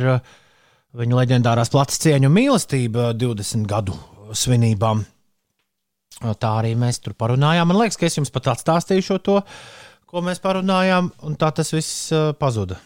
viņa 0.98 1.20
leģendārās 1.20 1.70
plats 1.70 2.02
cieņu 2.02 2.32
mīlestību 2.34 3.12
20 3.20 3.70
gadu 3.70 3.94
svinībām. 4.34 5.04
Tā 6.18 6.52
arī 6.64 6.74
mēs 6.74 6.98
tur 7.04 7.14
parunājām. 7.14 7.70
Man 7.70 7.78
liekas, 7.78 8.00
ka 8.00 8.10
es 8.10 8.18
jums 8.18 8.34
pat 8.34 8.50
atstāstīšu 8.56 9.20
to, 9.22 9.38
ko 10.10 10.26
mēs 10.26 10.42
parunājām, 10.42 11.14
un 11.30 11.38
tā 11.38 11.54
tas 11.54 11.70
viss 11.70 12.10
uh, 12.10 12.32
pazuda. 12.34 12.82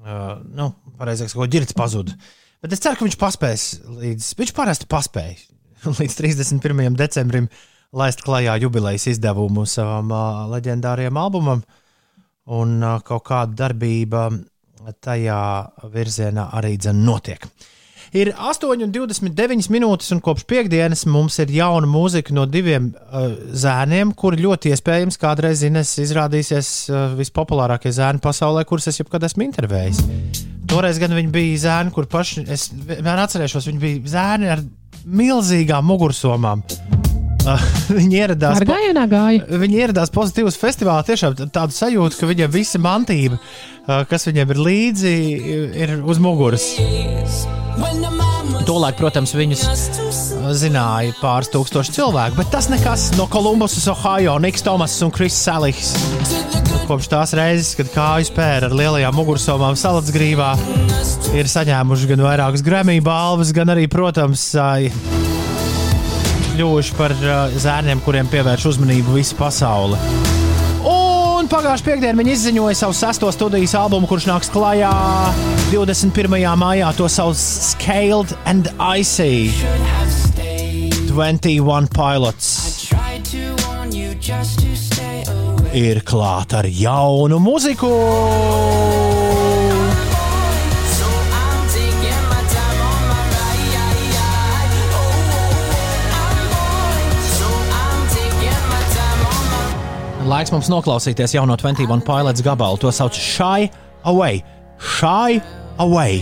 Uh, 0.00 0.42
nu, 0.58 0.72
pareizāk 0.98 1.30
sakot, 1.30 1.54
ģirts 1.54 1.78
pazuda. 1.78 2.18
Bet 2.60 2.74
es 2.76 2.82
ceru, 2.84 2.98
ka 2.98 3.06
viņš 3.06 3.16
paspēs 3.20 3.66
līdz. 3.88 4.30
Viņš 4.36 4.54
parasti 4.56 4.88
paspēja 4.90 5.38
līdz 6.00 6.16
31. 6.18 6.96
decembrim 6.98 7.48
laist 7.96 8.22
klajā 8.22 8.58
jubilejas 8.62 9.08
izdevumu 9.14 9.64
savam 9.66 10.12
uh, 10.12 10.44
leģendārajam 10.52 11.16
albumam, 11.18 11.64
un 12.52 12.76
uh, 12.84 12.98
kaut 13.06 13.24
kāda 13.30 13.56
darbība 13.64 14.28
tajā 15.02 15.40
virzienā 15.92 16.50
arī 16.56 16.76
notiek. 16.94 17.44
Ir 18.10 18.32
8,29 18.34 19.68
minūtes, 19.70 20.08
un 20.10 20.18
kopš 20.24 20.42
piekdienas 20.50 21.04
mums 21.06 21.36
ir 21.44 21.52
jauna 21.54 21.86
mūzika 21.86 22.34
no 22.34 22.42
diviem 22.50 22.88
uh, 22.90 23.28
zēniem, 23.54 24.10
kuri 24.18 24.42
ļoti 24.42 24.74
iespējams 24.74 25.20
kādreiz 25.22 25.62
Ines 25.68 25.94
izrādīsies 26.02 26.72
uh, 26.90 27.04
vispopulārākie 27.20 27.94
zēni 27.94 28.18
pasaulē, 28.24 28.66
kurus 28.66 28.90
es 28.90 28.98
jebkad 28.98 29.30
esmu 29.30 29.46
intervējis. 29.46 30.02
Toreiz 30.70 30.98
gan 30.98 31.14
viņi 31.14 31.34
bija 31.34 31.64
zēni, 31.68 31.94
kur 31.94 32.10
paši, 32.10 32.48
es 32.50 32.72
vienmēr 32.74 33.28
atcerēšos, 33.28 33.70
viņi 33.70 33.84
bija 33.86 34.16
zēni 34.18 34.50
ar 34.58 34.66
milzīgām 35.06 35.86
mugursomām. 35.86 36.66
Uh, 37.40 37.62
viņi 37.98 38.20
ieradās. 38.20 38.60
Ar 38.60 38.68
gājienā 38.68 39.06
gāja. 39.10 39.60
Viņi 39.62 39.80
ieradās 39.84 40.12
pozitīvas 40.12 40.58
festivālā. 40.60 41.04
Tiešām 41.08 41.38
tādu 41.48 41.76
sajūtu, 41.76 42.18
ka 42.20 42.28
viņiem 42.28 42.52
visa 42.52 42.80
mantība, 42.82 43.38
uh, 43.40 44.02
kas 44.10 44.28
viņiem 44.28 44.52
ir 44.54 44.60
līdzi, 44.66 45.14
ir 45.80 45.96
uz 46.04 46.20
muguras. 46.22 46.66
Tolēk, 48.68 48.98
protams, 49.00 49.32
viņus 49.34 49.62
uh, 49.64 50.50
zināja 50.58 51.14
pāris 51.22 51.50
tūkstoši 51.54 51.96
cilvēku, 51.96 52.36
bet 52.38 52.52
tas 52.52 52.68
nekas 52.70 53.08
no 53.16 53.26
Kolumbusas, 53.30 53.88
Ohio, 53.94 54.36
Niks 54.42 54.66
Tomas 54.66 54.98
un 55.06 55.14
Kris 55.14 55.38
Salijs. 55.38 55.94
Kopš 56.90 57.06
tās 57.12 57.32
reizes, 57.38 57.72
kad 57.78 57.90
kāju 57.94 58.28
spēra 58.28 58.68
ar 58.68 58.74
lielajām 58.74 59.14
mugursomām 59.14 59.78
salacgrīvā, 59.78 60.52
ir 61.38 61.50
saņēmuši 61.50 62.10
gan 62.10 62.24
vairākas 62.26 62.66
Grammy 62.66 62.98
balvas, 63.04 63.54
gan 63.54 63.70
arī, 63.72 63.86
protams, 63.90 64.48
ā, 64.58 65.19
kļuvuši 66.54 66.96
par 66.98 67.14
uh, 67.16 67.54
zērniem, 67.60 68.02
kuriem 68.04 68.28
pievērš 68.30 68.66
uzmanību 68.74 69.16
visa 69.18 69.36
pasaule. 69.38 69.98
Un 71.40 71.48
pagājušā 71.48 71.86
piekdienā 71.86 72.20
viņi 72.20 72.34
izziņoja 72.36 72.76
savu 72.82 72.96
sesto 72.96 73.30
studijas 73.32 73.72
albumu, 73.78 74.08
kurš 74.10 74.26
nāks 74.28 74.50
klajā 74.52 74.90
21. 75.70 76.36
maijā. 76.60 76.90
To 76.98 77.08
sauc 77.08 77.38
Scaled 77.40 78.34
and 78.44 78.68
Icy 78.76 79.48
21 81.08 81.88
Pilots. 81.96 82.50
Ir 85.70 86.02
klāta 86.02 86.60
ar 86.60 86.68
jaunu 86.68 87.40
muziku. 87.40 87.94
Laiks 100.30 100.52
mums 100.54 100.68
noklausīties 100.70 101.32
jauno 101.34 101.56
21 101.58 102.04
pilots 102.06 102.42
gabalu. 102.46 102.78
To 102.78 102.92
sauc 102.94 103.16
Shy 103.18 103.66
Away. 104.06 104.44
Shy 104.78 105.40
Away. 105.82 106.20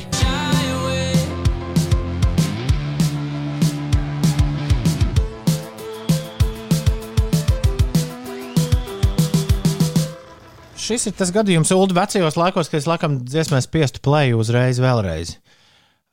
Šis 10.81 11.11
ir 11.11 11.19
tas 11.19 11.29
gadījums, 11.35 11.69
Ulu, 11.77 11.93
vecajos 11.93 12.41
laikos, 12.41 12.73
kad 12.73 12.81
es 12.81 12.89
laikam 12.89 13.21
dziesmēs 13.29 13.69
spiestu 13.69 14.01
plēju 14.09 14.41
uzreiz, 14.41 14.81
vēlreiz. 14.81 15.37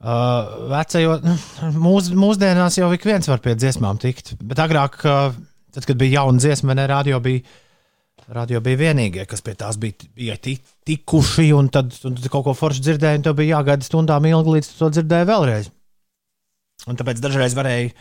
Uh, 0.03 0.67
vecajo, 0.76 1.22
nu, 1.23 1.39
mūs, 1.88 2.11
mūsdienās 2.11 2.76
jau 2.81 2.91
ik 2.91 3.07
viens 3.07 3.31
var 3.31 3.39
pie 3.39 3.55
dziesmām 3.55 4.03
tikt, 4.03 4.35
bet 4.43 4.59
agrāk, 4.59 4.99
uh, 5.07 5.30
tad, 5.72 5.85
kad 5.88 5.95
bija 5.95 6.19
jauna 6.19 6.43
dziesma, 6.43 6.76
ne 6.76 6.91
radio 6.91 7.23
bija 7.23 7.63
Radio 8.34 8.57
bija 8.65 8.80
vienīgie, 8.80 9.26
kas 9.30 9.43
pie 9.45 9.53
tās 9.53 9.77
bija, 9.77 10.07
bija 10.18 10.35
ti- 10.41 10.57
tikuši, 10.89 11.52
un 11.53 11.68
tad, 11.69 11.91
un 12.07 12.15
tad 12.18 12.26
kaut 12.34 12.45
ko 12.47 12.53
forši 12.57 12.81
dzirdēja, 12.88 13.19
un 13.19 13.26
tev 13.27 13.35
bija 13.38 13.60
jāgaida 13.60 13.85
stundām 13.85 14.26
ilgi, 14.26 14.56
līdz 14.57 14.69
to 14.80 14.89
dzirdēji 14.95 15.27
vēlreiz. 15.30 15.68
Un 16.89 16.97
tāpēc 16.97 17.22
dažreiz 17.22 17.53
varēja, 17.57 17.91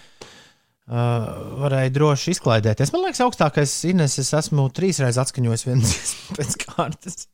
uh, 0.88 1.28
varēja 1.64 1.92
droši 1.94 2.34
izklaidēties. 2.34 2.92
Man 2.94 3.04
liekas, 3.04 3.20
augstākais 3.26 3.74
Ines, 3.90 4.16
es 4.22 4.32
esmu 4.36 4.66
trīs 4.74 5.00
reizes 5.04 5.20
atskaņojis 5.26 5.66
dziesmu 5.68 6.38
pēc 6.38 6.56
kārtas. 6.64 7.26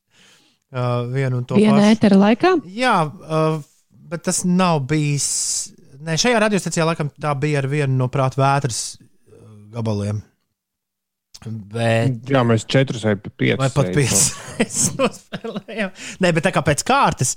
Uh, 0.71 1.07
vienu 1.11 1.41
un 1.41 1.47
to 1.51 1.57
pašu. 1.79 1.95
ētera 1.95 2.19
laikā. 2.21 2.53
Jā, 2.71 2.97
uh, 3.07 3.57
bet 4.11 4.23
tas 4.29 4.45
nav 4.47 4.83
bijis. 4.91 5.29
Nē, 6.01 6.15
šajā 6.19 6.39
radiostacijā 6.43 6.87
laikam 6.87 7.11
tā 7.21 7.33
bija 7.39 7.59
ar 7.63 7.67
vienu 7.71 7.97
no 7.99 8.07
prāta 8.13 8.39
vētras 8.39 8.83
uh, 9.01 9.49
gabaliem. 9.75 10.23
Bet 11.49 12.29
Jā, 12.29 12.43
mēs 12.45 12.67
četrus 12.69 13.07
vai 13.07 13.15
piecus. 13.17 13.61
Vai 13.63 13.71
pat 13.73 13.93
piecas 13.97 14.81
nospēlējām. 14.99 15.93
Nē, 16.21 16.33
bet 16.37 16.45
tā 16.45 16.53
kā 16.53 16.63
pēc 16.67 16.85
kārtas 16.87 17.37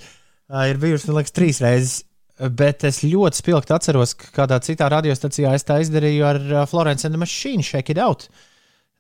ir 0.68 0.82
bijusi, 0.82 1.08
man 1.10 1.22
liekas, 1.22 1.36
trīs 1.36 1.62
reizes. 1.64 2.02
Bet 2.58 2.82
es 2.88 3.04
ļoti 3.06 3.40
spilgti 3.40 3.76
atceros, 3.76 4.16
ka 4.18 4.32
kādā 4.42 4.58
citā 4.66 4.88
radiostacijā 4.90 5.54
es 5.54 5.64
tā 5.68 5.78
izdarīju 5.84 6.26
ar 6.26 6.42
Florence 6.68 7.06
and 7.06 7.14
the 7.14 7.22
Machine, 7.22 7.64
Shake 7.64 7.94
It 7.94 8.02
Out. 8.02 8.26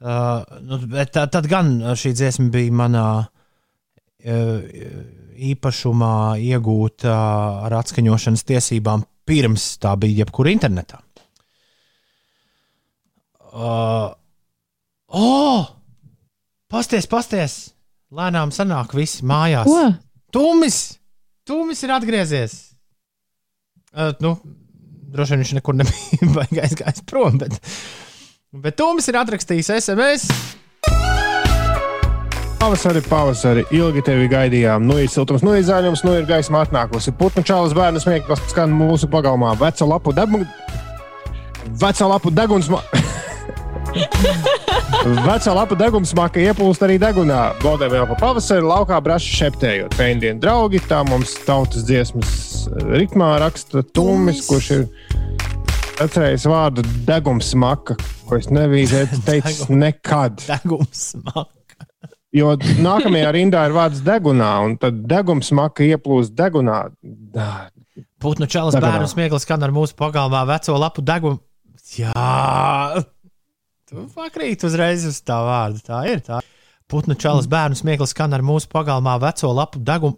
Uh, 0.03 0.43
nu, 0.61 0.77
bet 0.91 1.13
tā, 1.15 1.25
tad 1.31 1.47
gan 1.49 1.77
šī 1.97 2.11
dziesma 2.13 2.49
bija 2.53 2.75
manā 2.75 3.07
uh, 3.23 4.87
īpašumā 5.51 6.15
iegūta 6.43 7.13
ar 7.65 7.75
atskaņošanas 7.79 8.43
tiesībām 8.49 9.05
pirms 9.27 9.65
tā 9.81 9.95
bija 9.99 10.23
jebkur 10.23 10.49
internetā. 10.51 10.99
Uh, 13.53 14.11
Oh! 15.13 15.67
Pasties, 16.73 17.05
pasties! 17.05 17.53
Lēnām 18.13 18.49
sanāk 18.53 18.95
visi 18.97 19.21
mājās. 19.29 19.67
Ko? 19.69 19.91
Tumis! 20.33 20.97
Tumis 21.45 21.83
ir 21.85 21.93
atgriezies! 21.93 22.55
Uh, 23.93 24.09
nu, 24.23 24.31
droši 25.13 25.35
vien 25.35 25.43
viņš 25.43 25.53
nekur 25.59 25.77
nebija 25.77 26.63
aizgājis 26.65 27.05
prom, 27.05 27.37
bet, 27.37 27.59
bet 28.57 28.77
Tumis 28.79 29.11
ir 29.11 29.19
atrakstījis 29.21 29.69
SMS. 29.77 30.25
Pavasari, 32.63 33.03
pavasari, 33.05 33.67
ilgi 33.75 34.01
tevi 34.07 34.25
gaidījām. 34.31 34.87
Nu 34.87 34.97
ir 35.03 35.11
siltums, 35.13 35.43
nu 35.45 35.53
ir 35.53 35.65
zaļums, 35.67 36.05
nu 36.07 36.15
ir 36.17 36.25
gaisma 36.25 36.63
atnākusi. 36.63 37.13
Putnu 37.19 37.43
čālas 37.45 37.75
bērnu 37.77 38.01
smieklus 38.01 38.41
skan 38.49 38.73
mūsu 38.73 39.11
pagalmā. 39.11 39.53
Veca 39.61 39.85
lapu 39.93 40.15
deguns. 40.15 40.49
Veca 41.83 42.09
lapu 42.15 42.31
deguns. 42.33 42.71
Vecā 45.03 45.53
lapa 45.53 45.75
deguna 45.77 46.07
smaka 46.07 46.41
ieplūst 46.41 46.83
arī 46.85 46.95
degunā. 47.01 47.39
Baudē 47.63 47.89
vēl 47.91 48.05
pa 48.09 48.17
pavasari, 48.19 48.63
laukā 48.65 48.97
braši 49.03 49.35
šeptējot. 49.39 49.97
Pēdienu 49.99 50.41
draugi, 50.43 50.81
tā 50.89 51.01
mums 51.07 51.35
tautas 51.47 51.85
dziesmas 51.87 52.63
ritmā 52.93 53.33
raksta 53.43 53.83
Tumis, 53.93 54.45
kurš 54.47 54.69
ir 54.77 54.85
atcerējis 56.03 56.47
vārdu 56.49 56.85
deguna 57.07 57.43
smaka, 57.43 57.97
ko 58.29 58.39
es 58.39 58.49
nebiju 58.53 59.03
teicis 59.27 59.67
nekad. 59.71 60.41
Deguna 60.47 60.89
smaka. 60.97 61.49
Jo 62.33 62.55
nākamajā 62.57 63.29
rindā 63.35 63.67
ir 63.67 63.75
vārds 63.75 64.01
degunā, 64.05 64.53
un 64.65 64.77
tad 64.81 65.03
deguna 65.09 65.45
smaka 65.45 65.85
ieplūst 65.85 66.33
degunā. 66.33 66.79
Putnu 68.23 68.47
Degunā. 68.47 68.79
bērnu 68.79 69.09
smieklis 69.11 69.43
skan 69.45 69.65
ar 69.67 69.73
mūsu 69.75 69.93
pagalmā 69.99 70.45
veco 70.49 70.77
lapu 70.79 71.03
degunu. 71.05 71.41
Jā, 71.93 73.03
tu 73.93 74.09
pakrīt 74.15 74.65
uzreiz 74.67 75.05
uz 75.07 75.21
tā 75.25 75.37
vārda. 75.45 75.81
Tā 75.85 76.01
ir 76.09 76.25
tā. 76.25 76.41
Putnu 76.89 77.15
čalas 77.19 77.47
bērnu 77.49 77.77
smieklis 77.79 78.13
skan 78.13 78.35
ar 78.35 78.43
mūsu 78.45 78.69
pagalmā 78.71 79.15
veco 79.21 79.53
lapu 79.55 79.81
degunu. 79.81 80.17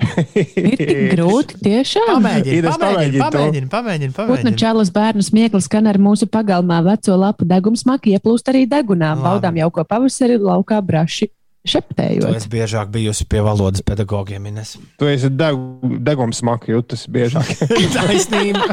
Ir 0.00 0.76
tik 0.80 0.92
grūti 1.12 1.58
tiešām. 1.60 2.06
Pamēģini, 2.08 2.60
pamēģini, 2.64 3.18
pamēģini 3.20 3.68
pamēģini, 3.72 4.14
pamēģini, 4.16 4.30
Putnu 4.30 4.52
čalas 4.60 4.92
bērnu 4.94 5.24
smieklis 5.24 5.68
skan 5.68 5.90
ar 5.90 6.00
mūsu 6.00 6.28
pagalmā 6.30 6.80
veco 6.86 7.18
lapu 7.20 7.48
degums 7.48 7.84
maki 7.88 8.16
ieplūst 8.16 8.48
arī 8.52 8.64
degunā. 8.70 9.12
Labi. 9.12 9.26
Baudām 9.26 9.60
jauko 9.60 9.84
pavasari 9.88 10.40
laukā 10.40 10.80
braši 10.84 11.28
šeptējot. 11.68 12.36
esi 12.36 12.48
biežāk 12.52 12.88
bijusi 12.94 13.26
pie 13.28 13.42
valodas 13.44 13.82
pedagogiem, 13.84 14.46
Ines. 14.50 14.76
Tu 14.98 15.08
esi 15.10 15.28
deguna 15.30 16.32
smaka 16.36 16.72
jūtas 16.72 17.06
biežāk. 17.10 17.50
Taisnība. 17.96 18.64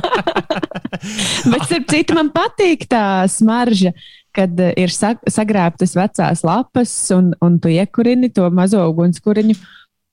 Bet, 1.51 1.65
starp 1.67 1.89
citu, 1.91 2.15
man 2.17 2.31
patīk 2.35 2.87
tā 2.89 3.25
smarža, 3.31 3.91
kad 4.35 4.53
eh, 4.61 4.73
ir 4.79 4.93
sa 4.93 5.15
sagrābtas 5.29 5.95
vecās 5.97 6.43
lapas 6.47 6.93
un, 7.15 7.33
un 7.43 7.57
tu 7.61 7.71
iekurini 7.73 8.31
to 8.33 8.49
mazo 8.53 8.83
ugunskuriņu. 8.91 9.57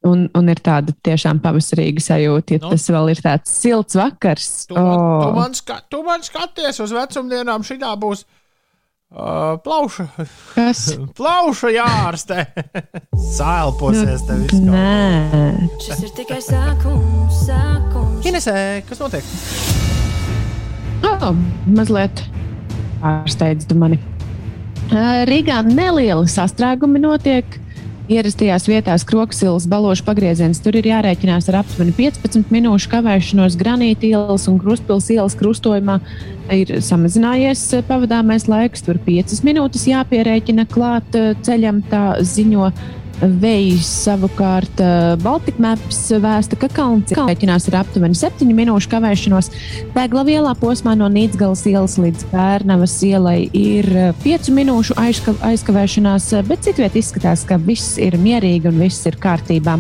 Un, 0.05 0.27
un 0.37 0.49
ir 0.53 0.59
tāda 0.61 0.93
tiešām 1.07 1.39
pavasarīga 1.41 2.03
sajūta, 2.05 2.59
ja 2.59 2.61
Nu. 2.61 2.75
tas 2.75 2.83
vēl 2.93 3.07
ir 3.15 3.21
tāds 3.25 3.55
silts 3.57 3.97
vakars. 3.97 4.67
Tu, 4.69 4.75
man, 4.77 4.85
tu, 4.85 5.29
Oh. 5.31 5.31
man, 5.33 5.55
ska, 5.57 5.79
tu 5.89 6.03
man 6.05 6.21
skaties 6.27 6.77
uz 6.85 6.93
vecumdienām, 6.93 7.65
šī 7.65 7.79
būs 8.03 8.27
uh, 9.13 9.57
plauša. 9.65 10.07
Kas? 10.55 10.85
Plauša 11.19 11.73
jārastē. 11.75 12.45
Sālposies 13.37 14.25
tev 14.29 14.45
viss. 14.45 14.61
kaut 14.61 14.71
Nē, 14.71 15.69
Šis 15.85 16.07
ir 16.07 16.15
tikai 16.17 16.41
sākums, 16.45 17.43
sākums. 17.49 18.25
Inesē, 18.29 18.57
kas 18.89 19.03
notiek? 19.03 19.35
oh, 21.05 21.35
mazliet 21.69 22.25
pārsteidz 23.03 23.69
tu 23.69 23.77
mani. 23.77 23.99
Rīgā 25.29 25.61
nelieli 25.67 26.29
sastrēgumi 26.31 27.01
notiek. 27.03 27.61
Ierastajās 28.05 28.67
vietās 28.69 29.01
Kroksilas 29.09 29.65
balošu 29.65 30.05
pagrieziens 30.05 30.59
tur 30.61 30.77
ir 30.77 30.85
jārēķinās 30.91 31.47
ar 31.49 31.63
aptuveni 31.63 31.95
15 31.97 32.51
minūšu 32.53 32.91
kavēšanos 32.93 33.57
Granīta 33.57 34.05
ielas 34.05 34.45
un 34.51 34.59
Krustpils 34.61 35.09
ielas 35.15 35.33
krustojumā. 35.41 35.97
Ir 36.53 36.75
samazinājies 36.85 37.63
eh, 37.79 37.85
pavadāmais 37.89 38.45
laiks, 38.45 38.85
tur 38.85 39.01
5 39.07 39.41
minūtes 39.49 39.87
jāpierēķina 39.89 40.67
klāt 40.69 41.17
eh, 41.17 41.33
ceļam, 41.49 41.81
tā 41.89 42.03
ziņo 42.21 42.69
Vējs 43.25 43.89
savukārt 44.05 44.81
uh, 44.83 45.15
Baltic 45.23 45.57
Maps 45.63 46.01
vēsta, 46.21 46.59
ka 46.61 46.69
kalns 46.73 47.15
rēķinās 47.17 47.69
ar 47.71 47.79
aptuveni 47.81 48.19
7 48.19 48.51
minūšu 48.57 48.91
kavēšanos. 48.93 49.51
Degla 49.95 50.25
vielā 50.29 50.53
posmā 50.61 50.97
no 50.99 51.09
Nīcgalas 51.13 51.65
ielas 51.71 51.97
līdz 52.01 52.27
Pērnavas 52.33 52.99
ielai 53.07 53.39
ir 53.57 53.89
5 54.25 54.53
minūšu 54.59 54.99
aizka, 55.01 55.37
aizkavēšanās, 55.49 56.29
bet 56.51 56.67
citviet 56.67 56.99
izskatās, 57.01 57.47
ka 57.49 57.59
viss 57.63 57.97
ir 58.03 58.19
mierīgi 58.21 58.69
un 58.73 58.85
viss 58.85 59.09
ir 59.09 59.17
kārtībā. 59.23 59.79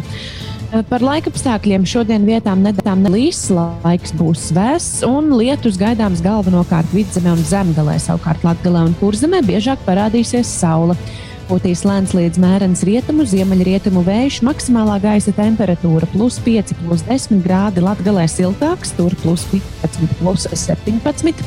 Par 0.88 1.04
laika 1.06 1.30
apstākļiem 1.30 1.84
šodien 1.86 2.24
vietām 2.26 2.64
nedēļām 2.64 3.04
nelīs, 3.04 3.44
laiks 3.54 4.14
būs 4.18 4.48
vēss 4.56 5.04
un 5.06 5.28
lietus 5.38 5.76
gaidāms 5.78 6.24
galvenokārt 6.24 6.90
vidzemē 6.96 7.36
un 7.36 7.44
zemgalē, 7.46 7.94
savukārt 8.02 8.42
Latgalē 8.42 8.88
un 8.88 8.96
Kurzemē 8.98 9.44
biežāk 9.46 9.84
parādīsies 9.86 10.50
saule. 10.50 10.96
Pūtīs 11.44 11.82
lēns 11.84 12.14
līdz 12.16 12.38
mērens 12.40 12.82
rietumu, 12.88 13.26
ziemeļrietumu 13.28 14.00
vējš, 14.06 14.38
maksimālā 14.46 14.94
gaisa 15.02 15.32
temperatūra 15.36 16.08
plus 16.14 16.38
5, 16.40 16.72
plus 16.80 17.02
10 17.04 17.42
grādi, 17.44 17.82
latgalē 17.84 18.24
siltāks, 18.32 18.94
tur 18.96 19.12
plus 19.20 19.44
15, 19.50 20.14
plus 20.22 20.46
17. 20.48 21.44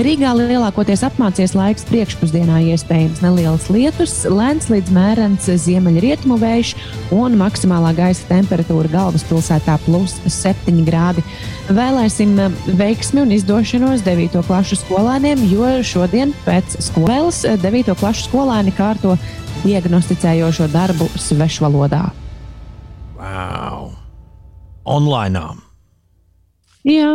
Rīgā 0.00 0.30
lielākoties 0.38 1.04
apmācies 1.04 1.52
laiks 1.58 1.84
priekšpusdienā 1.90 2.62
iespējams 2.72 3.20
neliels 3.24 3.68
lietus, 3.68 4.16
lēns 4.32 4.70
līdz 4.72 4.94
mērens 4.96 5.50
ziemeļrietumu 5.66 6.40
vējš 6.40 6.72
un 7.12 7.36
maksimālā 7.40 7.92
gaisa 8.00 8.24
temperatūra 8.32 8.88
galvaspilsētā 8.96 9.76
plus 9.84 10.16
7 10.40 10.80
grādi. 10.88 11.26
Vēlēsim 11.64 12.34
veiksmi 12.76 13.22
un 13.22 13.32
izdošanos 13.32 14.02
9. 14.04 14.36
klašu 14.44 14.76
skolēniem, 14.82 15.46
jo 15.48 15.70
šodien 15.86 16.34
pēc 16.44 16.76
skolas 16.84 17.40
9. 17.62 17.94
klašu 17.96 18.28
skolēni 18.28 18.74
kārto 18.76 19.14
diagnosticējošo 19.64 20.68
darbu 20.74 21.08
svešvalodā. 21.16 22.04
Wow! 23.16 23.94
Online. 24.84 25.46
Jā, 26.84 27.14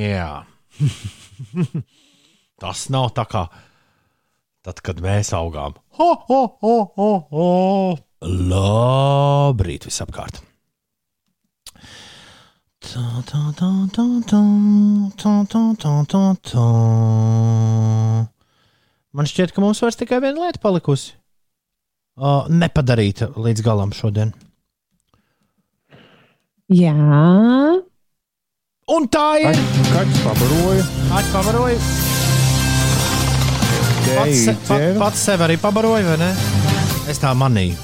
Jā. 0.00 0.44
Tas 2.60 2.86
nav 2.92 3.10
tā 3.16 3.24
kā 3.28 3.46
tad, 4.64 4.82
kad 4.84 5.00
mēs 5.04 5.32
augām. 5.36 5.78
Ho, 5.98 6.10
ho, 6.28 6.42
ho, 6.60 6.76
ho, 6.96 7.10
ho. 7.32 7.48
Labrīt, 8.20 9.88
visapkārt! 9.88 10.42
Man 19.12 19.26
šķiet, 19.28 19.52
ka 19.52 19.60
mums 19.60 19.82
vairs 19.84 19.98
tikai 20.00 20.20
viena 20.22 20.46
lieta 20.46 20.62
palikusi. 20.62 21.12
Uh, 22.20 22.46
nepadarīta 22.52 23.30
līdz 23.36 23.64
galam 23.64 23.92
šodien. 23.96 24.32
jā. 26.70 27.26
Un 28.90 29.06
tā 29.12 29.26
ir. 29.42 29.60
Kaķis 29.92 30.22
pabaroja. 30.24 30.84
Aķis 31.18 31.32
pabaroja. 31.34 31.78
Pats, 34.10 34.40
se, 34.42 34.56
pat, 34.66 34.86
pats 34.98 35.22
sev 35.28 35.44
arī 35.46 35.60
pabaroja, 35.62 36.08
vai 36.08 36.18
ne? 36.24 36.32
Es 37.10 37.22
tā 37.22 37.30
manīju. 37.38 37.76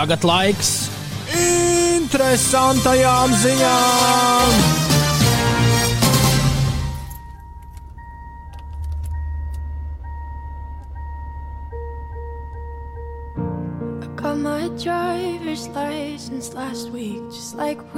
Tagad 0.00 0.22
laiks 0.24 0.68
interesantajām 1.36 3.34
ziņām. 3.36 4.54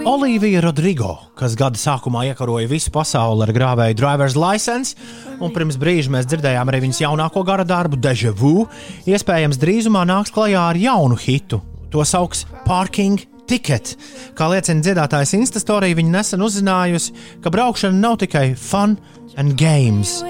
Olivija 0.02 0.58
Rodrigo, 0.66 1.14
kas 1.38 1.54
gada 1.54 1.78
sākumā 1.78 2.26
iekaroja 2.32 2.66
visu 2.66 2.90
pasauli 2.90 3.46
ar 3.46 3.54
grāvēju 3.54 4.02
driver's 4.02 4.34
license, 4.34 4.98
un 5.38 5.54
pirms 5.54 5.78
brīža 5.78 6.10
mēs 6.10 6.26
dzirdējām 6.26 6.66
arī 6.66 6.82
viņas 6.88 7.06
jaunāko 7.06 7.46
gara 7.46 7.62
darbu, 7.62 7.94
Deja 7.94 8.34
Vu, 8.34 8.66
iespējams 9.06 9.62
drīzumā 9.62 10.02
nāks 10.02 10.34
klajā 10.34 10.72
ar 10.72 10.88
jaunu 10.90 11.14
hitu. 11.14 11.62
To 11.92 12.04
sauc 12.08 12.46
Parking 12.64 13.20
Ticket. 13.50 13.96
Kā 14.38 14.46
liecina 14.48 14.80
dziedātājs 14.80 15.34
Instastorija, 15.36 15.96
viņa 15.98 16.12
nesen 16.14 16.44
uzzinājusi, 16.44 17.12
ka 17.44 17.50
braukšana 17.52 17.98
nav 17.98 18.20
tikai 18.22 18.52
fun 18.56 18.94
and 19.36 19.56
games. 19.60 20.20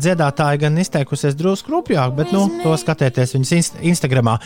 Dziedātāja 0.00 0.60
gan 0.62 0.78
izteikusies 0.80 1.36
drusku 1.36 1.74
rupjāk, 1.74 2.14
bet 2.16 2.32
nu, 2.32 2.46
to 2.62 2.72
skatieties 2.80 3.34
viņas 3.36 3.52
inst 3.58 3.78
Instagramā. 3.92 4.38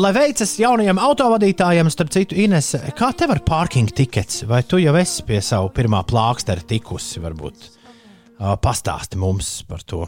Lai 0.00 0.12
veicas 0.16 0.56
jaunajiem 0.60 1.00
autovadītājiem, 1.00 1.88
starp 1.92 2.12
citu, 2.12 2.36
Ines, 2.44 2.74
kā 2.98 3.12
tev 3.16 3.32
ar 3.36 3.40
parking 3.46 3.88
tikets? 3.88 4.42
Vai 4.50 4.60
tu 4.68 4.82
jau 4.82 4.92
esi 5.00 5.24
pie 5.24 5.40
savu 5.44 5.72
pirmā 5.72 6.02
plākstera 6.08 6.64
tikusi? 6.68 7.22
Varbūt 7.24 7.68
uh, 7.70 8.54
pastāsti 8.60 9.20
mums 9.20 9.56
par 9.68 9.86
to. 9.88 10.04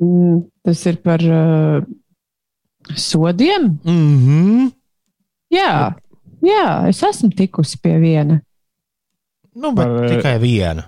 Mm, 0.00 0.46
Tas 0.64 0.86
ir 0.88 1.02
par 1.04 1.20
uh, 1.24 1.84
sodiem. 2.96 3.78
Mm 3.84 4.16
-hmm. 4.26 4.70
Jā, 5.50 5.94
jā, 6.42 6.88
es 6.88 7.02
esmu 7.02 7.30
tikusi 7.30 7.78
pie 7.82 7.98
viena. 7.98 8.40
Nu, 9.54 9.72
bet 9.72 9.86
Par, 9.86 10.04
eh, 10.04 10.16
tikai 10.16 10.38
viena. 10.38 10.82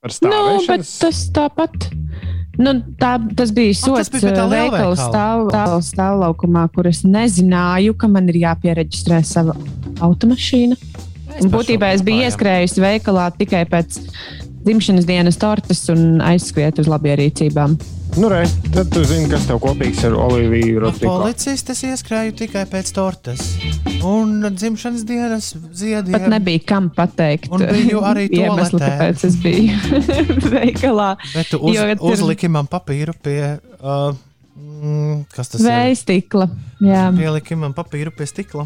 Par 0.00 0.10
Nu, 0.22 0.30
bet 0.68 0.80
stāvēšanas. 0.80 0.98
tas 0.98 1.30
tāpat. 1.30 1.88
Nu, 2.58 2.72
tā, 3.00 3.34
tas 3.36 3.50
bija 3.52 3.70
Ah, 3.70 3.74
sots 3.74 4.10
bija 4.10 4.20
pie 4.20 4.36
tā 4.36 4.44
uh, 4.44 4.50
veikala 4.50 4.96
stāv, 4.96 5.48
stāv, 5.50 5.82
stāvlaukumā, 5.82 6.68
kur 6.72 6.86
es 6.86 7.02
nezināju, 7.02 7.96
ka 7.98 8.08
man 8.08 8.28
ir 8.28 8.34
jāpiereģistrē 8.34 9.24
sava 9.24 9.56
automašīna. 10.00 10.76
Un 11.42 11.50
būtībā 11.52 11.90
es 11.92 12.02
biju 12.02 12.24
ieskrējusi 12.24 12.80
veikalā 12.80 13.26
tikai 13.36 13.66
pēc 13.68 13.98
dzimšanas 14.64 15.04
dienas 15.04 15.36
tortes 15.36 15.84
un 15.92 16.22
aizskriet 16.24 16.78
uz 16.78 16.88
labierīcībām. 16.88 17.76
Nu, 18.16 18.28
re, 18.32 18.46
tad 18.72 18.88
tu 18.88 19.02
zini, 19.04 19.26
kas 19.28 19.42
tev 19.44 19.58
kopīgs 19.60 19.98
ar 20.08 20.14
Oliviju 20.16 20.80
Rodrigo. 20.86 21.18
Policistes 21.20 21.82
ieskrēju 21.84 22.32
tikai 22.38 22.62
pēc 22.70 22.88
tortes 22.96 23.42
un 24.08 24.40
dzimšanas 24.56 25.02
dienas 25.04 25.50
ziediem. 25.76 26.14
Pat 26.16 26.24
nebija 26.32 26.62
kam 26.64 26.88
pateikt. 26.96 27.50
Un 27.52 27.66
biju 27.68 28.00
arī 28.08 28.24
toaletē. 28.32 28.80
kāpēc 28.80 29.26
es 29.28 29.36
biju 29.42 30.00
veikalā. 30.56 31.10
Bet 31.34 31.52
tu 31.52 31.60
uz, 31.60 31.76
Jo 31.76 31.84
uzliki 32.08 32.48
man 32.48 32.70
papīru 32.72 33.12
pie. 33.20 33.40
Uh, 33.82 34.16
mm, 34.56 35.24
kas 35.36 35.52
tas 35.52 35.60
ir? 35.60 35.68
Vējstikla. 35.68 36.48
Jā, 36.88 37.08
Pieliki 37.20 37.60
man 37.60 37.76
papīru 37.76 38.16
pie 38.16 38.32
stikla. 38.32 38.64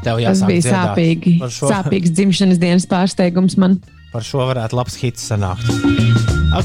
Tev 0.00 0.14
tas 0.14 0.22
jāsāk 0.22 0.46
bija 0.46 0.62
dziedāt. 0.62 0.76
sāpīgi. 0.76 1.38
Par 1.42 1.58
šo, 1.58 1.74
Sāpīgs 1.74 2.14
dzimšanas 2.14 2.62
dienas 2.62 2.86
pārsteigums 2.88 3.58
man. 3.60 3.80
Par 4.10 4.26
šo 4.26 4.42
varētu 4.48 4.76
labs 4.78 4.96
hits 4.98 5.28
sanākt. 5.30 5.66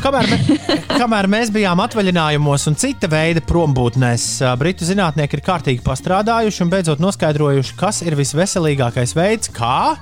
Kamēr, 0.01 0.29
me, 0.31 0.57
kamēr 1.01 1.27
mēs 1.29 1.51
bijām 1.53 1.81
atvaļinājumos 1.83 2.65
un 2.71 2.77
cita 2.81 3.09
veida 3.11 3.43
prombūtnēs, 3.45 4.25
britu 4.57 4.87
zinātnieki 4.87 5.37
ir 5.37 5.43
kārtīgi 5.45 5.83
pastrādājuši 5.85 6.63
un 6.65 6.71
beidzot 6.73 7.03
noskaidrojuši, 7.03 7.75
kas 7.77 8.01
ir 8.05 8.17
visveselīgākais 8.17 9.13
veids, 9.17 9.51
kā 9.53 9.93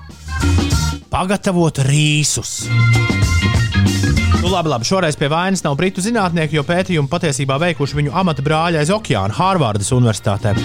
pagatavot 1.11 1.83
rīsus. 1.83 2.63
Nu, 4.39 4.49
labi, 4.51 4.71
labi, 4.71 4.87
šoreiz 4.87 5.19
pie 5.19 5.27
vainas 5.31 5.63
nav 5.63 5.75
britu 5.79 6.03
zinātnieki, 6.03 6.57
jo 6.57 6.63
pētījumu 6.67 7.11
patiesībā 7.11 7.59
veikuši 7.67 7.99
viņu 7.99 8.15
amata 8.23 8.43
brāļi 8.43 8.79
aiz 8.79 8.91
okeāna 8.91 9.35
Hārvardas 9.35 9.91
Universitātē. 9.95 10.55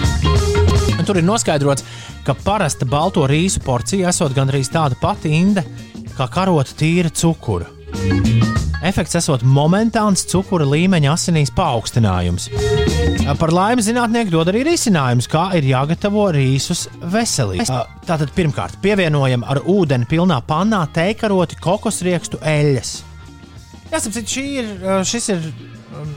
Un 0.99 1.07
tur 1.07 1.19
ir 1.19 1.27
noskaidrots, 1.27 1.85
ka 2.27 2.35
parasta 2.43 2.87
balto 2.87 3.23
rīsu 3.27 3.63
porcija 3.63 4.11
esot 4.11 4.35
gandrīz 4.35 4.71
tāda 4.71 4.99
pati 4.99 5.31
inde 5.35 5.63
kā 6.19 6.27
karota 6.31 6.75
tīra 6.75 7.11
cukura. 7.15 7.69
Efekts 8.79 9.17
esot 9.19 9.43
momentāns 9.43 10.23
cukura 10.27 10.65
līmeņa 10.67 11.11
asinīs 11.11 11.51
paaugstinājums. 11.55 12.47
Par 13.39 13.51
laimi 13.53 13.83
zinātnieki 13.83 14.31
dod 14.33 14.51
arī 14.51 14.63
risinājumus, 14.67 15.27
kā 15.31 15.49
ir 15.59 15.67
jāgatavo 15.67 16.29
rīsus 16.35 16.85
veselīgi. 17.13 17.67
Tātad 18.07 18.31
pirmkārt 18.35 18.79
pievienojam 18.83 19.43
ar 19.47 19.61
ūdeni 19.67 20.07
pilnā 20.09 20.39
pannā 20.47 20.85
teikaroti 20.95 21.59
kokosriekstu 21.63 22.39
eļļas. 22.39 22.95
Jāsaprot, 23.89 24.31
šī 24.31 24.45
ir, 24.61 24.71
šis 25.09 25.29
ir 25.33 25.45
um, 25.97 26.15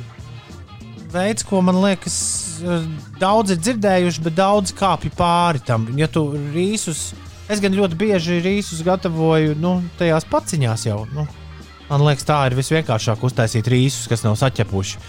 veids, 1.15 1.47
ko 1.49 1.63
man 1.65 1.79
liekas, 1.83 2.17
uh, 2.63 2.87
daudz 3.21 3.55
ir 3.55 3.63
dzirdējuši, 3.63 4.25
bet 4.27 4.39
daudz 4.39 4.75
kāpj 4.77 5.13
pāri 5.19 5.63
tam. 5.67 5.87
Ja 5.99 6.11
tu 6.11 6.27
rīsus, 6.55 7.11
es 7.53 7.63
gan 7.63 7.77
ļoti 7.77 7.99
bieži 8.01 8.41
rīsus 8.45 8.83
gatavoju 8.87 9.57
nu, 9.61 9.77
tajās 10.01 10.27
paciņās 10.31 10.87
jau. 10.89 11.03
Nu, 11.13 11.27
man 11.91 12.07
liekas, 12.07 12.27
tā 12.29 12.39
ir 12.49 12.57
visvienkāršāk 12.59 13.23
uztaisīt 13.29 13.69
rīsus, 13.71 14.09
kas 14.11 14.25
nav 14.27 14.39
saķepuši. 14.41 15.03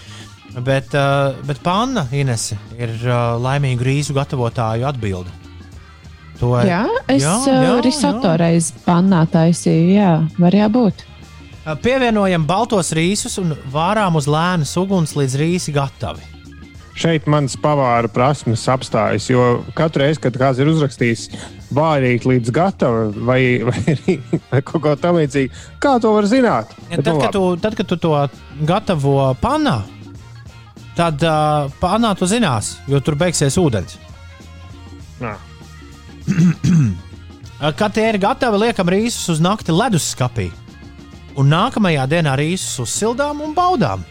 Bet, 0.64 0.92
uh, 0.94 1.34
bet 1.48 1.58
panna 1.64 2.04
Inese 2.14 2.58
ir 2.78 2.92
uh, 3.08 3.34
laimīgu 3.42 3.88
rīsu 3.88 4.14
gatavotāju 4.14 4.86
atbilde. 4.86 5.32
To 6.40 6.52
Jā, 6.66 6.84
es 7.06 7.22
jā, 7.22 7.34
jā, 7.46 7.58
jā, 7.62 7.74
risotto 7.82 8.32
jā. 8.32 8.38
reiz 8.42 8.70
pannā 8.84 9.22
taisīju. 9.30 9.90
Jā, 9.94 10.14
var 10.38 10.54
jābūt. 10.54 11.04
Pievienojam 11.80 12.44
baltos 12.44 12.90
rīsus 12.92 13.38
un 13.40 13.54
vārām 13.72 14.18
uz 14.18 14.26
lēnas 14.28 14.74
uguns 14.76 15.14
līdz 15.16 15.36
rīsi 15.40 15.72
gatavi. 15.74 16.26
Šeit 16.94 17.24
manas 17.30 17.56
pavāra 17.58 18.10
prasmes 18.12 18.66
apstājas, 18.70 19.30
jo 19.30 19.64
katru 19.74 20.04
reizi, 20.04 20.20
kad 20.26 20.36
kāds 20.38 20.60
ir 20.62 20.68
uzrakstījis 20.70 21.24
vārīt 21.74 22.26
līdz 22.28 22.52
gatavam 22.54 23.14
vai, 23.26 23.40
vai, 23.66 23.96
vai 24.50 24.62
kaut 24.62 24.84
ko 24.84 24.94
tamlīdzīgu, 25.00 25.64
kā 25.82 25.96
to 26.02 26.14
var 26.16 26.28
zināt? 26.30 26.74
Ja, 26.90 27.00
tad, 27.00 27.14
kad 27.20 27.34
tu, 27.36 27.44
tad, 27.62 27.78
kad 27.78 27.90
tu 27.90 27.98
to 28.00 28.14
gatavo 28.68 29.32
panā, 29.42 29.80
tad 30.98 31.22
uh, 31.26 31.70
panā 31.82 32.14
tu 32.18 32.28
zinās, 32.30 32.76
jo 32.90 33.00
tur 33.04 33.18
beigsies 33.20 33.58
ūdens. 33.60 33.98
Nā. 35.22 35.36
Kad 37.78 37.94
tie 37.96 38.08
ir 38.10 38.18
gatavi, 38.20 38.58
liekam 38.66 38.88
rīsus 38.92 39.30
uz 39.36 39.40
nakti 39.40 39.72
leduskapī. 39.72 40.50
Un 41.40 41.48
nākamajā 41.48 42.04
dienā 42.10 42.34
rīsus 42.36 42.82
uzsildām 42.82 43.40
un 43.44 43.54
baudām. 43.56 44.02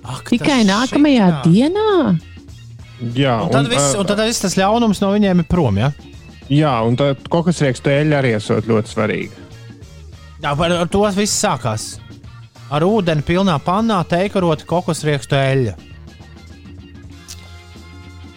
Ak, 0.00 0.32
Tikai 0.32 0.62
nākamajā 0.66 1.28
jā. 1.28 1.40
dienā? 1.44 1.92
Jā, 3.16 3.36
un 3.44 3.52
tad, 3.52 3.64
un, 3.64 3.70
viss, 3.72 3.94
un 3.96 4.08
tad 4.08 4.20
viss 4.24 4.42
tas 4.42 4.56
ļaunums 4.58 5.00
no 5.04 5.12
viņiem 5.14 5.42
ir 5.42 5.48
prom. 5.48 5.78
Ja? 5.80 5.92
Jā, 6.50 6.72
un 6.82 6.96
kokosriekstu 7.30 7.92
eļļa 7.92 8.16
arī 8.18 8.32
esot 8.34 8.66
ļoti 8.66 8.90
svarīga. 8.90 9.44
Jā, 10.40 10.54
ar, 10.54 10.72
ar 10.82 10.88
to 10.90 11.04
viss 11.14 11.38
sākās. 11.38 11.92
Ar 12.70 12.86
ūdeni 12.86 13.22
pilnā 13.26 13.54
pannā 13.62 14.00
teikarot 14.08 14.64
kokosriekstu 14.66 15.38
eļļu. 15.38 15.76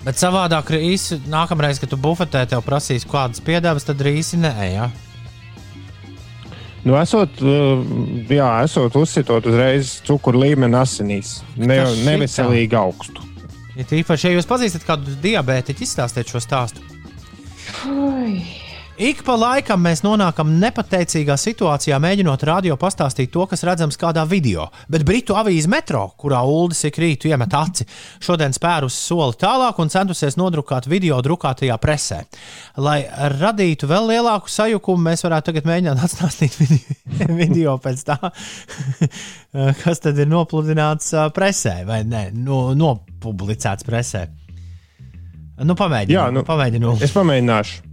Bet 0.03 0.19
savādāk 0.19 0.73
rīsi, 0.73 1.22
nākamreiz, 1.31 1.80
kad 1.80 1.94
tu 1.94 1.98
bufetē 2.02 2.44
tev 2.52 2.61
prasīs 2.65 3.07
kādas 3.07 3.41
piedāvātas, 3.41 3.88
tad 3.88 4.03
rīsi 4.03 4.38
nē. 4.41 4.53
Ja? 4.73 4.90
Nu, 6.84 6.98
esot, 6.99 7.40
jā, 8.27 8.49
esot 8.68 8.98
uzsitot 8.99 9.48
uzreiz 9.48 9.95
cukuru 10.03 10.44
līmeni 10.44 10.76
asinīs, 10.76 11.38
ne, 11.56 11.80
neveselīgi 12.03 12.76
augstu. 12.76 13.23
Ja 13.77 13.88
tīpaši, 13.90 14.27
ja 14.27 14.35
jūs 14.35 14.49
pazīstat 14.49 14.84
kādu 14.85 15.15
diabētiķu, 15.23 15.88
izstāstiet 15.88 16.30
šo 16.30 16.44
stāstu. 16.44 16.84
Oi. 17.90 18.64
Ik 18.94 19.23
pa 19.26 19.34
laikam 19.34 19.81
mēs 19.81 20.03
nonākam 20.06 20.52
nepateicīgā 20.61 21.34
situācijā, 21.41 21.98
mēģinot 21.98 22.44
radio 22.45 22.76
pastāstīt 22.77 23.31
to, 23.34 23.48
kas 23.49 23.64
redzams 23.65 23.98
kādā 23.98 24.22
video. 24.30 24.68
Bet 24.85 25.02
Britu 25.07 25.34
avīze 25.34 25.72
Metro, 25.72 26.03
kurā 26.19 26.44
Uldis 26.45 26.84
ik 26.85 26.99
rītu 27.02 27.31
iemet 27.31 27.56
aci, 27.57 27.88
šodien 28.22 28.53
spērus 28.53 28.99
soli 29.07 29.34
tālāk 29.41 29.81
un 29.81 29.90
centusies 29.90 30.38
nodrukāt 30.38 30.85
video 30.91 31.18
drukātajā 31.26 31.80
presē. 31.81 32.19
Lai 32.85 32.99
radītu 33.34 33.90
vēl 33.90 34.11
lielāku 34.11 34.53
sajukumu, 34.53 35.07
mēs 35.10 35.26
varētu 35.26 35.49
tagad 35.49 35.72
mēģināt 35.72 36.06
atstāstīt 36.06 36.60
video, 36.61 37.34
video 37.41 37.76
pēc 37.81 38.06
tā, 38.11 38.19
kas 39.81 40.06
tad 40.06 40.22
ir 40.22 40.30
nopludināts 40.30 41.15
presē 41.34 41.80
vai 41.90 42.03
ne, 42.06 42.27
no, 42.38 42.68
nopublicēts 42.77 43.90
presē. 43.90 44.27
Nu, 45.62 45.76
pamēģini. 45.78 46.16
Jā, 46.16 46.30
nu, 46.34 46.42
pamēģinu. 46.48 46.98
Es 47.06 47.14
pamēģināšu. 47.14 47.90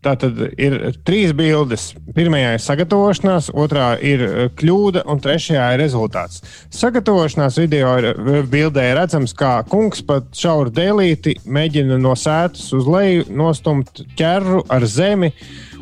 Tā 0.00 0.14
tad 0.16 0.38
ir 0.56 0.74
trīs 1.04 1.34
bildes. 1.36 1.90
Pirmajā 2.16 2.54
ir 2.56 2.62
sagatavošanās, 2.64 3.50
otrā 3.52 3.90
ir 4.00 4.22
kļūda, 4.56 5.02
un 5.12 5.20
trešajā 5.20 5.66
ir 5.74 5.82
rezultāts. 5.82 6.40
Sagatavošanās 6.72 7.58
video 7.60 7.90
ir, 8.00 8.08
bildē 8.48 8.86
ir 8.88 8.96
redzams, 8.96 9.34
kā 9.36 9.58
kungs 9.68 10.00
pat 10.08 10.30
šauru 10.36 10.72
dēlīti 10.72 11.36
mēģina 11.44 12.00
no 12.00 12.14
sētas 12.16 12.70
uz 12.78 12.88
leju 12.88 13.28
nostumt 13.28 14.00
ķerru 14.16 14.62
ar 14.72 14.88
zemi, 14.88 15.34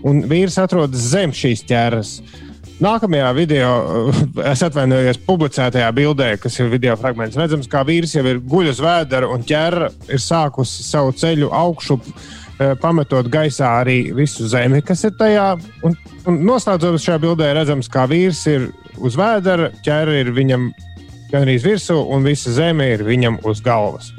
un 0.03 0.25
vīrs 0.27 0.59
atrodas 0.65 1.07
zem 1.15 1.31
šīs 1.31 1.63
ķerras. 1.71 2.17
Nākamajā 2.79 3.29
video, 3.35 3.71
es 4.47 4.61
atvainojos, 4.63 5.19
publicētajā 5.27 5.89
bildē, 5.97 6.29
kas 6.39 6.61
ir 6.61 6.69
video 6.71 6.93
fragments, 6.99 7.35
redzams, 7.39 7.67
kā 7.71 7.81
vīrs 7.87 8.13
jau 8.15 8.23
ir 8.31 8.39
guļ 8.39 8.71
uz 8.71 8.83
vēdera 8.83 9.27
un 9.35 9.43
ķēra 9.43 9.89
ir 10.07 10.23
sākusi 10.23 10.85
savu 10.87 11.11
ceļu 11.19 11.49
augšup 11.59 12.07
pametot 12.79 13.27
gaisā 13.31 13.73
arī 13.81 14.13
visu 14.15 14.47
zemi, 14.51 14.79
kas 14.87 15.03
ir 15.09 15.17
tajā. 15.19 15.49
Un, 15.87 15.97
un 16.31 16.39
noslēdzot 16.47 17.01
šajā 17.03 17.19
bildē, 17.23 17.51
redzams, 17.59 17.91
kā 17.91 18.07
vīrs 18.11 18.45
ir 18.51 18.69
uz 19.03 19.19
vēdera, 19.19 19.73
ķēra 19.83 20.15
ir 20.23 20.31
viņam 20.39 20.71
gandrīz 21.33 21.67
virsū, 21.67 21.99
un 22.15 22.31
visa 22.31 22.55
zeme 22.55 22.93
ir 22.95 23.03
viņam 23.07 23.41
uz 23.49 23.63
galvas. 23.65 24.13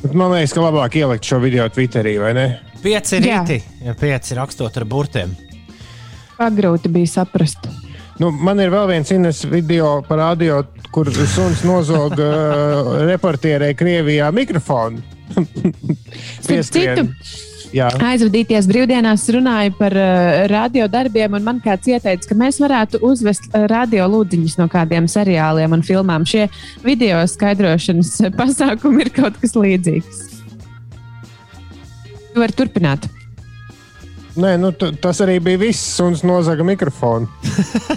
Bet 0.00 0.16
man 0.16 0.32
liekas, 0.32 0.56
ka 0.56 0.64
labāk 0.64 0.96
ielikt 1.02 1.28
šo 1.28 1.42
video 1.44 1.68
Twitterī, 1.68 2.16
vai 2.20 2.32
ne? 2.36 2.48
Pieci 2.80 3.20
rīti, 3.20 3.60
ja 3.84 3.92
pieci 3.92 4.40
rakstot 4.40 4.80
ar 4.80 4.88
burtiem. 4.88 5.36
Pagrūti 6.40 6.88
bija 6.88 7.10
saprast. 7.18 7.68
Nu, 8.20 8.30
man 8.32 8.60
ir 8.60 8.72
vēl 8.72 8.86
viens 8.88 9.10
ines 9.12 9.42
video 9.48 9.98
parādījot, 10.08 10.88
kur 10.92 11.08
suns 11.28 11.62
nozog 11.68 12.16
uh, 12.16 12.96
reportierei 13.10 13.74
Krievijā 13.76 14.28
mikrofonu. 14.32 15.00
citu, 16.44 17.04
Jā. 17.76 17.86
aizvadīties 18.02 18.66
brīvdienās 18.66 19.28
runāju 19.36 19.76
par 19.78 19.94
uh, 19.94 20.40
radiodarbiem, 20.50 21.36
un 21.38 21.46
man 21.46 21.60
kāds 21.64 21.92
ieteica, 21.92 22.32
ka 22.32 22.38
mēs 22.40 22.58
varētu 22.60 23.00
uzvest 23.06 23.46
uh, 23.52 23.68
radio 23.70 24.08
lūdziņus 24.10 24.58
no 24.60 24.66
kādiem 24.72 25.06
seriāliem 25.12 25.76
un 25.76 25.84
filmām. 25.86 26.26
Šie 26.28 26.48
video 26.84 27.22
skaidrošanas 27.30 28.16
pasākumi 28.40 29.06
ir 29.06 29.14
kaut 29.20 29.38
kas 29.44 29.56
līdzīgs. 29.60 30.26
Tu 32.30 32.38
vari 32.40 32.56
turpināt. 32.56 33.08
Nē, 34.38 34.54
nu, 34.62 34.70
tas 35.02 35.18
arī 35.24 35.40
bija 35.42 35.58
viss, 35.58 35.96
un 36.04 36.14
es 36.14 36.22
nozaga 36.26 36.62
mikrofonu. 36.66 37.26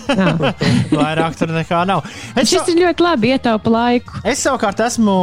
Vairāk 0.97 1.37
tur 1.37 1.53
nekā 1.53 1.83
nav. 1.85 2.01
Es 2.33 2.49
Šis 2.49 2.71
ir 2.73 2.81
ļoti 2.87 3.05
labi 3.05 3.33
ietaupa 3.35 3.73
laiku. 3.73 4.23
Es 4.25 4.41
savukārt 4.41 4.81
esmu 4.81 5.17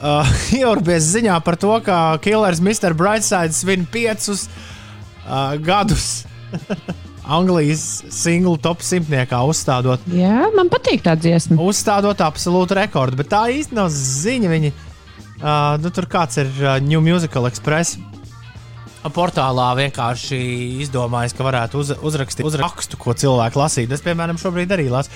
uh, 0.00 0.34
ieurbies 0.58 1.10
ziņā 1.12 1.36
par 1.44 1.58
to, 1.60 1.74
ka 1.84 2.16
Killers 2.24 2.62
Mr. 2.64 2.96
Brightside 2.96 3.52
svin 3.56 3.84
piecus 3.84 4.46
uh, 4.48 5.56
gadus. 5.60 6.24
Anglijas 7.24 8.02
singlu 8.12 8.58
top 8.60 8.82
simtniekā 8.84 9.38
uzstādot. 9.48 10.02
Jā, 10.12 10.50
man 10.56 10.68
patīk 10.72 11.04
tā 11.06 11.14
dziesma. 11.16 11.56
Uzstādot 11.64 12.20
absolūtu 12.20 12.76
rekordu, 12.76 13.16
bet 13.20 13.30
tā 13.32 13.46
īsti 13.52 13.76
nav 13.76 13.88
ziņa. 13.92 14.50
Viņi, 14.52 14.72
uh, 15.40 15.76
nu, 15.80 15.92
tur 15.92 16.08
kāds 16.08 16.40
ir 16.40 16.52
uh, 16.60 16.76
New 16.84 17.04
Musical 17.04 17.48
Express. 17.48 17.96
Portālā 19.12 19.66
vienkārši 19.76 20.38
izdomājis, 20.84 21.34
ka 21.36 21.44
varētu 21.44 21.80
uz, 21.82 21.90
uzrakstīt 22.08 22.46
uzrakstu, 22.48 22.96
ko 23.00 23.12
cilvēki 23.12 23.60
lasīt. 23.60 23.92
Es, 23.92 24.00
piemēram, 24.04 24.38
šobrīd 24.40 24.72
arī 24.72 24.86
lasu. 24.92 25.12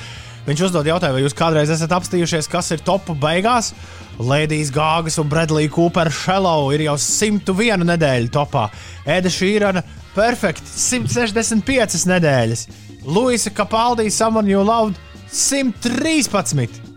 Viņš 0.48 0.62
uzdod 0.68 0.88
jautājumu, 0.88 1.18
vai 1.18 1.24
jūs 1.24 1.36
kādreiz 1.36 1.72
esat 1.72 1.92
apstījušies, 1.96 2.48
kas 2.52 2.70
ir 2.72 2.84
topu 2.84 3.16
beigās. 3.20 3.72
Lēdijas 4.18 4.72
Gāgas 4.74 5.18
un 5.20 5.28
Bredlija 5.30 5.72
Cooper 5.72 6.10
Shallow 6.12 6.72
ir 6.74 6.86
jau 6.86 6.96
101 7.00 7.84
nedēļu 7.88 8.32
topā. 8.34 8.66
Eda 9.08 9.32
Šīrana 9.32 9.84
perfekti 10.16 10.68
165 10.72 12.08
nedēļas. 12.12 12.66
Luisa 13.08 13.52
Kapaldī 13.54 14.08
Someone 14.12 14.50
You 14.52 14.64
Loved 14.64 14.96
113. 15.32 16.87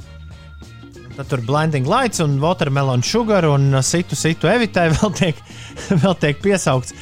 Tad 1.17 1.27
tur 1.27 1.41
blending 1.45 1.87
lights 1.89 2.21
un 2.23 2.37
watermelon 2.41 3.03
sugar 3.03 3.45
un 3.49 3.75
situ 3.83 4.15
situ 4.15 4.49
evitē 4.51 4.87
vēl 4.97 5.11
tiek, 5.17 5.41
vēl 5.91 6.15
tiek 6.21 6.39
piesaukts. 6.43 6.95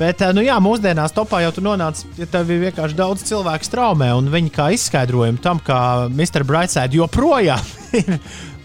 Bet, 0.00 0.22
nu 0.32 0.40
jā, 0.40 0.54
mūsdienās 0.64 1.12
topā 1.12 1.42
jau 1.44 1.50
tur 1.52 1.66
nonāca, 1.66 2.06
ja 2.16 2.24
tev 2.30 2.48
ir 2.54 2.62
vienkārši 2.62 2.96
daudz 2.96 3.24
cilvēku 3.28 3.66
straumē, 3.68 4.14
un 4.16 4.30
viņi 4.32 4.52
kā 4.54 4.70
izskaidrojumu 4.72 5.42
tam, 5.44 5.60
ka 5.60 6.08
Mr. 6.08 6.46
Brightside 6.48 6.96
joprojām 6.96 7.60
ir 8.00 8.16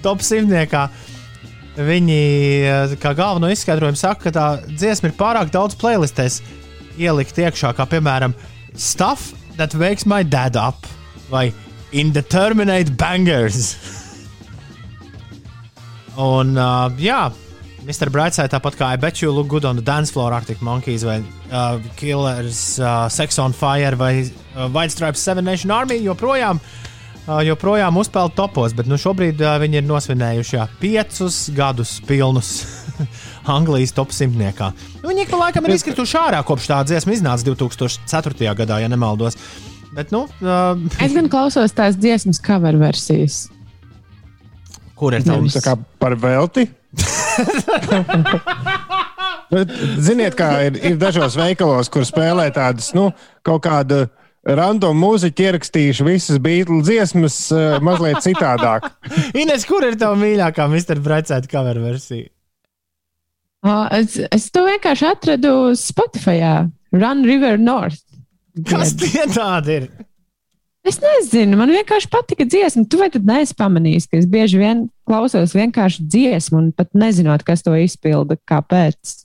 top 0.05 0.23
simtniekā. 0.23 0.85
Viņi 1.75 2.19
kā 3.03 3.11
galveno 3.17 3.49
izskaidrojumu 3.51 3.99
saka, 3.99 4.29
ka 4.29 4.31
tā 4.31 4.45
dziesma 4.69 5.11
ir 5.11 5.17
pārāk 5.19 5.51
daudz 5.51 5.75
playlistēs 5.81 6.39
ielikt 6.95 7.41
iekšā, 7.43 7.73
kā 7.75 7.83
piemēram 7.91 8.37
Stuff 8.75 9.33
that 9.57 9.75
wakes 9.75 10.07
my 10.07 10.23
dad 10.23 10.55
up 10.55 10.87
vai 11.27 11.49
Indeterminate 11.91 12.95
Bangers. 12.95 13.75
Un, 16.15 16.55
uh, 16.55 16.87
jā, 17.01 17.27
Mr. 17.85 18.09
Brightside, 18.09 18.49
tāpat 18.49 18.77
kā 18.79 18.87
I 18.95 18.99
Bet 18.99 19.19
You 19.21 19.33
Look 19.35 19.49
Good 19.51 19.65
on 19.67 19.77
the 19.77 19.83
Dance 19.85 20.13
Floor, 20.13 20.33
Arctic 20.33 20.61
Monkeys 20.65 21.03
vai 21.05 21.19
uh, 21.51 21.77
Killers, 21.99 22.79
uh, 22.81 23.05
Sex 23.13 23.37
on 23.41 23.53
Fire 23.53 23.93
vai 23.99 24.25
uh, 24.25 24.65
White 24.73 24.95
Stripes 24.95 25.21
Seven 25.21 25.45
Nation 25.45 25.73
Army 25.75 25.99
joprojām, 26.01 26.57
uh, 26.57 27.43
joprojām 27.45 27.99
uzpeld 28.01 28.33
topos, 28.37 28.73
bet 28.73 28.89
nu, 28.89 28.97
šobrīd 28.97 29.43
uh, 29.43 29.59
viņi 29.61 29.81
ir 29.81 29.85
nosvinējuši 29.85 30.57
jā, 30.57 30.65
piecus 30.81 31.39
gadus 31.55 31.99
pilnus 32.07 32.55
Anglijas 33.57 33.93
top 33.93 34.15
simtniekā. 34.15 34.71
Nu, 35.03 35.11
viņi 35.11 35.29
pa 35.29 35.43
laikam 35.45 35.69
ir 35.69 35.75
izkrituši 35.77 36.19
ārā 36.23 36.41
kopš 36.47 36.71
tā 36.71 36.81
dziesma 36.89 37.13
iznāca 37.13 37.51
2004. 37.51 38.55
gadā, 38.63 38.81
ja 38.81 38.89
nemaldos. 38.89 39.37
Bet, 39.95 40.09
nu, 40.15 40.25
uh, 40.41 40.73
es 41.05 41.13
gan 41.13 41.29
klausos 41.31 41.75
tās 41.77 41.99
dziesmas 42.01 42.41
cover 42.43 42.81
versijas. 42.81 43.45
Kur 44.95 45.15
ir 45.15 45.25
tavs? 45.25 45.57
Tā 45.57 45.61
kā 45.65 45.75
par 45.99 46.15
velti. 46.19 46.67
Bet, 49.51 49.71
ziniet, 50.01 50.35
kā 50.39 50.49
ir, 50.67 50.77
ir 50.91 50.95
dažos 50.99 51.35
veikalos, 51.37 51.89
kur 51.91 52.05
spēlē 52.07 52.47
tādas 52.55 52.93
nu, 52.97 53.09
kaut 53.45 53.65
kāda 53.67 54.05
random 54.45 54.97
mūziķi 55.01 55.47
ierakstījuši 55.49 56.05
visas 56.07 56.39
Beatles 56.41 56.85
dziesmas 56.87 57.37
uh, 57.53 57.77
mazliet 57.85 58.21
citādāk. 58.25 58.87
Ines, 59.41 59.65
kur 59.67 59.85
ir 59.87 59.97
tava 59.99 60.17
mīļākā 60.21 60.67
Mr. 60.69 61.01
Precēta 61.03 61.51
cover 61.51 61.81
versija? 61.83 62.29
Uh, 63.65 63.87
es, 63.97 64.19
es 64.29 64.49
to 64.53 64.65
vienkārši 64.67 65.07
atradu 65.09 65.53
Spotify. 65.79 66.37
Run 66.95 67.25
River 67.25 67.57
North. 67.59 68.03
Kas 68.69 68.93
tie 68.95 69.25
tādi 69.33 69.79
ir? 69.81 69.87
Es 70.85 70.99
nezinu, 71.01 71.57
man 71.57 71.71
vienkārši 71.73 72.09
patika 72.13 72.45
dziesma. 72.45 72.85
Tu 72.89 72.99
vai 72.99 73.09
tad 73.13 73.25
neesi 73.25 73.55
pamanījis, 73.57 74.05
ka 74.09 74.19
es 74.19 74.27
bieži 74.29 74.59
vien 74.61 74.85
klausos 75.09 75.55
vienkārši 75.57 76.05
dziesmu 76.05 76.59
un 76.61 76.67
pat 76.77 76.91
nezinot, 76.97 77.45
kas 77.47 77.65
to 77.65 77.73
izpilda, 77.79 78.37
kāpēc. 78.49 79.15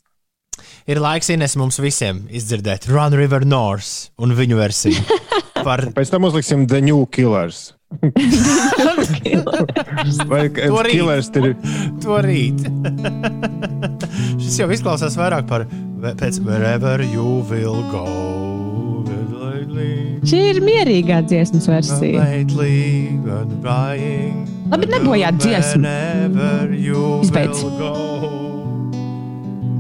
Ir 0.89 1.01
laiks 1.01 1.29
Ines 1.33 1.57
mums 1.61 1.79
visiem 1.81 2.25
izdzirdēt 2.33 2.89
Run 2.91 3.17
River 3.17 3.45
North 3.49 4.09
un 4.21 4.33
viņu 4.37 4.57
versiju. 4.61 5.21
Par... 5.67 5.85
Pēc 5.93 6.13
tam 6.13 6.25
uzliksim 6.29 6.65
The 6.69 6.81
New 6.85 7.05
Killers. 7.13 7.75
Vai 10.31 10.47
rīt. 10.47 10.93
Killers 10.93 11.29
ir? 11.37 11.53
To 12.05 12.21
rīt. 12.25 12.63
Šis 14.41 14.61
jau 14.63 14.71
izklausās 14.71 15.19
vairāk 15.21 15.51
par 15.51 15.67
Wherever 16.01 17.03
you 17.05 17.43
will 17.51 17.83
go. 17.91 18.50
Šī 20.27 20.41
ir 20.51 20.59
mierīgā 20.65 21.21
dziesmas 21.29 21.67
versija. 21.71 22.25
Labi, 24.71 24.87
nebojāt 24.91 25.39
dziesmu. 25.43 25.85
Izbeidz. 27.25 27.63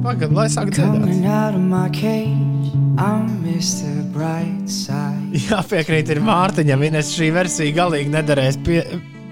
Pagaid, 0.00 0.32
lai 0.32 0.46
sāk 0.50 0.70
dziedāt. 0.72 0.96
Coming 1.02 1.26
out 1.28 1.54
of 1.54 1.60
my 1.60 1.88
cage, 1.92 2.72
I'm 2.96 3.28
Mr. 3.44 3.90
Brightside. 4.14 5.36
Jā, 5.50 5.60
piekrīt, 5.68 6.08
ir 6.14 6.22
Mārtiņam. 6.24 6.86
Ines 6.88 7.12
šī 7.16 7.28
versija 7.36 7.76
galīgi 7.82 8.12
nederēs 8.14 8.58
pie. 8.66 8.82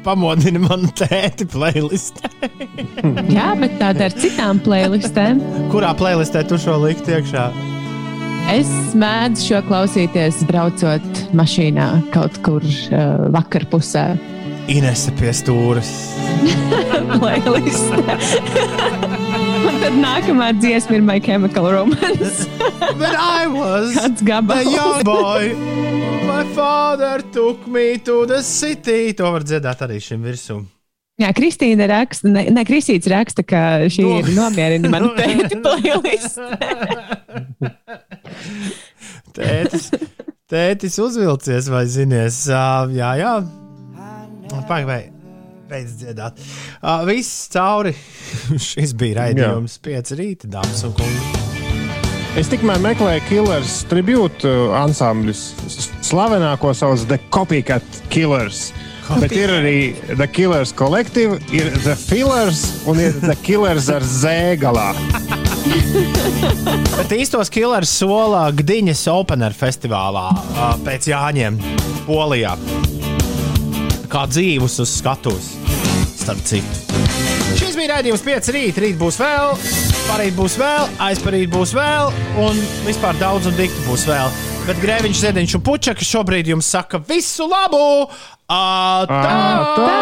Pamodini 0.06 0.60
manu 0.62 0.89
tēti 0.97 1.44
playlistē. 1.51 2.28
Jā, 3.35 3.48
bet 3.59 3.74
tāda 3.80 4.06
ar 4.06 4.14
citām 4.14 4.60
playlistēm. 4.62 5.40
Kurā 5.72 5.90
playlistē 5.98 6.44
tu 6.48 6.56
šo 6.62 6.76
likt 6.85 7.10
iekšā? 7.10 7.48
Es 8.49 8.69
mēdzu 8.97 9.43
šo 9.45 9.59
klausīties, 9.66 10.39
braucot 10.49 11.19
mašīnā 11.37 11.89
kaut 12.15 12.39
kur 12.47 12.65
uh, 12.65 13.27
vakarpusē. 13.35 14.05
Inese 14.73 15.12
pie 15.20 15.35
stūres. 15.37 15.91
Playlistē. 17.20 18.16
Un 19.69 19.77
tad 19.83 19.99
nākamā 20.01 20.49
dziesma 20.62 20.97
ir 20.97 21.05
My 21.05 21.19
Chemical 21.20 21.69
Romance. 21.77 22.49
But 22.99 23.12
I 23.12 23.47
was 23.53 23.95
a 24.01 24.65
young 24.65 25.05
boy. 25.05 25.53
My 26.25 26.45
father 26.57 27.20
took 27.33 27.66
me 27.69 27.99
to 28.09 28.25
the 28.25 28.43
city. 28.43 29.12
To 29.20 29.37
var 29.37 29.45
dziedāt 29.45 29.85
arī 29.85 30.01
šim 30.01 30.25
virsum. 30.25 30.65
Jā, 31.19 31.32
Kristīna 31.35 31.89
raksta, 31.90 32.31
ne, 32.31 32.45
ne 32.55 32.62
Kristīns 32.66 33.09
raksta, 33.11 33.43
ka 33.43 33.62
šī 33.90 34.05
no. 34.07 34.19
ir 34.20 34.28
nomierina 34.36 34.90
manu 34.93 35.11
tēti 35.19 35.59
playlist. 35.65 36.39
Tētis, 39.39 39.90
tētis 40.51 40.99
uzvilcies, 41.03 41.69
vai 41.70 41.85
zinies? 41.90 42.40
Uh, 42.51 42.90
jā, 42.95 43.12
jā. 43.20 43.35
Pagaid, 44.66 44.86
vai 44.89 45.01
beidz 45.69 45.99
dziedāt. 46.01 46.40
Uh, 46.81 47.05
viss 47.09 47.49
cauri. 47.53 47.93
Šis 48.69 48.95
bija 48.99 49.23
raidījums 49.23 49.78
pieci 49.85 50.19
rīta, 50.19 50.51
dāmas 50.51 50.82
un 50.89 50.97
kungi. 50.99 51.45
Es 52.39 52.51
tikmēr 52.53 52.78
meklēju 52.85 53.24
Killers 53.27 53.81
tribūtu 53.90 54.51
ansambļus. 54.78 55.40
Slavenāko 56.07 56.70
sauc 56.77 57.03
The 57.11 57.19
Copycat 57.35 58.03
Killers. 58.12 58.69
Bet 59.16 59.32
ir 59.32 59.48
arī 59.48 59.76
The 60.10 60.26
Killers 60.28 60.74
Collective, 60.76 61.39
ir 61.55 61.70
The 61.80 61.94
Fillers 61.97 62.60
un 62.89 63.01
ir 63.01 63.14
The 63.22 63.36
Killers 63.40 63.89
ar 63.93 64.05
Z 64.05 64.59
galā. 64.60 64.90
Bet 66.98 67.12
īstos 67.16 67.48
killers 67.52 67.93
solā 68.01 68.48
Gdiņas 68.59 69.06
Open 69.12 69.44
Air 69.47 69.56
festivālā 69.56 70.26
pēc 70.85 71.09
Jāņiem, 71.12 71.56
Polijā. 72.05 72.55
Kā 74.12 74.26
dzīvus 74.28 74.78
uz 74.85 74.93
skatuves, 75.01 75.55
starp 76.18 76.44
citu. 76.48 76.85
Šis 77.59 77.76
bija 77.78 77.97
raidījums 77.97 78.24
5 78.24 78.52
rīt, 78.55 78.80
rīt 78.82 79.01
būs 79.01 79.18
vēl, 79.20 79.56
parīt 80.09 80.36
būs 80.36 80.59
vēl, 80.60 80.89
aizparīt 81.09 81.52
būs 81.52 81.72
vēl, 81.76 82.12
un 82.44 82.60
vispār 82.85 83.16
daudz 83.20 83.48
un 83.48 83.56
dikti 83.56 83.89
būs 83.89 84.05
vēl. 84.09 84.57
Bet 84.69 84.82
Grēviņš, 84.85 85.20
Zediņš 85.23 85.53
un 85.57 85.62
Puķaka 85.65 86.05
šobrīd 86.05 86.51
jums 86.53 86.69
saka 86.74 87.01
visu 87.09 87.47
labu! 87.49 87.81
Atā! 88.53 89.32
Atā! 89.81 89.97